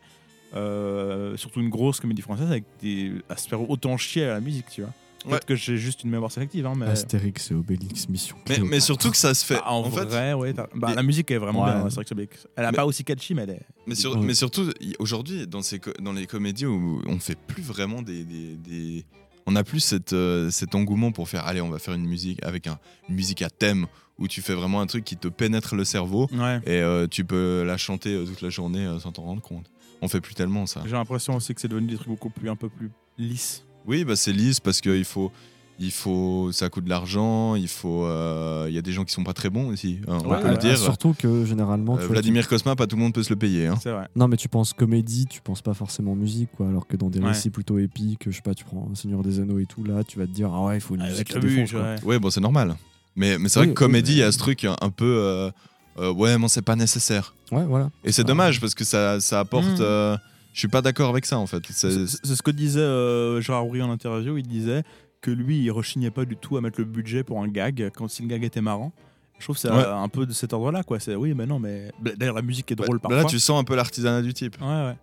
euh, 0.54 1.36
surtout 1.36 1.60
une 1.60 1.68
grosse 1.68 2.00
comédie 2.00 2.22
française 2.22 2.50
avec 2.50 2.64
des, 2.80 3.12
à 3.28 3.36
se 3.36 3.46
faire 3.48 3.68
autant 3.68 3.96
chier 3.96 4.24
à 4.24 4.34
la 4.34 4.40
musique, 4.40 4.66
tu 4.70 4.80
vois. 4.82 4.92
Peut-être 5.24 5.32
Ouais. 5.32 5.40
que 5.46 5.54
j'ai 5.56 5.76
juste 5.76 6.04
une 6.04 6.10
mémoire 6.10 6.30
sélective, 6.30 6.66
hein, 6.66 6.74
mais. 6.76 6.86
Astérix 6.86 7.50
et 7.50 7.54
Obélix 7.54 8.08
Mission. 8.08 8.36
Mais, 8.48 8.58
mais 8.60 8.80
surtout 8.80 9.10
que 9.10 9.16
ça 9.16 9.34
se 9.34 9.44
fait. 9.44 9.54
Bah, 9.56 9.64
en, 9.72 9.78
en 9.80 9.90
fait, 9.90 10.04
vrai, 10.04 10.32
ouais. 10.34 10.52
t'as- 10.54 10.68
bah, 10.74 10.88
mais- 10.90 10.94
la 10.94 11.02
musique 11.02 11.30
est 11.32 11.38
vraiment 11.38 11.64
Ouais. 11.64 11.72
bien, 11.72 11.80
vrai 11.80 12.04
que 12.04 12.36
c'est- 12.36 12.48
Elle 12.56 12.64
a 12.64 12.70
Mais- 12.70 12.76
pas 12.76 12.86
aussi 12.86 13.02
catchy, 13.02 13.34
mais 13.34 13.42
elle 13.42 13.50
est. 13.50 13.62
Mais, 13.86 13.94
sur- 13.96 14.16
Ouais. 14.16 14.24
mais 14.24 14.34
surtout, 14.34 14.70
aujourd'hui, 15.00 15.46
dans, 15.48 15.62
ces 15.62 15.80
co- 15.80 15.92
dans 16.00 16.12
les 16.12 16.26
comédies 16.26 16.66
où 16.66 17.02
on 17.06 17.18
fait 17.18 17.36
plus 17.38 17.62
vraiment 17.62 18.02
des. 18.02 18.24
des- 18.24 18.56
des- 18.56 19.04
On 19.48 19.52
n'a 19.52 19.62
plus 19.62 19.78
cette, 19.80 20.12
euh, 20.12 20.50
cet 20.50 20.74
engouement 20.74 21.12
pour 21.12 21.28
faire 21.28 21.46
allez, 21.46 21.60
on 21.60 21.68
va 21.70 21.78
faire 21.78 21.94
une 21.94 22.04
musique 22.06 22.40
avec 22.44 22.66
un, 22.66 22.78
une 23.08 23.14
musique 23.14 23.42
à 23.42 23.48
thème 23.50 23.86
où 24.18 24.26
tu 24.26 24.42
fais 24.42 24.54
vraiment 24.54 24.80
un 24.80 24.86
truc 24.88 25.04
qui 25.04 25.16
te 25.16 25.28
pénètre 25.28 25.76
le 25.76 25.84
cerveau 25.84 26.28
Ouais. 26.32 26.56
et 26.66 26.80
euh, 26.82 27.06
tu 27.06 27.24
peux 27.24 27.62
la 27.64 27.76
chanter 27.76 28.12
euh, 28.14 28.24
toute 28.24 28.42
la 28.42 28.48
journée 28.50 28.84
euh, 28.84 28.98
sans 28.98 29.12
t'en 29.12 29.22
rendre 29.22 29.42
compte. 29.42 29.70
On 30.02 30.08
fait 30.08 30.20
plus 30.20 30.34
tellement 30.34 30.66
ça. 30.66 30.82
J'ai 30.84 30.92
l'impression 30.92 31.36
aussi 31.36 31.54
que 31.54 31.60
c'est 31.60 31.68
devenu 31.68 31.86
des 31.86 31.94
trucs 31.94 32.08
beaucoup 32.08 32.28
plus, 32.30 32.50
un 32.50 32.56
peu 32.56 32.68
plus 32.68 32.90
lisses. 33.18 33.64
Oui, 33.86 34.04
bah 34.04 34.16
c'est 34.16 34.32
lisse 34.32 34.60
parce 34.60 34.80
qu'il 34.80 35.04
faut, 35.04 35.30
il 35.78 35.90
faut, 35.92 36.50
ça 36.52 36.68
coûte 36.68 36.84
de 36.84 36.88
l'argent, 36.88 37.54
il 37.54 37.68
faut, 37.68 38.04
euh, 38.04 38.66
il 38.68 38.74
y 38.74 38.78
a 38.78 38.82
des 38.82 38.92
gens 38.92 39.04
qui 39.04 39.12
sont 39.12 39.22
pas 39.24 39.32
très 39.34 39.50
bons 39.50 39.68
aussi. 39.68 40.00
hein, 40.08 40.18
on 40.24 40.28
peut 40.28 40.44
ouais. 40.44 40.50
le 40.50 40.56
dire. 40.56 40.78
Surtout 40.78 41.14
que 41.18 41.44
généralement. 41.44 41.96
Euh, 41.96 42.00
tu 42.00 42.06
Vladimir 42.08 42.48
Cosma, 42.48 42.74
pas 42.76 42.86
tout 42.86 42.96
le 42.96 43.02
monde 43.02 43.12
peut 43.14 43.22
se 43.22 43.30
le 43.30 43.36
payer. 43.36 43.66
hein. 43.66 43.78
C'est 43.82 43.92
vrai. 43.92 44.08
Non, 44.16 44.26
mais 44.28 44.36
tu 44.36 44.48
penses 44.48 44.72
comédie, 44.72 45.26
tu 45.26 45.40
penses 45.40 45.62
pas 45.62 45.74
forcément 45.74 46.14
musique, 46.14 46.48
quoi. 46.56 46.68
Alors 46.68 46.86
que 46.86 46.96
dans 46.96 47.10
des 47.10 47.20
Ouais. 47.20 47.28
récits 47.28 47.50
plutôt 47.50 47.78
épiques, 47.78 48.24
je 48.26 48.34
sais 48.34 48.42
pas, 48.42 48.54
tu 48.54 48.64
prends 48.64 48.88
Seigneur 48.94 49.22
des 49.22 49.38
Anneaux 49.40 49.58
et 49.58 49.66
tout, 49.66 49.84
là, 49.84 50.02
tu 50.04 50.18
vas 50.18 50.26
te 50.26 50.32
dire, 50.32 50.50
ah 50.52 50.64
ouais, 50.64 50.78
il 50.78 50.80
faut 50.80 50.94
une 50.94 51.02
Avec 51.02 51.12
musique 51.12 51.28
qui 51.28 51.38
défonce, 51.38 51.72
quoi. 51.72 51.80
ouais. 51.82 52.04
Ouais, 52.04 52.18
bon, 52.18 52.30
c'est 52.30 52.40
normal. 52.40 52.74
Mais, 53.14 53.38
mais 53.38 53.48
c'est 53.48 53.60
Oui, 53.60 53.66
vrai 53.66 53.74
que 53.74 53.78
comédie, 53.78 54.12
il 54.12 54.14
oui, 54.16 54.20
y 54.20 54.24
a 54.24 54.32
ce 54.32 54.38
truc 54.38 54.64
un, 54.64 54.76
un 54.80 54.90
peu. 54.90 55.04
euh, 55.04 55.50
euh, 55.98 56.12
ouais, 56.12 56.36
mais 56.38 56.48
c'est 56.48 56.60
pas 56.62 56.76
nécessaire. 56.76 57.34
Ouais, 57.52 57.64
voilà. 57.64 57.90
Et 58.04 58.12
c'est 58.12 58.22
Ah. 58.22 58.24
dommage 58.24 58.60
parce 58.60 58.74
que 58.74 58.84
ça, 58.84 59.20
ça 59.20 59.40
apporte. 59.40 59.80
Mm. 59.80 60.18
Je 60.56 60.60
suis 60.60 60.68
pas 60.68 60.80
d'accord 60.80 61.10
avec 61.10 61.26
ça 61.26 61.38
en 61.38 61.46
fait. 61.46 61.62
C'est- 61.70 62.06
ce 62.06 62.42
que 62.42 62.50
disait 62.50 62.80
euh, 62.80 63.42
Gérard 63.42 63.66
Houry 63.66 63.82
en 63.82 63.90
interview. 63.90 64.38
Il 64.38 64.48
disait 64.48 64.84
que 65.20 65.30
lui, 65.30 65.58
il 65.58 65.70
rechignait 65.70 66.10
pas 66.10 66.24
du 66.24 66.34
tout 66.36 66.56
à 66.56 66.62
mettre 66.62 66.80
le 66.80 66.86
budget 66.86 67.22
pour 67.24 67.42
un 67.42 67.48
gag 67.48 67.90
quand 67.94 68.08
si 68.08 68.22
le 68.22 68.28
gag 68.28 68.42
était 68.42 68.62
marrant. 68.62 68.92
Je 69.38 69.44
trouve 69.44 69.56
que 69.56 69.60
c'est 69.60 69.70
Ouais. 69.70 69.76
euh, 69.84 69.94
un 69.94 70.08
peu 70.08 70.24
de 70.24 70.32
cet 70.32 70.54
ordre-là. 70.54 70.82
quoi. 70.82 70.98
C'est 70.98 71.14
oui, 71.14 71.34
mais 71.34 71.44
non, 71.44 71.58
mais 71.58 71.92
bah, 72.00 72.12
d'ailleurs 72.16 72.34
la 72.36 72.40
musique 72.42 72.72
est 72.72 72.74
Bah, 72.74 72.84
drôle 72.84 72.96
bah 72.96 73.02
parfois. 73.10 73.22
là, 73.24 73.28
tu 73.28 73.38
sens 73.38 73.60
un 73.60 73.64
peu 73.64 73.76
l'artisanat 73.76 74.22
du 74.22 74.32
type. 74.32 74.56
Ouais, 74.62 74.66
ouais. 74.66 74.96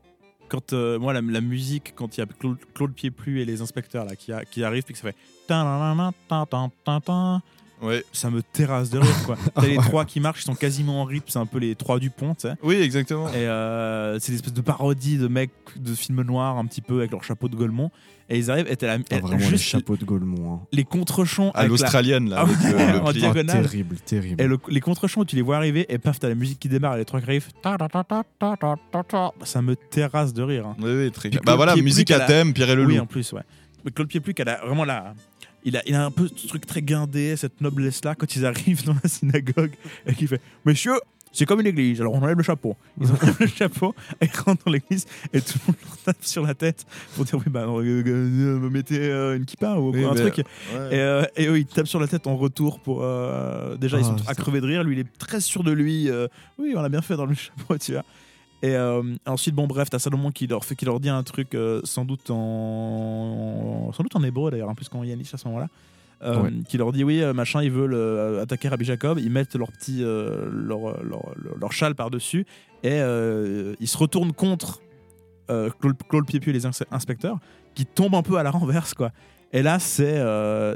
Quand 0.50 0.74
euh, 0.74 0.98
moi 0.98 1.14
la, 1.14 1.22
la 1.22 1.42
musique, 1.42 1.94
quand 1.96 2.18
il 2.18 2.22
y 2.22 2.24
a 2.24 2.26
Claude, 2.26 2.58
Claude 2.74 2.94
Pieplu 2.94 3.40
et 3.42 3.46
les 3.46 3.62
inspecteurs 3.62 4.06
là 4.06 4.16
qui, 4.16 4.32
a- 4.32 4.46
qui 4.46 4.64
arrivent 4.64 4.84
puis 4.84 4.94
que 4.94 5.00
ça 5.00 5.08
fait 5.10 5.16
ouais. 7.82 8.04
ça 8.12 8.30
me 8.30 8.42
terrasse 8.42 8.90
de 8.90 9.00
rire. 9.00 9.26
Quoi. 9.26 9.38
T'as 9.56 9.68
les 9.68 9.78
trois 9.78 10.06
qui 10.06 10.20
marchent, 10.20 10.42
ils 10.42 10.46
sont 10.46 10.56
quasiment 10.56 11.02
en 11.02 11.06
rythme, 11.06 11.26
c'est 11.28 11.40
un 11.40 11.46
peu 11.46 11.60
les 11.60 11.76
trois 11.76 12.00
du 12.00 12.10
pont, 12.10 12.36
tu. 12.36 12.48
Oui, 12.62 12.76
exactement. 12.76 13.30
Et 13.30 13.48
euh, 13.48 14.20
c'est 14.20 14.30
une 14.30 14.36
espèce 14.36 14.54
de 14.54 14.62
parodie 14.62 15.18
de 15.18 15.28
mecs 15.28 15.52
de 15.76 15.94
films 15.94 16.22
noirs, 16.22 16.58
un 16.58 16.66
petit 16.66 16.82
peu, 16.82 17.00
avec 17.00 17.12
leur 17.12 17.24
chapeau 17.24 17.48
de 17.48 17.56
Golemont. 17.56 17.92
Et 18.30 18.38
ils 18.38 18.50
arrivent, 18.50 18.68
et 18.70 18.78
t'as 18.78 18.88
la. 18.88 19.04
Ah, 19.12 19.20
vraiment 19.20 19.38
juste 19.38 19.52
les 19.52 19.58
chapeaux 19.58 19.98
de 19.98 20.06
Golemont. 20.06 20.54
Hein. 20.54 20.60
Les 20.72 20.86
contrechons. 20.86 21.52
À 21.52 21.68
l'australienne, 21.68 22.30
là. 22.30 22.46
Ah 22.48 22.66
euh, 22.66 22.94
le 22.94 23.00
en 23.00 23.12
diagonale. 23.12 23.58
Ah, 23.60 23.62
terrible, 23.62 23.98
terrible. 23.98 24.42
Et 24.42 24.48
le, 24.48 24.58
les 24.70 24.80
contrechons, 24.80 25.26
tu 25.26 25.36
les 25.36 25.42
vois 25.42 25.58
arriver, 25.58 25.86
et 25.90 25.98
paf, 25.98 26.20
t'as 26.20 26.30
la 26.30 26.36
musique 26.36 26.60
qui 26.60 26.70
démarre, 26.70 26.96
et 26.96 27.00
les 27.00 27.06
trois 27.06 27.20
qui 27.20 27.28
arrivent. 27.28 27.50
Ça 29.44 29.62
me 29.62 29.76
terrasse 29.76 30.34
de 30.34 30.42
rire. 30.42 30.68
Hein. 30.68 30.76
Oui, 30.80 30.92
oui, 30.92 31.12
très 31.12 31.30
Bah 31.46 31.56
voilà, 31.56 31.76
musique 31.76 32.12
à, 32.12 32.22
thème, 32.22 32.54
Pierre 32.54 32.70
et 32.70 32.76
le 32.76 32.86
oui, 32.86 33.00
en 33.00 33.06
plus, 33.06 33.34
ouais. 33.34 33.42
Mais 33.86 33.92
Claude 33.92 34.08
Piepluc, 34.08 34.40
elle 34.40 34.50
a 34.50 34.62
vraiment 34.66 34.86
la, 34.86 35.14
il 35.66 35.78
a, 35.78 35.82
il 35.86 35.96
a 35.96 36.06
un 36.06 36.12
peu 36.12 36.30
ce 36.36 36.48
truc 36.48 36.66
très 36.66 36.82
guindé, 36.82 37.36
cette 37.38 37.62
noblesse-là, 37.62 38.16
quand 38.16 38.36
ils 38.36 38.46
arrivent 38.46 38.84
dans 38.86 38.96
la 39.02 39.10
synagogue 39.10 39.72
et 40.06 40.14
qu'il 40.14 40.28
fait 40.28 40.42
Messieurs, 40.66 41.00
c'est 41.36 41.46
comme 41.48 41.62
une 41.62 41.68
église, 41.68 42.00
alors 42.00 42.14
on 42.14 42.22
enlève 42.22 42.38
le 42.38 42.44
chapeau. 42.44 42.76
Ils 43.02 43.08
enlèvent 43.08 43.38
le 43.40 43.48
chapeau 43.48 43.96
et 44.22 44.26
ils 44.26 44.40
rentrent 44.40 44.66
dans 44.66 44.72
l'église 44.72 45.08
et 45.34 45.42
tout 45.42 45.54
le 45.66 45.72
monde 45.72 45.76
leur 45.84 45.98
tape 45.98 46.24
sur 46.24 46.44
la 46.46 46.54
tête 46.54 46.86
pour 47.16 47.26
dire 47.26 47.36
Oui, 47.40 47.46
bah, 47.48 47.62
euh, 47.62 47.82
euh, 47.82 48.04
euh, 48.06 48.70
mettez 48.70 49.00
euh, 49.00 49.36
une 49.38 49.46
kippa 49.46 49.76
ou 49.78 49.92
Oui, 49.92 50.04
un 50.06 50.14
truc. 50.14 50.38
ouais. 50.38 50.44
Et, 50.96 51.00
euh, 51.00 51.24
et 51.36 51.48
eux, 51.48 51.58
ils 51.58 51.66
tapent 51.66 51.88
sur 51.88 52.00
la 52.00 52.08
tête 52.08 52.28
en 52.28 52.36
retour 52.38 52.80
pour. 52.80 53.00
euh, 53.04 53.76
déjà, 53.78 53.98
ils 53.98 54.04
Ah, 54.04 54.18
sont 54.18 54.18
à 54.28 54.36
crever 54.36 54.62
de 54.62 54.68
rire. 54.68 54.84
Lui, 54.84 54.96
il 54.96 55.00
est 55.00 55.18
très 55.18 55.40
sûr 55.42 55.64
de 55.64 55.72
lui. 55.72 56.08
euh, 56.10 56.28
oui, 56.60 56.74
on 56.78 56.82
l'a 56.82 56.90
bien 56.90 57.02
fait 57.02 57.16
dans 57.16 57.26
le 57.26 57.34
chapeau, 57.34 57.78
tu 57.80 57.94
vois. 57.94 58.04
Et 58.64 58.76
euh, 58.76 59.04
ensuite, 59.28 59.54
bon, 59.54 59.68
bref, 59.68 59.90
t'as 59.90 60.00
Salomon 60.00 60.32
qui 60.32 60.48
leur, 60.48 60.66
qui 60.66 60.86
leur 60.86 61.00
dit 61.02 61.10
un 61.10 61.22
truc 61.22 61.54
euh, 61.54 61.82
sans 61.84 62.06
doute 62.06 62.32
en. 62.32 63.92
Sans 63.94 64.04
doute 64.04 64.16
en 64.16 64.24
hébreu 64.24 64.50
d'ailleurs, 64.52 64.70
en 64.70 64.76
plus 64.76 64.90
qu'en 64.90 65.04
Yanish 65.04 65.34
à 65.34 65.38
ce 65.38 65.48
moment-là. 65.50 65.68
Euh, 66.24 66.42
Ouais. 66.42 66.52
Qui 66.70 66.78
leur 66.78 66.94
dit 66.94 67.04
oui, 67.04 67.22
machin, 67.34 67.62
ils 67.62 67.70
veulent 67.72 67.94
euh, 67.94 68.42
attaquer 68.42 68.70
Rabbi 68.70 68.86
Jacob. 68.86 69.20
Ils 69.20 69.30
mettent 69.30 69.56
leur 69.56 69.72
petit. 69.72 70.02
euh, 70.04 70.50
leur, 70.52 70.80
leur, 71.04 71.22
leur- 71.36 71.58
leur 71.60 71.72
châle 71.74 71.94
par-dessus. 71.96 72.46
Et 72.84 72.92
euh, 72.94 73.76
ils 73.82 73.88
se 73.90 73.98
retournent 73.98 74.32
contre 74.34 74.80
Claude, 75.48 75.98
Claude 76.10 76.26
et 76.34 76.52
les 76.54 76.66
ins- 76.66 76.72
inspecteurs 76.92 77.38
qui 77.76 77.86
tombent 77.86 78.16
un 78.16 78.24
peu 78.24 78.38
à 78.38 78.44
la 78.44 78.50
renverse, 78.52 78.94
quoi. 78.94 79.12
Et 79.52 79.62
là, 79.62 79.78
c'est. 79.80 80.20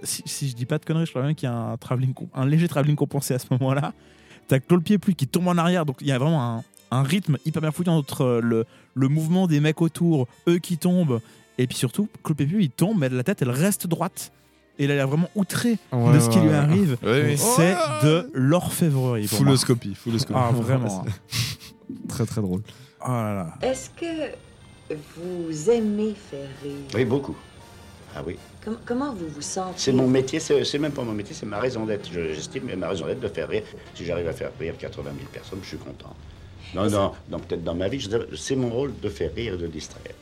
si, 0.03 0.21
si 0.25 0.49
je 0.49 0.55
dis 0.55 0.65
pas 0.65 0.77
de 0.77 0.83
conneries, 0.85 1.05
je 1.05 1.11
crois 1.11 1.23
même 1.23 1.33
qu'il 1.35 1.47
y 1.47 1.51
a 1.51 1.55
un, 1.55 1.77
travelling, 1.77 2.13
com- 2.13 2.27
un 2.35 2.45
léger 2.45 2.67
travelling 2.67 2.95
compensé 2.97 3.33
à 3.33 3.39
ce 3.39 3.45
moment-là. 3.51 3.93
T'as 4.49 4.59
Claude 4.59 4.83
Pieplu 4.83 5.15
qui 5.15 5.27
tombe 5.27 5.47
en 5.47 5.57
arrière, 5.57 5.85
donc 5.85 5.97
il 6.01 6.07
y 6.07 6.11
a 6.11 6.17
vraiment 6.19 6.43
un, 6.57 6.63
un 6.91 7.03
rythme 7.03 7.37
hyper 7.45 7.61
bien 7.61 7.71
foutu 7.71 7.89
entre 7.89 8.21
euh, 8.21 8.41
le, 8.41 8.65
le 8.95 9.07
mouvement 9.07 9.47
des 9.47 9.59
mecs 9.59 9.81
autour, 9.81 10.27
eux 10.47 10.59
qui 10.59 10.77
tombent, 10.77 11.19
et 11.57 11.67
puis 11.67 11.77
surtout, 11.77 12.07
Claude 12.23 12.37
Pieplu 12.37 12.63
il 12.63 12.69
tombe, 12.69 12.97
mais 12.99 13.09
la 13.09 13.23
tête 13.23 13.41
elle 13.41 13.49
reste 13.51 13.87
droite. 13.87 14.31
Et 14.79 14.83
il 14.83 14.91
a 14.91 14.95
l'air 14.95 15.07
vraiment 15.07 15.29
outré 15.33 15.79
Ouais, 15.91 16.13
de 16.13 16.19
ce 16.19 16.29
qui 16.29 16.37
ouais, 16.37 16.43
lui 16.43 16.49
ouais. 16.51 16.55
arrive. 16.55 16.97
C'est 17.37 17.75
de 18.05 18.29
l'orfèvrerie. 18.33 19.27
Fulloscopie, 19.27 19.95
fulloscopie. 19.95 20.39
Ah, 20.39 20.51
vraiment. 20.53 21.03
Très 22.07 22.25
très 22.27 22.41
drôle. 22.41 22.61
Oh 23.03 23.07
là 23.09 23.33
là. 23.33 23.53
Est-ce 23.67 23.89
que 23.89 24.31
vous 25.15 25.69
aimez 25.71 26.13
faire 26.29 26.47
rire? 26.61 26.73
Oui, 26.93 27.05
beaucoup. 27.05 27.35
Ah 28.15 28.21
oui. 28.25 28.35
Com- 28.63 28.77
Comment 28.85 29.13
vous 29.13 29.27
vous 29.27 29.41
sentez? 29.41 29.73
C'est 29.77 29.91
mon 29.93 30.07
métier, 30.07 30.39
c'est 30.39 30.79
même 30.79 30.91
pas 30.91 31.03
mon 31.03 31.13
métier, 31.13 31.33
c'est 31.35 31.45
ma 31.45 31.59
raison 31.59 31.85
d'être. 31.85 32.09
Je- 32.11 32.33
J'estime 32.33 32.69
ma 32.77 32.89
raison 32.89 33.05
d'être 33.07 33.19
de 33.19 33.27
faire 33.27 33.47
rire. 33.49 33.63
Si 33.95 34.05
j'arrive 34.05 34.27
à 34.27 34.33
faire 34.33 34.51
rire 34.59 34.75
80 34.77 35.09
000 35.17 35.27
personnes, 35.31 35.59
je 35.63 35.67
suis 35.69 35.77
content. 35.77 36.15
Non, 36.75 36.89
non, 36.89 37.11
non 37.29 37.39
peut-être 37.39 37.63
dans 37.63 37.75
ma 37.75 37.87
vie, 37.87 38.07
c'est 38.35 38.55
mon 38.55 38.69
rôle 38.69 38.93
de 39.01 39.09
faire 39.09 39.33
rire 39.33 39.53
et 39.53 39.57
de 39.57 39.67
distraire. 39.67 40.13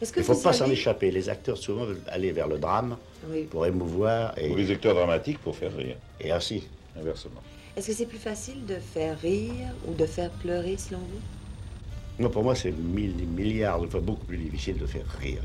Est-ce 0.00 0.12
que 0.12 0.20
Il 0.20 0.22
ne 0.22 0.26
faut 0.26 0.34
pas 0.34 0.52
s'en 0.52 0.60
savez- 0.60 0.72
échapper. 0.72 1.10
Les 1.10 1.28
acteurs 1.28 1.58
souvent 1.58 1.84
veulent 1.84 2.00
aller 2.08 2.32
vers 2.32 2.48
le 2.48 2.58
drame 2.58 2.96
Oui. 3.30 3.42
pour 3.50 3.66
émouvoir. 3.66 4.36
Et... 4.38 4.50
Ou 4.50 4.56
les 4.56 4.70
acteurs 4.70 4.94
dramatiques 4.94 5.38
pour 5.38 5.54
faire 5.54 5.76
rire. 5.76 5.96
Et 6.20 6.30
ainsi. 6.32 6.64
Inversement. 6.98 7.42
Est-ce 7.76 7.88
que 7.88 7.92
c'est 7.92 8.06
plus 8.06 8.18
facile 8.18 8.64
de 8.66 8.76
faire 8.76 9.18
rire 9.20 9.52
ou 9.86 9.94
de 9.94 10.06
faire 10.06 10.30
pleurer 10.30 10.76
selon 10.78 10.98
vous? 11.00 11.20
Moi, 12.18 12.30
pour 12.30 12.42
moi, 12.42 12.54
c'est 12.54 12.72
mille 12.72 13.14
milliards 13.28 13.80
de 13.80 13.86
fois 13.86 14.00
beaucoup 14.00 14.24
plus 14.26 14.36
difficile 14.38 14.76
de 14.78 14.86
faire 14.86 15.04
rire. 15.20 15.40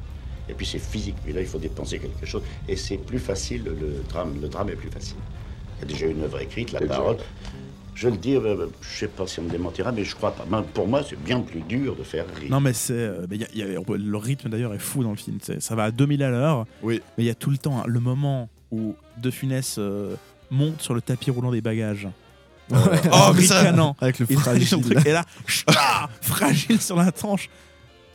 Et 0.50 0.54
puis 0.54 0.66
c'est 0.66 0.80
physique, 0.80 1.16
mais 1.26 1.34
là, 1.34 1.42
il 1.42 1.48
faut 1.48 1.58
dépenser 1.58 2.00
quelque 2.00 2.26
chose. 2.26 2.42
Et 2.68 2.76
c'est 2.76 2.98
plus 2.98 3.20
facile, 3.20 3.64
le 3.66 4.04
drame, 4.10 4.40
le 4.42 4.48
drame 4.48 4.70
est 4.70 4.76
plus 4.76 4.90
facile. 4.90 5.18
Il 5.78 5.82
y 5.82 5.84
a 5.92 5.94
déjà 5.94 6.06
une 6.08 6.24
œuvre 6.24 6.40
écrite, 6.40 6.72
la 6.72 6.82
parole. 6.82 7.18
Je 7.96 8.10
le 8.10 8.18
dis, 8.18 8.36
euh, 8.36 8.68
je 8.82 8.98
sais 9.00 9.08
pas 9.08 9.26
si 9.26 9.40
on 9.40 9.44
me 9.44 9.50
démentira, 9.50 9.92
mais 9.92 10.04
je 10.04 10.14
crois 10.16 10.32
pas. 10.32 10.46
Ben, 10.48 10.64
Pour 10.74 10.88
moi, 10.88 11.02
c'est 11.10 11.18
bien 11.20 11.40
plus 11.40 11.62
dur 11.62 11.96
de 11.96 12.04
faire 12.04 12.26
rire. 12.36 12.52
Non 12.52 12.60
mais 12.60 12.74
c'est, 12.74 12.92
euh, 12.94 13.26
mais 13.30 13.38
il 13.38 13.42
y 13.42 13.46
a- 13.46 13.48
il 13.54 13.60
y 13.60 13.76
a- 13.78 13.80
le 13.98 14.18
rythme 14.18 14.50
d'ailleurs 14.50 14.74
est 14.74 14.80
fou 14.80 15.02
dans 15.04 15.12
le 15.12 15.16
film. 15.16 15.38
Ça 15.60 15.76
va 15.76 15.86
à 15.86 15.92
2000 15.92 16.22
à 16.22 16.30
l'heure. 16.30 16.66
Oui. 16.84 17.02
Mais 17.18 17.24
il 17.24 17.28
y 17.28 17.32
a 17.32 17.36
tout 17.36 17.50
le 17.50 17.58
temps 17.58 17.80
hein, 17.80 17.84
le 17.88 18.00
moment 18.02 18.50
où 18.72 18.96
De 19.18 19.32
Funès 19.32 19.78
euh, 19.80 20.16
monte 20.52 20.82
sur 20.82 20.94
le 20.94 21.02
tapis 21.02 21.32
roulant 21.32 21.52
des 21.52 21.62
bagages. 21.62 22.08
Ouais. 22.70 22.78
Oh, 23.14 23.32
ricanant. 23.32 23.96
Avec 24.02 24.20
le 24.20 24.26
fragile. 24.26 24.84
et 25.06 25.12
là, 25.12 25.24
ch'ta, 25.48 26.10
fragile 26.22 26.82
sur 26.82 26.98
la 26.98 27.12
tranche. 27.12 27.50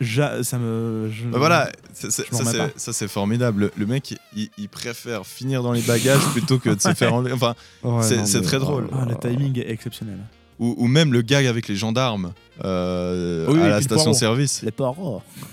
Ja- 0.00 0.42
ça 0.42 0.58
me. 0.58 1.10
je- 1.12 1.26
Bah 1.28 1.38
voilà, 1.38 1.70
ça 1.92 2.10
c'est- 2.10 2.30
pas. 2.30 2.68
ça 2.76 2.92
c'est 2.92 3.08
formidable. 3.08 3.60
Le, 3.64 3.72
le 3.76 3.86
mec, 3.86 4.14
il, 4.34 4.48
il 4.56 4.68
préfère 4.68 5.26
finir 5.26 5.62
dans 5.62 5.72
les 5.72 5.82
bagages 5.82 6.22
plutôt 6.32 6.58
que 6.58 6.70
de 6.70 6.80
se 6.80 6.94
faire 6.94 7.12
enlever. 7.14 7.32
Enfin, 7.32 7.54
Ouais, 7.82 8.02
c'est 8.24 8.40
très 8.42 8.56
oh 8.56 8.60
drôle. 8.60 8.88
Ah, 8.92 9.04
le 9.06 9.16
timing 9.16 9.58
est 9.58 9.70
exceptionnel. 9.70 10.18
Ou, 10.58 10.74
ou 10.78 10.86
même 10.88 11.12
le 11.12 11.22
gag 11.22 11.46
avec 11.46 11.68
les 11.68 11.76
gendarmes 11.76 12.32
euh, 12.64 13.46
Oui, 13.48 13.54
oui, 13.58 13.62
à 13.62 13.68
la 13.68 13.76
le 13.76 13.82
station 13.82 14.04
poireau. 14.04 14.18
service. 14.18 14.62
Les 14.62 14.72
poireau. 14.72 15.22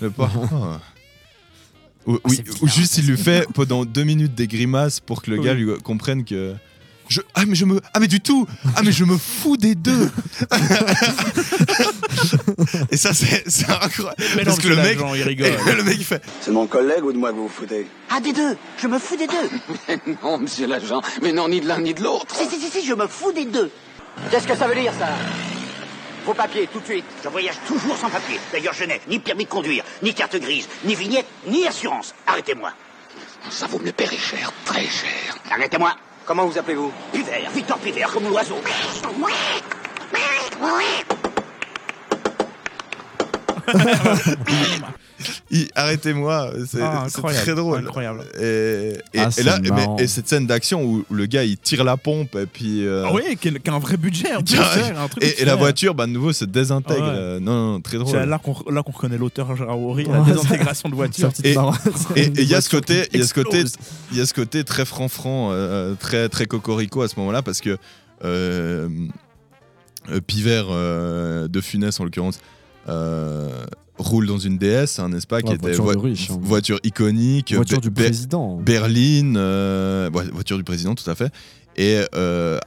Ou, 2.06 2.14
Ah, 2.16 2.20
oui, 2.24 2.40
ou 2.62 2.68
juste 2.68 2.96
il 2.96 3.06
lui 3.06 3.18
fait 3.18 3.46
pendant 3.54 3.84
deux 3.84 4.04
minutes 4.04 4.34
des 4.34 4.46
grimaces 4.46 4.98
pour 5.00 5.20
que 5.20 5.30
le 5.30 5.38
Oui. 5.38 5.44
gars 5.44 5.52
lui 5.54 5.76
comprenne 5.82 6.24
que. 6.24 6.54
Je, 7.10 7.20
ah 7.34 7.44
mais 7.46 7.54
je 7.54 7.64
me 7.64 7.80
ah 7.94 8.00
mais 8.00 8.06
du 8.06 8.20
tout 8.20 8.46
ah 8.76 8.82
mais 8.84 8.92
je 8.92 9.02
me 9.04 9.16
fous 9.16 9.56
des 9.56 9.74
deux 9.74 10.10
et 12.90 12.96
ça 12.96 13.12
c'est 13.14 13.44
incroyable 13.70 14.16
Mais 14.36 14.44
parce 14.44 14.58
que 14.58 14.68
le 14.68 14.76
mec 14.76 14.98
il 15.14 15.22
rigole. 15.24 15.52
le 15.76 15.82
mec 15.82 15.96
il 15.98 16.04
fait 16.04 16.22
C'est 16.40 16.50
mon 16.50 16.66
collègue 16.66 17.04
ou 17.04 17.12
de 17.12 17.18
moi 17.18 17.30
que 17.30 17.36
vous 17.36 17.44
vous 17.44 17.48
foutez 17.48 17.86
Ah, 18.10 18.20
des 18.20 18.32
deux 18.32 18.56
Je 18.78 18.88
me 18.88 18.98
fous 18.98 19.16
des 19.16 19.26
deux 19.26 19.96
Non, 20.22 20.38
monsieur 20.38 20.66
l'agent, 20.66 21.00
mais 21.22 21.32
non, 21.32 21.48
ni 21.48 21.60
de 21.60 21.68
l'un 21.68 21.78
ni 21.78 21.94
de 21.94 22.02
l'autre. 22.02 22.34
Si, 22.34 22.46
si, 22.48 22.60
si, 22.60 22.68
si, 22.70 22.84
je 22.86 22.94
me 22.94 23.06
fous 23.06 23.32
des 23.32 23.44
deux 23.44 23.70
Qu'est-ce 24.30 24.48
que 24.48 24.56
ça 24.56 24.66
veut 24.66 24.74
dire, 24.74 24.92
ça? 24.98 25.08
Vos 26.26 26.34
papiers, 26.34 26.68
tout 26.72 26.80
de 26.80 26.84
suite. 26.84 27.04
Je 27.22 27.28
voyage 27.28 27.54
toujours 27.66 27.96
sans 27.96 28.10
papier. 28.10 28.38
D'ailleurs, 28.52 28.74
je 28.74 28.84
n'ai 28.84 29.00
ni 29.08 29.18
permis 29.20 29.44
de 29.44 29.48
conduire, 29.48 29.84
ni 30.02 30.12
carte 30.12 30.36
grise, 30.36 30.68
ni 30.84 30.94
vignette, 30.96 31.26
ni 31.46 31.66
assurance. 31.66 32.14
Arrêtez-moi. 32.26 32.72
Ça 33.50 33.66
vous 33.68 33.78
me 33.78 33.86
le 33.86 33.92
paierez 33.92 34.18
cher, 34.18 34.52
très 34.64 34.82
cher. 34.82 35.36
Arrêtez-moi. 35.50 35.94
Comment 36.26 36.44
vous 36.44 36.58
appelez-vous? 36.58 36.92
Pivert, 37.12 37.50
Victor 37.54 37.78
Pivert, 37.78 38.10
comme 38.10 38.28
l'oiseau. 38.28 38.56
Arrêtez-moi, 45.74 46.50
c'est 46.68 46.80
Ah, 46.80 47.06
très 47.42 47.54
drôle. 47.54 47.80
incroyable. 47.80 48.24
Et, 48.40 48.92
et- 49.14 49.18
Ah, 49.18 49.28
et 49.36 49.42
là, 49.42 49.58
mais- 49.60 49.70
marrant. 49.70 49.96
et 49.98 50.06
cette 50.06 50.28
scène 50.28 50.46
d'action 50.46 50.84
où 50.84 51.04
le 51.10 51.26
gars 51.26 51.44
il 51.44 51.56
tire 51.58 51.82
la 51.84 51.96
pompe 51.96 52.36
et 52.36 52.46
puis. 52.46 52.86
euh, 52.86 53.04
Ah 53.06 53.12
oui, 53.12 53.36
qui 53.36 53.48
a 53.48 53.74
un 53.74 53.78
vrai 53.80 53.96
budget. 53.96 54.30
un 54.30 54.42
truc 54.42 55.24
et, 55.24 55.44
la 55.44 55.56
voiture, 55.56 55.94
bah, 55.94 56.06
de 56.06 56.12
nouveau, 56.12 56.32
se 56.32 56.44
désintègre. 56.44 57.02
Ah 57.04 57.08
ouais. 57.10 57.16
Euh, 57.18 57.40
Non, 57.40 57.72
non, 57.72 57.80
très 57.80 57.98
drôle. 57.98 58.12
C'est 58.12 58.26
là 58.26 58.38
qu'on 58.38 58.54
là 58.70 58.82
qu'on 58.82 58.92
reconnaît 58.92 59.18
l'auteur 59.18 59.54
Gérard 59.56 59.78
Houry, 59.80 60.04
la 60.04 60.20
désintégration 60.20 60.88
de 60.88 60.94
voiture. 60.94 61.30
Et- 61.44 61.56
il 62.36 62.44
y 62.48 62.54
a 62.54 62.60
ce 62.60 62.70
côté, 62.70 63.08
il 63.12 63.18
y 63.18 63.22
a 63.22 63.26
ce 63.26 63.34
côté, 63.34 63.64
il 64.12 64.18
y 64.18 64.20
a 64.20 64.26
ce 64.26 64.34
côté 64.34 64.62
très 64.64 64.84
franc-franc, 64.84 65.50
euh, 65.52 65.94
très 65.98 66.28
très 66.28 66.46
cocorico 66.46 67.02
à 67.02 67.08
ce 67.08 67.14
moment-là 67.18 67.42
parce 67.42 67.60
que 67.60 67.76
euh, 68.24 68.88
euh, 70.10 70.20
Pivert 70.26 70.66
euh, 70.70 71.48
de 71.48 71.60
Funès 71.60 71.98
en 72.00 72.04
l'occurrence. 72.04 72.38
Euh, 72.88 73.64
roule 73.98 74.26
dans 74.26 74.38
une 74.38 74.58
DS, 74.58 74.98
hein, 74.98 75.08
n'est-ce 75.08 75.26
pas 75.26 75.42
qui 75.42 75.48
Ouais, 75.48 75.54
était 75.56 75.72
voiture 75.74 75.86
de 75.86 75.92
voi- 75.94 76.02
riche, 76.02 76.30
hein. 76.30 76.38
voiture 76.40 76.78
iconique, 76.84 77.54
Voiture 77.54 77.80
du 77.80 77.90
président. 77.90 78.56
Berlin, 78.56 79.34
euh, 79.36 80.08
voiture 80.32 80.56
du 80.56 80.64
président, 80.64 80.94
tout 80.94 81.08
à 81.10 81.14
fait. 81.14 81.32
Et 81.76 82.00
euh, 82.14 82.58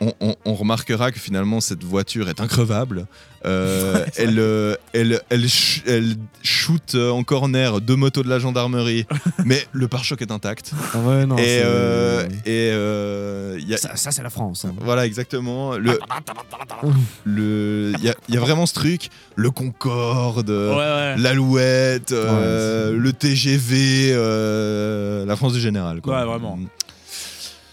on, 0.00 0.12
on- 0.20 0.36
on 0.44 0.54
remarquera 0.54 1.10
que 1.12 1.18
finalement 1.18 1.60
cette 1.60 1.82
voiture 1.84 2.28
est 2.28 2.40
increvable. 2.40 3.06
Euh, 3.46 4.04
elle, 4.16 4.38
euh, 4.38 4.74
elle, 4.92 5.20
elle, 5.30 5.48
ch- 5.48 5.82
elle 5.86 6.16
shoot 6.42 6.94
euh, 6.96 7.10
en 7.10 7.22
corner 7.22 7.80
deux 7.80 7.94
motos 7.96 8.22
de 8.24 8.28
la 8.28 8.38
gendarmerie, 8.40 9.06
mais 9.44 9.64
le 9.72 9.86
pare-choc 9.88 10.20
est 10.22 10.30
intact. 10.32 10.72
Ah 10.94 10.98
ouais, 10.98 11.24
non, 11.26 11.36
et 11.38 11.42
c'est- 11.44 11.62
euh, 11.64 12.28
et, 12.46 13.60
il 13.62 13.68
y 13.68 13.74
a- 13.74 13.76
Ça, 13.78 13.94
ça, 13.96 14.10
c'est 14.10 14.22
la 14.22 14.30
France. 14.30 14.64
hein. 14.64 14.74
voilà, 14.80 15.06
exactement. 15.06 15.76
Le, 15.76 15.98
le, 17.24 17.92
il 17.98 18.04
y, 18.04 18.08
a- 18.08 18.14
il 18.28 18.34
y 18.34 18.38
a 18.38 18.40
vraiment 18.40 18.66
ce 18.66 18.74
truc, 18.74 19.10
le 19.36 19.50
Concorde, 19.50 20.50
ouais. 20.50 21.16
l'Alouette, 21.16 22.10
le 22.12 23.10
TGV, 23.12 24.14
la 25.26 25.36
France 25.36 25.52
du 25.54 25.60
général. 25.60 26.00
Quoi. 26.00 26.18
Ouais, 26.18 26.24
vraiment. 26.24 26.58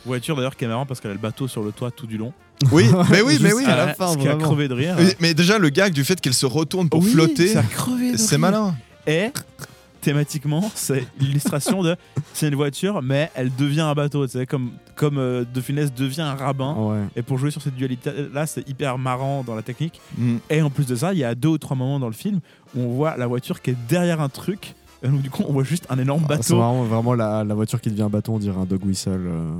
Voiture 0.05 0.35
d'ailleurs 0.35 0.55
qui 0.55 0.65
est 0.65 0.67
marrant 0.67 0.85
parce 0.85 0.99
qu'elle 0.99 1.11
a 1.11 1.15
le 1.15 1.19
bateau 1.19 1.47
sur 1.47 1.63
le 1.63 1.71
toit 1.71 1.91
tout 1.91 2.05
du 2.07 2.17
long. 2.17 2.33
Oui, 2.71 2.85
mais 3.11 3.21
oui, 3.21 3.37
mais 3.41 3.53
oui. 3.53 3.65
à 3.65 3.75
la 3.75 3.93
fin, 3.93 4.13
Ce 4.13 4.17
qui 4.17 4.27
a 4.27 4.35
crevé 4.35 4.67
de 4.67 4.73
rire. 4.73 4.95
Mais, 4.97 5.15
mais 5.19 5.33
déjà, 5.33 5.57
le 5.57 5.69
gag 5.69 5.93
du 5.93 6.03
fait 6.03 6.19
qu'elle 6.21 6.33
se 6.33 6.45
retourne 6.45 6.89
pour 6.89 7.01
Oui, 7.01 7.09
flotter, 7.11 7.53
c'est 8.15 8.37
malin. 8.37 8.75
Et 9.07 9.29
thématiquement, 10.01 10.69
c'est 10.75 11.05
l'illustration 11.19 11.81
de 11.81 11.95
c'est 12.33 12.47
une 12.47 12.55
voiture, 12.55 13.01
mais 13.01 13.31
elle 13.35 13.53
devient 13.55 13.81
un 13.81 13.93
bateau. 13.93 14.25
Tu 14.27 14.33
sais, 14.33 14.45
comme, 14.45 14.71
comme 14.95 15.17
euh, 15.17 15.43
De 15.51 15.61
Funès 15.61 15.93
devient 15.93 16.21
un 16.21 16.35
rabbin. 16.35 16.75
Ouais. 16.75 16.99
Et 17.15 17.21
pour 17.23 17.37
jouer 17.39 17.49
sur 17.51 17.61
cette 17.61 17.75
dualité-là, 17.75 18.45
c'est 18.45 18.67
hyper 18.69 18.97
marrant 18.97 19.43
dans 19.43 19.55
la 19.55 19.61
technique. 19.63 19.99
Mm. 20.17 20.37
Et 20.49 20.61
en 20.61 20.69
plus 20.69 20.85
de 20.85 20.95
ça, 20.95 21.13
il 21.13 21.19
y 21.19 21.23
a 21.23 21.33
deux 21.35 21.49
ou 21.49 21.57
trois 21.57 21.75
moments 21.75 21.99
dans 21.99 22.07
le 22.07 22.13
film 22.13 22.39
où 22.75 22.81
on 22.81 22.89
voit 22.93 23.17
la 23.17 23.25
voiture 23.27 23.61
qui 23.61 23.71
est 23.71 23.77
derrière 23.89 24.21
un 24.21 24.29
truc. 24.29 24.75
Et 25.03 25.07
donc, 25.07 25.21
du 25.21 25.29
coup, 25.29 25.43
on 25.47 25.53
voit 25.53 25.63
juste 25.63 25.85
un 25.89 25.97
énorme 25.99 26.21
Ah, 26.29 26.33
C'est 26.33 26.37
bateau. 26.37 26.57
vraiment, 26.57 26.83
vraiment 26.83 27.13
la, 27.13 27.43
la 27.43 27.53
voiture 27.55 27.81
qui 27.81 27.89
devient 27.89 28.03
un 28.03 28.09
bâton, 28.09 28.35
on 28.35 28.39
dirait 28.39 28.57
un 28.59 28.65
dog 28.65 28.83
whistle. 28.85 29.09
euh. 29.11 29.51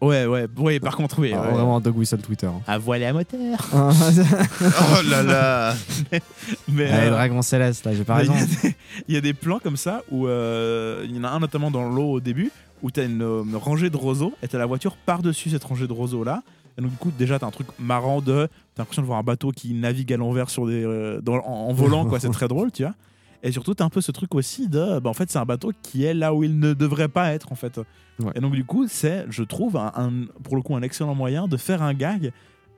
Ouais, 0.00 0.24
ouais, 0.26 0.46
ouais, 0.56 0.80
par 0.80 0.96
contre, 0.96 1.18
oui. 1.18 1.32
Ah, 1.34 1.42
ouais. 1.42 1.52
Vraiment 1.52 1.76
un 1.76 1.80
dog 1.80 1.96
whistle 1.96 2.18
Twitter. 2.22 2.48
À 2.66 2.78
voiler 2.78 3.04
à 3.06 3.12
moteur. 3.12 3.68
Oh 3.72 5.02
là 5.10 5.22
là 5.22 5.74
mais, 6.68 6.90
euh, 6.90 7.10
Dragon 7.10 7.42
Céleste, 7.42 7.84
là, 7.84 7.94
j'ai 7.94 8.04
pas 8.04 8.14
raison. 8.16 8.34
Il 8.38 8.40
y, 8.40 8.42
a 8.42 8.46
des- 8.70 8.76
il 9.08 9.14
y 9.14 9.18
a 9.18 9.20
des 9.20 9.34
plans 9.34 9.58
comme 9.58 9.76
ça 9.76 10.02
où 10.10 10.26
euh, 10.26 11.04
il 11.08 11.16
y 11.16 11.18
en 11.20 11.24
a 11.24 11.28
un 11.28 11.38
notamment 11.40 11.70
dans 11.70 11.88
l'eau 11.88 12.12
au 12.12 12.20
début 12.20 12.50
où 12.82 12.90
tu 12.90 13.00
as 13.00 13.04
une, 13.04 13.22
une 13.22 13.56
rangée 13.56 13.90
de 13.90 13.96
roseaux 13.96 14.32
et 14.42 14.48
tu 14.48 14.56
la 14.56 14.66
voiture 14.66 14.96
par-dessus 14.96 15.50
cette 15.50 15.64
rangée 15.64 15.86
de 15.86 15.92
roseaux 15.92 16.24
là. 16.24 16.42
Et 16.78 16.82
donc, 16.82 16.92
du 16.92 16.96
coup, 16.96 17.10
déjà, 17.16 17.38
tu 17.38 17.44
as 17.44 17.48
un 17.48 17.50
truc 17.50 17.66
marrant 17.78 18.20
de. 18.20 18.46
Tu 18.46 18.80
as 18.80 18.82
l'impression 18.82 19.02
de 19.02 19.06
voir 19.06 19.18
un 19.18 19.22
bateau 19.22 19.50
qui 19.50 19.74
navigue 19.74 20.12
à 20.12 20.16
l'envers 20.16 20.48
sur 20.48 20.66
des, 20.66 20.82
euh, 20.84 21.20
dans- 21.20 21.34
en, 21.44 21.68
en 21.68 21.72
volant, 21.74 22.04
quoi. 22.06 22.20
C'est 22.20 22.28
très 22.32 22.48
drôle, 22.48 22.70
tu 22.72 22.84
vois. 22.84 22.94
Et 23.42 23.52
surtout, 23.52 23.74
tu 23.74 23.82
as 23.82 23.86
un 23.86 23.90
peu 23.90 24.00
ce 24.00 24.12
truc 24.12 24.34
aussi 24.34 24.68
de. 24.68 24.98
Bah, 25.00 25.08
en 25.10 25.14
fait, 25.14 25.30
c'est 25.30 25.38
un 25.38 25.44
bateau 25.46 25.72
qui 25.82 26.04
est 26.04 26.12
là 26.14 26.34
où 26.34 26.44
il 26.44 26.58
ne 26.58 26.74
devrait 26.74 27.08
pas 27.08 27.32
être, 27.32 27.52
en 27.52 27.54
fait. 27.54 27.78
Ouais. 28.18 28.32
Et 28.34 28.40
donc, 28.40 28.52
du 28.54 28.64
coup, 28.64 28.86
c'est, 28.88 29.24
je 29.30 29.42
trouve, 29.42 29.76
un, 29.76 29.92
un- 29.96 30.26
pour 30.42 30.56
le 30.56 30.62
coup, 30.62 30.76
un 30.76 30.82
excellent 30.82 31.14
moyen 31.14 31.48
de 31.48 31.56
faire 31.56 31.82
un 31.82 31.94
gag 31.94 32.32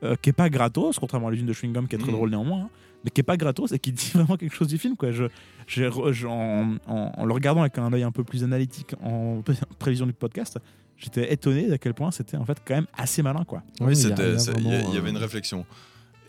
euh, 0.04 0.14
qui 0.20 0.30
est 0.30 0.32
pas 0.32 0.48
gratos, 0.50 0.98
contrairement 0.98 1.28
à 1.28 1.30
l'usine 1.32 1.46
de 1.46 1.52
chewing-gum 1.52 1.86
qui 1.88 1.96
est 1.96 1.98
très 1.98 2.10
Mm. 2.12 2.14
drôle 2.14 2.30
néanmoins, 2.30 2.60
hein, 2.62 2.68
mais 3.04 3.10
qui 3.10 3.20
est 3.20 3.24
pas 3.24 3.36
gratos 3.36 3.72
et 3.72 3.78
qui 3.78 3.92
dit 3.92 4.10
vraiment 4.14 4.36
quelque 4.36 4.54
chose 4.54 4.68
du 4.68 4.78
film. 4.78 4.96
Quoi. 4.96 5.10
Je, 5.10 5.24
je- 5.66 6.26
en, 6.26 6.76
en- 6.86 7.12
en 7.16 7.24
le 7.24 7.32
regardant 7.32 7.62
avec 7.62 7.76
un 7.78 7.92
œil 7.92 8.02
un 8.04 8.12
peu 8.12 8.22
plus 8.24 8.44
analytique 8.44 8.94
en 9.02 9.42
pré- 9.44 9.54
prévision 9.80 10.06
du 10.06 10.12
podcast, 10.12 10.58
j'étais 10.96 11.32
étonné 11.32 11.66
d'à 11.68 11.78
quel 11.78 11.94
point 11.94 12.10
c'était 12.12 12.36
en 12.36 12.44
fait 12.44 12.58
quand 12.64 12.74
même 12.74 12.86
assez 12.96 13.22
malin. 13.22 13.44
Quoi. 13.44 13.62
Oui, 13.80 13.94
y 13.96 14.02
y 14.02 14.02
y, 14.02 14.06
il 14.08 14.94
y 14.94 14.96
avait 14.96 15.08
euh, 15.08 15.10
une 15.10 15.16
réflexion. 15.16 15.66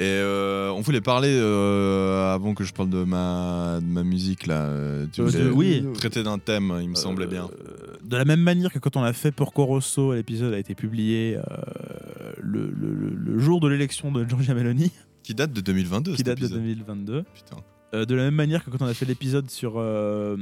Et 0.03 0.17
euh, 0.19 0.69
on 0.71 0.81
voulait 0.81 0.99
parler 0.99 1.29
euh, 1.33 2.33
avant 2.33 2.53
que 2.53 2.65
je 2.65 2.73
parle 2.73 2.89
de 2.89 3.03
ma, 3.05 3.79
de 3.81 3.85
ma 3.87 4.03
musique 4.03 4.47
là. 4.47 4.63
euh, 4.65 5.05
Tu 5.13 5.21
Euh, 5.21 5.25
voulais 5.25 5.49
oui. 5.49 5.85
traiter 5.93 6.23
d'un 6.23 6.39
thème, 6.39 6.77
il 6.81 6.89
me 6.89 6.95
semblait 6.95 7.27
bien. 7.27 7.49
De 8.03 8.17
la 8.17 8.25
même 8.25 8.41
manière 8.41 8.71
que 8.73 8.79
quand 8.79 8.97
on 8.97 9.03
a 9.03 9.13
fait 9.13 9.31
Porco 9.31 9.63
Rosso, 9.65 10.13
l'épisode 10.13 10.53
a 10.53 10.59
été 10.59 10.75
publié 10.75 11.37
le, 12.41 12.65
le- 12.77 12.93
le- 12.93 13.15
le 13.15 13.39
jour 13.39 13.61
de 13.61 13.67
l'élection 13.69 14.11
de 14.11 14.27
Giorgia 14.27 14.53
Meloni, 14.53 14.91
Qui 15.23 15.33
date 15.33 15.53
de 15.53 15.61
2022. 15.61 16.11
qui 16.11 16.17
cet 16.17 16.25
date 16.25 16.39
de 16.39 16.45
épisode. 16.45 16.59
2022. 16.61 17.23
Putain. 17.33 17.57
Euh, 17.93 18.05
de 18.05 18.15
la 18.15 18.23
même 18.23 18.35
manière 18.35 18.65
que 18.65 18.71
quand 18.71 18.81
on 18.81 18.87
a 18.87 18.93
fait 18.95 19.05
l'épisode 19.05 19.49
sur 19.51 19.75
euh, 19.77 20.35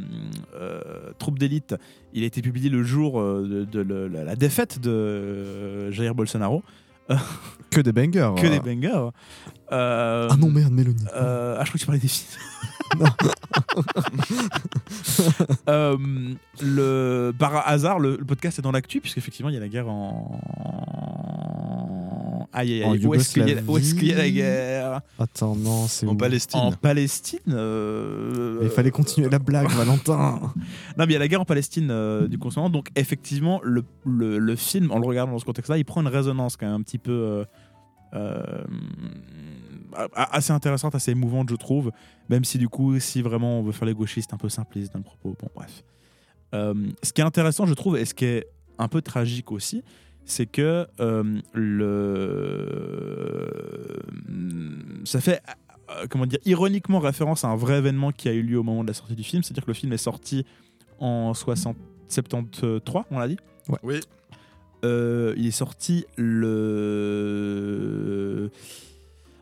euh, 0.55 0.79
Troupe 1.19 1.37
d'élite, 1.37 1.75
il 2.13 2.23
a 2.23 2.25
été 2.25 2.41
publié 2.41 2.69
le 2.69 2.81
jour 2.83 3.21
de, 3.21 4.07
la, 4.09 4.23
la 4.23 4.35
défaite 4.35 4.79
de 4.79 5.91
Jair 5.91 6.15
Bolsonaro. 6.15 6.63
Que 7.71 7.79
des 7.79 7.93
bangers. 7.93 8.33
que 8.37 8.47
euh. 8.47 8.49
des 8.49 8.59
bangers. 8.59 9.09
Euh, 9.71 10.27
Ah 10.29 10.35
non, 10.37 10.49
merde, 10.49 10.73
Mélanie. 10.73 11.05
euh, 11.15 11.55
ah, 11.57 11.63
je 11.63 11.69
crois 11.69 11.73
que 11.73 11.77
tu 11.79 11.85
parlais 11.85 12.01
des 12.01 12.07
films. 12.09 12.27
Euh, 15.69 15.97
le, 16.61 17.31
par 17.37 17.67
hasard, 17.67 17.99
le, 17.99 18.17
le 18.17 18.25
podcast 18.25 18.59
est 18.59 18.61
dans 18.61 18.71
l'actu, 18.71 18.99
puisqu'effectivement, 19.01 19.49
il 19.49 19.53
y 19.53 19.57
a 19.57 19.59
la 19.61 19.69
guerre 19.69 19.87
en. 19.87 20.39
Aïe, 22.53 22.73
aïe, 22.73 22.83
aïe. 22.83 23.05
Où 23.05 23.13
est-ce 23.13 23.33
qu'il 23.33 23.47
y, 23.47 23.53
a- 23.53 23.61
où 23.67 23.77
est-ce 23.77 23.93
qu'il 23.95 24.07
y 24.07 24.13
a 24.13 24.17
la 24.17 24.29
guerre? 24.29 25.01
Attends, 25.19 25.55
non, 25.55 25.87
c'est 25.87 26.05
En 26.07 26.13
où? 26.13 26.17
Palestine. 26.17 26.59
En 26.59 26.71
Palestine. 26.71 27.39
euh, 27.49 28.59
Il 28.63 28.69
fallait 28.69 28.91
continuer 28.91 29.29
la 29.29 29.39
blague, 29.39 29.69
Valentin. 29.69 30.39
Non, 30.97 31.05
mais 31.05 31.05
il 31.07 31.13
y 31.13 31.15
a 31.15 31.19
la 31.19 31.27
guerre 31.27 31.41
en 31.41 31.45
Palestine 31.45 31.89
euh, 31.91 32.27
du 32.27 32.37
coup 32.37 32.47
en 32.47 32.51
ce 32.51 32.59
moment. 32.59 32.69
Donc, 32.69 32.89
effectivement, 32.95 33.61
le, 33.63 33.83
le, 34.05 34.37
le 34.39 34.55
film, 34.55 34.91
en 34.91 34.99
le 34.99 35.07
regardant 35.07 35.31
dans 35.33 35.39
ce 35.39 35.45
contexte-là, 35.45 35.77
il 35.77 35.85
prend 35.85 36.01
une 36.01 36.07
résonance 36.07 36.57
quand 36.57 36.65
même 36.65 36.75
un 36.75 36.81
petit 36.83 36.97
peu 36.97 37.11
euh, 37.11 37.45
euh, 38.13 38.63
assez 40.13 40.51
intéressante, 40.51 40.95
assez 40.95 41.11
émouvante, 41.11 41.49
je 41.49 41.55
trouve. 41.55 41.91
Même 42.29 42.43
si, 42.43 42.57
du 42.57 42.69
coup, 42.69 42.99
si 42.99 43.21
vraiment 43.21 43.59
on 43.59 43.63
veut 43.63 43.71
faire 43.71 43.87
les 43.87 43.93
gauchistes, 43.93 44.33
un 44.33 44.37
peu 44.37 44.49
simpliste 44.49 44.93
dans 44.93 44.99
le 44.99 45.03
propos. 45.03 45.35
Bon, 45.39 45.49
bref. 45.55 45.83
Euh, 46.53 46.73
ce 47.03 47.13
qui 47.13 47.21
est 47.21 47.23
intéressant, 47.23 47.65
je 47.65 47.73
trouve, 47.73 47.97
et 47.97 48.05
ce 48.05 48.13
qui 48.13 48.25
est 48.25 48.47
un 48.77 48.87
peu 48.87 49.01
tragique 49.01 49.51
aussi, 49.51 49.83
c'est 50.25 50.45
que 50.45 50.87
euh, 50.99 51.39
le 51.53 53.47
ça 55.03 55.19
fait 55.19 55.41
euh, 55.89 56.05
comment 56.09 56.25
dire 56.25 56.39
ironiquement 56.45 56.99
référence 56.99 57.43
à 57.43 57.47
un 57.49 57.55
vrai 57.55 57.79
événement 57.79 58.11
qui 58.11 58.29
a 58.29 58.33
eu 58.33 58.43
lieu 58.43 58.59
au 58.59 58.63
moment 58.63 58.83
de 58.83 58.87
la 58.89 58.93
sortie 58.93 59.15
du 59.15 59.23
film, 59.23 59.43
c'est-à-dire 59.43 59.63
que 59.63 59.71
le 59.71 59.75
film 59.75 59.91
est 59.93 59.97
sorti 59.97 60.45
en 60.99 61.33
60 61.33 61.75
73, 62.07 63.05
on 63.11 63.19
l'a 63.19 63.27
dit? 63.27 63.37
Oui. 63.83 64.01
Euh, 64.83 65.33
il 65.37 65.47
est 65.47 65.51
sorti 65.51 66.05
le 66.17 66.51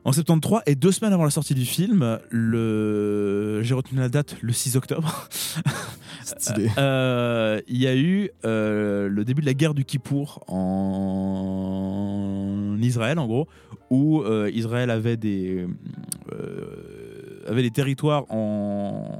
en 0.05 0.11
73 0.11 0.61
et 0.65 0.75
deux 0.75 0.91
semaines 0.91 1.13
avant 1.13 1.23
la 1.23 1.29
sortie 1.29 1.53
du 1.53 1.65
film, 1.65 2.19
le 2.29 3.61
j'ai 3.63 3.73
retenu 3.73 3.99
la 3.99 4.09
date, 4.09 4.37
le 4.41 4.53
6 4.53 4.75
octobre. 4.77 5.27
Stylé. 6.23 6.69
Euh, 6.77 7.59
il 7.67 7.77
y 7.77 7.87
a 7.87 7.95
eu 7.95 8.29
euh, 8.45 9.09
le 9.09 9.25
début 9.25 9.41
de 9.41 9.47
la 9.47 9.53
guerre 9.53 9.73
du 9.73 9.83
Kippour 9.85 10.43
en 10.47 11.79
Israël, 12.81 13.17
en 13.19 13.27
gros, 13.27 13.47
où 13.89 14.21
euh, 14.21 14.51
Israël 14.53 14.89
avait 14.91 15.17
des, 15.17 15.65
euh, 16.31 17.43
avait 17.47 17.63
des 17.63 17.71
territoires 17.71 18.25
en 18.29 19.17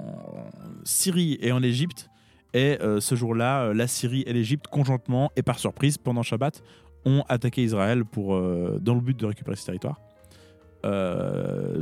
Syrie 0.83 1.37
et 1.41 1.51
en 1.51 1.63
Égypte. 1.63 2.09
Et 2.53 2.77
euh, 2.81 2.99
ce 2.99 3.15
jour-là, 3.15 3.65
euh, 3.65 3.73
la 3.73 3.87
Syrie 3.87 4.23
et 4.25 4.33
l'Égypte, 4.33 4.67
conjointement 4.67 5.31
et 5.35 5.43
par 5.43 5.59
surprise, 5.59 5.97
pendant 5.97 6.23
Shabbat, 6.23 6.63
ont 7.05 7.23
attaqué 7.29 7.63
Israël 7.63 8.05
pour, 8.05 8.35
euh, 8.35 8.79
dans 8.81 8.95
le 8.95 9.01
but 9.01 9.17
de 9.17 9.25
récupérer 9.25 9.55
ce 9.55 9.65
territoire. 9.65 10.01
Euh, 10.85 11.75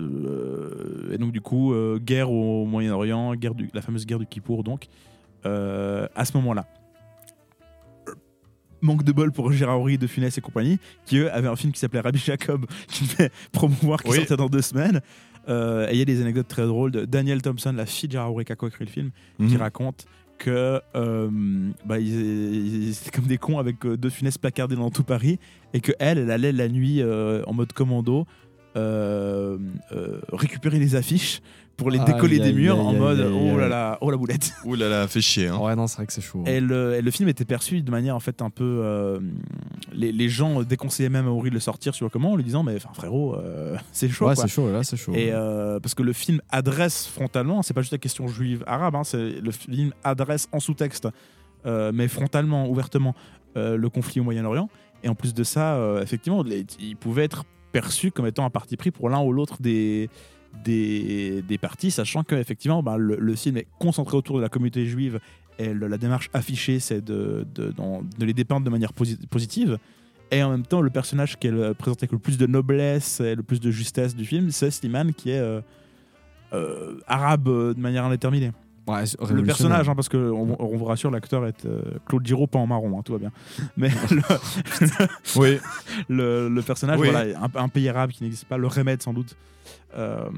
et 1.12 1.18
donc 1.18 1.32
du 1.32 1.42
coup, 1.42 1.74
euh, 1.74 2.00
guerre 2.00 2.32
au 2.32 2.66
Moyen-Orient, 2.66 3.36
guerre 3.36 3.56
du, 3.56 3.70
la 3.74 3.82
fameuse 3.82 4.06
guerre 4.06 4.20
du 4.20 4.26
Kippour, 4.26 4.64
donc 4.64 4.88
euh, 5.46 6.08
à 6.16 6.26
ce 6.26 6.36
moment-là. 6.38 6.66
Manque 8.82 9.04
de 9.04 9.12
bol 9.12 9.32
pour 9.32 9.52
Gérard 9.52 9.84
De 9.84 10.08
Funès 10.08 10.38
et 10.38 10.42
compagnie, 10.42 10.78
qui 11.06 11.18
eux 11.18 11.32
avaient 11.34 11.48
un 11.48 11.56
film 11.56 11.74
qui 11.74 11.80
s'appelait 11.80 12.02
Rabbi 12.02 12.20
Jacob, 12.20 12.66
qui 12.88 13.06
devait 13.06 13.32
promouvoir, 13.52 14.04
qui 14.04 14.12
Oui. 14.12 14.18
sortait 14.18 14.38
dans 14.38 14.50
deux 14.50 14.62
semaines. 14.62 15.02
Et 15.50 15.92
il 15.94 15.98
y 15.98 16.02
a 16.02 16.06
des 16.06 16.22
anecdotes 16.22 16.50
très 16.50 16.66
drôles 16.66 16.92
de 16.92 17.06
Daniel 17.06 17.42
Thompson, 17.42 17.72
la 17.74 17.86
fille 17.86 18.10
de 18.10 18.14
Gérard 18.14 18.34
qui 18.46 18.52
a 18.52 18.56
co-écrit 18.56 18.86
le 18.86 18.92
film, 18.92 19.12
qui 19.38 19.44
Mhm. 19.56 19.58
raconte 19.58 20.06
que 20.38 20.80
euh, 20.96 21.30
bah, 21.86 22.00
ils, 22.00 22.88
ils 22.88 22.92
étaient 22.92 23.10
comme 23.10 23.26
des 23.26 23.38
cons 23.40 23.58
avec 23.58 23.84
euh, 23.86 23.98
De 23.98 24.10
Funès 24.10 24.38
placardés 24.38 24.76
dans 24.76 24.92
tout 24.92 25.04
Paris 25.04 25.40
et 25.74 25.80
que 25.80 25.94
elle, 26.00 26.20
elle 26.20 26.30
allait 26.30 26.52
la 26.52 26.68
nuit 26.68 27.02
euh, 27.02 27.42
en 27.48 27.54
mode 27.54 27.72
commando 27.74 28.28
euh, 28.78 29.58
euh, 29.92 30.20
récupérer 30.32 30.80
les 30.80 30.96
affiches 30.96 31.42
pour 31.76 31.92
les 31.92 32.00
décoller 32.00 32.40
des 32.40 32.54
murs 32.54 32.80
en 32.80 32.94
mode 32.94 33.20
oh 33.32 33.56
là 33.56 33.68
là, 33.68 33.98
oh 34.02 34.10
la 34.10 34.18
boulette. 34.18 34.52
Ouh 34.66 34.74
là 34.74 34.90
là, 34.90 35.08
fait 35.08 35.22
chier. 35.22 35.48
Hein. 35.48 35.58
Ouais, 35.60 35.76
non, 35.76 35.86
c'est 35.86 35.98
vrai 35.98 36.08
que 36.08 36.14
c'est 36.14 36.22
chaud. 36.22 36.44
Et 36.48 36.60
le, 36.60 36.96
et 36.96 37.02
le 37.04 37.12
film 37.12 37.30
était 37.30 37.46
perçu 37.46 37.82
de 37.84 37.92
manière 37.92 38.16
en 38.16 38.20
fait 38.20 38.42
un 38.42 38.50
peu. 38.50 38.80
euh, 38.84 39.20
les, 39.94 40.12
les 40.12 40.28
gens 40.30 40.64
déconseillaient 40.64 41.10
même 41.10 41.28
à 41.28 41.30
Horry 41.30 41.50
de 41.50 41.54
le 41.56 41.60
sortir 41.60 41.94
sur 41.94 42.10
comment 42.10 42.32
en 42.32 42.36
lui 42.36 42.44
disant 42.44 42.64
mais 42.64 42.76
enfin 42.78 42.90
frérot 42.94 43.36
euh, 43.36 43.76
c'est 43.92 44.10
chaud 44.10 44.26
ouais, 44.28 44.36
c'est 44.36 44.48
chaud, 44.48 44.72
là, 44.72 44.84
c'est 44.84 44.98
chaud. 44.98 45.14
Et 45.14 45.30
euh, 45.32 45.80
parce 45.80 45.94
que 45.94 46.02
le 46.02 46.14
film 46.14 46.42
adresse 46.50 47.06
frontalement, 47.08 47.62
c'est 47.62 47.76
pas 47.76 47.82
juste 47.82 47.92
la 47.94 48.00
question 48.00 48.28
juive 48.28 48.64
arabe, 48.66 48.96
hein, 48.96 49.04
c'est 49.04 49.40
le 49.40 49.52
film 49.52 49.92
adresse 50.04 50.48
en 50.52 50.60
sous-texte, 50.60 51.08
euh, 51.68 51.92
mais 51.94 52.08
frontalement, 52.08 52.68
ouvertement, 52.70 53.14
euh, 53.56 53.78
le 53.78 53.90
conflit 53.90 54.20
au 54.20 54.24
Moyen-Orient. 54.24 54.68
Et 55.04 55.10
en 55.10 55.16
plus 55.16 55.36
de 55.36 55.44
ça, 55.44 55.76
euh, 55.76 56.02
effectivement, 56.02 56.42
les- 56.42 56.66
il 56.80 56.96
pouvait 56.96 57.24
être 57.26 57.44
perçu 57.72 58.12
comme 58.12 58.28
étant 58.28 58.46
un 58.46 58.50
parti 58.50 58.78
pris 58.78 58.92
pour 58.92 59.10
l'un 59.10 59.22
ou 59.22 59.32
l'autre 59.32 59.62
des 59.62 60.10
des, 60.64 61.60
parties, 61.62 61.92
sachant 61.92 62.24
que 62.24 62.36
effectivement, 62.36 62.82
bah, 62.82 62.98
le, 62.98 63.16
le 63.16 63.36
film 63.36 63.58
est 63.58 63.68
concentré 63.80 64.18
autour 64.18 64.38
de 64.38 64.42
la 64.42 64.50
communauté 64.50 64.86
juive 64.86 65.20
et 65.60 65.74
la 65.74 65.98
démarche 65.98 66.30
affichée, 66.34 66.80
c'est 66.80 67.04
de, 67.04 67.46
les 68.20 68.34
dépeindre 68.34 68.66
de 68.66 68.70
manière 68.70 68.92
posi- 68.94 69.26
positive. 69.28 69.78
Et 70.30 70.44
en 70.44 70.52
même 70.52 70.66
temps, 70.66 70.82
le 70.82 70.90
personnage 70.90 71.38
qui 71.38 71.48
est 71.48 71.74
présenté 71.74 72.04
avec 72.04 72.12
le 72.12 72.20
plus 72.20 72.38
de 72.38 72.46
noblesse 72.46 73.22
et 73.22 73.34
le 73.34 73.44
plus 73.44 73.60
de 73.60 73.72
justesse 73.72 74.16
du 74.16 74.26
film, 74.26 74.52
c'est 74.52 74.70
Slimane, 74.70 75.14
qui 75.14 75.32
est 75.32 75.40
euh, 75.40 75.62
euh, 76.54 77.00
arabe 77.08 77.46
de 77.46 77.80
manière 77.80 78.06
indéterminée. 78.06 78.52
Ouais, 78.88 79.04
le 79.30 79.44
personnage, 79.44 79.90
hein, 79.90 79.96
parce 79.96 80.08
que 80.10 80.16
on, 80.18 80.56
on 80.60 80.78
vous 80.78 80.86
rassure, 80.86 81.12
l'acteur 81.12 81.46
est 81.46 81.66
euh, 81.66 81.82
Claude 82.08 82.26
Giraud, 82.26 82.48
pas 82.48 82.60
en 82.60 82.68
marron, 82.68 82.98
hein, 82.98 83.02
tout 83.04 83.12
va 83.14 83.20
bien. 83.20 83.32
Mais 83.76 83.90
le, 84.12 84.22
Oui. 85.36 85.58
le, 86.08 86.48
le 86.48 86.62
personnage, 86.62 86.98
Oui. 87.00 87.10
voilà, 87.12 87.38
un, 87.40 87.50
un 87.64 87.68
pays 87.70 87.90
arabe 87.90 88.12
qui 88.12 88.24
n'existe 88.24 88.46
pas, 88.46 88.58
le 88.58 88.68
remède 88.68 89.02
sans 89.04 89.14
doute. 89.14 89.36
Euh... 89.98 90.30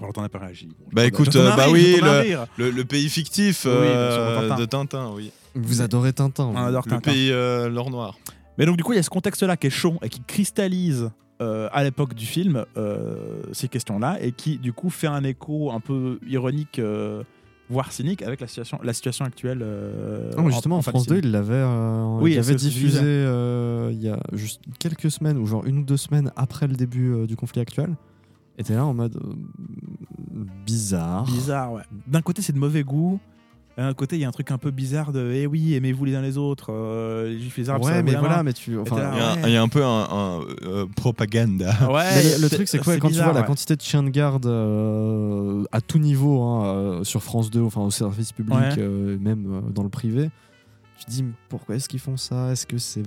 Alors, 0.00 0.12
t'en 0.12 0.22
as 0.22 0.28
pas 0.28 0.38
réagi. 0.38 0.66
Bon, 0.68 0.86
Bah 0.92 1.06
écoute, 1.06 1.34
euh, 1.34 1.56
bah 1.56 1.64
rire, 1.64 1.72
oui, 1.72 1.96
le, 2.00 2.64
le, 2.66 2.70
le 2.70 2.84
pays 2.84 3.08
fictif 3.08 3.64
Oui, 3.64 3.70
euh, 3.74 4.48
Tintin. 4.48 4.60
de 4.60 4.64
Tintin, 4.66 5.10
oui. 5.12 5.32
Vous 5.56 5.80
adorez 5.82 6.12
Tintin. 6.12 6.44
On 6.44 6.56
adore 6.56 6.84
Le 6.86 6.90
Tintin. 6.90 7.10
pays 7.10 7.32
euh, 7.32 7.68
l'or 7.68 7.90
noir. 7.90 8.16
Mais 8.58 8.66
donc, 8.66 8.76
du 8.76 8.84
coup, 8.84 8.92
il 8.92 8.96
y 8.96 9.00
a 9.00 9.02
ce 9.02 9.10
contexte-là 9.10 9.56
qui 9.56 9.66
est 9.68 9.70
chaud 9.70 9.96
et 10.02 10.08
qui 10.08 10.20
cristallise 10.22 11.10
euh, 11.40 11.68
à 11.72 11.84
l'époque 11.84 12.14
du 12.14 12.26
film 12.26 12.64
euh, 12.76 13.42
ces 13.52 13.68
questions-là 13.68 14.18
et 14.20 14.32
qui, 14.32 14.58
du 14.58 14.72
coup, 14.72 14.90
fait 14.90 15.06
un 15.06 15.22
écho 15.22 15.70
un 15.70 15.78
peu 15.78 16.18
ironique, 16.26 16.78
euh, 16.78 17.22
voire 17.70 17.92
cynique 17.92 18.22
avec 18.22 18.40
la 18.40 18.48
situation, 18.48 18.80
la 18.82 18.92
situation 18.92 19.24
actuelle. 19.24 19.64
Non, 20.36 20.50
justement, 20.50 20.76
en, 20.76 20.78
de 20.80 20.84
France 20.84 21.06
2, 21.06 21.20
cinéma. 21.20 21.26
il 21.26 21.32
l'avait 21.32 22.20
Oui, 22.20 22.34
il 22.34 22.44
se 22.44 22.52
diffusé 22.52 23.00
il 23.92 24.02
y 24.02 24.08
a 24.08 24.18
juste 24.32 24.62
quelques 24.78 25.10
semaines, 25.10 25.38
ou 25.38 25.46
genre 25.46 25.64
une 25.64 25.78
ou 25.78 25.84
deux 25.84 25.96
semaines 25.96 26.32
après 26.36 26.66
le 26.66 26.74
début 26.74 27.26
du 27.26 27.36
conflit 27.36 27.60
actuel. 27.60 27.94
T'es 28.64 28.74
là 28.74 28.84
en 28.84 28.92
mode 28.94 29.16
bizarre. 30.66 31.24
Bizarre, 31.24 31.72
ouais. 31.72 31.82
D'un 32.08 32.22
côté, 32.22 32.42
c'est 32.42 32.52
de 32.52 32.58
mauvais 32.58 32.82
goût. 32.82 33.20
D'un 33.78 33.94
côté, 33.94 34.16
il 34.16 34.22
y 34.22 34.24
a 34.24 34.28
un 34.28 34.32
truc 34.32 34.50
un 34.50 34.58
peu 34.58 34.72
bizarre 34.72 35.12
de 35.12 35.30
Eh 35.32 35.46
oui, 35.46 35.74
aimez-vous 35.74 36.04
les 36.04 36.16
uns 36.16 36.20
les 36.20 36.36
autres. 36.36 36.72
euh, 36.72 37.28
les 37.28 37.38
juifs, 37.38 37.56
les 37.58 37.70
arabes, 37.70 37.84
Ouais, 37.84 38.02
mais 38.02 38.14
voilà, 38.16 38.40
hein. 38.40 38.42
mais 38.42 38.52
tu. 38.52 38.76
Enfin, 38.76 38.96
Il 38.96 38.98
y 38.98 39.02
a, 39.20 39.30
un- 39.30 39.34
ouais. 39.36 39.42
il 39.46 39.52
y 39.52 39.56
a 39.56 39.62
un 39.62 39.68
peu 39.68 39.84
un, 39.84 40.08
un, 40.10 40.40
euh. 40.64 40.84
Ouais, 41.88 42.04
Mais 42.16 42.38
le, 42.38 42.48
truc, 42.50 42.66
c'est 42.68 42.78
quoi 42.82 42.96
quand 42.96 43.08
tu 43.08 43.14
vois 43.22 43.32
la 43.32 43.42
quantité 43.44 43.76
de 43.76 43.80
chiens 43.82 44.02
de 44.02 44.08
garde 44.10 44.46
euh, 44.46 45.62
à 45.72 45.80
tout 45.80 45.98
niveau 45.98 46.42
hein, 46.42 46.66
euh, 46.66 47.04
sur 47.04 47.22
France 47.22 47.50
2, 47.50 47.62
enfin 47.62 47.80
au 47.82 47.90
service 47.90 48.32
public, 48.32 48.56
Ouais. 48.58 48.74
euh, 48.78 49.16
même 49.20 49.44
euh, 49.48 49.60
dans 49.72 49.82
le 49.84 49.88
privé, 49.88 50.30
tu 50.98 51.04
te 51.04 51.10
dis 51.10 51.22
mais 51.22 51.32
pourquoi 51.48 51.76
est-ce 51.76 51.88
qu'ils 51.88 52.00
font 52.00 52.16
ça? 52.16 52.50
Est-ce 52.52 52.66
que 52.66 52.76
c'est 52.78 53.02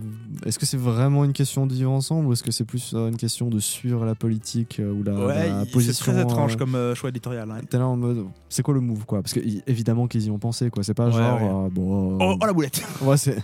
est-ce 0.45 0.57
que 0.57 0.65
c'est 0.65 0.77
vraiment 0.77 1.25
une 1.25 1.33
question 1.33 1.67
de 1.67 1.73
vivre 1.73 1.91
ensemble 1.91 2.27
ou 2.27 2.33
est-ce 2.33 2.43
que 2.43 2.51
c'est 2.51 2.63
plus 2.63 2.93
euh, 2.93 3.09
une 3.09 3.17
question 3.17 3.49
de 3.49 3.59
suivre 3.59 4.05
la 4.05 4.15
politique 4.15 4.79
euh, 4.79 4.91
ou 4.91 5.03
la, 5.03 5.13
Ouais, 5.13 5.49
la 5.49 5.61
il- 5.61 5.65
c'est 5.65 5.71
position 5.71 6.13
très 6.13 6.21
étrange 6.21 6.53
euh, 6.53 6.57
comme 6.57 6.75
euh, 6.75 6.95
choix 6.95 7.09
éditorial. 7.09 7.51
hein. 7.51 7.59
T'es 7.69 7.77
là 7.77 7.87
en 7.87 7.97
mode 7.97 8.25
c'est 8.49 8.63
quoi 8.63 8.73
le 8.73 8.79
move 8.79 9.05
quoi? 9.05 9.21
Parce 9.21 9.33
que 9.33 9.41
évidemment 9.67 10.07
qu'ils 10.07 10.25
y 10.25 10.31
ont 10.31 10.39
pensé 10.39 10.69
quoi. 10.69 10.83
C'est 10.83 10.93
pas 10.93 11.07
Ouais, 11.07 11.11
genre 11.11 11.41
ouais. 11.41 11.65
euh, 11.67 11.69
bon. 11.69 12.17
Oh, 12.21 12.37
oh, 12.41 12.45
la 12.45 12.53
boulette 12.53 12.81
Ouais 13.01 13.17
c'est 13.17 13.37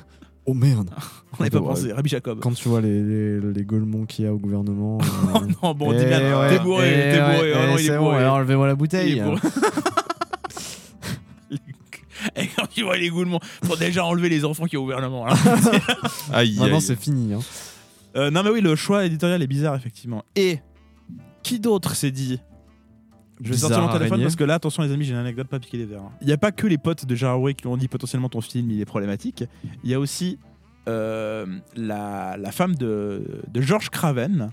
oh 0.46 0.54
merde. 0.54 0.90
On 1.40 1.44
n'avait 1.44 1.50
pas 1.50 1.62
pensé. 1.62 1.92
Rabbi 1.92 2.10
Jacob. 2.10 2.40
Quand 2.40 2.54
tu 2.54 2.70
vois 2.70 2.80
les, 2.82 3.04
les, 3.04 3.40
les 3.42 3.64
Golemons 3.66 4.06
qu'il 4.06 4.26
y 4.26 4.28
a 4.28 4.34
au 4.34 4.38
gouvernement. 4.40 4.98
Oh 5.36 5.40
non, 5.62 5.74
bon, 5.76 5.92
bien, 5.92 6.00
t'es 6.50 6.60
bourré, 6.60 7.10
eh 7.10 7.12
t'es 7.12 7.20
ouais, 7.22 7.36
bourré. 7.36 7.52
Eh, 7.54 7.68
non, 7.68 7.78
il 7.78 7.92
est 7.92 7.98
bourré. 7.98 8.26
enlevez-moi 8.26 8.66
la 8.68 8.74
Il 8.74 8.78
bouteille. 8.78 9.22
Et 12.36 12.48
quand 12.48 12.68
tu 12.68 12.84
vois 12.84 12.98
les 12.98 13.10
goulements, 13.10 13.40
faut 13.64 13.76
déjà 13.76 14.06
enlever 14.06 14.30
les 14.30 14.44
enfants 14.46 14.66
qui 14.66 14.78
ont 14.78 14.82
gouvernement. 14.84 15.28
hein. 15.28 15.36
Aïe, 16.34 16.58
Maintenant 16.60 16.80
c'est 16.80 17.00
fini. 17.00 17.34
Hein. 17.34 17.40
Euh, 18.16 18.32
non, 18.32 18.44
mais 18.44 18.50
oui, 18.50 18.62
le 18.62 18.76
choix 18.76 19.06
éditorial 19.06 19.42
est 19.42 19.48
bizarre, 19.48 19.76
effectivement. 19.76 20.24
Et 20.36 20.60
qui 21.44 21.60
d'autre 21.60 21.96
s'est 21.96 22.12
dit 22.12 22.40
Je 23.40 23.44
vais 23.50 23.52
Bizarre 23.52 23.70
sortir 23.70 23.82
mon 23.82 23.88
téléphone 23.90 24.08
araignée. 24.14 24.24
parce 24.24 24.36
que 24.36 24.44
là, 24.44 24.56
attention, 24.56 24.84
les 24.84 24.92
amis, 24.92 25.06
j'ai 25.06 25.12
une 25.14 25.20
anecdote 25.20 25.48
pas 25.48 25.60
piquer 25.60 25.78
les 25.78 25.86
verres. 25.86 26.02
hein. 26.02 26.12
Il 26.22 26.28
n'y 26.28 26.34
a 26.34 26.38
pas 26.38 26.52
que 26.52 26.66
les 26.68 26.78
potes 26.78 27.06
de 27.06 27.16
Gérard 27.16 27.40
qui 27.56 27.64
lui 27.64 27.68
ont 27.70 27.78
dit 27.78 27.88
potentiellement 27.88 28.30
ton 28.30 28.42
film 28.42 28.72
il 28.72 28.82
est 28.82 28.86
problématique. 28.86 29.44
Il 29.84 29.90
y 29.90 29.94
a 29.94 30.00
aussi 30.00 30.40
euh, 30.88 31.46
la, 31.76 32.38
la 32.38 32.52
femme 32.52 32.76
de, 32.76 33.42
de 33.48 33.62
George 33.62 33.90
Craven. 33.90 34.52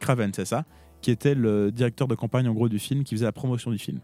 Craven, 0.00 0.32
c'est 0.34 0.44
ça 0.46 0.64
Qui 1.00 1.10
était 1.12 1.34
le 1.34 1.70
directeur 1.70 2.08
de 2.08 2.14
campagne, 2.16 2.48
en 2.48 2.52
gros, 2.54 2.68
du 2.68 2.78
film, 2.80 3.04
qui 3.04 3.14
faisait 3.14 3.26
la 3.26 3.32
promotion 3.32 3.70
du 3.70 3.78
film. 3.78 4.00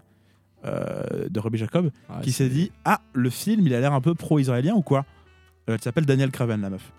Euh, 0.64 1.28
de 1.28 1.40
Robbie 1.40 1.58
Jacob, 1.58 1.90
Ah, 2.08 2.20
qui 2.22 2.32
s'est 2.32 2.48
dit 2.48 2.70
Ah, 2.84 3.00
le 3.12 3.30
film, 3.30 3.66
il 3.66 3.74
a 3.74 3.80
l'air 3.80 3.92
un 3.92 4.00
peu 4.00 4.14
pro-israélien 4.14 4.74
ou 4.74 4.82
quoi? 4.82 5.04
Euh, 5.68 5.74
Elle 5.74 5.80
s'appelle 5.82 6.06
Daniel 6.06 6.30
Craven, 6.30 6.60
la 6.60 6.70
meuf. 6.70 6.92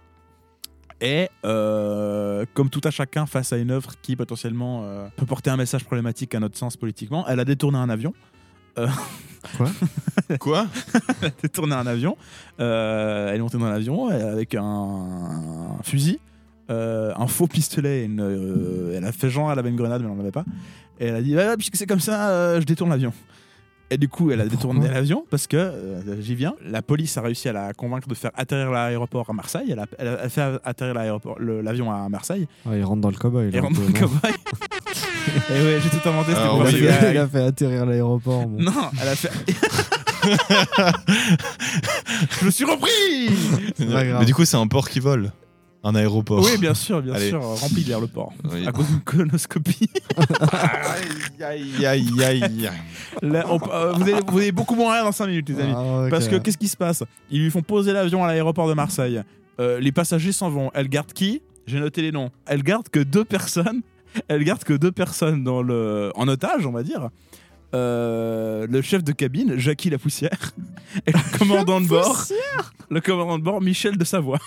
Et 1.03 1.29
euh, 1.45 2.45
comme 2.53 2.69
tout 2.69 2.81
à 2.83 2.91
chacun 2.91 3.25
face 3.25 3.51
à 3.53 3.57
une 3.57 3.71
œuvre 3.71 3.93
qui 4.03 4.15
potentiellement 4.15 4.81
euh, 4.83 5.07
peut 5.15 5.25
porter 5.25 5.49
un 5.49 5.57
message 5.57 5.83
problématique 5.83 6.35
à 6.35 6.39
notre 6.39 6.57
sens 6.57 6.77
politiquement, 6.77 7.25
elle 7.27 7.39
a 7.39 7.45
détourné 7.45 7.77
un 7.79 7.89
avion. 7.89 8.13
Euh, 8.77 8.88
Quoi? 9.57 9.67
Quoi? 10.39 10.67
Elle 11.23 11.29
a 11.29 11.31
détourné 11.41 11.73
un 11.73 11.88
avion. 11.88 12.15
Euh, 12.59 13.29
elle 13.29 13.38
est 13.38 13.39
montée 13.39 13.57
dans 13.57 13.67
l'avion 13.67 14.07
avec 14.09 14.53
un, 14.53 14.61
un 14.63 15.83
fusil, 15.83 16.19
euh, 16.69 17.11
un 17.17 17.25
faux 17.25 17.47
pistolet. 17.47 18.01
et 18.01 18.05
Une, 18.05 18.21
euh, 18.21 18.93
elle 18.95 19.03
a 19.03 19.11
fait 19.11 19.31
genre, 19.31 19.51
elle 19.51 19.57
avait 19.57 19.69
une 19.71 19.75
grenade, 19.75 20.01
mais 20.03 20.07
elle 20.07 20.13
n'en 20.15 20.21
avait 20.21 20.31
pas. 20.31 20.45
Et 20.99 21.07
elle 21.07 21.15
a 21.15 21.21
dit 21.23 21.35
Ah, 21.39 21.55
puisque 21.57 21.75
c'est 21.75 21.88
comme 21.88 21.99
ça, 21.99 22.29
euh, 22.29 22.61
je 22.61 22.65
détourne 22.67 22.91
l'avion. 22.91 23.11
Et 23.93 23.97
du 23.97 24.07
coup, 24.07 24.31
elle 24.31 24.39
a 24.39 24.45
détourné 24.45 24.88
l'avion 24.88 25.26
parce 25.30 25.47
que, 25.47 25.57
euh, 25.57 26.22
j'y 26.22 26.34
viens, 26.34 26.53
la 26.65 26.81
police 26.81 27.18
a 27.18 27.22
réussi 27.22 27.49
à 27.49 27.53
la 27.53 27.73
convaincre 27.73 28.07
de 28.07 28.13
faire 28.15 28.31
atterrir 28.35 28.72
l'aéroport 28.72 29.30
à 29.30 29.34
Marseille. 29.34 29.68
Elle 29.69 29.80
a, 29.80 29.85
elle 29.99 30.07
a 30.07 30.30
fait 30.30 30.41
atterrir 30.63 30.93
l'avion 31.39 31.91
à 31.91 32.07
Marseille. 32.07 32.47
Ouais, 32.65 32.80
il 32.80 32.85
rentre 32.85 33.01
dans 33.01 33.09
le 33.09 33.18
cowboy. 33.18 33.51
Un 33.55 33.61
rentre 33.61 33.81
dans 33.81 33.88
le 33.88 33.93
cobaye. 33.93 34.34
Et 35.49 35.53
ouais, 35.53 35.80
j'ai 35.84 35.89
tout 35.89 36.07
inventé, 36.09 36.30
c'était 36.30 36.41
Alors, 36.41 36.57
pour 36.59 36.69
il, 36.69 36.76
oui, 36.76 36.81
le 36.81 36.89
a 36.89 36.93
fait, 36.93 37.05
gag. 37.07 37.15
il 37.15 37.19
a 37.19 37.27
fait 37.27 37.43
atterrir 37.43 37.85
l'aéroport. 37.85 38.47
bon. 38.47 38.61
Non, 38.61 38.72
elle 39.01 39.07
a 39.09 39.15
fait. 39.15 39.30
Je 42.39 42.45
me 42.45 42.51
suis 42.51 42.65
repris 42.65 43.30
C'est 43.76 43.91
pas 43.91 44.05
grave. 44.05 44.19
Mais 44.22 44.26
du 44.26 44.34
coup, 44.34 44.45
c'est 44.45 44.57
un 44.57 44.68
port 44.68 44.89
qui 44.89 44.99
vole. 44.99 45.31
Un 45.83 45.95
aéroport. 45.95 46.43
Oui, 46.45 46.57
bien 46.59 46.75
sûr, 46.75 47.01
bien 47.01 47.13
Allez. 47.15 47.29
sûr, 47.29 47.41
rempli 47.41 47.83
d'air 47.83 47.99
le 47.99 48.05
port. 48.07 48.31
Oui. 48.51 48.67
À 48.67 48.71
cause 48.71 48.87
d'une 48.87 48.99
colonoscopie. 49.01 49.89
Aïe, 51.39 51.85
aïe, 51.85 52.23
aïe, 52.23 52.43
aïe. 52.43 52.69
Là, 53.23 53.45
on- 53.49 53.59
euh, 53.71 53.93
vous, 53.93 54.03
allez, 54.03 54.13
vous 54.27 54.37
allez 54.37 54.51
beaucoup 54.51 54.75
moins 54.75 54.93
rire 54.93 55.05
dans 55.05 55.11
5 55.11 55.25
minutes, 55.27 55.49
les 55.49 55.59
amis. 55.59 55.73
Ah. 55.75 56.05
Parce 56.09 56.27
que 56.27 56.35
qu'est-ce 56.35 56.57
qui 56.59 56.67
se 56.67 56.77
passe? 56.77 57.03
Ils 57.31 57.41
lui 57.43 57.49
font 57.51 57.63
poser 57.63 57.93
l'avion 57.93 58.23
à 58.23 58.27
l'aéroport 58.27 58.67
de 58.67 58.73
Marseille. 58.75 59.21
Euh, 59.59 59.79
les 59.79 59.91
passagers 59.91 60.31
s'en 60.31 60.49
vont. 60.51 60.69
Elle 60.75 60.87
garde 60.87 61.11
qui? 61.13 61.41
J'ai 61.65 61.79
noté 61.79 62.01
les 62.03 62.11
noms. 62.11 62.29
Elle 62.45 62.61
garde 62.63 62.89
que 62.89 62.99
deux 62.99 63.25
personnes. 63.25 63.81
Elle 64.27 64.43
garde 64.43 64.63
que 64.63 64.73
deux 64.73 64.91
personnes 64.91 65.43
dans 65.43 65.63
le... 65.63 66.11
en 66.15 66.27
otage, 66.27 66.65
on 66.65 66.71
va 66.71 66.83
dire. 66.83 67.09
Euh, 67.73 68.67
le 68.69 68.81
chef 68.81 69.03
de 69.03 69.13
cabine, 69.13 69.57
Jackie 69.57 69.89
la 69.89 69.97
poussière, 69.97 70.51
et 71.07 71.11
le 71.13 71.37
commandant 71.39 71.79
de 71.79 71.87
bord, 71.87 72.25
le 72.89 72.99
commandant 72.99 73.39
de 73.39 73.43
bord, 73.43 73.61
Michel 73.61 73.97
de 73.97 74.03
Savoie. 74.03 74.39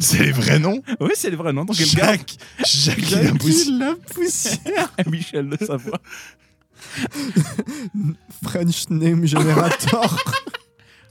C'est 0.00 0.24
les 0.24 0.32
vrais 0.32 0.58
noms? 0.58 0.82
Oui, 1.00 1.10
c'est 1.14 1.30
le 1.30 1.36
vrai 1.36 1.52
nom. 1.52 1.64
Donc 1.64 1.76
garde 1.76 1.90
Jacques, 1.90 2.36
Jacques 2.64 3.10
la 3.10 3.32
poussière. 3.32 3.78
la 3.78 3.94
poussière. 4.14 4.92
Michel 5.06 5.48
de 5.48 5.64
Savoie. 5.64 6.00
French 8.42 8.88
name 8.90 9.26
generator. 9.26 10.16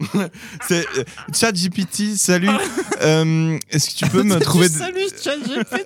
C'est 0.68 0.86
euh, 0.98 1.04
ChatGPT, 1.34 2.16
salut. 2.16 2.50
Euh, 3.04 3.58
Est-ce 3.72 3.90
que 3.90 3.96
tu 4.06 4.12
peux 4.12 4.22
me 4.22 4.40
trouver. 4.40 4.70
de- 4.70 4.74
Salut, 4.74 5.08
ChatGPT. 5.24 5.84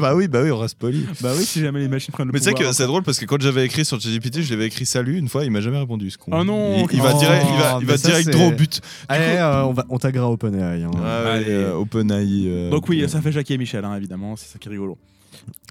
bah 0.00 0.14
oui, 0.14 0.28
bah 0.28 0.40
oui, 0.44 0.52
on 0.52 0.58
reste 0.58 0.78
poli. 0.78 1.06
Bah 1.20 1.32
oui, 1.36 1.44
si 1.44 1.60
jamais 1.60 1.80
les 1.80 1.88
machines 1.88 2.12
prennent 2.12 2.28
le 2.28 2.32
Mais 2.32 2.38
tu 2.38 2.44
sais 2.44 2.52
pouvoir. 2.52 2.70
que 2.70 2.76
c'est 2.76 2.86
drôle 2.86 3.02
parce 3.02 3.18
que 3.18 3.24
quand 3.24 3.40
j'avais 3.40 3.64
écrit 3.66 3.84
sur 3.84 4.00
ChatGPT, 4.00 4.42
je 4.42 4.50
l'avais 4.52 4.66
écrit 4.66 4.86
salut 4.86 5.18
une 5.18 5.28
fois, 5.28 5.44
il 5.44 5.50
m'a 5.50 5.60
jamais 5.60 5.78
répondu 5.78 6.08
ce 6.10 6.18
con. 6.18 6.30
Oh 6.32 6.44
non, 6.44 6.86
il, 6.88 6.96
il 6.96 7.02
va 7.02 7.12
oh, 7.14 7.18
direct, 7.18 7.46
il 7.50 7.58
va, 7.58 7.78
il 7.80 7.86
va 7.86 7.92
mais 7.94 7.98
ça, 7.98 8.08
direct 8.10 8.26
c'est- 8.26 8.30
droit 8.30 8.46
au 8.46 8.52
but. 8.52 8.80
Allez, 9.08 9.24
euh, 9.38 9.64
on, 9.64 9.72
va, 9.72 9.84
on 9.88 9.98
taguera 9.98 10.30
OpenAI. 10.30 10.84
hein. 10.84 10.90
Ah, 11.04 11.24
ouais, 11.24 11.30
Allez. 11.30 11.44
euh, 11.50 11.74
OpenAI. 11.74 12.44
euh, 12.46 12.70
Donc 12.70 12.88
oui, 12.88 13.04
ça 13.08 13.20
fait 13.20 13.32
Jackie 13.32 13.54
et 13.54 13.58
Michel, 13.58 13.84
hein, 13.84 13.96
évidemment, 13.96 14.36
c'est 14.36 14.46
ça 14.52 14.58
qui 14.60 14.68
est 14.68 14.70
rigolo. 14.70 14.96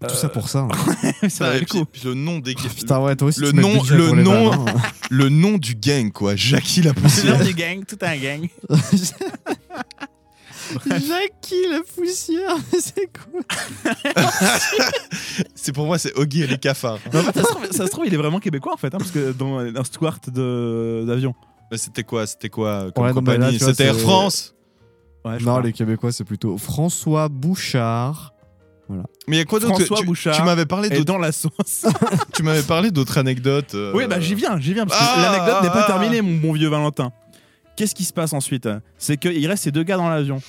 Tout 0.02 0.16
ça 0.16 0.30
pour 0.30 0.50
ça. 0.50 0.60
hein. 0.60 0.70
et 1.24 1.26
le 1.28 1.58
puis, 1.60 1.66
coup. 1.66 1.86
puis 1.86 2.02
le 2.06 2.14
nom 2.16 2.40
des 2.40 2.56
Putain, 2.56 3.00
ouais, 3.02 3.16
toi 3.16 3.28
aussi. 3.28 3.40
le 3.40 3.52
nom- 3.52 3.82
le 3.84 4.12
nom- 4.24 4.52
hein. 4.52 4.66
le 5.12 5.30
nom 5.30 5.58
du 5.58 5.76
gang 5.76 6.12
quoi, 6.12 6.36
Jackie 6.36 6.82
la 6.82 6.94
poussière. 6.94 7.38
l'heure 7.38 7.46
du 7.48 7.54
gang, 7.54 7.84
tout 7.86 7.98
un 8.02 8.18
gang. 8.18 8.48
Jackie 10.86 11.68
la 11.70 11.82
poussière, 11.96 12.56
c'est 12.80 13.10
quoi 13.12 13.42
c'est 15.54 15.74
pour 15.74 15.86
moi 15.86 15.98
c'est 15.98 16.14
Oggy 16.18 16.44
et 16.44 16.48
les 16.48 16.58
cafards. 16.58 17.00
En 17.08 17.12
fait, 17.12 17.34
ça 17.34 17.44
se, 17.44 17.48
trouve, 17.50 17.66
ça 17.72 17.86
se 17.86 17.92
trouve, 17.92 18.06
il 18.08 18.14
est 18.14 18.18
vraiment 18.18 18.40
québécois 18.40 18.74
en 18.74 18.78
fait, 18.78 18.88
hein, 18.94 18.98
parce 18.98 19.12
que 19.12 19.32
dans 19.34 19.60
un 19.60 19.84
Stuart 19.84 20.20
de- 20.28 21.04
d'avion. 21.06 21.36
Mais 21.72 21.78
C'était 21.78 22.04
quoi, 22.04 22.26
c'était 22.26 22.50
quoi 22.50 22.92
comme 22.94 23.04
Ouais, 23.04 23.10
non, 23.10 23.16
compagnie 23.16 23.60
C'était 23.60 23.86
Air 23.86 23.98
France. 24.00 24.56
Ouais, 25.26 25.34
Non, 25.34 25.52
crois. 25.52 25.62
les 25.62 25.74
Québécois, 25.74 26.12
c'est 26.12 26.24
plutôt 26.24 26.58
François 26.58 27.30
Bouchard. 27.30 28.34
Mais 29.28 29.36
il 29.36 29.40
y 29.40 29.42
a 29.42 29.46
quoi 29.46 29.60
d'autre 29.60 29.76
François 29.76 29.98
Tu- 29.98 30.06
Bouchard 30.06 30.36
Tu 30.36 30.44
m'avais 30.44 30.66
parlé 30.66 30.90
d'autres. 30.90 31.06
dans 31.06 31.18
la 31.18 31.32
sauce. 31.32 31.86
Tu 32.36 32.44
m'avais 32.44 32.64
parlé 32.64 32.92
d'autres 32.92 33.18
anecdotes. 33.18 33.76
euh, 33.76 33.92
Oui, 33.96 34.06
bah 34.08 34.20
j'y 34.20 34.36
viens, 34.36 34.60
j'y 34.60 34.74
viens, 34.74 34.86
parce 34.86 35.00
que 35.00 35.06
Ah, 35.18 35.32
l'anecdote 35.32 35.64
n'est 35.64 35.70
pas 35.70 35.84
ah, 35.88 35.92
terminée, 35.92 36.22
mon 36.22 36.38
bon 36.38 36.54
vieux 36.54 36.68
Valentin. 36.70 37.12
Qu'est-ce 37.76 37.96
qui 37.96 38.04
se 38.04 38.14
passe 38.14 38.34
ensuite? 38.34 38.68
C'est 38.98 39.18
qu'il 39.18 39.46
reste 39.48 39.64
ces 39.64 39.72
deux 39.72 39.84
gars 39.84 39.98
dans 39.98 40.10
l'avion. 40.10 40.42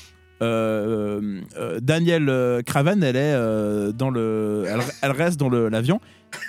euh, 0.43 1.41
euh, 1.57 1.79
Daniel 1.81 2.29
euh, 2.29 2.63
Craven, 2.63 3.03
elle 3.03 3.17
est 3.17 3.33
euh, 3.35 3.93
dans 3.93 4.11
le, 4.11 4.65
elle, 4.69 4.81
elle 5.03 5.13
reste 5.13 5.39
dans 5.39 5.49
le- 5.49 5.69
l'avion. 5.69 6.01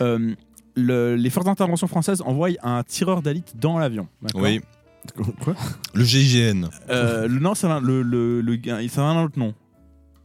Euh, 0.02 0.34
le- 0.76 1.16
les 1.16 1.30
forces 1.30 1.46
d'intervention 1.46 1.88
françaises 1.88 2.22
envoient 2.26 2.50
un 2.64 2.82
tireur 2.84 3.22
d'élite 3.22 3.54
dans 3.60 3.78
l'avion. 3.78 4.08
d'accord? 4.22 4.42
Oui. 4.42 4.62
Quoi? 5.44 5.54
Le 5.94 6.04
GIGN. 6.04 6.70
Euh, 6.90 7.28
le 7.28 7.40
nom, 7.40 7.54
c'est 7.56 7.68
un, 7.68 7.82
le, 7.82 8.02
le, 8.02 8.42
le, 8.42 8.58
c'est 8.90 9.00
un 9.00 9.24
autre 9.24 9.38
nom. 9.38 9.54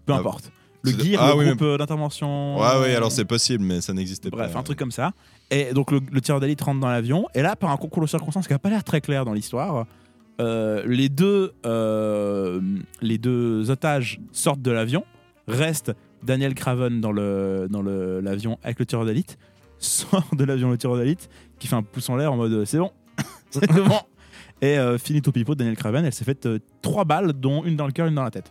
Peu 0.07 0.12
Ah, 0.15 0.19
importe. 0.19 0.51
Le 0.97 1.02
GIR, 1.05 1.20
ah 1.23 1.31
le 1.32 1.39
oui, 1.39 1.47
groupe 1.47 1.60
mais- 1.60 1.66
euh, 1.66 1.77
d'intervention. 1.78 2.59
Ouais, 2.59 2.81
ouais, 2.81 2.94
alors 2.94 3.10
c'est 3.12 3.24
possible, 3.24 3.65
mais 3.65 3.81
ça 3.81 3.93
n'existait 3.93 4.31
pas. 4.31 4.36
Bref, 4.39 4.56
un 4.56 4.62
truc 4.62 4.78
comme 4.78 4.90
ça. 4.93 5.12
Et 5.51 5.73
donc 5.73 5.90
le, 5.90 6.01
le 6.10 6.20
tireur 6.20 6.40
d'élite 6.40 6.60
rentre 6.60 6.81
dans 6.81 6.89
l'avion. 6.89 7.27
Et 7.35 7.43
là, 7.43 7.56
par 7.56 7.70
un 7.70 7.77
concours 7.77 8.02
de 8.02 8.09
circonstances 8.09 8.47
qui 8.47 8.52
n'a 8.52 8.59
pas 8.59 8.70
l'air 8.70 8.85
très 8.85 9.01
clair 9.01 9.24
dans 9.24 9.32
l'histoire, 9.32 9.86
euh, 10.40 10.82
les, 10.86 11.09
deux, 11.09 11.52
euh, 11.66 12.60
les 13.01 13.19
deux 13.19 13.70
otages 13.70 14.20
sortent 14.32 14.62
de 14.62 14.70
l'avion. 14.70 15.05
Reste 15.47 15.93
Daniel 16.23 16.55
Craven 16.55 17.01
dans 17.01 17.12
le 17.12 17.69
dans 17.70 17.81
le- 17.82 18.20
l'avion 18.20 18.59
avec 18.62 18.78
le 18.78 18.86
tireur 18.86 19.05
d'élite. 19.06 19.39
Sort 19.78 20.27
de 20.32 20.44
l'avion 20.44 20.70
le 20.70 20.77
tireur 20.78 20.97
d'élite 20.98 21.28
qui 21.59 21.69
fait 21.69 21.77
un 21.77 21.82
pouce 21.82 22.09
en 22.10 22.16
l'air 22.16 22.32
en 22.32 22.36
mode 22.36 22.52
euh, 22.52 22.65
c'est 22.65 22.78
bon, 22.78 22.90
c'est 23.51 23.66
bon. 23.73 23.98
Et 24.60 24.77
euh, 24.78 24.98
finito 24.98 25.31
pipo, 25.31 25.55
Daniel 25.55 25.77
Craven, 25.77 26.05
elle 26.05 26.12
s'est 26.12 26.24
faite 26.24 26.47
euh, 26.47 26.59
trois 26.82 27.05
balles, 27.05 27.32
dont 27.32 27.62
une 27.65 27.77
dans 27.77 27.86
le 27.86 27.93
cœur, 27.93 28.09
une 28.09 28.15
dans 28.16 28.24
la 28.24 28.31
tête. 28.32 28.51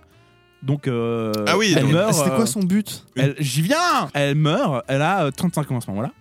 Donc, 0.64 0.88
euh, 0.88 1.32
Ah 1.48 1.58
oui, 1.58 1.74
elle 1.76 1.84
donc- 1.84 1.92
meurt. 1.94 2.14
C'était 2.14 2.32
euh, 2.32 2.36
quoi 2.36 2.46
son 2.46 2.62
but 2.62 3.06
elle- 3.16 3.36
J'y 3.40 3.62
viens 3.62 4.10
Elle 4.14 4.36
meurt, 4.36 4.84
elle 4.88 5.02
a 5.02 5.26
euh, 5.26 5.32
35 5.32 5.72
ans 5.72 5.78
à 5.78 5.82
ce 5.82 5.90
moment-là. 5.92 6.12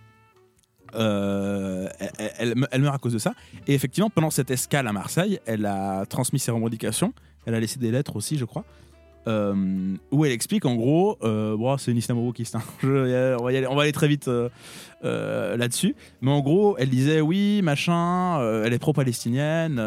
Euh, 0.95 1.87
elle, 1.99 2.09
elle- 2.39 2.67
elle 2.71 2.81
meurt 2.81 2.95
à 2.95 2.97
cause 2.97 3.13
de 3.13 3.19
ça. 3.19 3.33
Et 3.67 3.73
effectivement, 3.73 4.09
pendant 4.09 4.29
cette 4.29 4.51
escale 4.51 4.87
à 4.87 4.93
Marseille, 4.93 5.39
elle 5.45 5.65
a 5.65 6.05
transmis 6.05 6.39
ses 6.39 6.51
revendications. 6.51 7.13
Elle 7.45 7.55
a 7.55 7.59
laissé 7.59 7.79
des 7.79 7.91
lettres 7.91 8.15
aussi, 8.15 8.37
je 8.37 8.45
crois. 8.45 8.63
euh, 9.27 9.53
où 10.11 10.23
elle 10.23 10.31
explique 10.31 10.63
en 10.63 10.75
gros, 10.75 11.17
euh, 11.21 11.57
bon, 11.57 11.77
c'est 11.77 11.91
une 11.91 11.97
islamo-wokiste, 11.97 12.55
hein. 12.55 12.61
On, 12.83 13.43
va 13.43 13.51
y 13.51 13.57
aller, 13.57 13.67
on 13.67 13.75
va 13.75 13.81
aller 13.81 13.91
très 13.91 14.07
vite 14.07 14.29
euh, 14.29 14.47
euh, 15.03 15.57
là-dessus. 15.57 15.95
Mais 16.21 16.31
en 16.31 16.39
gros, 16.39 16.77
elle 16.79 16.87
disait 16.89 17.19
oui, 17.19 17.59
machin, 17.61 18.39
euh, 18.39 18.63
elle 18.65 18.71
est 18.71 18.79
pro-palestinienne. 18.79 19.79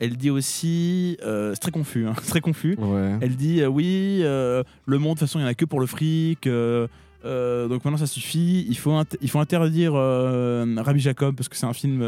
Elle 0.00 0.16
dit 0.16 0.30
aussi, 0.30 1.16
euh, 1.22 1.52
c'est 1.54 1.60
très 1.60 1.70
confus, 1.70 2.06
hein, 2.06 2.14
c'est 2.22 2.30
très 2.30 2.40
confus. 2.40 2.76
Ouais. 2.78 3.16
Elle 3.20 3.36
dit 3.36 3.60
euh, 3.60 3.68
oui, 3.68 4.20
euh, 4.22 4.62
le 4.86 4.98
monde 4.98 5.14
de 5.14 5.20
toute 5.20 5.28
façon 5.28 5.38
il 5.38 5.42
n'y 5.42 5.48
en 5.48 5.50
a 5.50 5.54
que 5.54 5.64
pour 5.64 5.78
le 5.80 5.86
fric. 5.86 6.46
donc 6.48 7.84
maintenant 7.84 7.96
ça 7.98 8.06
suffit. 8.06 8.64
Il 8.68 8.76
faut, 8.76 8.92
il 9.20 9.30
faut 9.30 9.38
interdire 9.40 9.92
Rabbi 9.94 11.00
Jacob 11.00 11.36
parce 11.36 11.48
que 11.48 11.56
c'est 11.56 11.66
un 11.66 11.72
film 11.74 11.98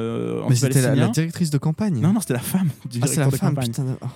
Mais 0.49 0.55
c'était 0.57 0.81
la, 0.95 1.09
directrice 1.09 1.51
de 1.51 1.59
campagne. 1.59 2.01
Non 2.01 2.13
non 2.13 2.21
c'était 2.21 2.35
la 2.35 2.41
femme 2.41 2.69
du 2.91 2.99
Ah, 3.03 3.07
c'est 3.07 3.15
directeur 3.17 3.25
la 3.27 3.31
de 3.31 3.37
femme, 3.37 3.55
campagne. 3.55 3.69
putain. 3.71 3.85
de- 3.85 3.97
oh. 4.03 4.07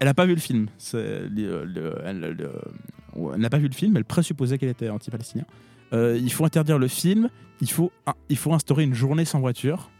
Elle 0.00 0.06
n'a 0.06 0.14
pas 0.14 0.24
vu 0.26 0.34
le 0.34 0.40
film. 0.40 0.66
C'est 0.78 1.20
le- 1.28 1.64
le- 1.64 1.94
elle 2.04 2.20
le- 2.20 2.50
ouais, 3.16 3.32
elle 3.34 3.40
n'a 3.42 3.50
pas 3.50 3.58
vu 3.58 3.68
le 3.68 3.74
film. 3.74 3.96
Elle 3.96 4.04
présupposait 4.06 4.56
qu'elle 4.58 4.70
était 4.70 4.88
anti-palestinien. 4.88 5.44
Il 5.92 6.32
faut 6.32 6.44
interdire 6.44 6.78
le 6.78 6.88
film. 6.88 7.28
Il 7.60 7.70
faut, 7.70 7.92
il 8.30 8.38
faut 8.38 8.54
instaurer 8.54 8.84
une 8.84 8.94
journée 8.94 9.24
sans 9.26 9.40
voiture. 9.40 9.90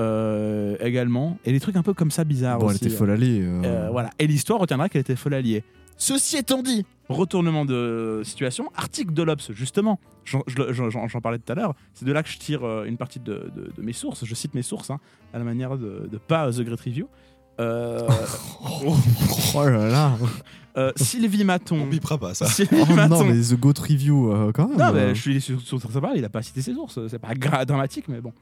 Euh, 0.00 0.76
également. 0.80 1.38
Et 1.44 1.52
des 1.52 1.60
trucs 1.60 1.76
un 1.76 1.82
peu 1.82 1.94
comme 1.94 2.10
ça 2.10 2.24
bizarres 2.24 2.58
Bon, 2.58 2.70
elle 2.70 2.76
était 2.76 2.88
folle 2.88 3.10
alliée. 3.10 3.40
euh. 3.42 3.62
Euh, 3.64 3.88
voilà. 3.90 4.10
Et 4.18 4.26
l'histoire 4.26 4.58
retiendra 4.58 4.88
qu'elle 4.88 5.02
était 5.02 5.16
folle 5.16 5.34
alliée. 5.34 5.62
Ceci 5.96 6.38
étant 6.38 6.62
dit, 6.62 6.86
retournement 7.10 7.66
de 7.66 8.22
situation, 8.24 8.70
article 8.74 9.12
de 9.12 9.22
l'Obs, 9.22 9.52
justement, 9.52 10.00
j'en 10.24 10.42
je- 10.46 10.72
j'en- 10.72 10.88
j'en- 10.88 11.06
j'en 11.08 11.20
parlais 11.20 11.38
tout 11.38 11.52
à 11.52 11.54
l'heure, 11.54 11.74
c'est 11.92 12.06
de 12.06 12.12
là 12.12 12.22
que 12.22 12.30
je 12.30 12.38
tire 12.38 12.62
une 12.84 12.96
partie 12.96 13.20
de, 13.20 13.50
de- 13.54 13.70
de 13.76 13.82
mes 13.82 13.92
sources, 13.92 14.24
je 14.24 14.34
cite 14.34 14.54
mes 14.54 14.62
sources, 14.62 14.88
hein, 14.90 14.98
à 15.34 15.38
la 15.38 15.44
manière 15.44 15.76
de, 15.76 16.08
de 16.10 16.16
pas 16.16 16.50
The 16.50 16.62
Great 16.62 16.80
Review. 16.80 17.06
Euh, 17.60 18.08
Oh 19.54 19.64
là 19.64 19.88
là. 19.88 20.12
euh, 20.76 20.92
Sylvie 20.96 21.44
Maton. 21.44 21.80
On 21.82 21.86
bipera 21.86 22.18
pas 22.18 22.34
ça. 22.34 22.46
Sylvie 22.46 22.76
Oh 22.88 22.92
Maton. 22.94 23.24
non, 23.24 23.24
mais 23.24 23.40
The 23.40 23.54
Goat 23.58 23.74
Review, 23.80 24.32
euh, 24.32 24.52
quand 24.52 24.68
même. 24.68 24.78
Non, 24.78 24.86
euh. 24.86 24.92
mais 25.08 25.14
je 25.14 25.20
suis 25.20 25.40
sur, 25.40 25.60
sur 25.60 25.80
parole, 26.00 26.16
il 26.16 26.24
a 26.24 26.28
pas 26.28 26.42
cité 26.42 26.62
ses 26.62 26.74
sources, 26.74 26.98
c'est 27.08 27.18
pas 27.18 27.34
dramatique, 27.64 28.06
mais 28.08 28.20
bon. 28.20 28.32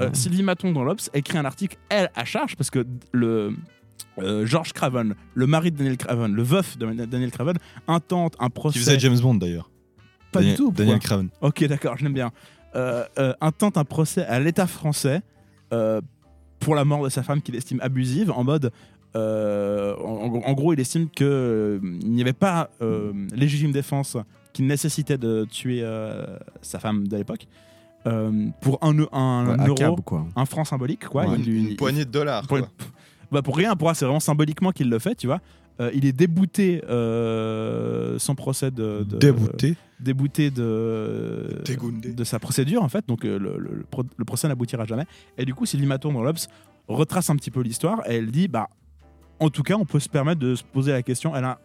Euh, 0.00 0.10
Sylvie 0.12 0.42
Maton 0.42 0.72
dans 0.72 0.82
l'Obs 0.84 1.08
écrit 1.14 1.38
un 1.38 1.44
article, 1.44 1.76
elle, 1.88 2.10
à 2.14 2.24
charge, 2.24 2.56
parce 2.56 2.70
que 2.70 2.84
le. 3.12 3.54
euh, 4.18 4.44
George 4.46 4.72
Craven, 4.72 5.14
le 5.34 5.46
mari 5.46 5.70
de 5.70 5.76
Daniel 5.76 5.96
Craven, 5.96 6.32
le 6.34 6.42
veuf 6.42 6.76
de 6.78 6.86
Daniel 7.06 7.30
Craven, 7.30 7.56
intente 7.86 8.34
un 8.40 8.50
procès. 8.50 8.78
Qui 8.78 8.84
faisait 8.84 8.98
James 8.98 9.18
Bond 9.20 9.36
d'ailleurs. 9.36 9.70
Pas 10.32 10.40
Daniel- 10.40 10.56
du 10.56 10.62
tout. 10.62 10.72
Daniel 10.72 10.98
Craven. 10.98 11.28
Ok, 11.40 11.64
d'accord, 11.64 11.96
je 11.96 12.04
l'aime 12.04 12.14
bien. 12.14 12.32
Euh, 12.74 13.04
euh, 13.20 13.34
intente 13.40 13.78
un 13.78 13.84
procès 13.84 14.24
à 14.26 14.40
l'État 14.40 14.66
français 14.66 15.22
euh, 15.72 16.00
pour 16.58 16.74
la 16.74 16.84
mort 16.84 17.04
de 17.04 17.08
sa 17.08 17.22
femme 17.22 17.40
qu'il 17.40 17.54
estime 17.54 17.78
abusive, 17.80 18.32
en 18.32 18.42
mode. 18.42 18.72
Euh, 19.16 19.94
en, 19.96 20.42
en 20.44 20.52
gros, 20.54 20.72
il 20.72 20.80
estime 20.80 21.08
qu'il 21.10 21.80
n'y 22.04 22.20
avait 22.22 22.32
pas 22.32 22.70
euh, 22.82 23.12
légitime 23.34 23.72
défense 23.72 24.16
qui 24.52 24.62
nécessitait 24.62 25.18
de 25.18 25.46
tuer 25.50 25.80
euh, 25.82 26.24
sa 26.62 26.78
femme 26.78 27.06
de 27.08 27.16
l'époque. 27.16 27.46
euh, 28.06 28.48
pour 28.60 28.78
un, 28.82 28.98
Ouais, 28.98 29.06
euro, 29.66 29.74
cab, 29.74 30.00
quoi. 30.04 30.26
un 30.36 30.44
franc 30.44 30.64
symbolique, 30.64 31.06
quoi. 31.08 31.26
Ouais. 31.26 31.36
Il 31.38 31.44
lui- 31.44 31.70
Une 31.70 31.76
poignée 31.76 32.04
de 32.04 32.10
dollars. 32.10 32.46
pour, 32.46 32.58
quoi. 32.58 32.68
bah, 33.32 33.42
pour 33.42 33.56
rien, 33.56 33.74
pour 33.76 33.90
c'est 33.96 34.04
vraiment 34.04 34.20
symboliquement 34.20 34.72
qu'il 34.72 34.90
le 34.90 34.98
fait, 34.98 35.14
tu 35.14 35.26
vois. 35.26 35.40
Euh, 35.80 35.90
il 35.94 36.04
est 36.06 36.12
débouté 36.12 36.82
euh, 36.88 38.18
sans 38.18 38.34
procès 38.36 38.70
de, 38.70 39.04
de- 39.08 39.16
Débouté 39.18 39.74
débouté 40.00 40.50
de 40.50 41.62
de 42.04 42.24
sa 42.24 42.38
procédure 42.38 42.82
en 42.82 42.88
fait, 42.88 43.06
donc 43.08 43.24
euh, 43.24 43.38
le, 43.38 43.56
le- 43.58 43.74
le 43.76 43.84
pro- 43.84 44.04
le 44.16 44.24
procès 44.24 44.48
n'aboutira 44.48 44.84
jamais. 44.84 45.04
Et 45.38 45.44
du 45.44 45.54
coup, 45.54 45.66
Sylvie 45.66 45.86
Maton 45.86 46.12
dans 46.12 46.22
l'Obs 46.22 46.46
retrace 46.88 47.30
un 47.30 47.36
petit 47.36 47.50
peu 47.50 47.60
l'histoire 47.62 48.02
et 48.08 48.16
elle 48.16 48.30
dit 48.30 48.46
bah 48.48 48.68
en 49.40 49.50
tout 49.50 49.62
cas, 49.62 49.76
on 49.76 49.84
peut 49.84 50.00
se 50.00 50.08
permettre 50.08 50.40
de 50.40 50.54
se 50.54 50.64
poser 50.64 50.92
la 50.92 51.02
question. 51.02 51.34
Elle 51.36 51.44
a 51.44 51.58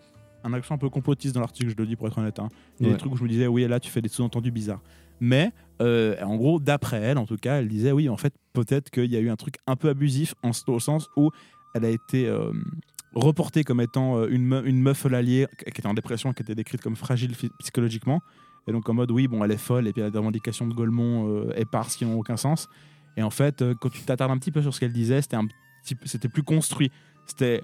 un 0.44 0.54
accent 0.54 0.76
un 0.76 0.78
peu 0.78 0.90
complotiste 0.90 1.36
dans 1.36 1.42
l'article, 1.42 1.70
je 1.70 1.76
le 1.76 1.86
dis 1.86 1.96
pour 1.96 2.08
être 2.08 2.18
honnête. 2.18 2.40
hein. 2.40 2.48
Il 2.80 2.84
y 2.84 2.86
a 2.86 2.90
Ouais. 2.90 2.96
des 2.96 3.00
trucs 3.00 3.12
où 3.14 3.18
je 3.18 3.24
me 3.24 3.30
disais 3.30 3.48
oui, 3.48 3.68
là 3.68 3.80
tu 3.80 3.90
fais 3.92 4.02
des 4.02 4.10
sous-entendus 4.10 4.52
bizarres. 4.52 4.82
Mais 5.20 5.52
euh, 5.82 6.16
en 6.24 6.38
gros, 6.38 6.60
d'après 6.62 6.98
elle, 7.02 7.18
en 7.18 7.26
tout 7.26 7.36
cas, 7.36 7.60
elle 7.60 7.68
disait 7.68 7.92
oui, 7.92 8.08
en 8.08 8.16
fait, 8.18 8.34
peut-être 8.54 8.90
qu'il 8.90 9.12
y 9.12 9.18
a 9.18 9.20
eu 9.20 9.30
un 9.30 9.36
truc 9.36 9.56
un 9.68 9.76
peu 9.76 9.90
abusif 9.90 10.34
en, 10.44 10.52
au 10.68 10.80
sens 10.80 11.10
où 11.18 11.30
elle 11.76 11.84
a 11.84 11.90
été 11.90 12.26
euh, 12.28 12.52
reportée 13.14 13.64
comme 13.66 13.82
étant 13.82 14.18
euh, 14.18 14.28
une, 14.30 14.46
me- 14.46 14.66
une 14.66 14.80
meuf 14.82 15.04
l'alliée 15.06 15.48
qui 15.58 15.66
était 15.80 15.88
en 15.88 15.94
dépression, 15.94 16.32
qui 16.34 16.42
était 16.44 16.56
décrite 16.56 16.82
comme 16.82 16.96
fragile 16.96 17.34
psychologiquement. 17.60 18.22
Et 18.68 18.72
donc 18.72 18.88
en 18.88 18.94
mode 18.94 19.12
oui, 19.12 19.28
bon, 19.28 19.44
elle 19.44 19.52
est 19.52 19.58
folle, 19.58 19.88
et 19.88 19.94
puis 19.94 20.02
elle 20.02 20.08
a 20.08 20.12
des 20.12 20.18
revendications 20.20 20.68
de 20.68 20.74
Golemont 20.74 21.28
euh, 21.30 21.52
éparses 21.58 21.96
qui 21.98 22.06
n'ont 22.06 22.18
aucun 22.18 22.38
sens. 22.38 22.68
Et 23.18 23.24
en 23.24 23.30
fait, 23.30 23.62
quand 23.82 23.90
tu 23.90 24.02
t'attardes 24.04 24.32
un 24.32 24.38
petit 24.38 24.52
peu 24.52 24.62
sur 24.62 24.74
ce 24.74 24.80
qu'elle 24.80 24.94
disait, 24.94 25.20
un 25.34 25.48
c'était 26.06 26.30
plus 26.30 26.44
construit. 26.44 26.92
C'était 27.30 27.62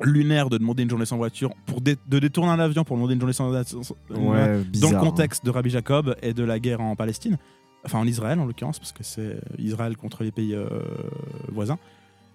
lunaire 0.00 0.48
de 0.50 0.58
demander 0.58 0.82
une 0.82 0.90
journée 0.90 1.04
sans 1.06 1.16
voiture, 1.16 1.50
pour 1.66 1.80
dé- 1.80 1.96
de 2.08 2.18
détourner 2.18 2.50
un 2.52 2.58
avion 2.58 2.82
pour 2.84 2.96
demander 2.96 3.14
une 3.14 3.20
journée 3.20 3.32
sans 3.32 3.50
Ouais, 3.52 3.64
dans 4.10 4.90
le 4.90 4.96
hein. 4.96 5.00
contexte 5.00 5.44
de 5.44 5.50
Rabbi 5.50 5.70
Jacob 5.70 6.16
et 6.22 6.34
de 6.34 6.42
la 6.44 6.58
guerre 6.58 6.80
en 6.80 6.96
Palestine, 6.96 7.38
enfin 7.84 7.98
en 8.00 8.06
Israël 8.06 8.38
en 8.40 8.44
l'occurrence, 8.46 8.78
parce 8.80 8.92
que 8.92 9.04
c'est 9.04 9.40
Israël 9.58 9.96
contre 9.96 10.24
les 10.24 10.32
pays 10.32 10.54
euh, 10.54 10.66
voisins. 11.52 11.78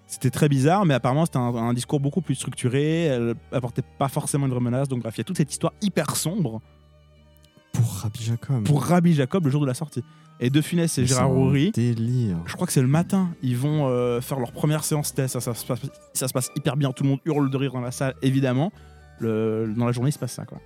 C'était 0.07 0.29
très 0.29 0.47
bizarre, 0.47 0.85
mais 0.85 0.93
apparemment 0.93 1.25
c'était 1.25 1.37
un, 1.39 1.53
un 1.55 1.73
discours 1.73 1.99
beaucoup 1.99 2.21
plus 2.21 2.35
structuré. 2.35 3.03
Elle 3.05 3.35
apportait 3.51 3.83
pas 3.99 4.07
forcément 4.07 4.45
une 4.45 4.53
vraie 4.53 4.61
menace, 4.61 4.87
donc 4.87 5.01
bref, 5.01 5.15
il 5.17 5.19
y 5.19 5.21
a 5.21 5.25
toute 5.25 5.35
cette 5.37 5.51
histoire 5.51 5.73
hyper 5.81 6.15
sombre 6.15 6.61
Pour 7.73 7.91
Rabbi 7.95 8.23
Jacob. 8.23 8.63
pour 8.63 8.81
Rabbi 8.83 9.13
Jacob 9.13 9.43
le 9.45 9.51
jour 9.51 9.61
de 9.61 9.67
la 9.67 9.73
sortie. 9.73 10.03
Et 10.39 10.49
De 10.51 10.61
Funès 10.61 10.97
et 10.97 11.01
Mais 11.01 11.07
Gérard 11.07 11.31
Délire. 11.73 12.37
je 12.45 12.53
crois 12.53 12.67
que 12.67 12.73
c'est 12.73 12.81
le 12.81 12.87
matin, 12.87 13.29
ils 13.41 13.57
vont 13.57 13.87
euh, 13.87 14.21
faire 14.21 14.39
leur 14.39 14.51
première 14.51 14.83
séance 14.83 15.13
test. 15.13 15.33
Ça, 15.33 15.41
ça, 15.41 15.53
se 15.55 15.65
passe, 15.65 15.79
ça 16.13 16.27
se 16.27 16.33
passe 16.33 16.51
hyper 16.55 16.77
bien, 16.77 16.91
tout 16.91 17.03
le 17.03 17.09
monde 17.09 17.19
hurle 17.25 17.49
de 17.49 17.57
rire 17.57 17.73
dans 17.73 17.81
la 17.81 17.91
salle, 17.91 18.13
évidemment. 18.21 18.71
Le- 19.19 19.73
dans 19.75 19.85
la 19.85 19.91
journée, 19.91 20.09
il 20.09 20.13
se 20.13 20.19
passe 20.19 20.33
ça, 20.33 20.45
quoi. 20.45 20.59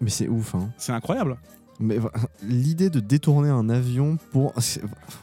Mais 0.00 0.08
c'est 0.10 0.26
ouf, 0.28 0.54
hein. 0.54 0.70
C'est 0.78 0.92
incroyable. 0.92 1.36
Mais 1.80 1.98
l'idée 2.42 2.88
de 2.88 3.00
détourner 3.00 3.50
un 3.50 3.68
avion 3.68 4.16
pour. 4.32 4.54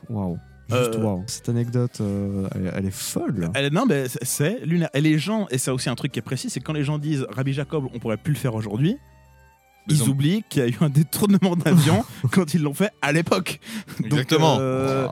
Waouh. 0.09 0.37
Juste 0.69 0.95
Euh, 0.95 1.03
waouh. 1.03 1.23
Cette 1.27 1.49
anecdote, 1.49 1.97
euh, 2.01 2.47
elle, 2.55 2.71
elle 2.75 2.85
est 2.85 2.91
folle. 2.95 3.49
Elle, 3.55 3.73
non, 3.73 3.85
mais 3.87 4.07
c'est- 4.07 4.23
c'est 4.23 4.59
lunaire. 4.65 4.89
Et 4.93 5.01
les 5.01 5.17
gens, 5.17 5.47
et 5.49 5.57
c'est 5.57 5.71
aussi 5.71 5.89
un 5.89 5.95
truc 5.95 6.11
qui 6.11 6.19
est 6.19 6.21
précis, 6.21 6.49
c'est 6.49 6.59
quand 6.59 6.73
les 6.73 6.83
gens 6.83 6.97
disent 6.99 7.25
Rabbi 7.29 7.51
Jacob, 7.53 7.87
on 7.93 7.99
pourrait 7.99 8.17
plus 8.17 8.33
le 8.33 8.39
faire 8.39 8.53
aujourd'hui. 8.55 8.95
Mais 9.87 9.93
Ils 9.95 10.03
ont- 10.03 10.07
oublient 10.09 10.43
qu'il 10.49 10.61
y 10.61 10.65
a 10.65 10.69
eu 10.69 10.77
un 10.81 10.89
détournement 10.89 11.55
d'avion 11.55 12.03
quand 12.31 12.53
ils 12.53 12.61
l'ont 12.61 12.73
fait 12.73 12.91
à 13.01 13.11
l'époque. 13.11 13.59
Donc, 13.99 14.07
Exactement. 14.11 14.57
euh, 14.59 15.07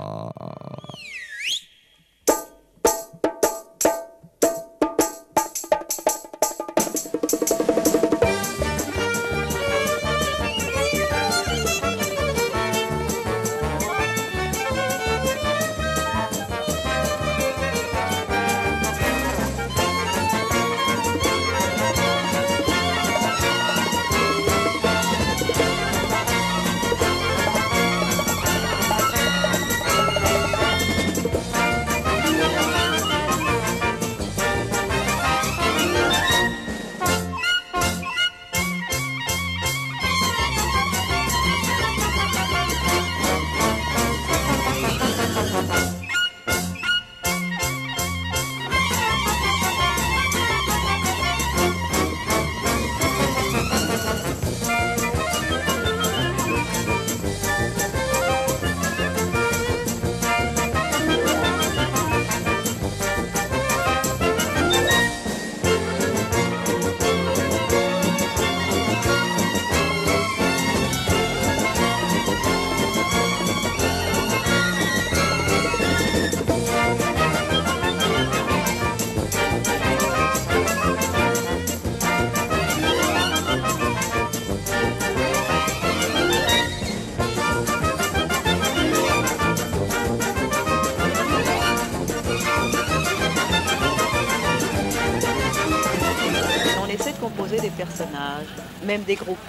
des 99.09 99.15
groupes. 99.15 99.47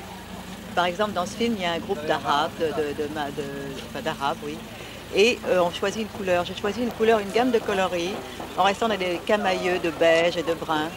Par 0.75 0.87
exemple, 0.87 1.13
dans 1.13 1.27
ce 1.27 1.37
film, 1.41 1.55
il 1.57 1.63
y 1.63 1.67
a 1.67 1.73
un 1.73 1.79
groupe 1.87 2.03
d'arabes, 2.07 2.53
de, 2.59 2.69
de, 2.81 2.87
de, 3.01 3.07
ma- 3.15 3.31
de- 3.41 3.59
enfin, 3.87 4.01
d'arabes, 4.03 4.39
oui. 4.45 4.57
Et 5.15 5.39
euh, 5.49 5.61
on 5.61 5.71
choisit 5.71 6.03
une 6.03 6.09
couleur. 6.19 6.45
J'ai 6.45 6.57
choisi 6.57 6.81
une 6.83 6.93
couleur, 6.93 7.19
une 7.19 7.31
gamme 7.31 7.51
de 7.51 7.59
coloris, 7.59 8.15
en 8.57 8.63
restant 8.63 8.89
dans 8.89 8.97
des 8.97 9.21
camailleux 9.27 9.79
de 9.81 9.91
beige 9.91 10.37
et 10.37 10.43
de 10.43 10.55
brun, 10.55 10.89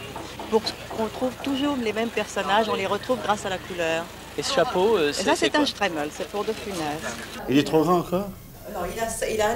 pour 0.50 0.62
qu'on 0.96 1.08
trouve 1.16 1.32
toujours 1.42 1.76
les 1.76 1.92
mêmes 1.92 2.14
personnages, 2.22 2.68
on 2.68 2.74
les 2.74 2.86
retrouve 2.86 3.18
grâce 3.26 3.44
à 3.44 3.50
la 3.50 3.58
couleur. 3.58 4.04
Et 4.38 4.42
ce 4.42 4.52
chapeau, 4.54 4.96
euh, 4.96 5.12
c'est 5.12 5.24
ça, 5.24 5.36
c'est 5.36 5.54
un 5.54 5.66
Stremel, 5.66 6.08
c'est 6.16 6.28
pour 6.28 6.44
de 6.44 6.52
funès. 6.52 7.00
Il 7.48 7.58
est 7.58 7.66
trop 7.72 7.82
grand 7.82 7.98
encore? 7.98 8.28
Non, 8.72 8.80
il 8.92 8.98
a, 9.00 9.28
il 9.34 9.40
a 9.40 9.50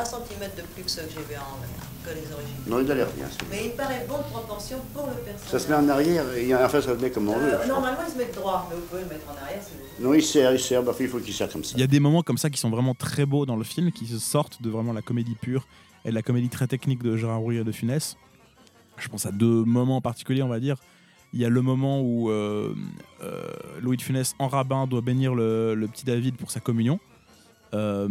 un, 0.00 0.04
centimètre 0.04 0.56
de 0.56 0.62
plus 0.62 0.82
que 0.82 0.90
ce 0.90 1.00
que 1.02 1.10
j'ai 1.14 1.24
vu 1.30 1.36
en, 1.36 1.56
que 2.04 2.10
les 2.10 2.32
origines. 2.32 2.56
Non, 2.66 2.80
il 2.80 2.90
a 2.90 2.94
l'air 2.94 3.08
bien. 3.16 3.26
Mais 3.50 3.66
il 3.66 3.72
paraît 3.72 4.06
bon 4.08 4.18
de 4.18 4.22
proportion 4.24 4.78
pour 4.94 5.06
le 5.06 5.12
personnage. 5.12 5.50
Ça 5.50 5.58
se 5.58 5.68
met 5.68 5.74
en 5.74 5.88
arrière, 5.88 6.24
et 6.36 6.54
enfin 6.54 6.80
ça 6.80 6.94
se 6.96 7.00
met 7.02 7.10
comme 7.10 7.28
on 7.28 7.38
veut. 7.38 7.54
Euh, 7.54 7.66
normalement, 7.66 8.00
il 8.06 8.12
se 8.12 8.18
met 8.18 8.30
droit, 8.32 8.66
mais 8.70 8.76
vous 8.76 8.82
pouvez 8.82 9.02
le 9.02 9.08
mettre 9.08 9.26
en 9.28 9.42
arrière 9.42 9.62
si 9.62 9.72
vous 9.72 9.78
voulez. 9.96 10.08
Non, 10.08 10.14
il 10.14 10.22
sert, 10.22 10.52
il 10.52 10.60
sert, 10.60 10.82
bah, 10.82 10.94
il 10.98 11.08
faut 11.08 11.18
qu'il 11.18 11.34
serre 11.34 11.50
comme 11.50 11.64
ça. 11.64 11.72
Il 11.76 11.80
y 11.80 11.84
a 11.84 11.86
des 11.86 12.00
moments 12.00 12.22
comme 12.22 12.38
ça 12.38 12.50
qui 12.50 12.58
sont 12.58 12.70
vraiment 12.70 12.94
très 12.94 13.26
beaux 13.26 13.46
dans 13.46 13.56
le 13.56 13.64
film, 13.64 13.92
qui 13.92 14.06
se 14.06 14.18
sortent 14.18 14.60
de 14.62 14.70
vraiment 14.70 14.92
la 14.92 15.02
comédie 15.02 15.34
pure 15.34 15.66
et 16.04 16.10
de 16.10 16.14
la 16.14 16.22
comédie 16.22 16.48
très 16.48 16.66
technique 16.66 17.02
de 17.02 17.16
Gérard 17.16 17.40
Rouy 17.40 17.56
et 17.58 17.64
de 17.64 17.72
Funès. 17.72 18.16
Je 18.96 19.08
pense 19.08 19.26
à 19.26 19.32
deux 19.32 19.64
moments 19.64 20.00
particuliers, 20.00 20.42
on 20.42 20.48
va 20.48 20.60
dire. 20.60 20.76
Il 21.32 21.40
y 21.40 21.44
a 21.44 21.48
le 21.48 21.62
moment 21.62 22.00
où 22.00 22.28
euh, 22.30 22.74
euh, 23.22 23.42
Louis 23.80 23.96
de 23.96 24.02
Funès, 24.02 24.34
en 24.38 24.48
rabbin, 24.48 24.86
doit 24.86 25.00
bénir 25.00 25.34
le, 25.34 25.74
le 25.74 25.86
petit 25.86 26.04
David 26.04 26.36
pour 26.36 26.50
sa 26.50 26.60
communion. 26.60 26.98
Euh, 27.74 28.08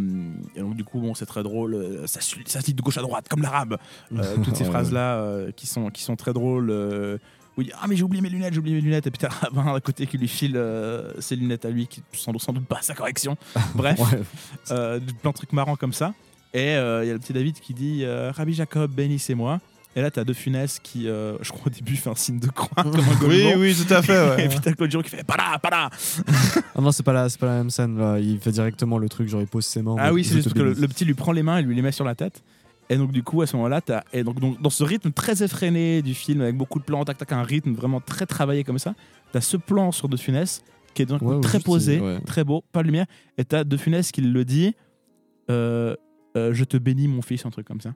et 0.56 0.60
donc 0.62 0.76
du 0.76 0.84
coup, 0.84 1.00
bon, 1.00 1.14
c'est 1.16 1.26
très 1.26 1.44
drôle. 1.44 1.76
euh, 1.76 2.08
Ça, 2.08 2.22
se- 2.22 2.36
ça 2.46 2.62
se 2.62 2.66
dit 2.66 2.74
de 2.74 2.82
gauche 2.82 2.98
à 2.98 3.02
droite, 3.02 3.28
comme 3.30 3.42
l'arabe. 3.42 3.78
Euh, 4.18 4.38
toutes 4.44 4.56
ces 4.56 4.64
phrases-là 4.66 5.16
euh, 5.18 5.52
qui, 5.52 5.68
sont, 5.68 5.90
qui 5.90 6.02
sont 6.04 6.16
très 6.16 6.34
drôles. 6.34 6.70
où 7.58 7.62
il 7.62 7.66
dit 7.66 7.72
Ah, 7.80 7.86
mais 7.88 7.96
j'ai 7.96 8.04
oublié 8.04 8.22
mes 8.22 8.30
lunettes, 8.30 8.54
j'ai 8.54 8.60
oublié 8.60 8.76
mes 8.76 8.82
lunettes. 8.82 9.08
Et 9.08 9.12
puis 9.12 9.20
t'as 9.20 9.30
un 9.60 9.76
à 9.76 9.80
côté 9.82 10.08
qui 10.08 10.18
lui 10.18 10.28
file 10.28 10.60
ses 11.20 11.36
lunettes 11.36 11.66
à 11.66 11.70
lui, 11.70 11.88
qui 11.88 12.02
sans, 12.14 12.38
sans 12.40 12.54
doute 12.54 12.66
pas 12.66 12.82
sa 12.82 12.94
correction. 12.96 13.38
Bref, 13.76 14.00
plein 14.68 15.00
de 15.00 15.32
trucs 15.34 15.54
marrants 15.54 15.76
comme 15.76 15.94
ça. 15.94 16.14
Et 16.54 16.72
il 16.72 17.08
y 17.08 17.10
a 17.10 17.14
le 17.14 17.20
petit 17.20 17.34
David 17.34 17.60
qui 17.60 17.74
dit 17.74 18.06
Rabbi 18.06 18.54
Jacob, 18.54 18.92
bénissez-moi. 18.92 19.60
Et 20.00 20.02
là, 20.02 20.10
t'as 20.12 20.24
De 20.24 20.32
Funès 20.32 20.80
qui, 20.80 21.10
euh, 21.10 21.36
je 21.42 21.52
crois 21.52 21.68
au 21.68 21.70
début, 21.70 21.98
fait 21.98 22.10
un 22.10 22.16
signe 22.16 22.40
de 22.40 22.48
croix 22.48 22.84
comme 22.84 22.96
un 22.96 22.98
Oui, 23.28 23.44
Golemon. 23.44 23.54
oui, 23.58 23.76
tout 23.76 23.94
à 23.94 24.02
fait, 24.02 24.18
ouais. 24.30 24.46
Et 24.46 24.48
puis 24.48 24.60
t'as 24.62 24.72
Claude 24.72 24.90
Giroux 24.90 25.04
qui 25.04 25.10
fait 25.10 25.26
Pas 25.26 25.36
là, 25.36 25.60
pas 25.60 25.70
là 25.70 25.90
Ah 26.76 26.80
non, 26.80 26.94
c'est 26.94 27.04
pas, 27.04 27.12
la, 27.12 27.28
c'est 27.28 27.38
pas 27.38 27.48
la 27.48 27.58
même 27.58 27.70
scène 27.70 27.98
là. 27.98 28.18
Il 28.18 28.40
fait 28.40 28.52
directement 28.52 28.98
le 28.98 29.10
truc, 29.10 29.28
genre 29.28 29.42
il 29.42 29.48
pose 29.48 29.66
ses 29.66 29.82
mains. 29.82 29.98
Ah 30.00 30.14
oui, 30.14 30.24
c'est 30.24 30.36
juste 30.36 30.54
te 30.54 30.54
que 30.54 30.62
le, 30.62 30.74
petit 30.88 31.04
lui 31.04 31.16
prend 31.16 31.34
les 31.34 31.44
mains 31.44 31.58
et 31.58 31.64
lui 31.64 31.76
les 31.76 31.82
met 31.82 31.92
sur 31.92 32.06
la 32.06 32.16
tête. 32.16 32.42
Et 32.90 32.96
donc, 32.96 33.12
du 33.12 33.24
coup, 33.24 33.42
à 33.42 33.48
ce 33.48 33.58
moment-là, 33.58 33.82
t'as- 33.82 34.04
et 34.14 34.24
donc, 34.24 34.40
donc, 34.40 34.62
dans 34.62 34.70
ce 34.70 34.84
rythme 34.86 35.12
très 35.12 35.44
effréné 35.44 36.02
du 36.02 36.14
film, 36.14 36.40
avec 36.42 36.56
beaucoup 36.56 36.80
de 36.80 36.86
plans, 36.86 37.04
tac, 37.04 37.18
tac, 37.18 37.34
un 37.34 37.44
rythme 37.44 37.74
vraiment 37.74 38.00
très 38.00 38.26
travaillé 38.26 38.64
comme 38.64 38.80
ça, 38.80 38.96
t'as 39.34 39.42
ce 39.42 39.58
plan 39.58 39.92
sur 39.92 40.08
De 40.08 40.16
Funès 40.16 40.64
qui 40.94 41.02
est 41.02 41.06
donc 41.06 41.22
Ouais, 41.22 41.36
ouais, 41.36 41.42
très 41.42 41.58
juste, 41.58 41.66
posé, 41.66 42.00
ouais. 42.00 42.20
très 42.26 42.44
beau, 42.46 42.64
pas 42.72 42.82
de 42.82 42.86
lumière. 42.88 43.06
Et 43.38 43.44
t'as 43.46 43.64
De 43.66 43.76
Funès 43.78 44.12
qui 44.12 44.22
le 44.22 44.46
dit 44.46 44.74
euh, 45.52 45.96
euh, 46.40 46.54
Je 46.54 46.64
te 46.64 46.78
bénis, 46.78 47.08
mon 47.08 47.22
fils, 47.22 47.46
un 47.46 47.50
truc 47.52 47.68
comme 47.68 47.82
ça. 47.82 47.94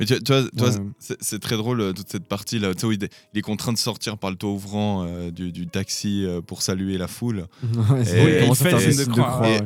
Mais 0.00 0.06
tu, 0.06 0.18
tu 0.22 0.32
vois, 0.32 0.42
tu 0.56 0.62
Ouais. 0.62 0.70
c'est- 0.98 1.18
c'est 1.20 1.38
très 1.38 1.56
drôle 1.56 1.80
euh, 1.80 1.92
toute 1.92 2.08
cette 2.08 2.24
partie 2.26 2.58
là. 2.58 2.72
Tu 2.74 2.80
sais, 2.80 2.86
où 2.86 2.92
il, 2.92 3.02
est- 3.04 3.12
il 3.34 3.38
est 3.38 3.42
contraint 3.42 3.72
de 3.72 3.78
sortir 3.78 4.16
par 4.18 4.30
le 4.30 4.36
toit 4.36 4.50
ouvrant 4.50 5.04
euh, 5.06 5.30
du, 5.30 5.52
du 5.52 5.66
taxi 5.66 6.24
euh, 6.24 6.40
pour 6.40 6.62
saluer 6.62 6.96
la 6.98 7.08
foule. 7.08 7.46
Et- 7.62 8.10
il 8.10 8.18
et 8.18 8.32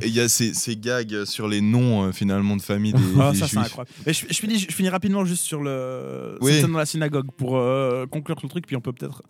Et 0.03 0.07
et 0.07 0.09
y 0.11 0.21
a 0.21 0.29
ces, 0.29 0.55
ces 0.55 0.77
gags 0.77 1.25
sur 1.25 1.47
les 1.49 1.61
noms 1.61 2.05
euh, 2.05 2.13
finalement 2.13 2.57
de 2.57 2.63
famille 2.63 2.93
des, 2.93 2.99
Ah, 3.21 3.33
des 3.33 3.39
ça, 3.39 3.47
juifs. 3.47 3.77
Mais 4.07 4.13
je, 4.13 4.27
je 4.29 4.35
finis, 4.39 4.59
je 4.59 4.75
finis 4.75 4.89
rapidement 4.89 5.25
juste 5.25 5.45
sur 5.45 5.63
le 5.63 6.39
Oui. 6.41 6.53
cette 6.53 6.63
scène 6.63 6.73
dans 6.73 6.79
la 6.79 6.87
synagogue 6.87 7.31
pour 7.37 7.57
euh, 7.59 8.07
conclure 8.07 8.37
le 8.43 8.49
truc, 8.49 8.67
puis 8.67 8.77
on 8.77 8.81
peut 8.81 8.93
peut-être 8.93 9.23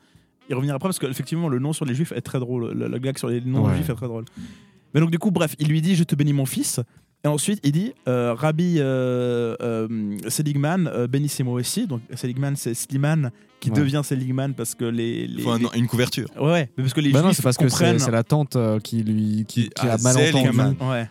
y 0.49 0.55
revenir 0.55 0.75
après 0.75 0.89
parce 0.89 0.99
qu'effectivement 0.99 1.49
le 1.49 1.59
nom 1.59 1.73
sur 1.73 1.85
les 1.85 1.95
juifs 1.95 2.13
est 2.13 2.21
très 2.23 2.41
drôle. 2.41 2.73
Le, 2.73 2.89
le 2.89 2.99
gag 2.99 3.19
sur 3.19 3.29
les 3.29 3.41
noms 3.41 3.67
Ouais. 3.67 3.77
juifs 3.77 3.91
est 3.91 3.95
très 3.95 4.07
drôle. 4.09 4.25
Mais 4.95 5.01
donc 5.01 5.11
du 5.11 5.19
coup, 5.19 5.31
bref, 5.31 5.55
il 5.61 5.69
lui 5.69 5.81
dit 5.83 5.95
je 5.95 6.03
te 6.05 6.15
bénis 6.15 6.33
mon 6.33 6.47
fils. 6.47 6.81
Et 7.25 7.29
ensuite, 7.29 7.61
il 7.65 7.73
dit 7.73 7.93
euh, 8.09 8.33
Rabbi 8.35 8.77
euh, 8.79 9.55
euh, 9.61 10.17
Seligman, 10.29 10.87
euh, 10.87 11.07
bénissez-moi 11.07 11.55
aussi. 11.55 11.87
Donc 11.87 12.01
Seligman, 12.15 12.55
c'est 12.57 12.73
Sliman 12.75 13.31
qui 13.61 13.71
Ouais. 13.71 13.77
devient 13.77 14.01
Seligman 14.03 14.55
parce 14.55 14.75
que 14.75 14.87
les. 14.87 15.27
les- 15.27 15.35
Il 15.35 15.43
faut 15.43 15.51
un- 15.51 15.59
les- 15.59 15.67
une 15.79 15.87
couverture. 15.87 16.29
Ouais, 16.41 16.51
ouais, 16.51 16.71
mais 16.79 16.85
parce 16.85 16.95
que 16.95 17.01
les 17.03 17.11
Bah 17.13 17.21
non, 17.21 17.27
juifs 17.29 17.37
c'est 17.37 17.43
parce 17.43 17.59
que 17.59 17.69
c'est 17.69 17.95
comprennent. 17.97 18.11
la 18.11 18.23
tante 18.23 18.57
euh, 18.57 18.79
qui 18.81 19.03
lui 19.03 19.45
qui, 19.47 19.65
qui 19.69 19.87
Ah, 19.87 19.95
a 19.95 19.99
mal 19.99 20.17
entendu. 20.17 20.77
Ouais. 20.83 21.11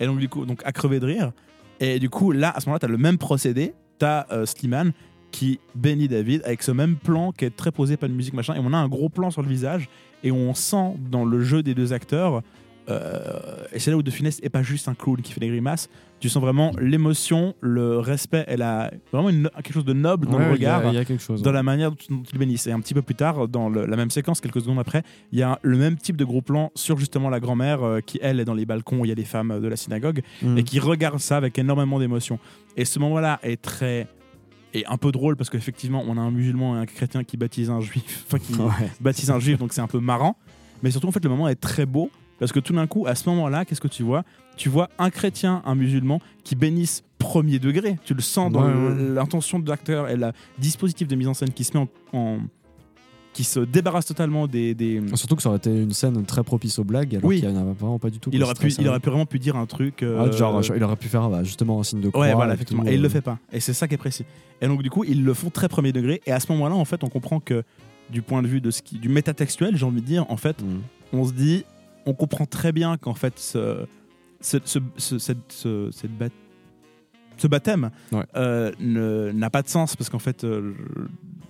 Et 0.00 0.06
donc, 0.06 0.18
du 0.18 0.28
coup, 0.28 0.44
donc, 0.44 0.60
à 0.64 0.72
crever 0.72 1.00
de 1.00 1.06
rire. 1.06 1.32
Et 1.80 1.98
du 1.98 2.10
coup, 2.10 2.30
là, 2.32 2.50
à 2.54 2.60
ce 2.60 2.66
moment-là, 2.66 2.80
tu 2.80 2.86
as 2.86 2.88
le 2.90 2.98
même 2.98 3.16
procédé. 3.18 3.72
Tu 3.98 4.04
as 4.04 4.26
Slimane 4.44 4.92
qui 5.30 5.60
bénit 5.74 6.08
David 6.08 6.42
avec 6.44 6.62
ce 6.62 6.72
même 6.72 6.96
plan 6.96 7.32
qui 7.32 7.46
est 7.46 7.56
très 7.56 7.72
posé, 7.72 7.96
pas 7.96 8.06
de 8.08 8.12
musique, 8.12 8.34
machin. 8.34 8.54
Et 8.54 8.60
on 8.60 8.72
a 8.72 8.76
un 8.76 8.88
gros 8.88 9.08
plan 9.08 9.30
sur 9.30 9.42
le 9.42 9.48
visage. 9.48 9.88
Et 10.24 10.30
on 10.30 10.52
sent 10.54 10.94
dans 11.10 11.24
le 11.24 11.42
jeu 11.42 11.62
des 11.62 11.74
deux 11.74 11.92
acteurs. 11.92 12.42
Euh, 12.90 13.56
et 13.72 13.78
c'est 13.78 13.90
là 13.90 13.96
où 13.96 14.02
De 14.02 14.10
Funès 14.10 14.38
est 14.42 14.48
pas 14.48 14.62
juste 14.62 14.88
un 14.88 14.94
clown 14.94 15.20
qui 15.20 15.32
fait 15.32 15.40
des 15.40 15.48
grimaces. 15.48 15.88
Tu 16.20 16.28
sens 16.28 16.42
vraiment 16.42 16.72
l'émotion, 16.80 17.54
le 17.60 17.98
respect. 17.98 18.44
Elle 18.48 18.62
a 18.62 18.90
vraiment 19.12 19.28
une- 19.28 19.50
quelque 19.56 19.72
chose 19.72 19.84
de 19.84 19.92
noble 19.92 20.26
dans 20.26 20.38
Ouais, 20.38 20.48
le 20.50 20.56
il 20.56 20.62
y 20.62 20.66
a- 20.66 20.78
regard 20.78 20.92
il 20.92 20.96
y 20.96 20.98
a 20.98 21.04
quelque 21.04 21.22
chose, 21.22 21.42
dans 21.42 21.50
ouais. 21.50 21.54
la 21.54 21.62
manière 21.62 21.90
dont 21.92 22.22
il 22.32 22.38
bénisse. 22.38 22.66
Et 22.66 22.72
un 22.72 22.80
petit 22.80 22.94
peu 22.94 23.02
plus 23.02 23.14
tard, 23.14 23.46
dans 23.46 23.68
le- 23.68 23.86
la 23.86 23.96
même 23.96 24.10
séquence, 24.10 24.40
quelques 24.40 24.60
secondes 24.60 24.78
après, 24.80 25.02
il 25.32 25.38
y 25.38 25.42
a 25.42 25.58
le 25.62 25.76
même 25.76 25.96
type 25.96 26.16
de 26.16 26.24
gros 26.24 26.42
plan 26.42 26.72
sur 26.74 26.98
justement 26.98 27.30
la 27.30 27.38
grand-mère 27.40 27.82
euh, 27.84 28.00
qui, 28.00 28.18
elle, 28.22 28.40
est 28.40 28.44
dans 28.44 28.54
les 28.54 28.66
balcons 28.66 29.00
où 29.00 29.04
il 29.04 29.08
y 29.08 29.12
a 29.12 29.14
les 29.14 29.24
femmes 29.24 29.50
euh, 29.52 29.60
de 29.60 29.68
la 29.68 29.76
synagogue 29.76 30.22
Mm. 30.42 30.58
et 30.58 30.62
qui 30.64 30.80
regarde 30.80 31.18
ça 31.20 31.36
avec 31.36 31.58
énormément 31.58 31.98
d'émotion. 32.00 32.38
Et 32.76 32.84
ce 32.84 32.98
moment-là 32.98 33.38
est 33.42 33.60
très. 33.60 34.06
et 34.74 34.84
un 34.86 34.98
peu 34.98 35.12
drôle 35.12 35.34
parce 35.36 35.48
qu'effectivement, 35.48 36.04
on 36.06 36.18
a 36.18 36.20
un 36.20 36.30
musulman 36.30 36.76
et 36.76 36.80
un 36.80 36.84
chrétien 36.86 37.24
qui 37.24 37.38
baptise 37.38 37.70
un 37.70 37.80
juif, 37.80 38.24
enfin 38.26 38.38
qui 38.38 38.52
Ouais. 38.54 38.90
baptise 39.00 39.30
un 39.30 39.38
juif, 39.38 39.56
donc 39.58 39.72
c'est 39.72 39.80
un 39.80 39.86
peu 39.86 39.98
marrant. 39.98 40.36
Mais 40.82 40.90
surtout, 40.90 41.08
en 41.08 41.10
fait, 41.12 41.24
le 41.24 41.30
moment 41.30 41.48
est 41.48 41.54
très 41.54 41.86
beau 41.86 42.10
parce 42.38 42.52
que 42.52 42.60
tout 42.60 42.72
d'un 42.72 42.86
coup, 42.86 43.06
à 43.06 43.14
ce 43.14 43.28
moment-là, 43.30 43.64
qu'est-ce 43.64 43.80
que 43.80 43.88
tu 43.88 44.02
vois? 44.02 44.24
Tu 44.56 44.68
vois 44.68 44.88
un 44.98 45.10
chrétien, 45.10 45.62
un 45.64 45.74
musulman 45.74 46.20
qui 46.44 46.54
bénissent 46.56 47.02
premier 47.18 47.58
degré. 47.58 47.98
Tu 48.04 48.14
le 48.14 48.20
sens 48.20 48.52
dans 48.52 48.62
Ouais, 48.64 48.94
l'intention 49.14 49.58
de 49.58 49.68
l'acteur 49.68 50.08
et 50.08 50.16
le 50.16 50.30
dispositif 50.58 51.08
de 51.08 51.16
mise 51.16 51.28
en 51.28 51.34
scène 51.34 51.50
qui 51.50 51.64
se 51.64 51.76
met 51.76 51.84
en. 52.12 52.18
en- 52.18 52.38
qui 53.34 53.44
se 53.44 53.60
débarrasse 53.60 54.06
totalement 54.06 54.48
des. 54.48 54.74
des- 54.74 55.00
Surtout 55.14 55.36
que 55.36 55.42
ça 55.42 55.48
aurait 55.50 55.58
été 55.58 55.70
une 55.70 55.92
scène 55.92 56.24
très 56.24 56.42
propice 56.42 56.76
aux 56.80 56.84
blagues, 56.84 57.14
alors 57.14 57.28
Oui. 57.28 57.38
qu'il 57.38 57.48
n'y 57.48 57.56
en 57.56 57.60
avait 57.60 57.72
vraiment 57.72 57.98
pas 58.00 58.10
du 58.10 58.18
tout. 58.18 58.30
il, 58.32 58.42
aurait 58.42 58.54
pu, 58.54 58.72
il 58.72 58.88
aurait 58.88 58.98
pu 58.98 59.10
vraiment 59.10 59.26
pu 59.26 59.38
dire 59.38 59.54
un 59.54 59.66
truc. 59.66 60.02
euh, 60.02 60.26
Ah, 60.32 60.36
genre, 60.36 60.60
il 60.74 60.82
aurait 60.82 60.96
pu 60.96 61.06
faire 61.06 61.28
bah, 61.28 61.44
justement 61.44 61.78
un 61.78 61.84
signe 61.84 62.00
de 62.00 62.08
croix. 62.08 62.22
Ouais, 62.26 62.34
voilà, 62.34 62.52
et 62.52 62.56
effectivement. 62.56 62.84
Et 62.84 62.94
il 62.94 62.98
euh. 63.00 63.02
le 63.02 63.08
fait 63.08 63.20
pas. 63.20 63.38
Et 63.52 63.60
c'est 63.60 63.74
ça 63.74 63.86
qui 63.86 63.94
est 63.94 63.98
précis. 63.98 64.24
Et 64.60 64.66
donc, 64.66 64.82
du 64.82 64.90
coup, 64.90 65.04
ils 65.04 65.22
le 65.24 65.34
font 65.34 65.50
très 65.50 65.68
premier 65.68 65.92
degré. 65.92 66.20
Et 66.26 66.32
à 66.32 66.40
ce 66.40 66.50
moment-là, 66.50 66.74
en 66.74 66.84
fait, 66.84 67.04
on 67.04 67.08
comprend 67.08 67.38
que, 67.38 67.62
du 68.10 68.22
point 68.22 68.42
de 68.42 68.48
vue 68.48 68.60
de 68.60 68.72
ce 68.72 68.82
qui, 68.82 68.98
du 68.98 69.08
métatextuel, 69.08 69.76
j'ai 69.76 69.84
envie 69.86 70.00
de 70.00 70.06
dire, 70.06 70.26
en 70.30 70.36
fait, 70.36 70.60
Mm. 70.60 70.78
on 71.12 71.24
se 71.24 71.32
dit, 71.32 71.64
on 72.08 72.14
comprend 72.14 72.46
très 72.46 72.72
bien 72.72 72.96
qu'en 72.96 73.14
fait, 73.14 73.38
ce, 73.38 73.86
ce, 74.40 74.58
ce, 74.64 74.78
ce- 74.96 75.18
cette, 75.18 75.52
ce- 75.52 75.90
cette 75.92 76.10
ce 77.36 77.46
baptême 77.46 77.90
Ouais. 78.10 78.24
euh, 78.34 79.32
n'a 79.32 79.48
pas 79.50 79.62
de 79.62 79.68
sens 79.68 79.94
parce 79.94 80.10
qu'en 80.10 80.18
fait, 80.18 80.42
euh, 80.42 80.74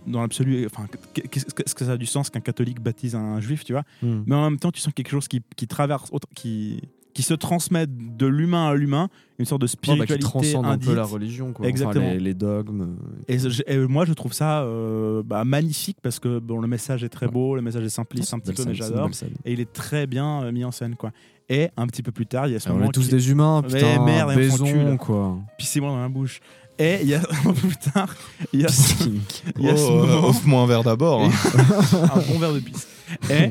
dans 0.07 0.21
l'absolu, 0.21 0.67
enfin, 0.67 0.87
qu'est-ce 1.15 1.47
que, 1.55 1.63
est-ce 1.63 1.75
que 1.75 1.85
ça 1.85 1.93
a 1.93 1.97
du 1.97 2.05
sens 2.07 2.29
qu'un 2.29 2.41
catholique 2.41 2.81
baptise 2.83 3.15
un 3.15 3.41
juif, 3.41 3.65
tu 3.65 3.73
vois? 3.73 3.85
Mm. 4.03 4.23
Mais 4.27 4.35
en 4.35 4.51
même 4.51 4.59
temps, 4.59 4.71
tu 4.71 4.81
sens 4.81 4.93
quelque 4.93 5.11
chose 5.11 5.29
qui, 5.29 5.43
qui 5.57 5.67
traverse, 5.67 6.09
autre- 6.13 6.29
qui, 6.35 6.83
qui 7.19 7.25
se 7.25 7.35
transmet 7.35 7.87
de 7.89 8.27
l'humain 8.29 8.69
à 8.69 8.75
l'humain, 8.77 9.09
une 9.41 9.45
sorte 9.45 9.61
de 9.61 9.67
Ouais, 9.67 9.71
bah, 9.71 9.73
spiritualité 9.73 10.15
qui 10.15 10.21
transcende 10.21 10.67
un 10.67 10.79
peu 10.79 10.95
la 10.95 11.03
religion, 11.03 11.53
quoi. 11.53 11.65
Enfin, 11.65 11.69
Exactement. 11.71 12.11
les, 12.13 12.21
les 12.21 12.33
dogmes. 12.35 12.95
Et, 13.27 13.41
je- 13.41 13.63
et 13.67 13.77
moi, 13.89 14.05
je 14.05 14.13
trouve 14.13 14.33
ça 14.33 14.63
euh, 14.63 15.25
bah, 15.25 15.45
magnifique 15.45 15.97
parce 16.01 16.21
que 16.21 16.39
bon, 16.39 16.61
le 16.61 16.69
message 16.69 17.03
est 17.03 17.09
très 17.09 17.27
beau, 17.27 17.57
le 17.57 17.61
message 17.63 17.83
est 17.83 17.89
simpliste 17.89 18.33
un 18.35 18.39
petit 18.39 18.53
peu, 18.53 18.63
mais 18.69 18.75
j'adore. 18.75 19.11
Et 19.45 19.53
il 19.53 19.59
est 19.59 19.73
très 19.73 20.07
bien 20.07 20.45
euh, 20.45 20.53
mis 20.53 20.65
en 20.65 20.71
scène, 20.71 20.95
quoi. 20.95 21.11
Et 21.49 21.71
un 21.77 21.89
petit 21.89 22.05
peu 22.05 22.13
plus 22.13 22.27
tard, 22.27 22.47
il 22.47 22.53
y 22.53 22.57
a 22.57 22.61
ce 22.61 22.69
Ah, 22.69 22.73
on 22.73 22.77
moment 22.77 22.91
est 22.91 22.93
tous 22.93 23.07
qui- 23.07 23.11
des 23.11 23.31
humains, 23.31 23.63
Mais 23.63 23.75
putain, 23.81 24.05
merde, 24.05 24.31
on 24.33 24.37
baisons, 24.37 24.65
cul, 24.65 24.85
là. 24.85 24.97
quoi. 24.97 25.39
Pissez-moi 25.59 25.91
dans 25.91 25.99
la 26.01 26.09
bouche. 26.09 26.39
Et 26.79 26.99
il 27.03 27.09
y 27.09 27.15
a 27.15 27.19
un 27.45 27.53
peu 27.53 27.53
plus 27.55 27.77
tard, 27.93 28.15
il 28.53 28.61
y 28.61 28.65
a, 28.65 28.69
Stink. 28.69 29.43
il 29.59 29.65
y 29.65 29.69
a 29.69 29.77
ce 29.77 29.83
Oh, 29.83 30.05
euh, 30.05 30.07
moment- 30.07 30.29
offre-moi 30.29 30.63
un 30.63 30.67
verre 30.67 30.85
d'abord. 30.85 31.23
hein. 31.25 31.31
un 32.15 32.33
bon 32.33 32.39
verre 32.39 32.53
de 32.53 32.61
pisse. 32.61 32.87
Et 33.29 33.51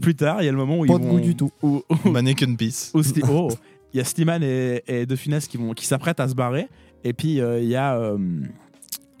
plus 0.00 0.14
tard, 0.14 0.42
il 0.42 0.46
y 0.46 0.48
a 0.48 0.52
le 0.52 0.58
moment 0.58 0.78
où 0.78 0.86
Pas 0.86 0.94
ils 0.94 1.00
de 1.00 1.04
vont 1.06 1.14
goût 1.14 1.20
du 1.20 1.36
tout. 1.36 1.50
où- 1.62 1.82
où- 2.04 2.08
Mannequin 2.10 2.54
Peace. 2.54 2.90
où 2.94 3.00
Sti- 3.00 3.22
oh, 3.30 3.48
il 3.92 3.98
y 3.98 4.00
a 4.00 4.04
Slimane 4.04 4.42
et, 4.42 4.82
et 4.86 5.06
De 5.06 5.16
Funès 5.16 5.46
qui 5.48 5.56
vont 5.56 5.72
qui 5.72 5.86
s'apprêtent 5.86 6.20
à 6.20 6.28
se 6.28 6.34
barrer 6.34 6.68
et 7.04 7.12
puis 7.12 7.40
euh, 7.40 7.60
il 7.60 7.68
y 7.68 7.76
a 7.76 7.96
euh, 7.96 8.18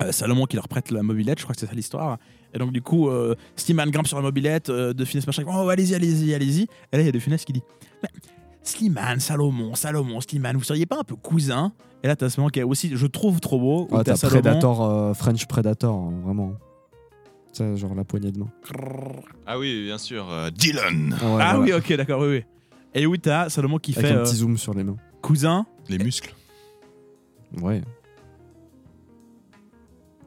euh, 0.02 0.12
Salomon 0.12 0.44
qui 0.46 0.56
leur 0.56 0.68
prête 0.68 0.90
la 0.90 1.02
mobilette 1.02 1.38
je 1.38 1.44
crois 1.44 1.54
que 1.54 1.60
c'est 1.60 1.66
ça 1.66 1.72
l'histoire 1.74 2.18
et 2.54 2.58
donc 2.58 2.72
du 2.72 2.82
coup 2.82 3.08
euh, 3.08 3.34
Slimane 3.56 3.90
grimpe 3.90 4.06
sur 4.06 4.16
la 4.16 4.22
mobilette 4.22 4.68
euh, 4.70 4.92
De 4.92 5.04
Funès 5.04 5.26
machin 5.26 5.44
oh 5.46 5.68
allez-y 5.68 5.94
allez-y 5.94 6.34
allez-y 6.34 6.62
et 6.62 6.96
là 6.96 7.00
il 7.00 7.06
y 7.06 7.08
a 7.08 7.12
De 7.12 7.18
Funès 7.18 7.44
qui 7.44 7.52
dit 7.52 7.62
Mais, 8.02 8.08
Slimane 8.62 9.20
Salomon 9.20 9.74
Salomon 9.74 10.20
Slimane 10.20 10.56
vous 10.56 10.64
seriez 10.64 10.86
pas 10.86 10.98
un 10.98 11.04
peu 11.04 11.14
cousin? 11.16 11.72
Et 12.02 12.08
là 12.08 12.16
t'as 12.16 12.28
ce 12.28 12.40
moment 12.40 12.50
qui 12.50 12.60
est 12.60 12.64
aussi 12.64 12.90
je 12.94 13.06
trouve 13.06 13.40
trop 13.40 13.58
beau 13.58 13.82
où 13.84 13.88
Ah, 13.96 13.98
t'as 14.04 14.12
t'as 14.12 14.16
Salomon 14.16 14.40
Predator, 14.42 14.82
euh, 14.84 15.14
French 15.14 15.46
Predator, 15.46 15.94
hein, 15.94 16.12
vraiment. 16.24 16.52
Ça, 17.56 17.74
genre 17.74 17.94
la 17.94 18.04
poignée 18.04 18.32
de 18.32 18.38
main. 18.38 18.48
Ah 19.46 19.58
oui, 19.58 19.84
bien 19.86 19.96
sûr. 19.96 20.30
euh, 20.30 20.50
Dylan. 20.50 21.12
ouais, 21.12 21.18
ah 21.22 21.26
voilà. 21.26 21.58
oui 21.60 21.72
ok 21.72 21.92
d'accord 21.94 22.20
oui 22.20 22.28
oui 22.28 22.44
et 22.94 23.06
oui 23.06 23.18
t'as 23.18 23.48
Salomon 23.48 23.78
qui 23.78 23.92
Avec 23.96 24.06
fait 24.06 24.12
un 24.12 24.18
euh, 24.18 24.24
petit 24.24 24.36
zoom 24.36 24.58
sur 24.58 24.74
les 24.74 24.84
mains. 24.84 24.96
cousin 25.22 25.64
Les 25.88 25.96
muscles. 25.98 26.34
Ouais. 27.62 27.80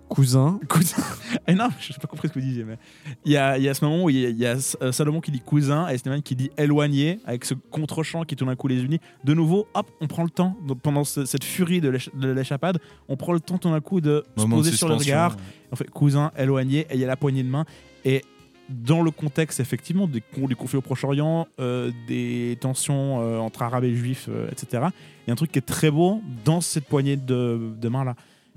Cousin. 0.10 0.60
Cousin. 0.68 0.98
Et 1.48 1.54
non, 1.54 1.70
je 1.80 1.94
n'ai 1.94 1.98
pas 2.00 2.08
compris 2.08 2.28
ce 2.28 2.34
que 2.34 2.40
vous 2.40 2.46
disiez, 2.46 2.64
mais 2.64 2.78
il 3.26 3.32
y 3.32 3.38
a, 3.38 3.58
il 3.58 3.64
y 3.64 3.70
a 3.70 3.74
ce 3.74 3.86
moment 3.86 4.04
où 4.04 4.10
il 4.10 4.20
y 4.20 4.26
a, 4.26 4.30
il 4.30 4.38
y 4.38 4.46
a, 4.46 4.58
euh, 4.82 4.92
Salomon 4.92 5.22
qui 5.22 5.32
dit 5.32 5.40
cousin 5.40 5.88
et 5.88 5.98
Stéphane 5.98 6.22
qui 6.24 6.36
dit 6.36 6.50
éloigné 6.58 7.20
avec 7.26 7.46
ce 7.46 7.54
contre-champ 7.54 8.24
qui 8.24 8.36
tout 8.36 8.46
d'un 8.46 8.56
coup 8.56 8.68
les 8.68 8.82
unit. 8.84 9.00
De 9.24 9.34
nouveau, 9.34 9.68
hop, 9.76 9.90
on 10.02 10.08
prend 10.08 10.24
le 10.24 10.30
temps 10.32 10.58
donc, 10.68 10.80
pendant 10.82 11.04
ce- 11.04 11.26
cette 11.26 11.44
furie 11.44 11.80
de 11.80 11.90
l'écha- 11.90 12.12
de 12.16 12.30
l'échappade, 12.30 12.80
on 13.08 13.16
prend 13.18 13.34
le 13.34 13.40
temps 13.40 13.58
tout 13.60 13.70
d'un 13.70 13.82
coup 13.82 14.02
de 14.02 14.24
se 14.38 14.44
de 14.46 14.50
poser 14.50 14.72
sur 14.72 14.88
le 14.88 14.96
regard. 14.96 15.32
ouais. 15.34 15.38
On 15.72 15.76
fait 15.76 15.90
cousin 15.90 16.32
éloigné 16.38 16.80
et 16.90 16.96
il 16.96 17.00
y 17.00 17.04
a 17.04 17.08
la 17.08 17.16
poignée 17.18 17.44
de 17.44 17.50
main 17.50 17.66
et 18.04 18.24
dans 18.70 19.02
le 19.02 19.10
contexte 19.12 19.60
effectivement 19.60 20.08
des, 20.08 20.24
du 20.48 20.56
conflit 20.56 20.78
au 20.78 20.82
Proche-Orient, 20.82 21.48
euh, 21.60 21.92
des 22.08 22.56
tensions 22.62 23.20
euh, 23.22 23.38
entre 23.40 23.64
Arabes 23.64 23.84
et 23.84 23.94
Juifs, 23.96 24.28
euh, 24.30 24.48
etc. 24.52 24.84
Il 25.26 25.30
y 25.30 25.32
a 25.32 25.34
un 25.34 25.36
truc 25.36 25.52
qui 25.52 25.58
est 25.60 25.64
très 25.64 25.90
beau 25.90 26.22
dans 26.46 26.62
cette 26.62 26.86
poignée 26.86 27.16
de, 27.18 27.72
de 27.80 27.90
main 27.90 28.04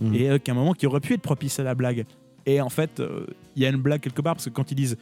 Mhm. 0.02 0.14
et 0.14 0.30
euh, 0.30 0.38
qu'à 0.38 0.52
un 0.52 0.54
moment 0.54 0.72
qui 0.74 0.86
aurait 0.86 1.00
pu 1.00 1.14
être 1.14 1.22
propice 1.22 1.58
à 1.58 1.62
la 1.62 1.74
blague. 1.74 2.04
Et 2.46 2.60
en 2.60 2.68
fait, 2.68 3.00
euh, 3.00 3.26
il 3.56 3.62
y 3.62 3.66
a 3.66 3.68
une 3.68 3.76
blague 3.76 4.00
quelque 4.00 4.20
part 4.22 4.34
parce 4.34 4.46
que 4.46 4.50
quand 4.50 4.70
ils 4.70 4.74
disent 4.74 4.96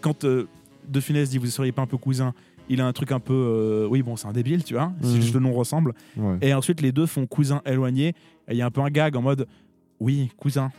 quand 0.00 0.24
euh, 0.24 0.48
De 0.88 0.98
Funès 1.00 1.28
dit 1.30 1.38
vous 1.38 1.46
ne 1.46 1.50
seriez 1.50 1.72
pas 1.72 1.82
un 1.82 1.86
peu 1.86 1.98
cousin, 1.98 2.32
il 2.68 2.80
a 2.80 2.86
un 2.86 2.92
truc 2.92 3.12
un 3.12 3.20
peu 3.20 3.34
euh, 3.34 3.86
oui 3.88 4.02
bon 4.02 4.16
c'est 4.16 4.26
un 4.28 4.32
débile 4.32 4.64
tu 4.64 4.74
vois, 4.74 4.92
si 5.02 5.08
Mhm. 5.14 5.20
juste 5.20 5.34
le 5.34 5.40
nom 5.40 5.52
ressemble. 5.52 5.92
Ouais. 6.16 6.38
Et 6.40 6.54
ensuite 6.54 6.80
les 6.80 6.92
deux 6.92 7.06
font 7.06 7.26
cousin 7.26 7.60
éloigné. 7.66 8.08
Et 8.48 8.52
il 8.52 8.56
y 8.56 8.62
a 8.62 8.66
un 8.66 8.70
peu 8.70 8.80
un 8.80 8.90
gag 8.90 9.14
en 9.16 9.22
mode 9.22 9.46
oui 10.00 10.30
cousin 10.38 10.70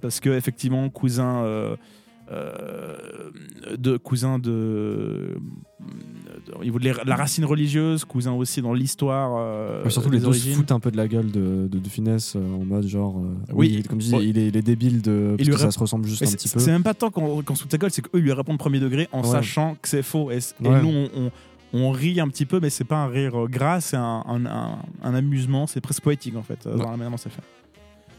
parce 0.00 0.20
que 0.20 0.30
effectivement 0.30 0.88
cousin 0.88 1.44
de 3.78 3.96
cousin 3.96 4.38
de, 4.38 5.36
de- 6.46 6.52
au 6.58 6.64
niveau 6.64 6.78
de 6.78 6.90
la 7.06 7.16
racine 7.16 7.44
religieuse, 7.44 8.04
cousin 8.04 8.32
aussi 8.32 8.60
dans 8.62 8.72
l'histoire. 8.74 9.32
euh, 9.38 9.88
surtout 9.88 10.10
les 10.10 10.20
deux 10.20 10.32
se 10.32 10.48
foutent 10.50 10.72
un 10.72 10.80
peu 10.80 10.90
de 10.90 10.96
la 10.96 11.08
gueule 11.08 11.30
de, 11.30 11.68
de, 11.70 11.78
de 11.78 11.88
Funès 11.88 12.34
euh, 12.36 12.54
en 12.54 12.64
mode 12.64 12.86
genre. 12.86 13.18
euh, 13.18 13.52
Oui. 13.54 13.82
comme 13.88 14.00
je 14.00 14.06
dis, 14.08 14.14
Ouais. 14.14 14.26
il, 14.26 14.38
est, 14.38 14.48
il 14.48 14.56
est 14.56 14.62
débile 14.62 15.00
de. 15.02 15.34
Parce 15.36 15.48
que 15.48 15.56
ça 15.56 15.70
se 15.70 15.78
ressemble 15.78 16.06
juste 16.06 16.22
un 16.22 16.26
petit 16.26 16.48
peu. 16.48 16.58
C'est 16.58 16.72
même 16.72 16.82
pas 16.82 16.94
tant 16.94 17.10
qu'on 17.10 17.42
qu 17.42 17.54
sous 17.56 17.68
sa 17.68 17.78
gueule, 17.78 17.90
c'est 17.90 18.02
qu'eux 18.02 18.18
lui 18.18 18.32
répondent 18.32 18.58
premier 18.58 18.80
degré 18.80 19.08
en 19.12 19.22
Ouais. 19.22 19.28
sachant 19.28 19.76
que 19.80 19.88
c'est 19.88 20.02
faux. 20.02 20.30
Et, 20.30 20.40
c- 20.40 20.54
et 20.62 20.68
Ouais. 20.68 20.82
nous, 20.82 20.88
on, 20.88 21.08
on- 21.26 21.30
on 21.74 21.90
rit 21.90 22.20
un 22.20 22.28
petit 22.28 22.44
peu, 22.44 22.60
mais 22.60 22.68
c'est 22.68 22.84
pas 22.84 22.96
un 22.98 23.06
rire 23.08 23.44
euh, 23.44 23.48
gras, 23.48 23.80
c'est 23.80 23.96
un, 23.96 24.22
un- 24.26 24.44
un- 24.44 24.78
un 25.02 25.14
amusement, 25.14 25.66
c'est 25.66 25.80
presque 25.80 26.02
poétique 26.02 26.36
en 26.36 26.42
fait, 26.42 26.66
euh, 26.66 26.76
dans 26.76 26.90
la 26.90 26.96
manière 26.98 27.10
dont 27.10 27.16
c'est 27.16 27.30
fait. 27.30 27.40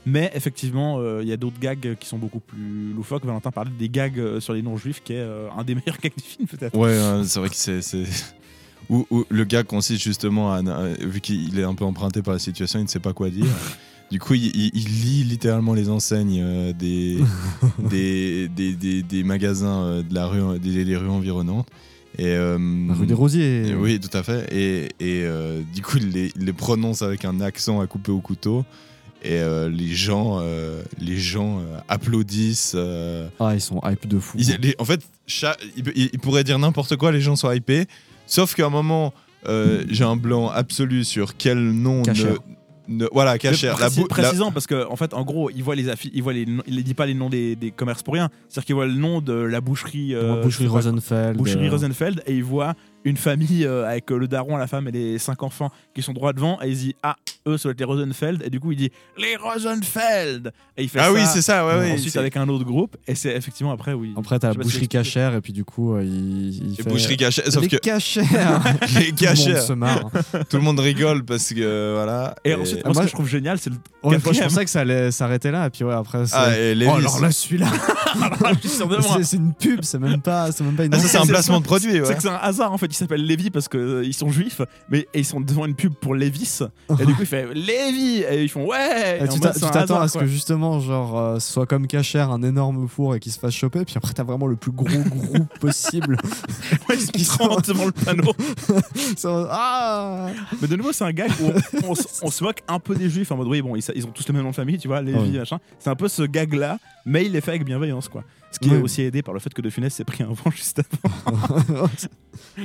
Mais 0.06 0.32
effectivement, 0.36 0.98
euh, 1.00 1.22
il 1.24 1.30
y 1.30 1.32
a 1.32 1.38
d'autres 1.38 1.60
gags 1.60 1.96
qui 2.00 2.08
sont 2.08 2.18
beaucoup 2.18 2.40
plus 2.42 2.92
loufoques. 2.94 3.26
Valentin 3.26 3.52
parlait 3.52 3.72
des 3.80 3.88
gags 3.90 4.20
euh, 4.20 4.40
sur 4.42 4.54
les 4.54 4.62
non-juifs, 4.62 5.02
qui 5.04 5.14
est 5.14 5.18
euh, 5.20 5.48
un 5.58 5.64
des 5.64 5.76
meilleurs 5.76 5.98
gags 6.02 6.16
du 6.16 6.24
film 6.24 6.48
peut-être. 6.48 6.78
Ouais, 6.78 6.98
c'est 7.26 7.40
vrai 7.40 7.50
que 7.50 7.56
c'est. 7.56 7.80
Où, 8.90 9.08
où 9.10 9.24
le 9.30 9.44
gars 9.46 9.64
consiste 9.64 10.04
justement 10.04 10.52
à. 10.54 10.58
à- 10.58 10.88
Vu 11.00 11.22
qu'il 11.22 11.58
est 11.58 11.64
un 11.64 11.74
peu 11.74 11.86
emprunté 11.86 12.22
par 12.22 12.34
la 12.34 12.40
situation, 12.40 12.80
il 12.80 12.84
ne 12.84 12.88
sait 12.90 13.00
pas 13.00 13.14
quoi 13.14 13.30
dire. 13.30 13.46
Du 14.12 14.20
coup, 14.20 14.36
il, 14.36 14.46
il- 14.56 14.72
il 14.76 14.86
lit 15.02 15.24
littéralement 15.24 15.74
les 15.74 15.90
enseignes 15.90 16.40
euh, 16.44 16.72
des, 16.74 17.18
des, 17.90 18.48
des, 18.50 18.74
des- 18.74 19.02
des 19.02 19.24
magasins 19.24 19.84
euh, 19.86 20.04
de 20.04 20.14
la 20.14 20.28
rue, 20.28 20.60
des, 20.60 20.86
des 20.86 20.98
rues 20.98 21.08
environnantes. 21.10 21.68
Et, 22.20 22.28
euh, 22.28 22.60
La 22.90 22.94
rue 22.94 23.08
des 23.08 23.14
Rosiers. 23.16 23.70
et 23.70 23.74
oui, 23.76 24.00
tout 24.00 24.16
à 24.16 24.22
fait. 24.22 24.46
Et, 24.54 24.84
et, 25.00 25.24
euh, 25.24 25.62
du 25.74 25.82
coup, 25.82 25.98
il 25.98 26.10
les, 26.10 26.32
il 26.36 26.46
les 26.46 26.54
prononce 26.54 27.02
avec 27.02 27.26
un 27.26 27.42
accent 27.42 27.82
à 27.82 27.88
couper 27.88 28.12
au 28.12 28.20
couteau. 28.20 28.66
Et 29.24 29.40
euh, 29.40 29.70
les 29.70 29.88
gens, 29.94 30.40
euh, 30.42 30.82
les 31.00 31.18
gens 31.18 31.60
euh, 31.60 31.78
applaudissent. 31.88 32.74
euh, 32.76 33.28
Ah, 33.40 33.52
ils 33.54 33.62
sont 33.62 33.80
hype 33.86 34.08
de 34.08 34.20
fou. 34.20 34.38
ils- 34.40 34.58
les- 34.62 34.76
en 34.80 34.86
fait, 34.86 35.02
cha- 35.28 35.56
il, 35.78 35.84
il- 35.96 36.10
il 36.14 36.20
pourrait 36.20 36.44
dire 36.44 36.60
n'importe 36.60 36.96
quoi, 36.98 37.12
les 37.12 37.22
gens 37.22 37.36
sont 37.36 37.52
hypés. 37.52 37.86
Sauf 38.26 38.54
qu'à 38.56 38.66
un 38.66 38.70
moment, 38.70 39.14
euh, 39.48 39.84
j'ai 39.90 40.04
un 40.04 40.16
blanc 40.18 40.50
absolu 40.50 41.04
sur 41.04 41.38
quel 41.38 41.58
nom 41.58 42.00
ne, 42.00 42.06
Cachère. 42.06 42.36
ne- 42.90 43.08
voilà, 43.14 43.38
cachère. 43.38 43.80
La 43.80 43.88
Précis- 43.88 44.02
la- 44.02 44.08
précisant 44.08 44.52
parce 44.52 44.68
que 44.68 44.86
en 44.90 44.96
fait 44.98 45.14
en 45.14 45.24
gros 45.24 45.50
il 45.50 45.64
voit 45.64 45.76
les 45.76 45.88
affi- 45.88 46.12
il 46.14 46.22
voit 46.24 46.34
les 46.34 46.46
il 46.68 46.84
dit 46.84 46.94
pas 46.94 47.06
les 47.06 47.14
noms 47.14 47.30
des, 47.30 47.56
des 47.56 47.72
commerces 47.72 48.04
pour 48.04 48.14
rien 48.14 48.30
c'est 48.50 48.58
à 48.58 48.62
dire 48.62 48.66
qu'il 48.66 48.76
voit 48.76 48.86
le 48.86 48.94
nom 48.94 49.22
de 49.22 49.34
la 49.34 49.62
boucherie 49.62 50.14
euh, 50.16 50.42
boucherie 50.42 50.68
Rosenfeld. 50.68 51.38
boucherie 51.38 51.68
euh, 51.68 51.72
Rosenfeld 51.72 52.24
et 52.28 52.36
il 52.36 52.44
voit 52.44 52.74
une 53.06 53.18
famille 53.18 53.66
euh, 53.66 53.88
avec 53.90 54.12
euh, 54.12 54.18
le 54.18 54.28
daron 54.28 54.56
la 54.58 54.68
femme 54.68 54.88
et 54.88 54.92
les 54.92 55.20
cinq 55.20 55.44
enfants 55.44 55.72
qui 55.94 56.02
sont 56.02 56.14
droit 56.14 56.32
devant 56.34 56.60
et 56.62 56.70
il 56.70 56.78
dit 56.78 56.96
ah 57.04 57.16
eux 57.48 57.58
ça 57.58 57.64
doit 57.64 57.72
être 57.74 57.80
les 57.80 57.86
Rosenfeld 57.86 58.44
et 58.46 58.50
du 58.50 58.60
coup 58.60 58.72
il 58.72 58.78
dit 58.78 58.92
les 59.18 59.36
Rosenfeld 59.36 60.52
et 60.78 60.84
il 60.84 60.90
fait 60.90 61.00
Ah 61.00 61.06
ça 61.06 61.12
oui, 61.14 61.22
c'est 61.26 61.42
ça, 61.42 61.66
ouais, 61.66 61.74
ouais, 61.80 61.92
ensuite 61.94 62.14
c'est- 62.14 62.20
avec 62.20 62.38
un 62.38 62.48
autre 62.50 62.64
groupe 62.66 62.96
et 63.08 63.16
c'est 63.16 63.36
effectivement 63.36 63.72
après 63.72 63.94
oui 63.94 64.14
Après, 64.18 64.40
t'as 64.40 64.50
Je 64.50 64.54
sais 64.54 64.58
pas 64.60 64.64
si 64.64 64.68
boucherie 64.70 64.80
j'ai 64.80 64.86
expliqué. 64.86 64.98
cachère, 64.98 65.36
et 65.36 65.42
puis 65.42 65.54
du 65.54 65.66
coup, 65.66 65.94
euh, 65.96 66.04
il, 66.04 66.72
il 66.72 66.76
fait. 66.76 66.90
boucherie 66.90 67.18
cachère, 67.18 67.46
sauf 67.52 67.62
les 67.64 67.68
que- 67.70 67.76
cachères 67.78 68.24
les 68.82 68.88
Tout 68.88 68.96
le 68.98 69.06
monde 69.10 69.18
cachères. 69.20 69.62
se 69.62 69.74
marre. 69.74 70.10
Tout 70.50 70.58
le 70.58 70.64
monde 70.64 70.80
rigole 70.80 71.24
parce 71.26 71.54
que 71.54 71.94
voilà. 71.96 72.36
et 72.46 72.54
ensuite 72.56 72.84
moi, 72.86 72.94
ce 72.96 73.00
que 73.02 73.08
je 73.08 73.12
trouve 73.14 73.28
génial 73.28 73.60
c'est 73.60 73.70
le 73.70 73.76
Ouais, 73.76 74.10
moi, 74.12 74.12
je 74.20 74.24
quatrième. 74.26 74.50
pensais 74.50 74.66
que 74.66 74.70
ça 74.72 74.82
allait 74.82 75.12
s'arrêter 75.12 75.50
là, 75.52 75.68
et 75.68 75.70
puis 75.70 75.84
ouais, 75.86 75.94
après. 75.94 76.26
c'est- 76.26 76.36
Ah, 76.36 76.58
et 76.58 76.76
Lévis. 76.76 76.92
oh, 76.94 76.98
alors 76.98 77.22
là, 77.22 77.32
celui-là. 77.32 77.68
je 78.56 78.60
suis 78.68 78.70
sûr 78.78 78.88
de 78.88 78.98
moi. 78.98 79.16
c'est 79.18 79.24
c'est 79.24 79.38
une 79.38 79.54
pub, 79.54 79.82
c'est 79.84 79.98
même 80.00 80.20
pas, 80.22 80.52
c'est 80.52 80.64
même 80.64 80.76
pas 80.76 80.84
une. 80.86 80.94
Ah, 80.94 81.00
ça, 81.00 81.08
c'est 81.08 81.18
un 81.18 81.26
placement 81.26 81.60
de 81.62 81.66
produit, 81.66 82.00
ouais. 82.02 82.06
C'est 82.06 82.16
que 82.16 82.22
c'est 82.22 82.28
un 82.30 82.36
hasard 82.36 82.72
en 82.74 82.78
fait. 82.78 82.93
Ils 82.94 82.98
s'appellent 82.98 83.26
Lévi 83.26 83.50
parce 83.50 83.68
qu'ils 83.68 84.14
sont 84.14 84.30
juifs, 84.30 84.62
mais 84.90 85.08
et 85.14 85.20
ils 85.20 85.26
sont 85.26 85.42
devant 85.42 85.66
une 85.66 85.76
pub 85.76 85.94
pour 85.94 86.16
Lévis. 86.16 86.60
Et 87.00 87.06
du 87.06 87.14
coup, 87.16 87.22
il 87.22 87.26
fait 87.26 87.54
Lévi 87.54 88.24
et 88.24 88.44
ils 88.44 88.50
font 88.50 88.66
ouais. 88.66 89.20
Et 89.20 89.24
Et 89.24 89.30
en 89.30 89.34
tu 89.34 89.40
t'attends 89.40 90.00
à 90.00 90.08
ce 90.08 90.18
que 90.18 90.26
justement, 90.26 90.80
genre, 90.80 91.20
euh, 91.20 91.40
ce 91.40 91.52
soit 91.54 91.66
comme 91.66 91.88
cachère, 91.88 92.32
un 92.32 92.44
énorme 92.44 92.88
four 92.88 93.16
et 93.16 93.20
qu'il 93.20 93.32
se 93.32 93.40
fasse 93.40 93.54
choper, 93.54 93.84
puis 93.86 93.96
après 93.98 94.14
t'as 94.14 94.24
vraiment 94.24 94.48
le 94.48 94.56
plus 94.56 94.72
gros 94.72 94.86
groupe 94.86 95.48
possible. 95.60 96.18
Ouais, 96.90 96.98
ils 97.16 97.26
se 97.26 97.38
rendent 97.38 97.62
devant 97.62 97.86
le 97.86 97.92
panneau. 97.92 98.34
Ah 99.50 100.28
Mais 100.62 100.68
de 100.68 100.76
nouveau, 100.76 100.92
c'est 100.92 101.04
un 101.04 101.12
gag 101.12 101.32
où 101.42 101.52
on, 101.88 101.92
on 101.92 101.94
on 102.24 102.32
se 102.32 102.44
moque 102.44 102.62
un 102.68 102.80
peu 102.80 102.96
des 102.96 103.10
juifs 103.10 103.32
en 103.32 103.38
mode 103.38 103.48
oui, 103.48 103.62
bon, 103.62 103.76
ils, 103.76 103.84
ils 103.96 104.06
ont 104.06 104.12
tous 104.12 104.28
le 104.28 104.34
même 104.34 104.44
nom 104.44 104.50
de 104.52 104.56
famille, 104.56 104.78
tu 104.78 104.88
vois, 104.88 105.02
Lévi, 105.02 105.38
machin. 105.38 105.60
C'est 105.80 105.90
un 105.90 105.96
peu 105.96 106.08
ce 106.08 106.24
gag-là, 106.24 106.80
mais 107.06 107.26
il 107.26 107.36
est 107.36 107.42
fait 107.42 107.52
avec 107.52 107.66
bienveillance, 107.66 108.10
quoi. 108.10 108.24
Ce 108.54 108.60
qui 108.60 108.70
Ouais. 108.70 108.78
est 108.78 108.82
aussi 108.82 109.02
aidé 109.02 109.24
par 109.24 109.34
le 109.34 109.40
fait 109.40 109.52
que 109.52 109.62
De 109.64 109.70
Funès 109.72 109.92
s'est 109.92 110.04
pris 110.06 110.24
un 110.24 110.28
vent 110.32 110.52
juste 110.56 110.80
avant. 110.80 111.90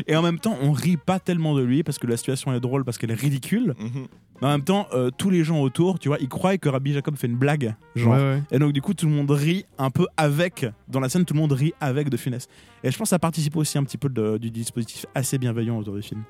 Et 0.06 0.15
en 0.15 0.20
même 0.23 0.39
temps, 0.39 0.55
on 0.60 0.70
rit 0.70 0.98
pas 0.98 1.19
tellement 1.19 1.55
de 1.56 1.62
lui 1.62 1.82
parce 1.82 1.98
que 1.98 2.06
la 2.06 2.16
situation 2.19 2.52
est 2.52 2.60
drôle, 2.60 2.85
parce 2.85 2.98
qu'elle 2.98 3.10
est 3.10 3.15
ridicule. 3.20 3.74
Mhm. 3.78 4.06
Mais 4.40 4.47
en 4.47 4.51
même 4.51 4.62
temps, 4.65 4.86
euh, 4.93 5.10
tous 5.10 5.31
les 5.31 5.43
gens 5.44 5.60
autour, 5.60 5.98
tu 5.98 6.09
vois, 6.09 6.19
ils 6.20 6.28
croient 6.28 6.59
que 6.59 6.69
Rabbi 6.69 6.93
Jacob 6.93 7.16
fait 7.16 7.27
une 7.27 7.36
blague. 7.39 7.74
Genre. 7.97 8.12
Ouais, 8.12 8.19
ouais. 8.20 8.43
Et 8.51 8.59
donc, 8.59 8.73
du 8.74 8.82
coup, 8.82 8.93
tout 8.94 9.06
le 9.06 9.12
monde 9.12 9.31
rit 9.31 9.65
un 9.78 9.90
peu 9.90 10.06
avec. 10.19 10.66
Dans 10.89 11.01
la 11.01 11.09
scène, 11.09 11.24
tout 11.24 11.32
le 11.35 11.40
monde 11.40 11.52
rit 11.52 11.73
avec 11.81 12.10
De 12.10 12.16
Funès. 12.19 12.47
Et 12.85 12.90
je 12.90 12.98
pense 12.98 13.06
que 13.06 13.10
ça 13.10 13.19
participe 13.19 13.56
aussi 13.56 13.78
un 13.78 13.82
petit 13.85 13.97
peu 13.98 14.10
de- 14.10 14.36
du 14.36 14.51
dispositif 14.51 15.06
assez 15.15 15.39
bienveillant 15.39 15.78
autour 15.78 15.94
du 15.94 16.02
film. 16.02 16.23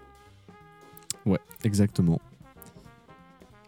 Ouais, 1.26 1.40
exactement. 1.64 2.20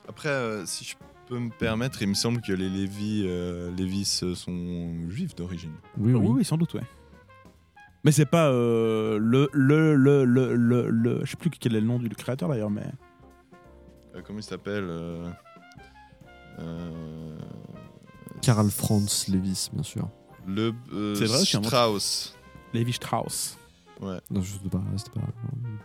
Après, 0.08 0.28
euh, 0.28 0.64
si 0.66 0.84
je 0.84 0.94
peux 1.30 1.38
me 1.38 1.50
permettre, 1.50 2.02
il 2.02 2.08
me 2.08 2.14
semble 2.14 2.40
que 2.40 2.52
les 2.52 2.68
Lévis, 2.68 3.22
euh, 3.24 3.70
Lévis 3.76 4.20
euh, 4.24 4.34
sont 4.34 5.08
juifs 5.08 5.34
d'origine. 5.36 5.72
Oui, 5.96 6.12
oui. 6.12 6.26
oui, 6.28 6.44
sans 6.44 6.56
doute, 6.58 6.74
ouais. 6.74 6.82
Mais 8.02 8.10
c'est 8.12 8.26
pas 8.26 8.48
euh, 8.50 9.18
le, 9.18 9.48
le, 9.52 9.94
le, 9.94 10.24
le, 10.24 10.54
le, 10.56 10.90
le- 10.90 11.24
Je 11.24 11.30
sais 11.30 11.36
plus 11.36 11.50
quel 11.50 11.76
est 11.76 11.80
le 11.80 11.86
nom 11.86 11.98
du 11.98 12.08
créateur 12.10 12.48
d'ailleurs, 12.48 12.70
mais. 12.70 12.86
Euh, 14.16 14.22
comment 14.26 14.40
il 14.40 14.42
s'appelle 14.42 14.86
euh, 14.88 15.30
euh, 16.58 17.38
Karl 18.42 18.68
Franz 18.70 19.30
Levis, 19.30 19.68
bien 19.72 19.82
sûr. 19.84 20.08
Le 20.46 20.72
euh, 20.92 21.14
C'est 21.14 21.26
vrai, 21.26 21.40
un- 21.40 21.62
Strauss. 21.62 22.36
Lévi 22.74 22.92
Strauss. 22.92 23.56
Ouais. 24.02 24.18
Non, 24.30 24.40
je 24.40 24.52
sais 24.52 24.58
pas, 24.70 24.80
c'était 24.96 25.10
pas. 25.20 25.26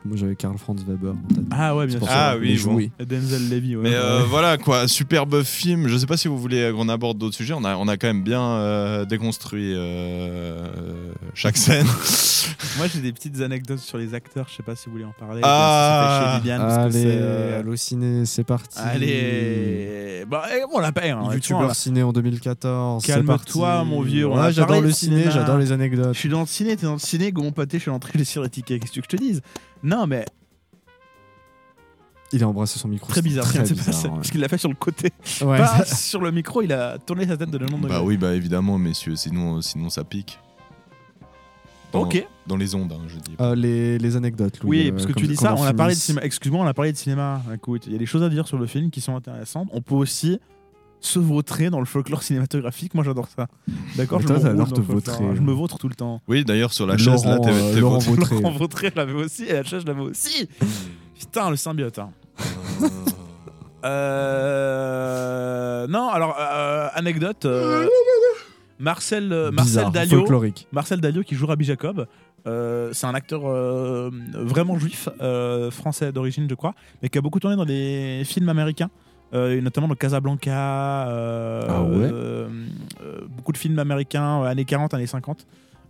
Moi 0.05 0.15
j'avais 0.15 0.35
Karl 0.35 0.57
Franz 0.57 0.83
Weber 0.87 1.11
en 1.11 1.33
tête. 1.33 1.43
Ah 1.51 1.75
ouais, 1.75 1.85
bien 1.87 1.99
sûr. 1.99 2.07
Ah 2.09 2.35
oui, 2.39 2.57
bon. 2.63 2.79
Et 2.79 3.05
Denzel 3.05 3.49
Levy, 3.49 3.75
ouais. 3.75 3.89
Mais 3.89 3.95
euh, 3.95 4.23
voilà 4.29 4.57
quoi, 4.57 4.87
superbe 4.87 5.43
film. 5.43 5.87
Je 5.87 5.97
sais 5.97 6.05
pas 6.05 6.15
si 6.15 6.27
vous 6.27 6.37
voulez 6.37 6.71
qu'on 6.73 6.87
aborde 6.87 7.17
d'autres 7.17 7.35
sujets. 7.35 7.53
On 7.53 7.65
a, 7.65 7.75
on 7.75 7.87
a 7.87 7.97
quand 7.97 8.07
même 8.07 8.23
bien 8.23 8.41
euh, 8.41 9.05
déconstruit 9.05 9.73
euh, 9.75 10.67
chaque 11.33 11.57
scène. 11.57 11.87
Moi 12.77 12.87
j'ai 12.87 12.99
des 12.99 13.11
petites 13.13 13.41
anecdotes 13.41 13.79
sur 13.79 13.97
les 13.97 14.13
acteurs, 14.13 14.47
je 14.49 14.55
sais 14.55 14.63
pas 14.63 14.75
si 14.75 14.85
vous 14.85 14.93
voulez 14.93 15.05
en 15.05 15.13
parler. 15.17 15.41
Ah. 15.43 16.41
Chez 16.43 16.49
parce 16.49 16.75
que 16.75 16.81
Allez, 16.81 16.91
c'est, 16.91 17.17
euh, 17.19 17.59
Allociné, 17.59 18.25
c'est 18.25 18.43
parti. 18.43 18.77
Allez, 18.79 20.25
bah, 20.29 20.43
eh, 20.51 20.63
on 20.73 20.79
l'a 20.79 20.91
pas. 20.91 21.05
Hein, 21.05 21.33
YouTubeur 21.33 21.75
ciné 21.75 22.03
en 22.03 22.11
2014. 22.11 23.03
c'est 23.03 23.13
Calme-toi, 23.13 23.83
mon 23.83 24.01
vieux. 24.01 24.27
on 24.27 24.39
Ouais, 24.39 24.51
j'adore 24.51 24.81
le 24.81 24.91
ciné, 24.91 25.25
j'adore 25.31 25.57
les 25.57 25.71
anecdotes. 25.71 26.13
Je 26.13 26.19
suis 26.19 26.29
dans 26.29 26.41
le 26.41 26.47
ciné, 26.47 26.75
t'es 26.75 26.85
dans 26.85 26.93
le 26.93 26.99
ciné, 26.99 27.31
gros 27.31 27.51
pâté, 27.51 27.77
je 27.77 27.83
suis 27.83 27.91
l'entrée 28.05 28.23
sur 28.23 28.43
les 28.43 28.49
tickets. 28.49 28.79
Qu'est-ce 28.81 28.91
que 28.91 28.93
tu 28.95 28.99
veux 29.01 29.05
que 29.07 29.11
je 29.11 29.17
te 29.17 29.21
dise? 29.21 29.41
Non, 29.83 30.07
mais 30.07 30.25
Il 32.31 32.43
a 32.43 32.47
embrassé 32.47 32.79
son 32.79 32.87
micro. 32.87 33.07
très 33.09 33.21
bizarre. 33.21 33.45
Très 33.45 33.61
bizarre, 33.63 34.03
ouais. 34.05 34.09
Parce 34.09 34.31
qu'il 34.31 34.41
l'a 34.41 34.47
fait 34.47 34.57
sur 34.57 34.69
le 34.69 34.75
côté. 34.75 35.11
Ouais. 35.41 35.57
Pas 35.57 35.85
sur 35.85 36.21
le 36.21 36.31
micro, 36.31 36.61
il 36.61 36.73
a 36.73 36.97
tourné 36.97 37.27
sa 37.27 37.37
tête 37.37 37.49
de 37.49 37.57
90 37.57 37.81
bah 37.81 37.87
degrés. 37.89 38.05
oui, 38.05 38.17
bah 38.17 38.33
évidemment, 38.33 38.77
messieurs. 38.77 39.15
Sinon, 39.15 39.61
sinon 39.61 39.89
ça 39.89 40.03
pique. 40.03 40.39
Dans, 41.91 42.01
Ok. 42.03 42.27
Dans 42.47 42.57
les 42.57 42.75
ondes, 42.75 42.91
hein, 42.91 43.01
je 43.07 43.17
dis. 43.19 43.35
Euh, 43.39 43.55
les, 43.55 43.97
les 43.97 44.15
anecdotes. 44.15 44.59
Louis, 44.61 44.81
Oui, 44.81 44.87
euh, 44.87 44.91
parce 44.91 45.05
que 45.05 45.13
tu 45.13 45.27
dis 45.27 45.35
ça, 45.35 45.55
on 45.55 45.63
a 45.63 45.73
parlé 45.73 45.93
de 45.95 45.99
cinéma. 45.99 46.21
Excuse-moi, 46.23 46.63
on 46.63 46.67
a 46.67 46.73
parlé 46.73 46.91
de 46.91 46.97
cinéma. 46.97 47.41
Écoute, 47.53 47.83
il 47.87 47.93
y 47.93 47.95
a 47.95 47.99
des 47.99 48.05
choses 48.05 48.23
à 48.23 48.29
dire 48.29 48.47
sur 48.47 48.57
le 48.57 48.65
film 48.65 48.91
qui 48.91 49.01
sont 49.01 49.15
intéressantes. 49.15 49.69
On 49.71 49.81
peut 49.81 49.95
aussi 49.95 50.39
se 51.01 51.19
vautrer 51.19 51.69
dans 51.69 51.79
le 51.79 51.85
folklore 51.85 52.23
cinématographique. 52.23 52.93
Moi, 52.95 53.03
j'adore 53.03 53.27
ça. 53.27 53.47
D'accord 53.95 54.21
je. 54.21 54.27
Je 54.27 55.41
me 55.41 55.51
vautre 55.51 55.77
tout 55.77 55.87
le 55.87 55.95
temps. 55.95 56.21
Oui, 56.27 56.43
d'ailleurs, 56.45 56.73
sur 56.73 56.87
la 56.87 56.97
chaise, 56.97 57.25
là, 57.25 57.39
t'es 57.39 57.49
euh, 57.51 57.73
t'es 57.73 57.79
Laurent 57.79 57.99
vautré. 57.99 58.35
Laurent 58.41 58.51
Vautré, 58.57 58.89
je 58.91 58.95
l'avais 58.99 59.13
aussi. 59.13 59.43
Et 59.45 59.53
la 59.53 59.63
chaise, 59.63 59.81
je 59.83 59.87
l'avais 59.87 60.01
aussi. 60.01 60.49
Putain, 61.19 61.49
le 61.49 61.55
symbiote. 61.55 61.99
hein. 61.99 62.09
Euh, 64.55 65.87
Non, 65.87 66.09
alors, 66.09 66.35
euh, 66.39 66.87
anecdote. 66.93 67.45
euh, 67.45 67.87
Marcel, 68.79 69.31
euh, 69.31 69.51
Bizarre, 69.51 69.85
Marcel 69.85 69.91
Dalio. 70.09 70.19
folklorique. 70.19 70.67
Marcel 70.71 70.99
Dalio 71.01 71.23
qui 71.23 71.35
joue 71.35 71.45
Rabbi 71.47 71.63
Jacob. 71.65 72.07
euh, 72.47 72.89
c'est 72.93 73.07
un 73.07 73.13
acteur 73.15 73.41
euh, 73.45 74.09
vraiment 74.33 74.77
juif, 74.77 75.07
euh, 75.21 75.71
français 75.71 76.11
d'origine, 76.11 76.47
je 76.49 76.55
crois, 76.55 76.73
mais 77.01 77.09
qui 77.09 77.17
a 77.17 77.21
beaucoup 77.21 77.39
tourné 77.39 77.55
dans 77.55 77.65
des 77.65 78.21
films 78.25 78.49
américains, 78.49 78.89
euh, 79.33 79.59
notamment 79.61 79.87
dans 79.87 79.95
Casablanca. 79.95 81.07
euh, 81.09 81.65
Ah 81.69 81.83
ouais 81.83 82.09
euh, 82.11 82.47
beaucoup 83.29 83.51
de 83.51 83.57
films 83.57 83.79
américains, 83.79 84.41
euh, 84.43 84.45
années 84.45 84.65
40, 84.65 84.93
années 84.93 85.07
50, 85.07 85.45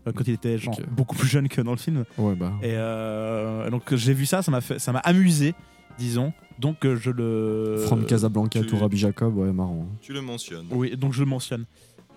euh, 0.07 0.11
quand 0.15 0.27
il 0.27 0.33
était 0.33 0.57
genre 0.57 0.79
beaucoup 0.91 1.15
plus 1.15 1.27
jeune 1.27 1.47
que 1.47 1.61
dans 1.61 1.71
le 1.71 1.77
film. 1.77 2.05
Ouais, 2.17 2.35
bah. 2.35 2.53
Et 2.61 2.71
euh, 2.73 3.69
donc 3.69 3.93
j'ai 3.95 4.13
vu 4.13 4.25
ça, 4.25 4.41
ça 4.41 4.51
m'a 4.51 4.61
fait, 4.61 4.79
ça 4.79 4.91
m'a 4.91 4.99
amusé, 4.99 5.53
disons. 5.97 6.33
Donc 6.59 6.77
je 6.87 7.09
le. 7.11 7.77
From 7.85 8.05
Casablanca 8.05 8.61
tu- 8.61 8.67
to 8.67 8.77
Rabbi 8.77 8.97
Jacob, 8.97 9.35
ouais, 9.37 9.51
marrant. 9.51 9.87
Tu 10.01 10.13
le 10.13 10.21
mentionnes. 10.21 10.67
Oui, 10.71 10.95
donc 10.95 11.13
je 11.13 11.19
le 11.21 11.25
mentionne. 11.29 11.65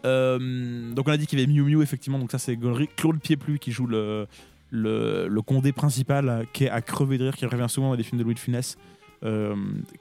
Euh, 0.05 0.93
donc 0.93 1.09
on 1.09 1.13
a 1.13 1.17
dit 1.17 1.27
qu'il 1.27 1.41
y 1.41 1.43
avait 1.43 1.53
Miu 1.53 1.63
Miu, 1.63 1.83
effectivement, 1.83 2.19
donc 2.21 2.31
ça 2.31 2.39
c'est. 2.39 2.57
Claude 2.97 3.19
Pieplu 3.21 3.59
qui 3.59 3.73
joue 3.73 3.87
le, 3.89 4.27
le, 4.71 5.27
le 5.29 5.43
condé 5.43 5.73
principal, 5.73 6.47
qui 6.53 6.65
est 6.65 6.71
à 6.71 6.81
crever 6.83 7.19
de 7.19 7.25
rire, 7.25 7.35
qui 7.37 7.47
revient 7.47 7.67
souvent 7.69 7.89
dans 7.91 7.97
les 7.97 8.05
films 8.05 8.19
de 8.19 8.25
Louis 8.25 8.35
de 8.35 8.39
Funès. 8.39 8.77
Euh, 9.25 9.55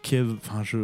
qui 0.03 0.15
est, 0.15 0.21
enfin, 0.21 0.61
je, 0.63 0.77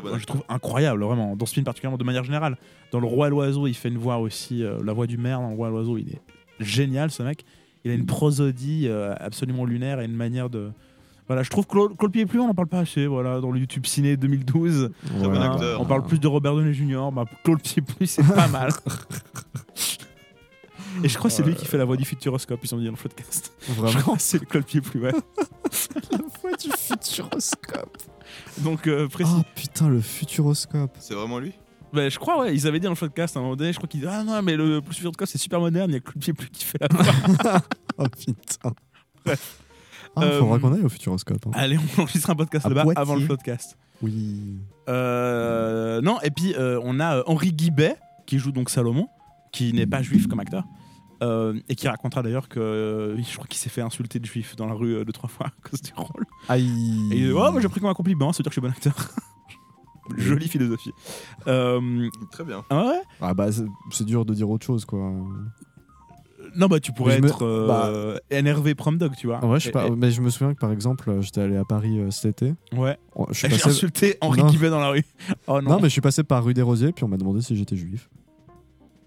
bon 0.00 0.18
je 0.18 0.26
trouve 0.26 0.42
incroyable, 0.48 1.02
vraiment, 1.04 1.36
dans 1.36 1.46
ce 1.46 1.54
film 1.54 1.64
particulièrement 1.64 1.98
de 1.98 2.04
manière 2.04 2.24
générale. 2.24 2.56
Dans 2.90 3.00
Le 3.00 3.06
Roi 3.06 3.28
et 3.28 3.30
l'Oiseau, 3.30 3.66
il 3.66 3.74
fait 3.74 3.88
une 3.88 3.98
voix 3.98 4.18
aussi, 4.18 4.64
euh, 4.64 4.82
la 4.84 4.92
voix 4.92 5.06
du 5.06 5.16
maire 5.16 5.40
dans 5.40 5.50
Le 5.50 5.54
Roi 5.54 5.68
et 5.68 5.70
l'Oiseau, 5.70 5.96
il 5.98 6.08
est 6.08 6.20
génial 6.60 7.10
ce 7.10 7.22
mec. 7.22 7.44
Il 7.84 7.90
a 7.90 7.94
une 7.94 8.06
prosodie 8.06 8.86
euh, 8.88 9.14
absolument 9.18 9.64
lunaire 9.64 10.00
et 10.00 10.04
une 10.04 10.14
manière 10.16 10.50
de. 10.50 10.70
Voilà, 11.28 11.42
je 11.44 11.50
trouve 11.50 11.66
que 11.66 11.70
Claude, 11.72 11.96
Claude 11.96 12.12
Pieplu, 12.12 12.40
on 12.40 12.48
n'en 12.48 12.54
parle 12.54 12.68
pas 12.68 12.80
assez, 12.80 13.06
voilà, 13.06 13.40
dans 13.40 13.52
le 13.52 13.60
YouTube 13.60 13.86
Ciné 13.86 14.16
2012. 14.16 14.90
Très 15.04 15.14
bon 15.14 15.30
Voilà, 15.30 15.52
acteur. 15.52 15.80
On 15.80 15.84
parle 15.84 16.02
plus 16.04 16.18
de 16.18 16.26
Robert 16.26 16.54
Downey 16.54 16.74
Jr. 16.74 17.10
Bah, 17.12 17.24
Claude 17.44 17.62
Pieplu, 17.62 18.06
c'est 18.06 18.26
pas 18.26 18.48
mal. 18.52 18.70
Et 21.04 21.08
je 21.08 21.16
crois 21.18 21.30
que 21.30 21.36
c'est 21.36 21.42
lui 21.42 21.54
qui 21.54 21.66
fait 21.66 21.78
la 21.78 21.84
voix 21.84 21.96
du 21.96 22.04
Futuroscope, 22.04 22.60
ils 22.62 22.74
ont 22.74 22.78
dit 22.78 22.84
dans 22.86 22.90
le 22.92 22.96
podcast. 22.96 23.52
Vraiment 23.68 23.88
Je 23.88 23.98
crois 23.98 24.16
que 24.16 24.22
c'est 24.22 24.44
Claude 24.46 24.64
Pieplu, 24.64 25.00
ouais. 25.00 25.12
La 26.10 26.18
voix 26.40 26.52
du 26.56 26.68
futuroscope. 26.76 27.96
Donc, 28.58 28.86
euh, 28.86 29.08
précis. 29.08 29.32
Oh 29.36 29.42
putain, 29.54 29.88
le 29.88 30.00
futuroscope. 30.00 30.96
C'est 31.00 31.14
vraiment 31.14 31.38
lui? 31.38 31.52
Bah, 31.92 32.08
je 32.08 32.18
crois, 32.18 32.40
ouais, 32.40 32.54
ils 32.54 32.66
avaient 32.66 32.78
dit 32.80 32.84
dans 32.84 32.90
le 32.90 32.96
podcast 32.96 33.36
à 33.36 33.40
un 33.40 33.42
moment 33.42 33.56
donné, 33.56 33.72
je 33.72 33.78
crois 33.78 33.88
qu'ils 33.88 34.00
disaient 34.00 34.12
Ah 34.12 34.24
non, 34.24 34.40
mais 34.42 34.56
le 34.56 34.80
plus 34.80 34.94
Futuroscope 34.96 35.28
c'est 35.28 35.38
super 35.38 35.60
moderne, 35.60 35.90
il 35.90 35.94
y 35.94 35.96
a 35.96 36.00
Claude 36.00 36.18
Pieplu 36.22 36.48
qui 36.50 36.64
fait 36.64 36.78
la 36.80 36.88
voix. 36.90 37.60
Oh 37.98 38.04
putain. 38.08 38.72
Bref. 39.24 39.58
Ah, 40.16 40.22
Euh, 40.24 40.40
faudra 40.40 40.58
qu'on 40.58 40.72
aille 40.74 40.82
au 40.82 40.88
futuroscope. 40.88 41.46
hein. 41.46 41.50
Allez, 41.54 41.78
on 41.98 42.02
enregistre 42.02 42.30
un 42.30 42.34
podcast 42.34 42.64
À 42.64 42.68
là-bas 42.70 42.82
Poitiers. 42.84 43.00
avant 43.02 43.14
le 43.16 43.26
podcast. 43.26 43.76
Oui. 44.02 44.56
Euh, 44.88 46.00
non, 46.00 46.18
et 46.22 46.30
puis 46.30 46.54
euh, 46.54 46.80
on 46.82 47.00
a 47.00 47.18
euh, 47.18 47.22
Henri 47.26 47.52
Guibet 47.52 47.96
qui 48.26 48.38
joue 48.38 48.52
donc 48.52 48.70
Salomon, 48.70 49.08
qui 49.52 49.72
n'est 49.74 49.86
pas 49.86 50.02
juif 50.02 50.26
comme 50.26 50.40
acteur, 50.40 50.64
euh, 51.22 51.54
et 51.68 51.74
qui 51.76 51.88
racontera 51.88 52.22
d'ailleurs 52.22 52.48
que 52.48 52.60
euh, 52.60 53.16
je 53.22 53.34
crois 53.34 53.46
qu'il 53.46 53.58
s'est 53.58 53.70
fait 53.70 53.80
insulter 53.80 54.18
de 54.18 54.26
juif 54.26 54.56
dans 54.56 54.66
la 54.66 54.74
rue 54.74 54.96
euh, 54.96 55.04
deux 55.04 55.12
trois 55.12 55.28
fois 55.30 55.46
à 55.46 55.68
cause 55.70 55.80
du 55.80 55.92
rôle. 55.96 56.24
Aïe. 56.48 56.66
Et 57.12 57.16
il 57.18 57.26
dit, 57.28 57.32
oh, 57.32 57.50
moi 57.52 57.60
j'ai 57.60 57.68
pris 57.68 57.80
comme 57.80 57.90
un 57.90 57.94
compliment, 57.94 58.32
c'est 58.32 58.42
dire 58.42 58.50
que 58.50 58.54
je 58.54 58.60
suis 58.60 58.68
bon 58.68 58.70
acteur. 58.70 58.94
Jolie 60.16 60.48
philosophie. 60.48 60.90
Euh, 61.46 62.08
Très 62.32 62.44
bien. 62.44 62.64
ah 62.70 62.86
ouais? 62.88 63.02
Ah 63.20 63.34
bah 63.34 63.52
c'est 63.52 63.64
c'est 63.92 64.04
dur 64.04 64.24
de 64.24 64.34
dire 64.34 64.50
autre 64.50 64.66
chose 64.66 64.84
quoi. 64.84 65.12
Non, 66.56 66.66
bah 66.66 66.80
tu 66.80 66.92
pourrais 66.92 67.16
Je 67.16 67.22
me- 67.22 67.28
être 67.28 67.44
euh, 67.46 68.18
énervé 68.30 68.74
prom 68.74 68.98
dog, 68.98 69.12
tu 69.16 69.26
vois. 69.28 69.42
En 69.42 69.48
vrai, 69.48 69.58
je 69.60 69.64
sais 69.64 69.68
Et- 69.70 69.72
pas, 69.72 69.86
et- 69.86 69.90
mais 69.90 70.10
je 70.10 70.20
me 70.20 70.28
souviens 70.28 70.52
que 70.52 70.58
par 70.58 70.72
exemple, 70.72 71.08
euh, 71.08 71.22
j'étais 71.22 71.40
allé 71.40 71.56
à 71.56 71.64
Paris 71.64 71.98
euh, 72.00 72.10
cet 72.10 72.42
été. 72.42 72.54
Ouais. 72.76 72.98
Oh, 73.14 73.26
Je 73.30 73.38
suis 73.38 73.46
Et 73.46 73.50
J'ai 73.50 73.56
passé- 73.56 73.68
insulté 73.70 74.18
Henri 74.20 74.40
Non. 74.40 74.48
Guibet 74.48 74.68
dans 74.68 74.80
la 74.80 74.88
rue. 74.90 75.04
Oh 75.46 75.62
non. 75.62 75.70
Non, 75.70 75.76
mais 75.76 75.84
je 75.84 75.92
suis 75.92 76.00
passé 76.02 76.24
par 76.24 76.44
rue 76.44 76.52
des 76.52 76.60
Rosiers, 76.62 76.92
puis 76.92 77.04
on 77.04 77.08
m'a 77.08 77.16
demandé 77.16 77.40
si 77.40 77.56
j'étais 77.56 77.76
juif. 77.76 78.10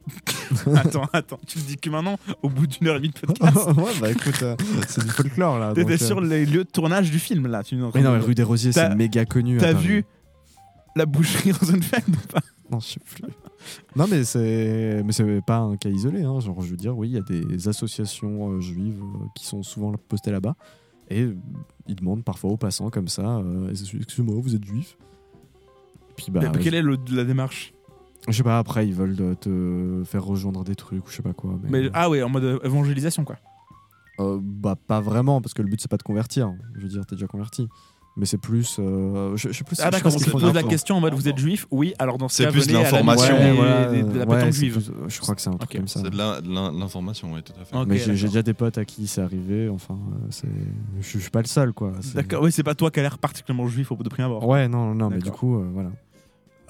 attends, 0.76 1.08
attends, 1.14 1.40
tu 1.48 1.58
le 1.60 1.64
dis 1.64 1.78
que 1.78 1.90
maintenant, 1.90 2.18
au 2.44 2.50
bout 2.50 2.68
d'une 2.68 2.88
heure 2.88 2.98
et 2.98 3.00
demie 3.00 3.10
de 3.10 3.20
podcast. 3.20 3.56
ouais, 3.78 4.00
bah 4.00 4.12
écoute, 4.12 4.42
euh, 4.44 4.56
c'est 4.88 5.04
du 5.04 5.10
folklore 5.10 5.60
là. 5.60 5.70
T'étais 5.74 5.94
donc, 5.94 6.02
euh, 6.02 6.06
sur 6.06 6.22
les 6.22 6.46
lieux 6.46 6.64
de 6.64 6.70
tournage 6.70 7.10
du 7.12 7.20
film 7.20 7.48
là. 7.48 7.64
Tu 7.64 7.76
Mais 7.76 8.02
non, 8.02 8.14
mais 8.14 8.20
rue 8.20 8.36
des 8.36 8.44
Rosiers, 8.44 8.72
c'est 8.72 8.96
méga 8.96 9.26
connu. 9.26 9.58
T'as 9.58 9.74
vu 9.74 10.06
la 10.96 11.06
boucherie 11.06 11.52
dans 11.52 11.68
une 11.68 11.84
fête 11.84 12.08
ou 12.08 12.28
pas? 12.32 12.40
Non, 12.72 12.80
je 12.80 12.88
sais 12.94 13.00
plus. 13.00 13.24
Non, 13.96 14.06
mais 14.10 14.24
c'est 14.24 15.02
mais 15.04 15.12
c'est 15.12 15.42
pas 15.46 15.58
un 15.58 15.78
cas 15.78 15.90
isolé. 15.90 16.24
Hein. 16.24 16.40
Genre, 16.40 16.62
je 16.62 16.70
veux 16.70 16.78
dire, 16.78 16.98
oui, 16.98 17.10
il 17.10 17.14
y 17.16 17.18
a 17.18 17.22
des 17.22 17.68
associations 17.68 18.52
euh, 18.52 18.60
juives 18.62 19.02
qui 19.36 19.46
sont 19.46 19.64
souvent 19.64 19.94
postées 20.08 20.32
là-bas. 20.32 20.56
Et 21.12 21.28
ils 21.88 21.96
demandent 21.96 22.24
parfois 22.24 22.50
aux 22.50 22.58
passants 22.58 22.90
comme 22.90 23.08
ça 23.08 23.40
Excusez-moi, 23.70 24.38
vous 24.42 24.56
êtes 24.56 24.66
juif? 24.66 24.98
Et 26.10 26.14
Puis 26.18 26.32
bah. 26.32 26.42
Mais 26.42 26.60
Quelle 26.60 26.74
est 26.74 26.82
le- 26.82 26.98
la 27.12 27.24
démarche? 27.24 27.75
Je 28.28 28.34
sais 28.34 28.44
pas, 28.44 28.58
après, 28.58 28.88
ils 28.88 28.94
veulent 28.94 29.16
euh, 29.20 29.36
te 29.36 30.04
faire 30.06 30.24
rejoindre 30.24 30.64
des 30.64 30.76
trucs 30.76 31.06
ou 31.06 31.10
je 31.10 31.16
sais 31.16 31.22
pas 31.24 31.34
quoi. 31.34 31.52
Mais, 31.64 31.84
Mais, 31.84 31.90
Ah 31.94 32.10
ouais, 32.10 32.24
en 32.24 32.30
mode 32.30 32.44
euh, 32.44 32.60
évangélisation 32.64 33.24
quoi. 33.24 33.36
Euh, 34.20 34.40
bah, 34.42 34.76
pas 34.88 35.02
vraiment, 35.02 35.42
parce 35.42 35.54
que 35.54 35.62
le 35.62 35.68
but, 35.68 35.80
c'est 35.82 35.92
pas 35.92 35.98
de 35.98 36.04
convertir. 36.04 36.54
Je 36.76 36.82
veux 36.82 36.88
dire, 36.88 37.06
t'es 37.06 37.16
déjà 37.16 37.28
converti. 37.28 37.68
Mais 38.18 38.26
c'est 38.26 38.38
plus. 38.38 38.78
euh, 38.80 39.36
je, 39.36 39.50
je 39.50 39.58
sais 39.58 39.66
plus 39.66 39.76
Ah 39.82 39.92
d'accord, 39.92 40.14
on 40.16 40.20
font 40.20 40.40
pose 40.40 40.54
la 40.54 40.64
question 40.64 40.96
en 40.96 41.02
mode 41.02 41.14
vous 41.16 41.28
êtes 41.28 41.38
juif? 41.38 41.68
Oui, 41.70 41.94
alors 42.00 42.18
dans 42.18 42.30
ce 42.30 42.38
C'est 42.38 42.44
cas, 42.46 42.52
plus 42.52 42.62
venez 42.62 42.76
à 42.78 42.84
la 42.84 42.92
l'information. 42.92 43.36
Ouais, 43.36 43.52
voilà, 43.52 43.86
de 43.88 44.20
la 44.20 44.26
ouais, 44.26 44.42
c'est 44.46 44.52
juive. 44.54 44.74
plus- 44.90 45.10
je 45.10 45.20
crois 45.20 45.36
que 45.36 45.42
c'est 45.42 45.50
un 45.50 45.58
truc 45.58 45.70
comme 45.76 45.88
ça. 45.90 46.00
C'est 46.02 46.10
de 46.10 46.18
l'in- 46.18 46.42
de 46.42 46.48
l'in- 46.48 46.72
l'information, 46.72 47.34
oui, 47.34 47.44
tout 47.44 47.52
à 47.60 47.66
fait. 47.66 47.76
Ok, 47.76 47.88
mais 47.88 47.98
j'ai 47.98 48.14
déjà 48.28 48.42
des 48.42 48.54
potes 48.54 48.78
à 48.78 48.86
qui 48.86 49.06
c'est 49.08 49.20
arrivé. 49.20 49.68
Enfin, 49.68 49.96
euh, 49.96 50.28
c'est. 50.30 50.48
Je, 51.02 51.10
je 51.10 51.18
suis 51.20 51.30
pas 51.30 51.42
le 51.42 51.48
seul, 51.48 51.74
quoi. 51.74 51.92
C'est- 52.00 52.16
D'accord, 52.16 52.42
oui, 52.44 52.54
c'est 52.54 52.64
pas 52.64 52.74
toi 52.74 52.90
qui 52.90 53.00
a 53.02 53.04
l'air 53.04 53.18
particulièrement 53.18 53.68
juif 53.68 53.92
au 53.92 53.98
bout 53.98 54.04
de 54.04 54.10
prime 54.10 54.24
abord. 54.28 54.48
Ouais, 54.48 54.70
non, 54.70 54.96
non, 54.96 55.10
mais 55.10 55.18
du 55.20 55.32
coup, 55.32 55.58
euh, 55.60 55.68
voilà. 55.74 55.90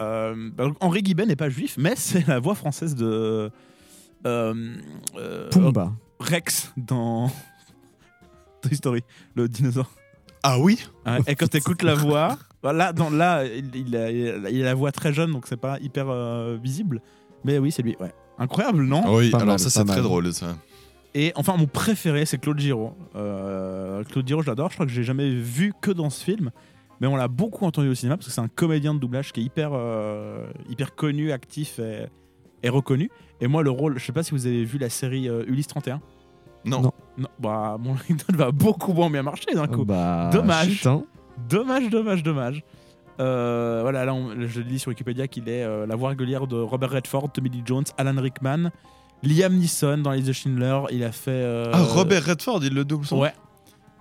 Euh, 0.02 0.50
bah, 0.54 0.66
Henri 0.80 1.02
Guibet 1.04 1.26
n'est 1.26 1.36
pas 1.36 1.50
juif, 1.50 1.76
mais 1.78 1.94
c'est 1.96 2.28
la 2.28 2.40
voix 2.40 2.56
française 2.56 2.96
de 2.96 3.52
euh, 4.26 4.76
euh, 5.16 5.50
Pumba. 5.50 5.94
Rex 6.20 6.74
dans 6.78 7.32
Toy 8.62 8.76
Story, 8.76 9.02
le 9.36 9.48
dinosaure. 9.48 9.90
Ah 10.44 10.60
oui 10.60 10.80
et 11.28 11.36
quand 11.36 11.48
t'écoutes 11.48 11.82
la 11.82 11.96
voix, 11.96 12.38
là, 12.64 12.94
dans, 12.94 13.10
là 13.10 13.46
il, 13.46 13.76
il 13.76 13.96
a, 13.96 14.12
il 14.12 14.62
la 14.62 14.74
voix 14.76 14.92
très 14.92 15.12
jeune, 15.12 15.32
donc 15.32 15.48
c'est 15.48 15.58
pas 15.58 15.80
hyper 15.80 16.10
euh, 16.10 16.58
visible. 16.62 17.02
Mais 17.44 17.58
oui, 17.58 17.72
c'est 17.72 17.82
lui. 17.82 17.96
Ouais. 18.00 18.14
Incroyable, 18.38 18.84
non 18.84 19.04
Oui, 19.16 19.30
Pas 19.30 19.38
alors 19.38 19.50
mal, 19.50 19.60
ça, 19.60 19.70
c'est 19.70 19.86
très 19.86 20.02
drôle, 20.02 20.32
ça. 20.34 20.56
Et 21.14 21.32
enfin, 21.36 21.56
mon 21.58 21.68
préféré, 21.68 22.26
c'est 22.26 22.38
Claude 22.38 22.60
Giraud. 22.60 22.94
Euh, 23.16 24.04
Claude 24.04 24.28
Giraud, 24.28 24.42
je 24.42 24.48
l'adore. 24.48 24.70
Je 24.70 24.76
crois 24.76 24.86
que 24.86 24.92
j'ai 24.92 25.04
jamais 25.04 25.34
vu 25.34 25.74
que 25.82 25.92
dans 25.92 26.10
ce 26.10 26.24
film. 26.24 26.52
Mais 27.02 27.08
on 27.08 27.16
l'a 27.16 27.28
beaucoup 27.28 27.66
entendu 27.66 27.90
au 27.90 27.94
cinéma 27.96 28.16
parce 28.18 28.28
que 28.28 28.34
c'est 28.34 28.42
un 28.42 28.48
comédien 28.48 28.94
de 28.94 29.00
doublage 29.00 29.32
qui 29.34 29.42
est 29.42 29.44
hyper, 29.44 29.72
euh, 29.74 30.46
hyper 30.70 30.96
connu, 30.96 31.32
actif 31.32 31.80
et, 31.80 32.06
et 32.64 32.70
reconnu. 32.70 33.10
Et 33.42 33.48
moi, 33.48 33.64
le 33.64 33.70
rôle, 33.70 34.00
je 34.00 34.06
sais 34.06 34.14
pas 34.14 34.24
si 34.24 34.32
vous 34.32 34.46
avez 34.48 34.64
vu 34.64 34.78
la 34.78 34.90
série 34.90 35.28
euh, 35.28 35.44
Ulysse 35.48 35.68
31. 35.68 36.00
Non. 36.64 36.82
Non. 36.82 36.92
Non, 37.18 37.28
bah, 37.40 37.78
mon 37.80 37.92
anecdote 38.08 38.36
va 38.36 38.52
beaucoup 38.52 38.94
moins 38.94 39.10
bien 39.10 39.24
marcher 39.24 39.54
d'un 39.54 39.68
coup. 39.68 39.86
Bah, 39.86 40.30
Dommage. 40.34 40.86
hein. 40.88 41.04
Dommage, 41.50 41.90
dommage, 41.90 42.24
dommage. 42.24 42.64
Euh, 43.20 43.80
voilà, 43.82 44.04
là, 44.06 44.14
on- 44.14 44.34
je 44.48 44.62
lis 44.62 44.80
sur 44.80 44.90
Wikipédia 44.90 45.28
qu'il 45.28 45.48
est 45.48 45.64
euh, 45.64 45.86
la 45.86 45.96
voix 45.96 46.10
régulière 46.10 46.48
de 46.48 46.58
Robert 46.58 46.90
Redford, 46.92 47.32
Tommy 47.32 47.50
Lee 47.50 47.62
Jones, 47.66 47.86
Alan 47.98 48.20
Rickman, 48.22 48.72
Liam 49.24 49.54
Neeson 49.56 50.00
dans 50.00 50.12
Les 50.12 50.24
The 50.24 50.34
Schindler. 50.34 50.80
Il 50.92 51.04
a 51.04 51.12
fait. 51.12 51.32
euh, 51.32 51.72
Ah, 51.74 51.82
Robert 51.82 52.24
Redford, 52.26 52.60
il 52.64 52.74
le 52.74 52.84
double 52.84 53.06
son 53.06 53.20
Ouais. 53.20 53.34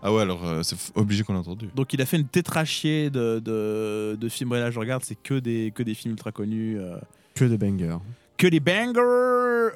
Ah 0.06 0.12
ouais, 0.12 0.20
alors 0.22 0.44
euh, 0.47 0.62
c'est 0.62 0.76
obligé 0.94 1.22
qu'on 1.24 1.32
l'a 1.32 1.39
entendu. 1.40 1.68
Donc 1.74 1.93
il 1.94 2.02
a 2.02 2.06
fait 2.06 2.18
une 2.18 2.26
tétrachier 2.28 3.09
de, 3.10 3.39
de, 3.40 4.16
de 4.20 4.28
films. 4.28 4.52
Et 4.55 4.60
là, 4.60 4.70
je 4.70 4.78
regarde, 4.78 5.02
c'est 5.02 5.14
que 5.20 5.35
des, 5.40 5.72
que 5.74 5.82
des 5.82 5.94
films 5.94 6.12
ultra 6.12 6.31
connus. 6.31 6.78
euh, 6.78 6.98
Que 7.35 7.47
des 7.47 7.56
bangers. 7.59 7.97
que 8.36 8.47
des 8.47 8.60
bangers. 8.60 8.98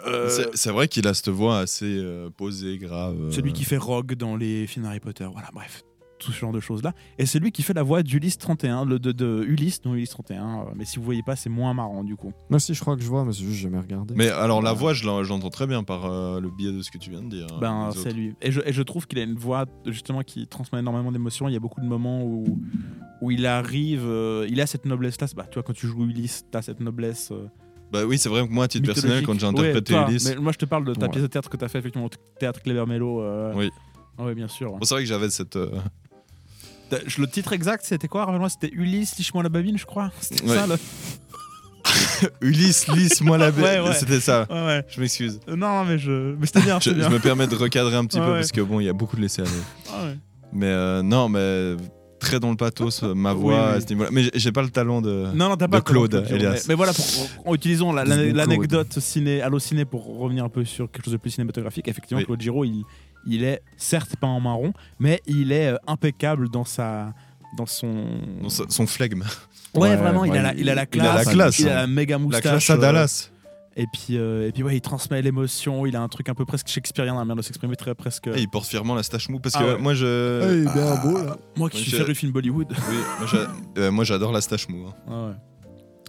euh, 0.06 0.28
C'est- 0.28 0.50
C'est 0.54 0.70
vrai 0.70 0.86
qu'il 0.86 1.06
a 1.08 1.14
cette 1.14 1.30
voix 1.30 1.60
assez 1.60 1.86
euh, 1.98 2.28
posée, 2.36 2.76
grave. 2.76 3.16
euh. 3.18 3.30
celui 3.30 3.52
qui 3.54 3.64
fait 3.64 3.78
Rogue 3.78 4.14
dans 4.14 4.36
les 4.36 4.66
films 4.66 4.84
Harry 4.84 5.00
Potter. 5.00 5.26
Voilà, 5.32 5.48
bref. 5.54 5.82
Tout 6.18 6.32
ce 6.32 6.38
genre 6.38 6.52
de 6.52 6.60
choses 6.60 6.82
là. 6.82 6.92
Et 7.18 7.26
c'est 7.26 7.38
lui 7.38 7.52
qui 7.52 7.62
fait 7.62 7.74
la 7.74 7.82
voix 7.82 8.02
d'Ulysse 8.02 8.38
31, 8.38 8.84
le, 8.84 8.98
de, 8.98 9.12
de 9.12 9.44
Ulysse, 9.46 9.84
non 9.84 9.94
Ulysse 9.94 10.10
31. 10.10 10.42
euh, 10.42 10.62
mais 10.76 10.84
si 10.84 10.98
vous 10.98 11.04
voyez 11.04 11.22
pas, 11.22 11.36
c'est 11.36 11.48
moins 11.50 11.74
marrant 11.74 12.02
du 12.04 12.16
coup. 12.16 12.32
Moi, 12.50 12.58
si, 12.60 12.74
je 12.74 12.80
crois 12.80 12.96
que 12.96 13.02
je 13.02 13.08
vois, 13.08 13.24
mais 13.24 13.32
c'est 13.32 13.40
juste 13.40 13.50
que 13.50 13.56
j'ai 13.56 13.62
jamais 13.64 13.78
regardé. 13.78 14.14
Mais 14.16 14.28
alors 14.28 14.60
la 14.62 14.72
voix, 14.72 14.92
je 14.94 15.04
l'en- 15.06 15.22
je 15.22 15.28
l'entends 15.28 15.50
très 15.50 15.66
bien 15.66 15.84
par 15.84 16.06
euh, 16.06 16.40
le 16.40 16.50
biais 16.50 16.72
de 16.72 16.82
ce 16.82 16.90
que 16.90 16.98
tu 16.98 17.10
viens 17.10 17.22
de 17.22 17.28
dire. 17.28 17.46
Ben, 17.60 17.90
c'est 17.94 18.12
lui. 18.12 18.34
Et 18.42 18.50
je, 18.50 18.60
et 18.64 18.72
je 18.72 18.82
trouve 18.82 19.06
qu'il 19.06 19.18
a 19.18 19.22
une 19.22 19.36
voix 19.36 19.66
justement 19.86 20.22
qui 20.22 20.46
transmet 20.46 20.78
énormément 20.80 21.12
d'émotions. 21.12 21.48
Il 21.48 21.52
y 21.52 21.56
a 21.56 21.60
beaucoup 21.60 21.80
de 21.80 21.86
moments 21.86 22.22
où, 22.24 22.58
où 23.22 23.30
il 23.30 23.46
arrive, 23.46 24.02
euh, 24.04 24.46
il 24.50 24.60
a 24.60 24.66
cette 24.66 24.84
noblesse-là. 24.86 25.28
Bah, 25.36 25.46
tu 25.50 25.54
vois, 25.54 25.62
quand 25.62 25.72
tu 25.72 25.86
joues 25.86 26.04
Ulysse, 26.04 26.44
t'as 26.50 26.62
cette 26.62 26.80
noblesse. 26.80 27.30
euh, 27.32 27.46
Bah 27.92 28.04
oui, 28.04 28.18
c'est 28.18 28.28
vrai 28.28 28.46
que 28.46 28.52
moi, 28.52 28.64
à 28.64 28.68
titre 28.68 28.86
personnel, 28.86 29.24
quand 29.24 29.38
j'ai 29.38 29.46
Ouais, 29.46 29.52
interprété 29.52 29.94
toi, 29.94 30.06
Ulysse. 30.08 30.28
Mais 30.28 30.36
moi, 30.36 30.52
je 30.52 30.58
te 30.58 30.64
parle 30.66 30.84
de 30.84 30.94
ta 30.94 31.02
Ouais. 31.06 31.08
pièce 31.10 31.22
de 31.22 31.28
théâtre 31.28 31.48
que 31.48 31.56
t'as 31.56 31.68
fait 31.68 31.78
effectivement 31.78 32.06
au 32.06 32.10
théâtre 32.38 32.60
Cléber 32.60 32.84
Mello. 32.86 33.22
euh, 33.22 33.52
Oui. 33.56 33.70
ah 34.18 34.24
ouais, 34.24 34.34
bien 34.34 34.48
sûr. 34.48 34.72
Bon, 34.72 34.78
c'est 34.82 34.94
vrai 34.94 35.02
que 35.04 35.08
j'avais 35.08 35.30
cette. 35.30 35.56
Le 36.90 37.26
titre 37.26 37.52
exact, 37.52 37.84
c'était 37.86 38.08
quoi? 38.08 38.24
Rappelle-moi, 38.24 38.48
c'était 38.48 38.70
Ulysse, 38.72 39.16
liche-moi 39.18 39.42
la 39.42 39.48
babine, 39.48 39.76
je 39.78 39.86
crois. 39.86 40.10
C'était 40.20 40.44
Ouais. 40.48 40.56
ça 40.56 40.66
le. 40.66 40.76
Ulysse, 42.40 42.88
lisse, 42.88 43.20
moi 43.20 43.38
la. 43.38 43.50
Ouais, 43.50 43.80
ouais. 43.80 43.94
C'était 43.94 44.20
ça. 44.20 44.46
Je 44.88 45.00
m'excuse. 45.00 45.40
Euh, 45.48 45.56
Non, 45.56 45.84
mais 45.84 45.98
je. 45.98 46.34
Mais 46.38 46.46
c'était 46.46 46.60
bien. 46.62 46.78
Je, 46.80 46.90
me 46.90 47.18
permets 47.18 47.46
de 47.46 47.54
recadrer 47.54 47.96
un 47.96 48.04
petit 48.04 48.18
peu 48.18 48.26
parce 48.34 48.52
que 48.52 48.60
bon, 48.60 48.80
il 48.80 48.84
y 48.84 48.88
a 48.88 48.92
beaucoup 48.92 49.16
de 49.16 49.22
laisser 49.22 49.42
aller. 49.42 49.50
Ah. 49.92 50.04
Mais 50.52 50.66
euh, 50.66 51.02
non, 51.02 51.28
mais 51.28 51.76
très 52.20 52.40
dans 52.40 52.50
le 52.50 52.56
pathos, 52.56 53.02
ma 53.02 53.32
voix 53.32 53.70
oui. 53.70 53.76
à 53.76 53.80
ce 53.80 53.86
niveau-là. 53.90 54.10
Mais 54.12 54.30
j'ai- 54.34 54.50
pas 54.52 54.62
le 54.62 54.70
talent 54.70 55.00
de, 55.00 55.26
Non, 55.34 55.50
non, 55.50 55.56
t'as 55.56 55.66
de 55.66 55.70
pas 55.70 55.80
Claude, 55.80 56.10
de 56.10 56.20
Claude, 56.20 56.32
Elias. 56.32 56.64
Mais, 56.68 56.74
voilà, 56.74 56.92
pour, 56.92 57.04
en 57.46 57.54
utilisant 57.54 57.92
la- 57.92 58.04
la- 58.04 58.24
l'anecdote 58.32 58.98
ciné, 58.98 59.42
Ciné 59.60 59.84
pour 59.84 60.18
revenir 60.18 60.44
un 60.44 60.48
peu 60.48 60.64
sur 60.64 60.90
quelque 60.90 61.04
chose 61.04 61.12
de 61.12 61.18
plus 61.18 61.30
cinématographique, 61.30 61.86
effectivement, 61.86 62.18
Oui. 62.18 62.24
Claude 62.26 62.40
Giraud, 62.40 62.64
il, 62.64 62.82
il 63.28 63.44
est 63.44 63.62
certes 63.76 64.16
pas 64.16 64.26
en 64.26 64.40
marron, 64.40 64.72
mais 64.98 65.20
il 65.26 65.52
est 65.52 65.68
euh, 65.68 65.76
impeccable 65.86 66.48
dans 66.48 66.64
sa. 66.64 67.12
Dans 67.56 67.66
son. 67.66 68.04
Dans 68.42 68.48
sa- 68.50 68.68
son 68.68 68.86
flegme. 68.86 69.22
Ouais, 69.74 69.80
Ouais, 69.90 69.96
vraiment, 69.96 70.24
il, 70.24 70.32
a 70.36 70.42
la, 70.42 70.54
il 70.54 70.68
a 70.68 70.74
la 70.74 70.82
il 70.82 70.84
a 70.84 70.86
classe. 70.86 71.26
la 71.26 71.32
classe, 71.32 71.58
Il 71.60 71.68
a 71.68 71.72
hein. 71.72 71.80
la 71.82 71.86
méga 71.86 72.14
La 72.16 72.18
moustache. 72.18 72.42
classe 72.42 72.70
à 72.70 72.74
euh, 72.74 72.76
Dallas. 72.78 73.30
Et 73.76 73.86
puis, 73.92 74.18
euh, 74.18 74.48
et 74.48 74.52
puis 74.52 74.62
ouais, 74.64 74.76
il 74.76 74.80
transmet 74.80 75.22
l'émotion. 75.22 75.86
Il 75.86 75.94
a 75.94 76.02
un 76.02 76.08
truc 76.08 76.28
un 76.28 76.34
peu 76.34 76.44
presque 76.44 76.66
shakespearien, 76.68 77.14
la 77.14 77.20
manière 77.20 77.36
de 77.36 77.42
s'exprimer, 77.42 77.76
très 77.76 77.94
presque. 77.94 78.26
Et 78.26 78.40
il 78.40 78.48
porte 78.50 78.66
fièrement 78.66 78.94
la 78.96 79.02
stache 79.04 79.28
mou 79.28 79.38
parce 79.40 79.54
Ah 79.56 79.60
que 79.60 79.64
ouais. 79.74 79.78
moi 79.78 79.94
je. 79.94 80.40
Ah, 80.42 80.52
il 80.52 80.58
est 80.68 80.72
bien 80.72 80.96
beau, 81.02 81.24
là. 81.24 81.36
Moi 81.56 81.70
qui 81.70 81.78
suis 81.82 81.92
féru 81.92 82.14
film 82.14 82.32
Bollywood. 82.32 82.66
Oui, 82.90 82.96
moi, 83.90 84.02
euh, 84.02 84.04
j'adore 84.04 84.32
la 84.32 84.40
stache 84.40 84.68
mou. 84.68 84.86
hein. 84.88 84.94
Ah 85.08 85.26
ouais. 85.28 85.34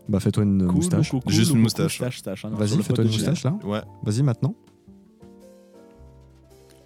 Bah, 0.10 0.20
fais-toi 0.20 0.44
une 0.44 0.66
Cool, 0.66 0.76
moustache. 0.76 1.12
beaucoup, 1.12 1.30
Juste 1.30 1.52
une 1.52 1.60
moustache. 1.60 1.96
stache, 1.98 2.18
stache, 2.18 2.44
hein, 2.46 2.50
Vas-y, 2.54 2.82
fais-toi 2.82 3.04
une 3.04 3.12
moustache 3.12 3.44
là. 3.44 3.54
Ouais. 3.64 3.82
Vas-y 4.04 4.24
maintenant. 4.24 4.56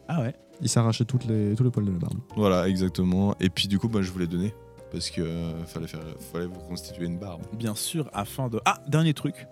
Ah 0.08 0.22
ouais. 0.22 0.34
Il 0.62 0.70
arraché 0.78 1.04
toutes 1.06 1.26
les, 1.26 1.56
tous 1.56 1.64
les 1.64 1.72
poils 1.72 1.86
de 1.86 1.92
la 1.92 1.98
barbe. 1.98 2.20
Voilà, 2.36 2.68
exactement. 2.70 3.36
Et 3.40 3.50
puis 3.50 3.68
du 3.68 3.80
coup, 3.80 3.90
bah, 3.90 4.02
je 4.02 4.12
voulais 4.12 4.28
donner 4.28 4.54
parce 4.92 5.10
que 5.10 5.22
euh, 5.22 5.64
fallait 5.66 5.88
faire, 5.88 6.00
fallait 6.32 6.46
vous 6.46 6.60
constituer 6.70 7.06
une 7.06 7.18
barbe. 7.18 7.42
Bien 7.58 7.76
sûr, 7.76 8.10
afin 8.14 8.48
de. 8.50 8.62
Ah, 8.66 8.78
dernier 8.88 9.14
truc. 9.14 9.48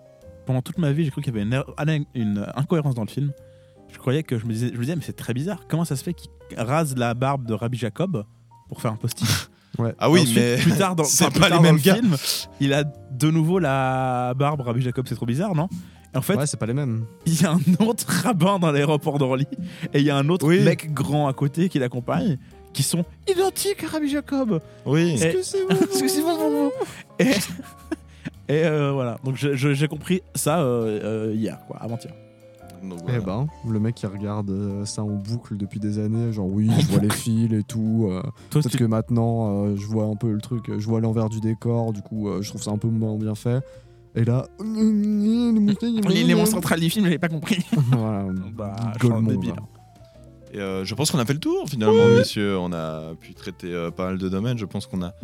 Pendant 0.46 0.62
toute 0.62 0.78
ma 0.78 0.92
vie, 0.92 1.04
j'ai 1.04 1.10
cru 1.10 1.20
qu'il 1.22 1.34
y 1.34 1.40
avait 1.40 1.46
une, 1.48 1.62
une- 1.88 2.06
une 2.14 2.46
incohérence 2.54 2.94
dans 2.94 3.02
le 3.04 3.08
film. 3.10 3.32
Je 3.92 3.98
croyais 3.98 4.22
que 4.22 4.38
je 4.38 4.46
me 4.46 4.52
disais, 4.52 4.68
je 4.72 4.74
me 4.76 4.80
disais, 4.80 4.96
mais 4.96 5.02
c'est 5.04 5.12
très 5.12 5.34
bizarre. 5.34 5.60
Comment 5.68 5.84
ça 5.84 5.96
se 5.96 6.02
fait 6.04 6.14
qu'il 6.14 6.30
rase 6.56 6.96
la 6.96 7.14
barbe 7.14 7.46
de 7.46 7.52
Rabbi 7.54 7.76
Jacob 7.76 8.24
pour 8.68 8.80
faire 8.80 8.92
un 8.92 8.96
post-it 8.96 9.28
Ouais. 9.78 9.94
Ah 9.98 10.10
oui, 10.10 10.20
Ensuite, 10.20 10.36
mais 10.36 10.56
plus 10.58 10.72
tard 10.76 10.94
dans, 10.96 11.04
c'est 11.04 11.24
enfin, 11.24 11.30
plus 11.32 11.40
pas 11.40 11.48
tard 11.48 11.62
les 11.62 11.68
dans 11.68 11.72
mêmes 11.74 11.76
le 11.76 11.82
gars. 11.82 11.94
film, 11.94 12.16
il 12.60 12.72
a 12.74 12.84
de 12.84 13.30
nouveau 13.30 13.58
la 13.58 14.34
barbe 14.36 14.60
Rabbi 14.60 14.82
Jacob. 14.82 15.06
C'est 15.08 15.14
trop 15.14 15.24
bizarre, 15.26 15.54
non? 15.54 15.68
En 16.14 16.20
fait, 16.22 16.36
Ouais, 16.36 16.46
c'est 16.46 16.56
pas 16.58 16.66
les 16.66 16.74
mêmes. 16.74 17.04
il 17.26 17.40
y 17.40 17.44
a 17.44 17.52
un 17.52 17.84
autre 17.86 18.06
rabbin 18.24 18.58
dans 18.58 18.70
l'aéroport 18.70 19.18
d'Orly 19.18 19.46
et 19.94 19.98
il 20.00 20.04
y 20.04 20.10
a 20.10 20.16
un 20.16 20.28
autre 20.28 20.46
Oui. 20.46 20.60
mec 20.62 20.92
grand 20.92 21.26
à 21.28 21.32
côté 21.32 21.68
qui 21.68 21.78
l'accompagne 21.78 22.38
qui 22.72 22.82
sont 22.82 23.04
identiques 23.28 23.84
à 23.84 23.88
Rabbi 23.88 24.08
Jacob. 24.08 24.60
Oui. 24.86 25.16
Et- 25.22 25.36
Excusez-moi 25.82 26.36
pour 26.36 26.50
vous. 26.50 26.72
Et, 27.18 27.24
et, 28.48 28.64
euh, 28.64 28.92
voilà, 28.92 29.18
donc 29.24 29.36
j'ai 29.36 29.88
compris 29.88 30.22
ça 30.34 30.60
euh, 30.60 31.28
euh, 31.30 31.34
hier, 31.34 31.58
quoi, 31.66 31.76
avant-hier. 31.80 32.14
Eh 33.08 33.20
ben, 33.20 33.46
le 33.70 33.78
mec 33.78 33.94
qui 33.94 34.06
regarde 34.06 34.84
ça 34.86 35.04
en 35.04 35.10
boucle 35.10 35.56
depuis 35.56 35.78
des 35.78 36.00
années, 36.00 36.32
genre 36.32 36.48
oui, 36.48 36.68
je 36.80 36.86
vois 36.88 37.00
les 37.00 37.10
fils 37.10 37.52
et 37.52 37.62
tout. 37.62 38.08
euh, 38.10 38.20
Peut-être 38.50 38.70
tu- 38.70 38.76
que 38.78 38.84
maintenant, 38.84 39.66
euh, 39.66 39.76
je 39.76 39.86
vois 39.86 40.06
un 40.06 40.16
peu 40.16 40.32
le 40.32 40.40
truc, 40.40 40.64
je 40.66 40.84
vois 40.88 41.00
l'envers 41.00 41.28
du 41.28 41.38
décor, 41.38 41.92
du 41.92 42.02
coup, 42.02 42.28
euh, 42.28 42.42
je 42.42 42.48
trouve 42.48 42.60
ça 42.60 42.72
un 42.72 42.78
peu 42.78 42.88
moins 42.88 43.14
bien 43.16 43.36
fait. 43.36 43.60
Et 44.14 44.24
là, 44.24 44.46
Les, 46.08 46.22
les 46.24 46.34
monstres 46.34 46.56
centrales 46.56 46.80
du 46.80 46.90
film, 46.90 47.04
j'avais 47.06 47.18
pas 47.18 47.28
compris. 47.28 47.58
voilà, 47.92 48.26
Bah, 48.54 48.76
je 48.94 48.98
suis 48.98 49.06
un 49.08 49.10
Golemont, 49.22 49.30
débile. 49.30 49.50
va. 49.50 49.56
Et 50.54 50.58
euh, 50.58 50.84
je 50.84 50.94
pense 50.94 51.10
qu'on 51.10 51.18
a 51.18 51.24
fait 51.24 51.32
le 51.32 51.38
tour 51.38 51.66
finalement, 51.70 52.06
messieurs. 52.08 52.58
On 52.58 52.72
a 52.74 53.14
pu 53.18 53.32
traiter 53.32 53.72
euh, 53.72 53.90
pas 53.90 54.04
mal 54.06 54.18
de 54.18 54.28
domaines. 54.28 54.58
Je 54.58 54.66
pense 54.66 54.86
qu'on 54.86 55.02
a, 55.02 55.14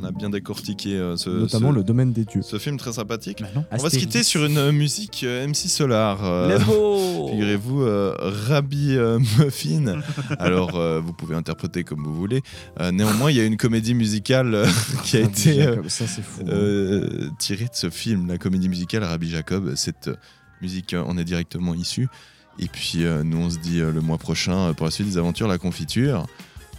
on 0.00 0.04
a 0.04 0.12
bien 0.12 0.30
décortiqué 0.30 0.94
euh, 0.94 1.16
ce, 1.16 1.28
Notamment 1.28 1.70
ce- 1.72 1.76
le 1.76 1.82
domaine 1.82 2.12
des 2.12 2.24
dieux. 2.24 2.42
ce 2.42 2.56
film 2.58 2.76
très 2.76 2.92
sympathique. 2.92 3.42
Bah. 3.42 3.64
On 3.72 3.78
va 3.78 3.90
se 3.90 3.98
quitter 3.98 4.22
sur 4.22 4.44
une 4.44 4.58
euh, 4.58 4.70
musique 4.70 5.22
euh, 5.24 5.44
MC 5.48 5.56
Solar. 5.68 6.24
euh, 6.24 6.56
Let's 6.56 6.64
go 6.64 7.28
Figurez-vous, 7.30 7.82
euh, 7.82 8.14
Rabbi 8.20 8.96
euh, 8.96 9.18
Muffin. 9.18 10.00
Alors, 10.38 10.76
euh, 10.76 11.00
vous 11.00 11.12
pouvez 11.12 11.34
interpréter 11.34 11.82
comme 11.82 12.04
vous 12.04 12.14
voulez. 12.14 12.42
Euh, 12.80 12.92
néanmoins, 12.92 13.32
il 13.32 13.36
y 13.36 13.40
a 13.40 13.44
une 13.44 13.56
comédie 13.56 13.94
musicale 13.94 14.66
qui 15.04 15.16
a 15.16 15.22
Rabbi 15.22 15.32
été 15.40 15.62
euh, 15.62 15.70
Jacob, 15.74 15.88
ça 15.88 16.06
c'est 16.06 16.22
fou. 16.22 16.42
hein. 16.42 16.48
euh, 16.50 17.28
tirée 17.40 17.64
de 17.64 17.70
ce 17.74 17.90
film, 17.90 18.28
la 18.28 18.38
comédie 18.38 18.68
musicale 18.68 19.02
Rabbi 19.02 19.28
Jacob. 19.28 19.74
Cette 19.74 20.08
euh, 20.08 20.14
musique 20.62 20.94
en 20.94 21.18
est 21.18 21.24
directement 21.24 21.74
issue. 21.74 22.06
Et 22.58 22.68
puis, 22.68 23.04
euh, 23.04 23.22
nous, 23.22 23.38
on 23.38 23.50
se 23.50 23.58
dit 23.58 23.80
euh, 23.80 23.92
le 23.92 24.00
mois 24.00 24.18
prochain 24.18 24.68
euh, 24.68 24.72
pour 24.72 24.86
la 24.86 24.90
suite 24.90 25.06
des 25.08 25.18
aventures, 25.18 25.48
la 25.48 25.58
confiture. 25.58 26.26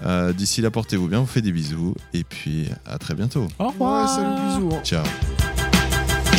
Euh, 0.06 0.32
D'ici 0.34 0.62
là, 0.62 0.70
portez-vous 0.72 1.08
bien, 1.08 1.20
vous 1.20 1.26
faites 1.26 1.44
des 1.44 1.52
bisous. 1.52 1.96
Et 2.14 2.24
puis, 2.24 2.68
à 2.86 2.98
très 2.98 3.14
bientôt. 3.16 3.48
Au 3.60 3.68
revoir. 3.70 4.04
Ouais, 4.04 4.16
salut, 4.16 4.48
bisous. 4.60 4.76
hein. 4.76 4.82
Ciao. 4.84 5.57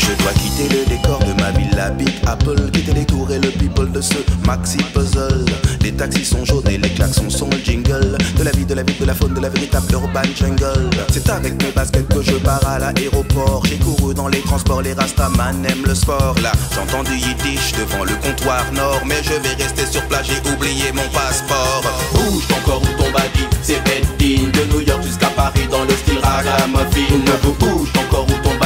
Je 0.09 0.15
dois 0.23 0.33
quitter 0.33 0.75
le 0.75 0.87
décor 0.87 1.19
de 1.19 1.39
ma 1.39 1.51
ville, 1.51 1.69
la 1.77 1.91
Big 1.91 2.09
Apple, 2.27 2.71
quitter 2.73 2.95
les 2.95 3.05
tours 3.05 3.31
et 3.31 3.39
le 3.39 3.51
people 3.51 3.93
de 3.93 4.01
ce 4.01 4.15
maxi 4.47 4.79
puzzle. 4.95 5.45
Les 5.83 5.93
taxis 5.93 6.25
sont 6.25 6.47
jaunes 6.47 6.67
et 6.71 6.79
les 6.79 6.89
klaxons 6.89 7.29
sont 7.29 7.51
le 7.51 7.59
jingle 7.59 8.17
de 8.39 8.43
la 8.43 8.51
vie, 8.53 8.65
de 8.65 8.73
la 8.73 8.83
ville, 8.83 8.97
de 8.99 9.05
la 9.05 9.13
faune, 9.13 9.35
de 9.35 9.41
la 9.41 9.51
véritable 9.51 9.93
urban 9.93 10.23
jungle. 10.35 10.89
C'est 11.13 11.29
avec 11.29 11.63
mes 11.63 11.71
baskets 11.73 12.09
que 12.09 12.23
je 12.23 12.33
pars 12.37 12.67
à 12.67 12.79
l'aéroport. 12.79 13.63
J'ai 13.67 13.77
couru 13.77 14.15
dans 14.15 14.29
les 14.29 14.41
transports, 14.41 14.81
les 14.81 14.95
rastaman 14.95 15.63
aiment 15.67 15.85
le 15.85 15.95
sport. 15.95 16.35
Là, 16.43 16.53
j'entends 16.75 17.05
du 17.05 17.15
yiddish 17.15 17.73
devant 17.73 18.05
le 18.05 18.15
comptoir 18.15 18.65
nord, 18.73 19.03
mais 19.05 19.23
je 19.23 19.35
vais 19.35 19.63
rester 19.63 19.85
sur 19.85 20.03
place, 20.09 20.27
j'ai 20.27 20.51
oublié 20.51 20.91
mon 20.95 21.07
passeport. 21.13 21.83
Bouge 22.15 22.49
ton 22.49 22.61
corps 22.65 22.81
ou 22.83 23.03
ton 23.03 23.11
body, 23.11 23.45
c'est 23.61 23.85
de 24.19 24.73
New 24.73 24.81
York 24.81 25.03
jusqu'à 25.03 25.29
Paris 25.29 25.69
dans 25.71 25.85
le 25.85 25.91
style 25.91 26.21
ragamuffin. 26.23 27.13
Bouge 27.59 27.93
ton 27.93 28.03
corps 28.11 28.27
ou 28.27 28.43
ton 28.43 28.59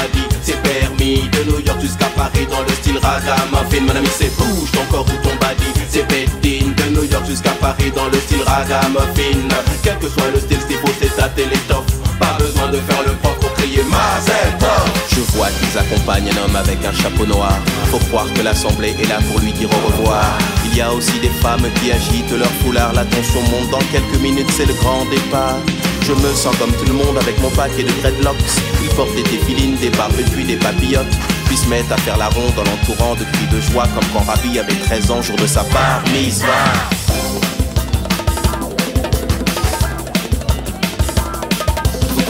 c'est 0.42 0.60
de 1.02 1.50
New 1.50 1.58
York 1.66 1.80
jusqu'à 1.80 2.06
Paris 2.14 2.46
dans 2.48 2.62
le 2.62 2.68
style 2.68 2.98
ragamuffin. 2.98 3.80
Mon 3.80 3.96
ami, 3.96 4.08
c'est 4.16 4.30
bouge 4.36 4.70
ton 4.70 4.84
corps 4.88 5.04
ou 5.04 5.26
ton 5.26 5.34
body, 5.34 5.70
c'est 5.88 6.06
Bedding 6.08 6.72
de 6.74 6.94
New 6.94 7.04
York 7.10 7.26
jusqu'à 7.26 7.50
Paris 7.50 7.90
dans 7.94 8.06
le 8.06 8.18
style 8.20 8.42
ragamuffin. 8.46 9.48
Quel 9.82 9.98
que 9.98 10.08
soit 10.08 10.30
le 10.32 10.38
style, 10.38 10.58
ce 10.60 10.66
qu'il 10.66 10.76
faut, 10.76 10.94
c'est 11.00 11.14
ta 11.16 11.28
télétoffe. 11.28 11.86
Pas 12.20 12.36
besoin 12.38 12.68
de 12.68 12.78
faire 12.78 13.02
le 13.04 13.14
prof 13.16 13.34
pour 13.40 13.52
crier 13.54 13.82
Mazel. 13.82 14.54
Je 15.10 15.20
vois 15.36 15.48
qu'ils 15.48 15.76
accompagnent 15.76 16.30
un 16.30 16.44
homme 16.44 16.54
avec 16.54 16.78
un 16.84 16.92
chapeau 16.92 17.26
noir. 17.26 17.58
Faut 17.90 17.98
croire 18.10 18.32
que 18.32 18.42
l'assemblée 18.42 18.94
est 19.02 19.08
là 19.08 19.18
pour 19.28 19.40
lui 19.40 19.52
dire 19.52 19.70
au 19.70 19.86
revoir. 19.88 20.38
Il 20.66 20.76
y 20.76 20.82
a 20.82 20.92
aussi 20.92 21.18
des 21.18 21.34
femmes 21.42 21.66
qui 21.80 21.90
agitent 21.90 22.38
leur 22.38 22.52
foulard. 22.62 22.92
La 22.92 23.04
tension 23.04 23.42
monte 23.50 23.70
dans 23.70 23.84
quelques 23.90 24.20
minutes, 24.22 24.50
c'est 24.56 24.66
le 24.66 24.74
grand 24.74 25.04
départ. 25.06 25.58
Je 26.04 26.12
me 26.12 26.34
sens 26.34 26.56
comme 26.56 26.72
tout 26.72 26.84
le 26.84 26.94
monde 26.94 27.16
avec 27.16 27.40
mon 27.40 27.50
paquet 27.50 27.84
de 27.84 27.92
dreadlocks. 28.00 28.36
Ils 28.82 28.88
portent 28.90 29.14
des 29.14 29.22
défilines, 29.22 29.76
des 29.76 29.90
barbes 29.90 30.20
puis 30.32 30.44
des 30.44 30.56
papillotes. 30.56 31.16
Puis 31.46 31.56
se 31.56 31.68
mettent 31.68 31.92
à 31.92 31.96
faire 31.98 32.16
la 32.16 32.28
ronde 32.28 32.58
en 32.58 32.64
l'entourant 32.64 33.14
de 33.14 33.24
cris 33.24 33.46
de 33.46 33.60
joie 33.60 33.86
comme 33.94 34.04
quand 34.12 34.24
Rabbi 34.24 34.58
avait 34.58 34.74
13 34.74 35.10
ans, 35.10 35.22
jour 35.22 35.36
de 35.36 35.46
sa 35.46 35.62
part. 35.64 36.02
Mitzvah. 36.12 37.11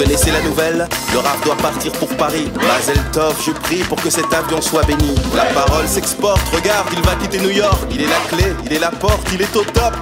Connaissez 0.02 0.32
la 0.32 0.40
nouvelle 0.42 0.88
Le 1.12 1.18
rap 1.18 1.44
doit 1.44 1.56
partir 1.56 1.92
pour 1.92 2.08
Paris. 2.16 2.50
Mazel 2.56 2.98
je 3.46 3.52
prie 3.52 3.82
pour 3.84 4.00
que 4.00 4.10
cet 4.10 4.32
avion 4.34 4.60
soit 4.60 4.84
béni. 4.84 5.14
La 5.36 5.44
parole 5.44 5.86
s'exporte, 5.86 6.42
regarde, 6.52 6.88
il 6.92 7.02
va 7.02 7.14
quitter 7.14 7.38
New 7.38 7.50
York. 7.50 7.78
Il 7.90 8.02
est 8.02 8.06
la 8.06 8.20
clé, 8.28 8.52
il 8.66 8.72
est 8.72 8.80
la 8.80 8.90
porte, 8.90 9.26
il 9.32 9.40
est 9.40 9.56
au 9.56 9.62
top. 9.64 9.94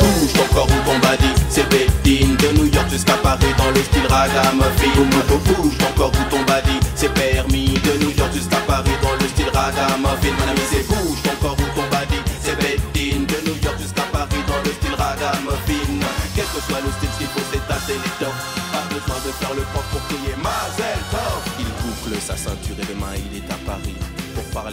Bouge 0.00 0.32
ton 0.34 0.54
corps 0.54 0.66
ou 0.66 0.90
c'est 1.48 1.68
Bedding 1.68 2.36
de 2.36 2.58
New 2.58 2.66
York 2.66 2.88
jusqu'à 2.90 3.14
Paris 3.14 3.54
dans 3.58 3.70
le 3.70 3.82
style 3.82 4.06
ragamuffin. 4.08 4.90
Bouge 4.96 5.78
ton 5.78 5.92
corps 5.96 6.12
ton 6.30 6.40
body, 6.40 6.78
c'est 6.94 7.12
permis 7.12 7.74
de 7.74 8.04
New 8.04 8.10
York 8.16 8.32
jusqu'à 8.34 8.58
Paris 8.66 8.96
dans 9.02 9.12
le 9.12 9.28
style 9.28 9.50
ragamuffin. 9.52 10.34
Mon 10.38 10.50
ami, 10.50 10.60
c'est 10.70 10.86
bouge 10.88 11.22
ton 11.22 11.34
corps 11.40 11.56
ou 11.58 11.78
ton 11.78 11.86
body, 11.90 12.20
c'est 12.42 12.56
Bedding 12.56 13.26
de 13.26 13.50
New 13.50 13.56
York 13.62 13.76
jusqu'à 13.80 14.02
Paris 14.12 14.42
dans 14.48 14.62
le 14.64 14.72
style 14.72 14.94
ragamuffin. 14.96 16.06
Quel 16.34 16.44
que 16.44 16.60
soit 16.66 16.80
le 16.84 16.90
style, 16.98 17.09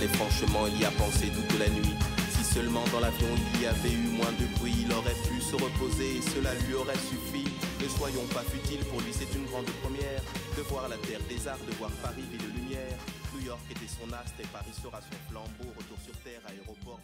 franchement, 0.06 0.68
il 0.68 0.80
y 0.80 0.86
a 0.86 0.91
pensé 0.91 1.28
toute 1.34 1.57
la 1.57 1.69
nuit. 1.69 1.95
Si 2.30 2.44
seulement 2.44 2.84
dans 2.94 2.99
l'avion 2.99 3.28
il 3.56 3.61
y 3.61 3.65
avait 3.65 3.90
eu 3.90 4.14
moins 4.14 4.32
de 4.38 4.45
bruit, 4.60 4.76
il 4.86 4.94
aurait 4.94 5.18
pu 5.26 5.41
se 5.41 5.56
reposer 5.56 6.18
et 6.18 6.22
cela 6.22 6.53
lui 6.53 6.76
aurait 6.76 7.02
suffi. 7.10 7.49
Ne 7.82 7.90
soyons 7.90 8.28
pas 8.30 8.45
futiles, 8.45 8.86
pour 8.86 9.02
lui 9.02 9.10
c'est 9.11 9.34
une 9.34 9.45
grande 9.45 9.65
première. 9.82 10.22
De 10.56 10.61
voir 10.69 10.88
la 10.88 10.98
terre 10.98 11.22
des 11.28 11.48
arts, 11.48 11.65
de 11.65 11.74
voir 11.82 11.90
Paris, 12.03 12.22
ville 12.30 12.45
de 12.45 12.53
lumière. 12.61 12.98
New 13.34 13.41
York 13.45 13.61
était 13.72 13.90
son 13.90 14.06
astre 14.14 14.38
et 14.40 14.49
Paris 14.53 14.74
sera 14.78 15.02
son 15.02 15.18
flambeau. 15.30 15.74
Retour 15.74 15.98
sur 16.06 16.14
terre, 16.22 16.41
aéroport. 16.45 17.02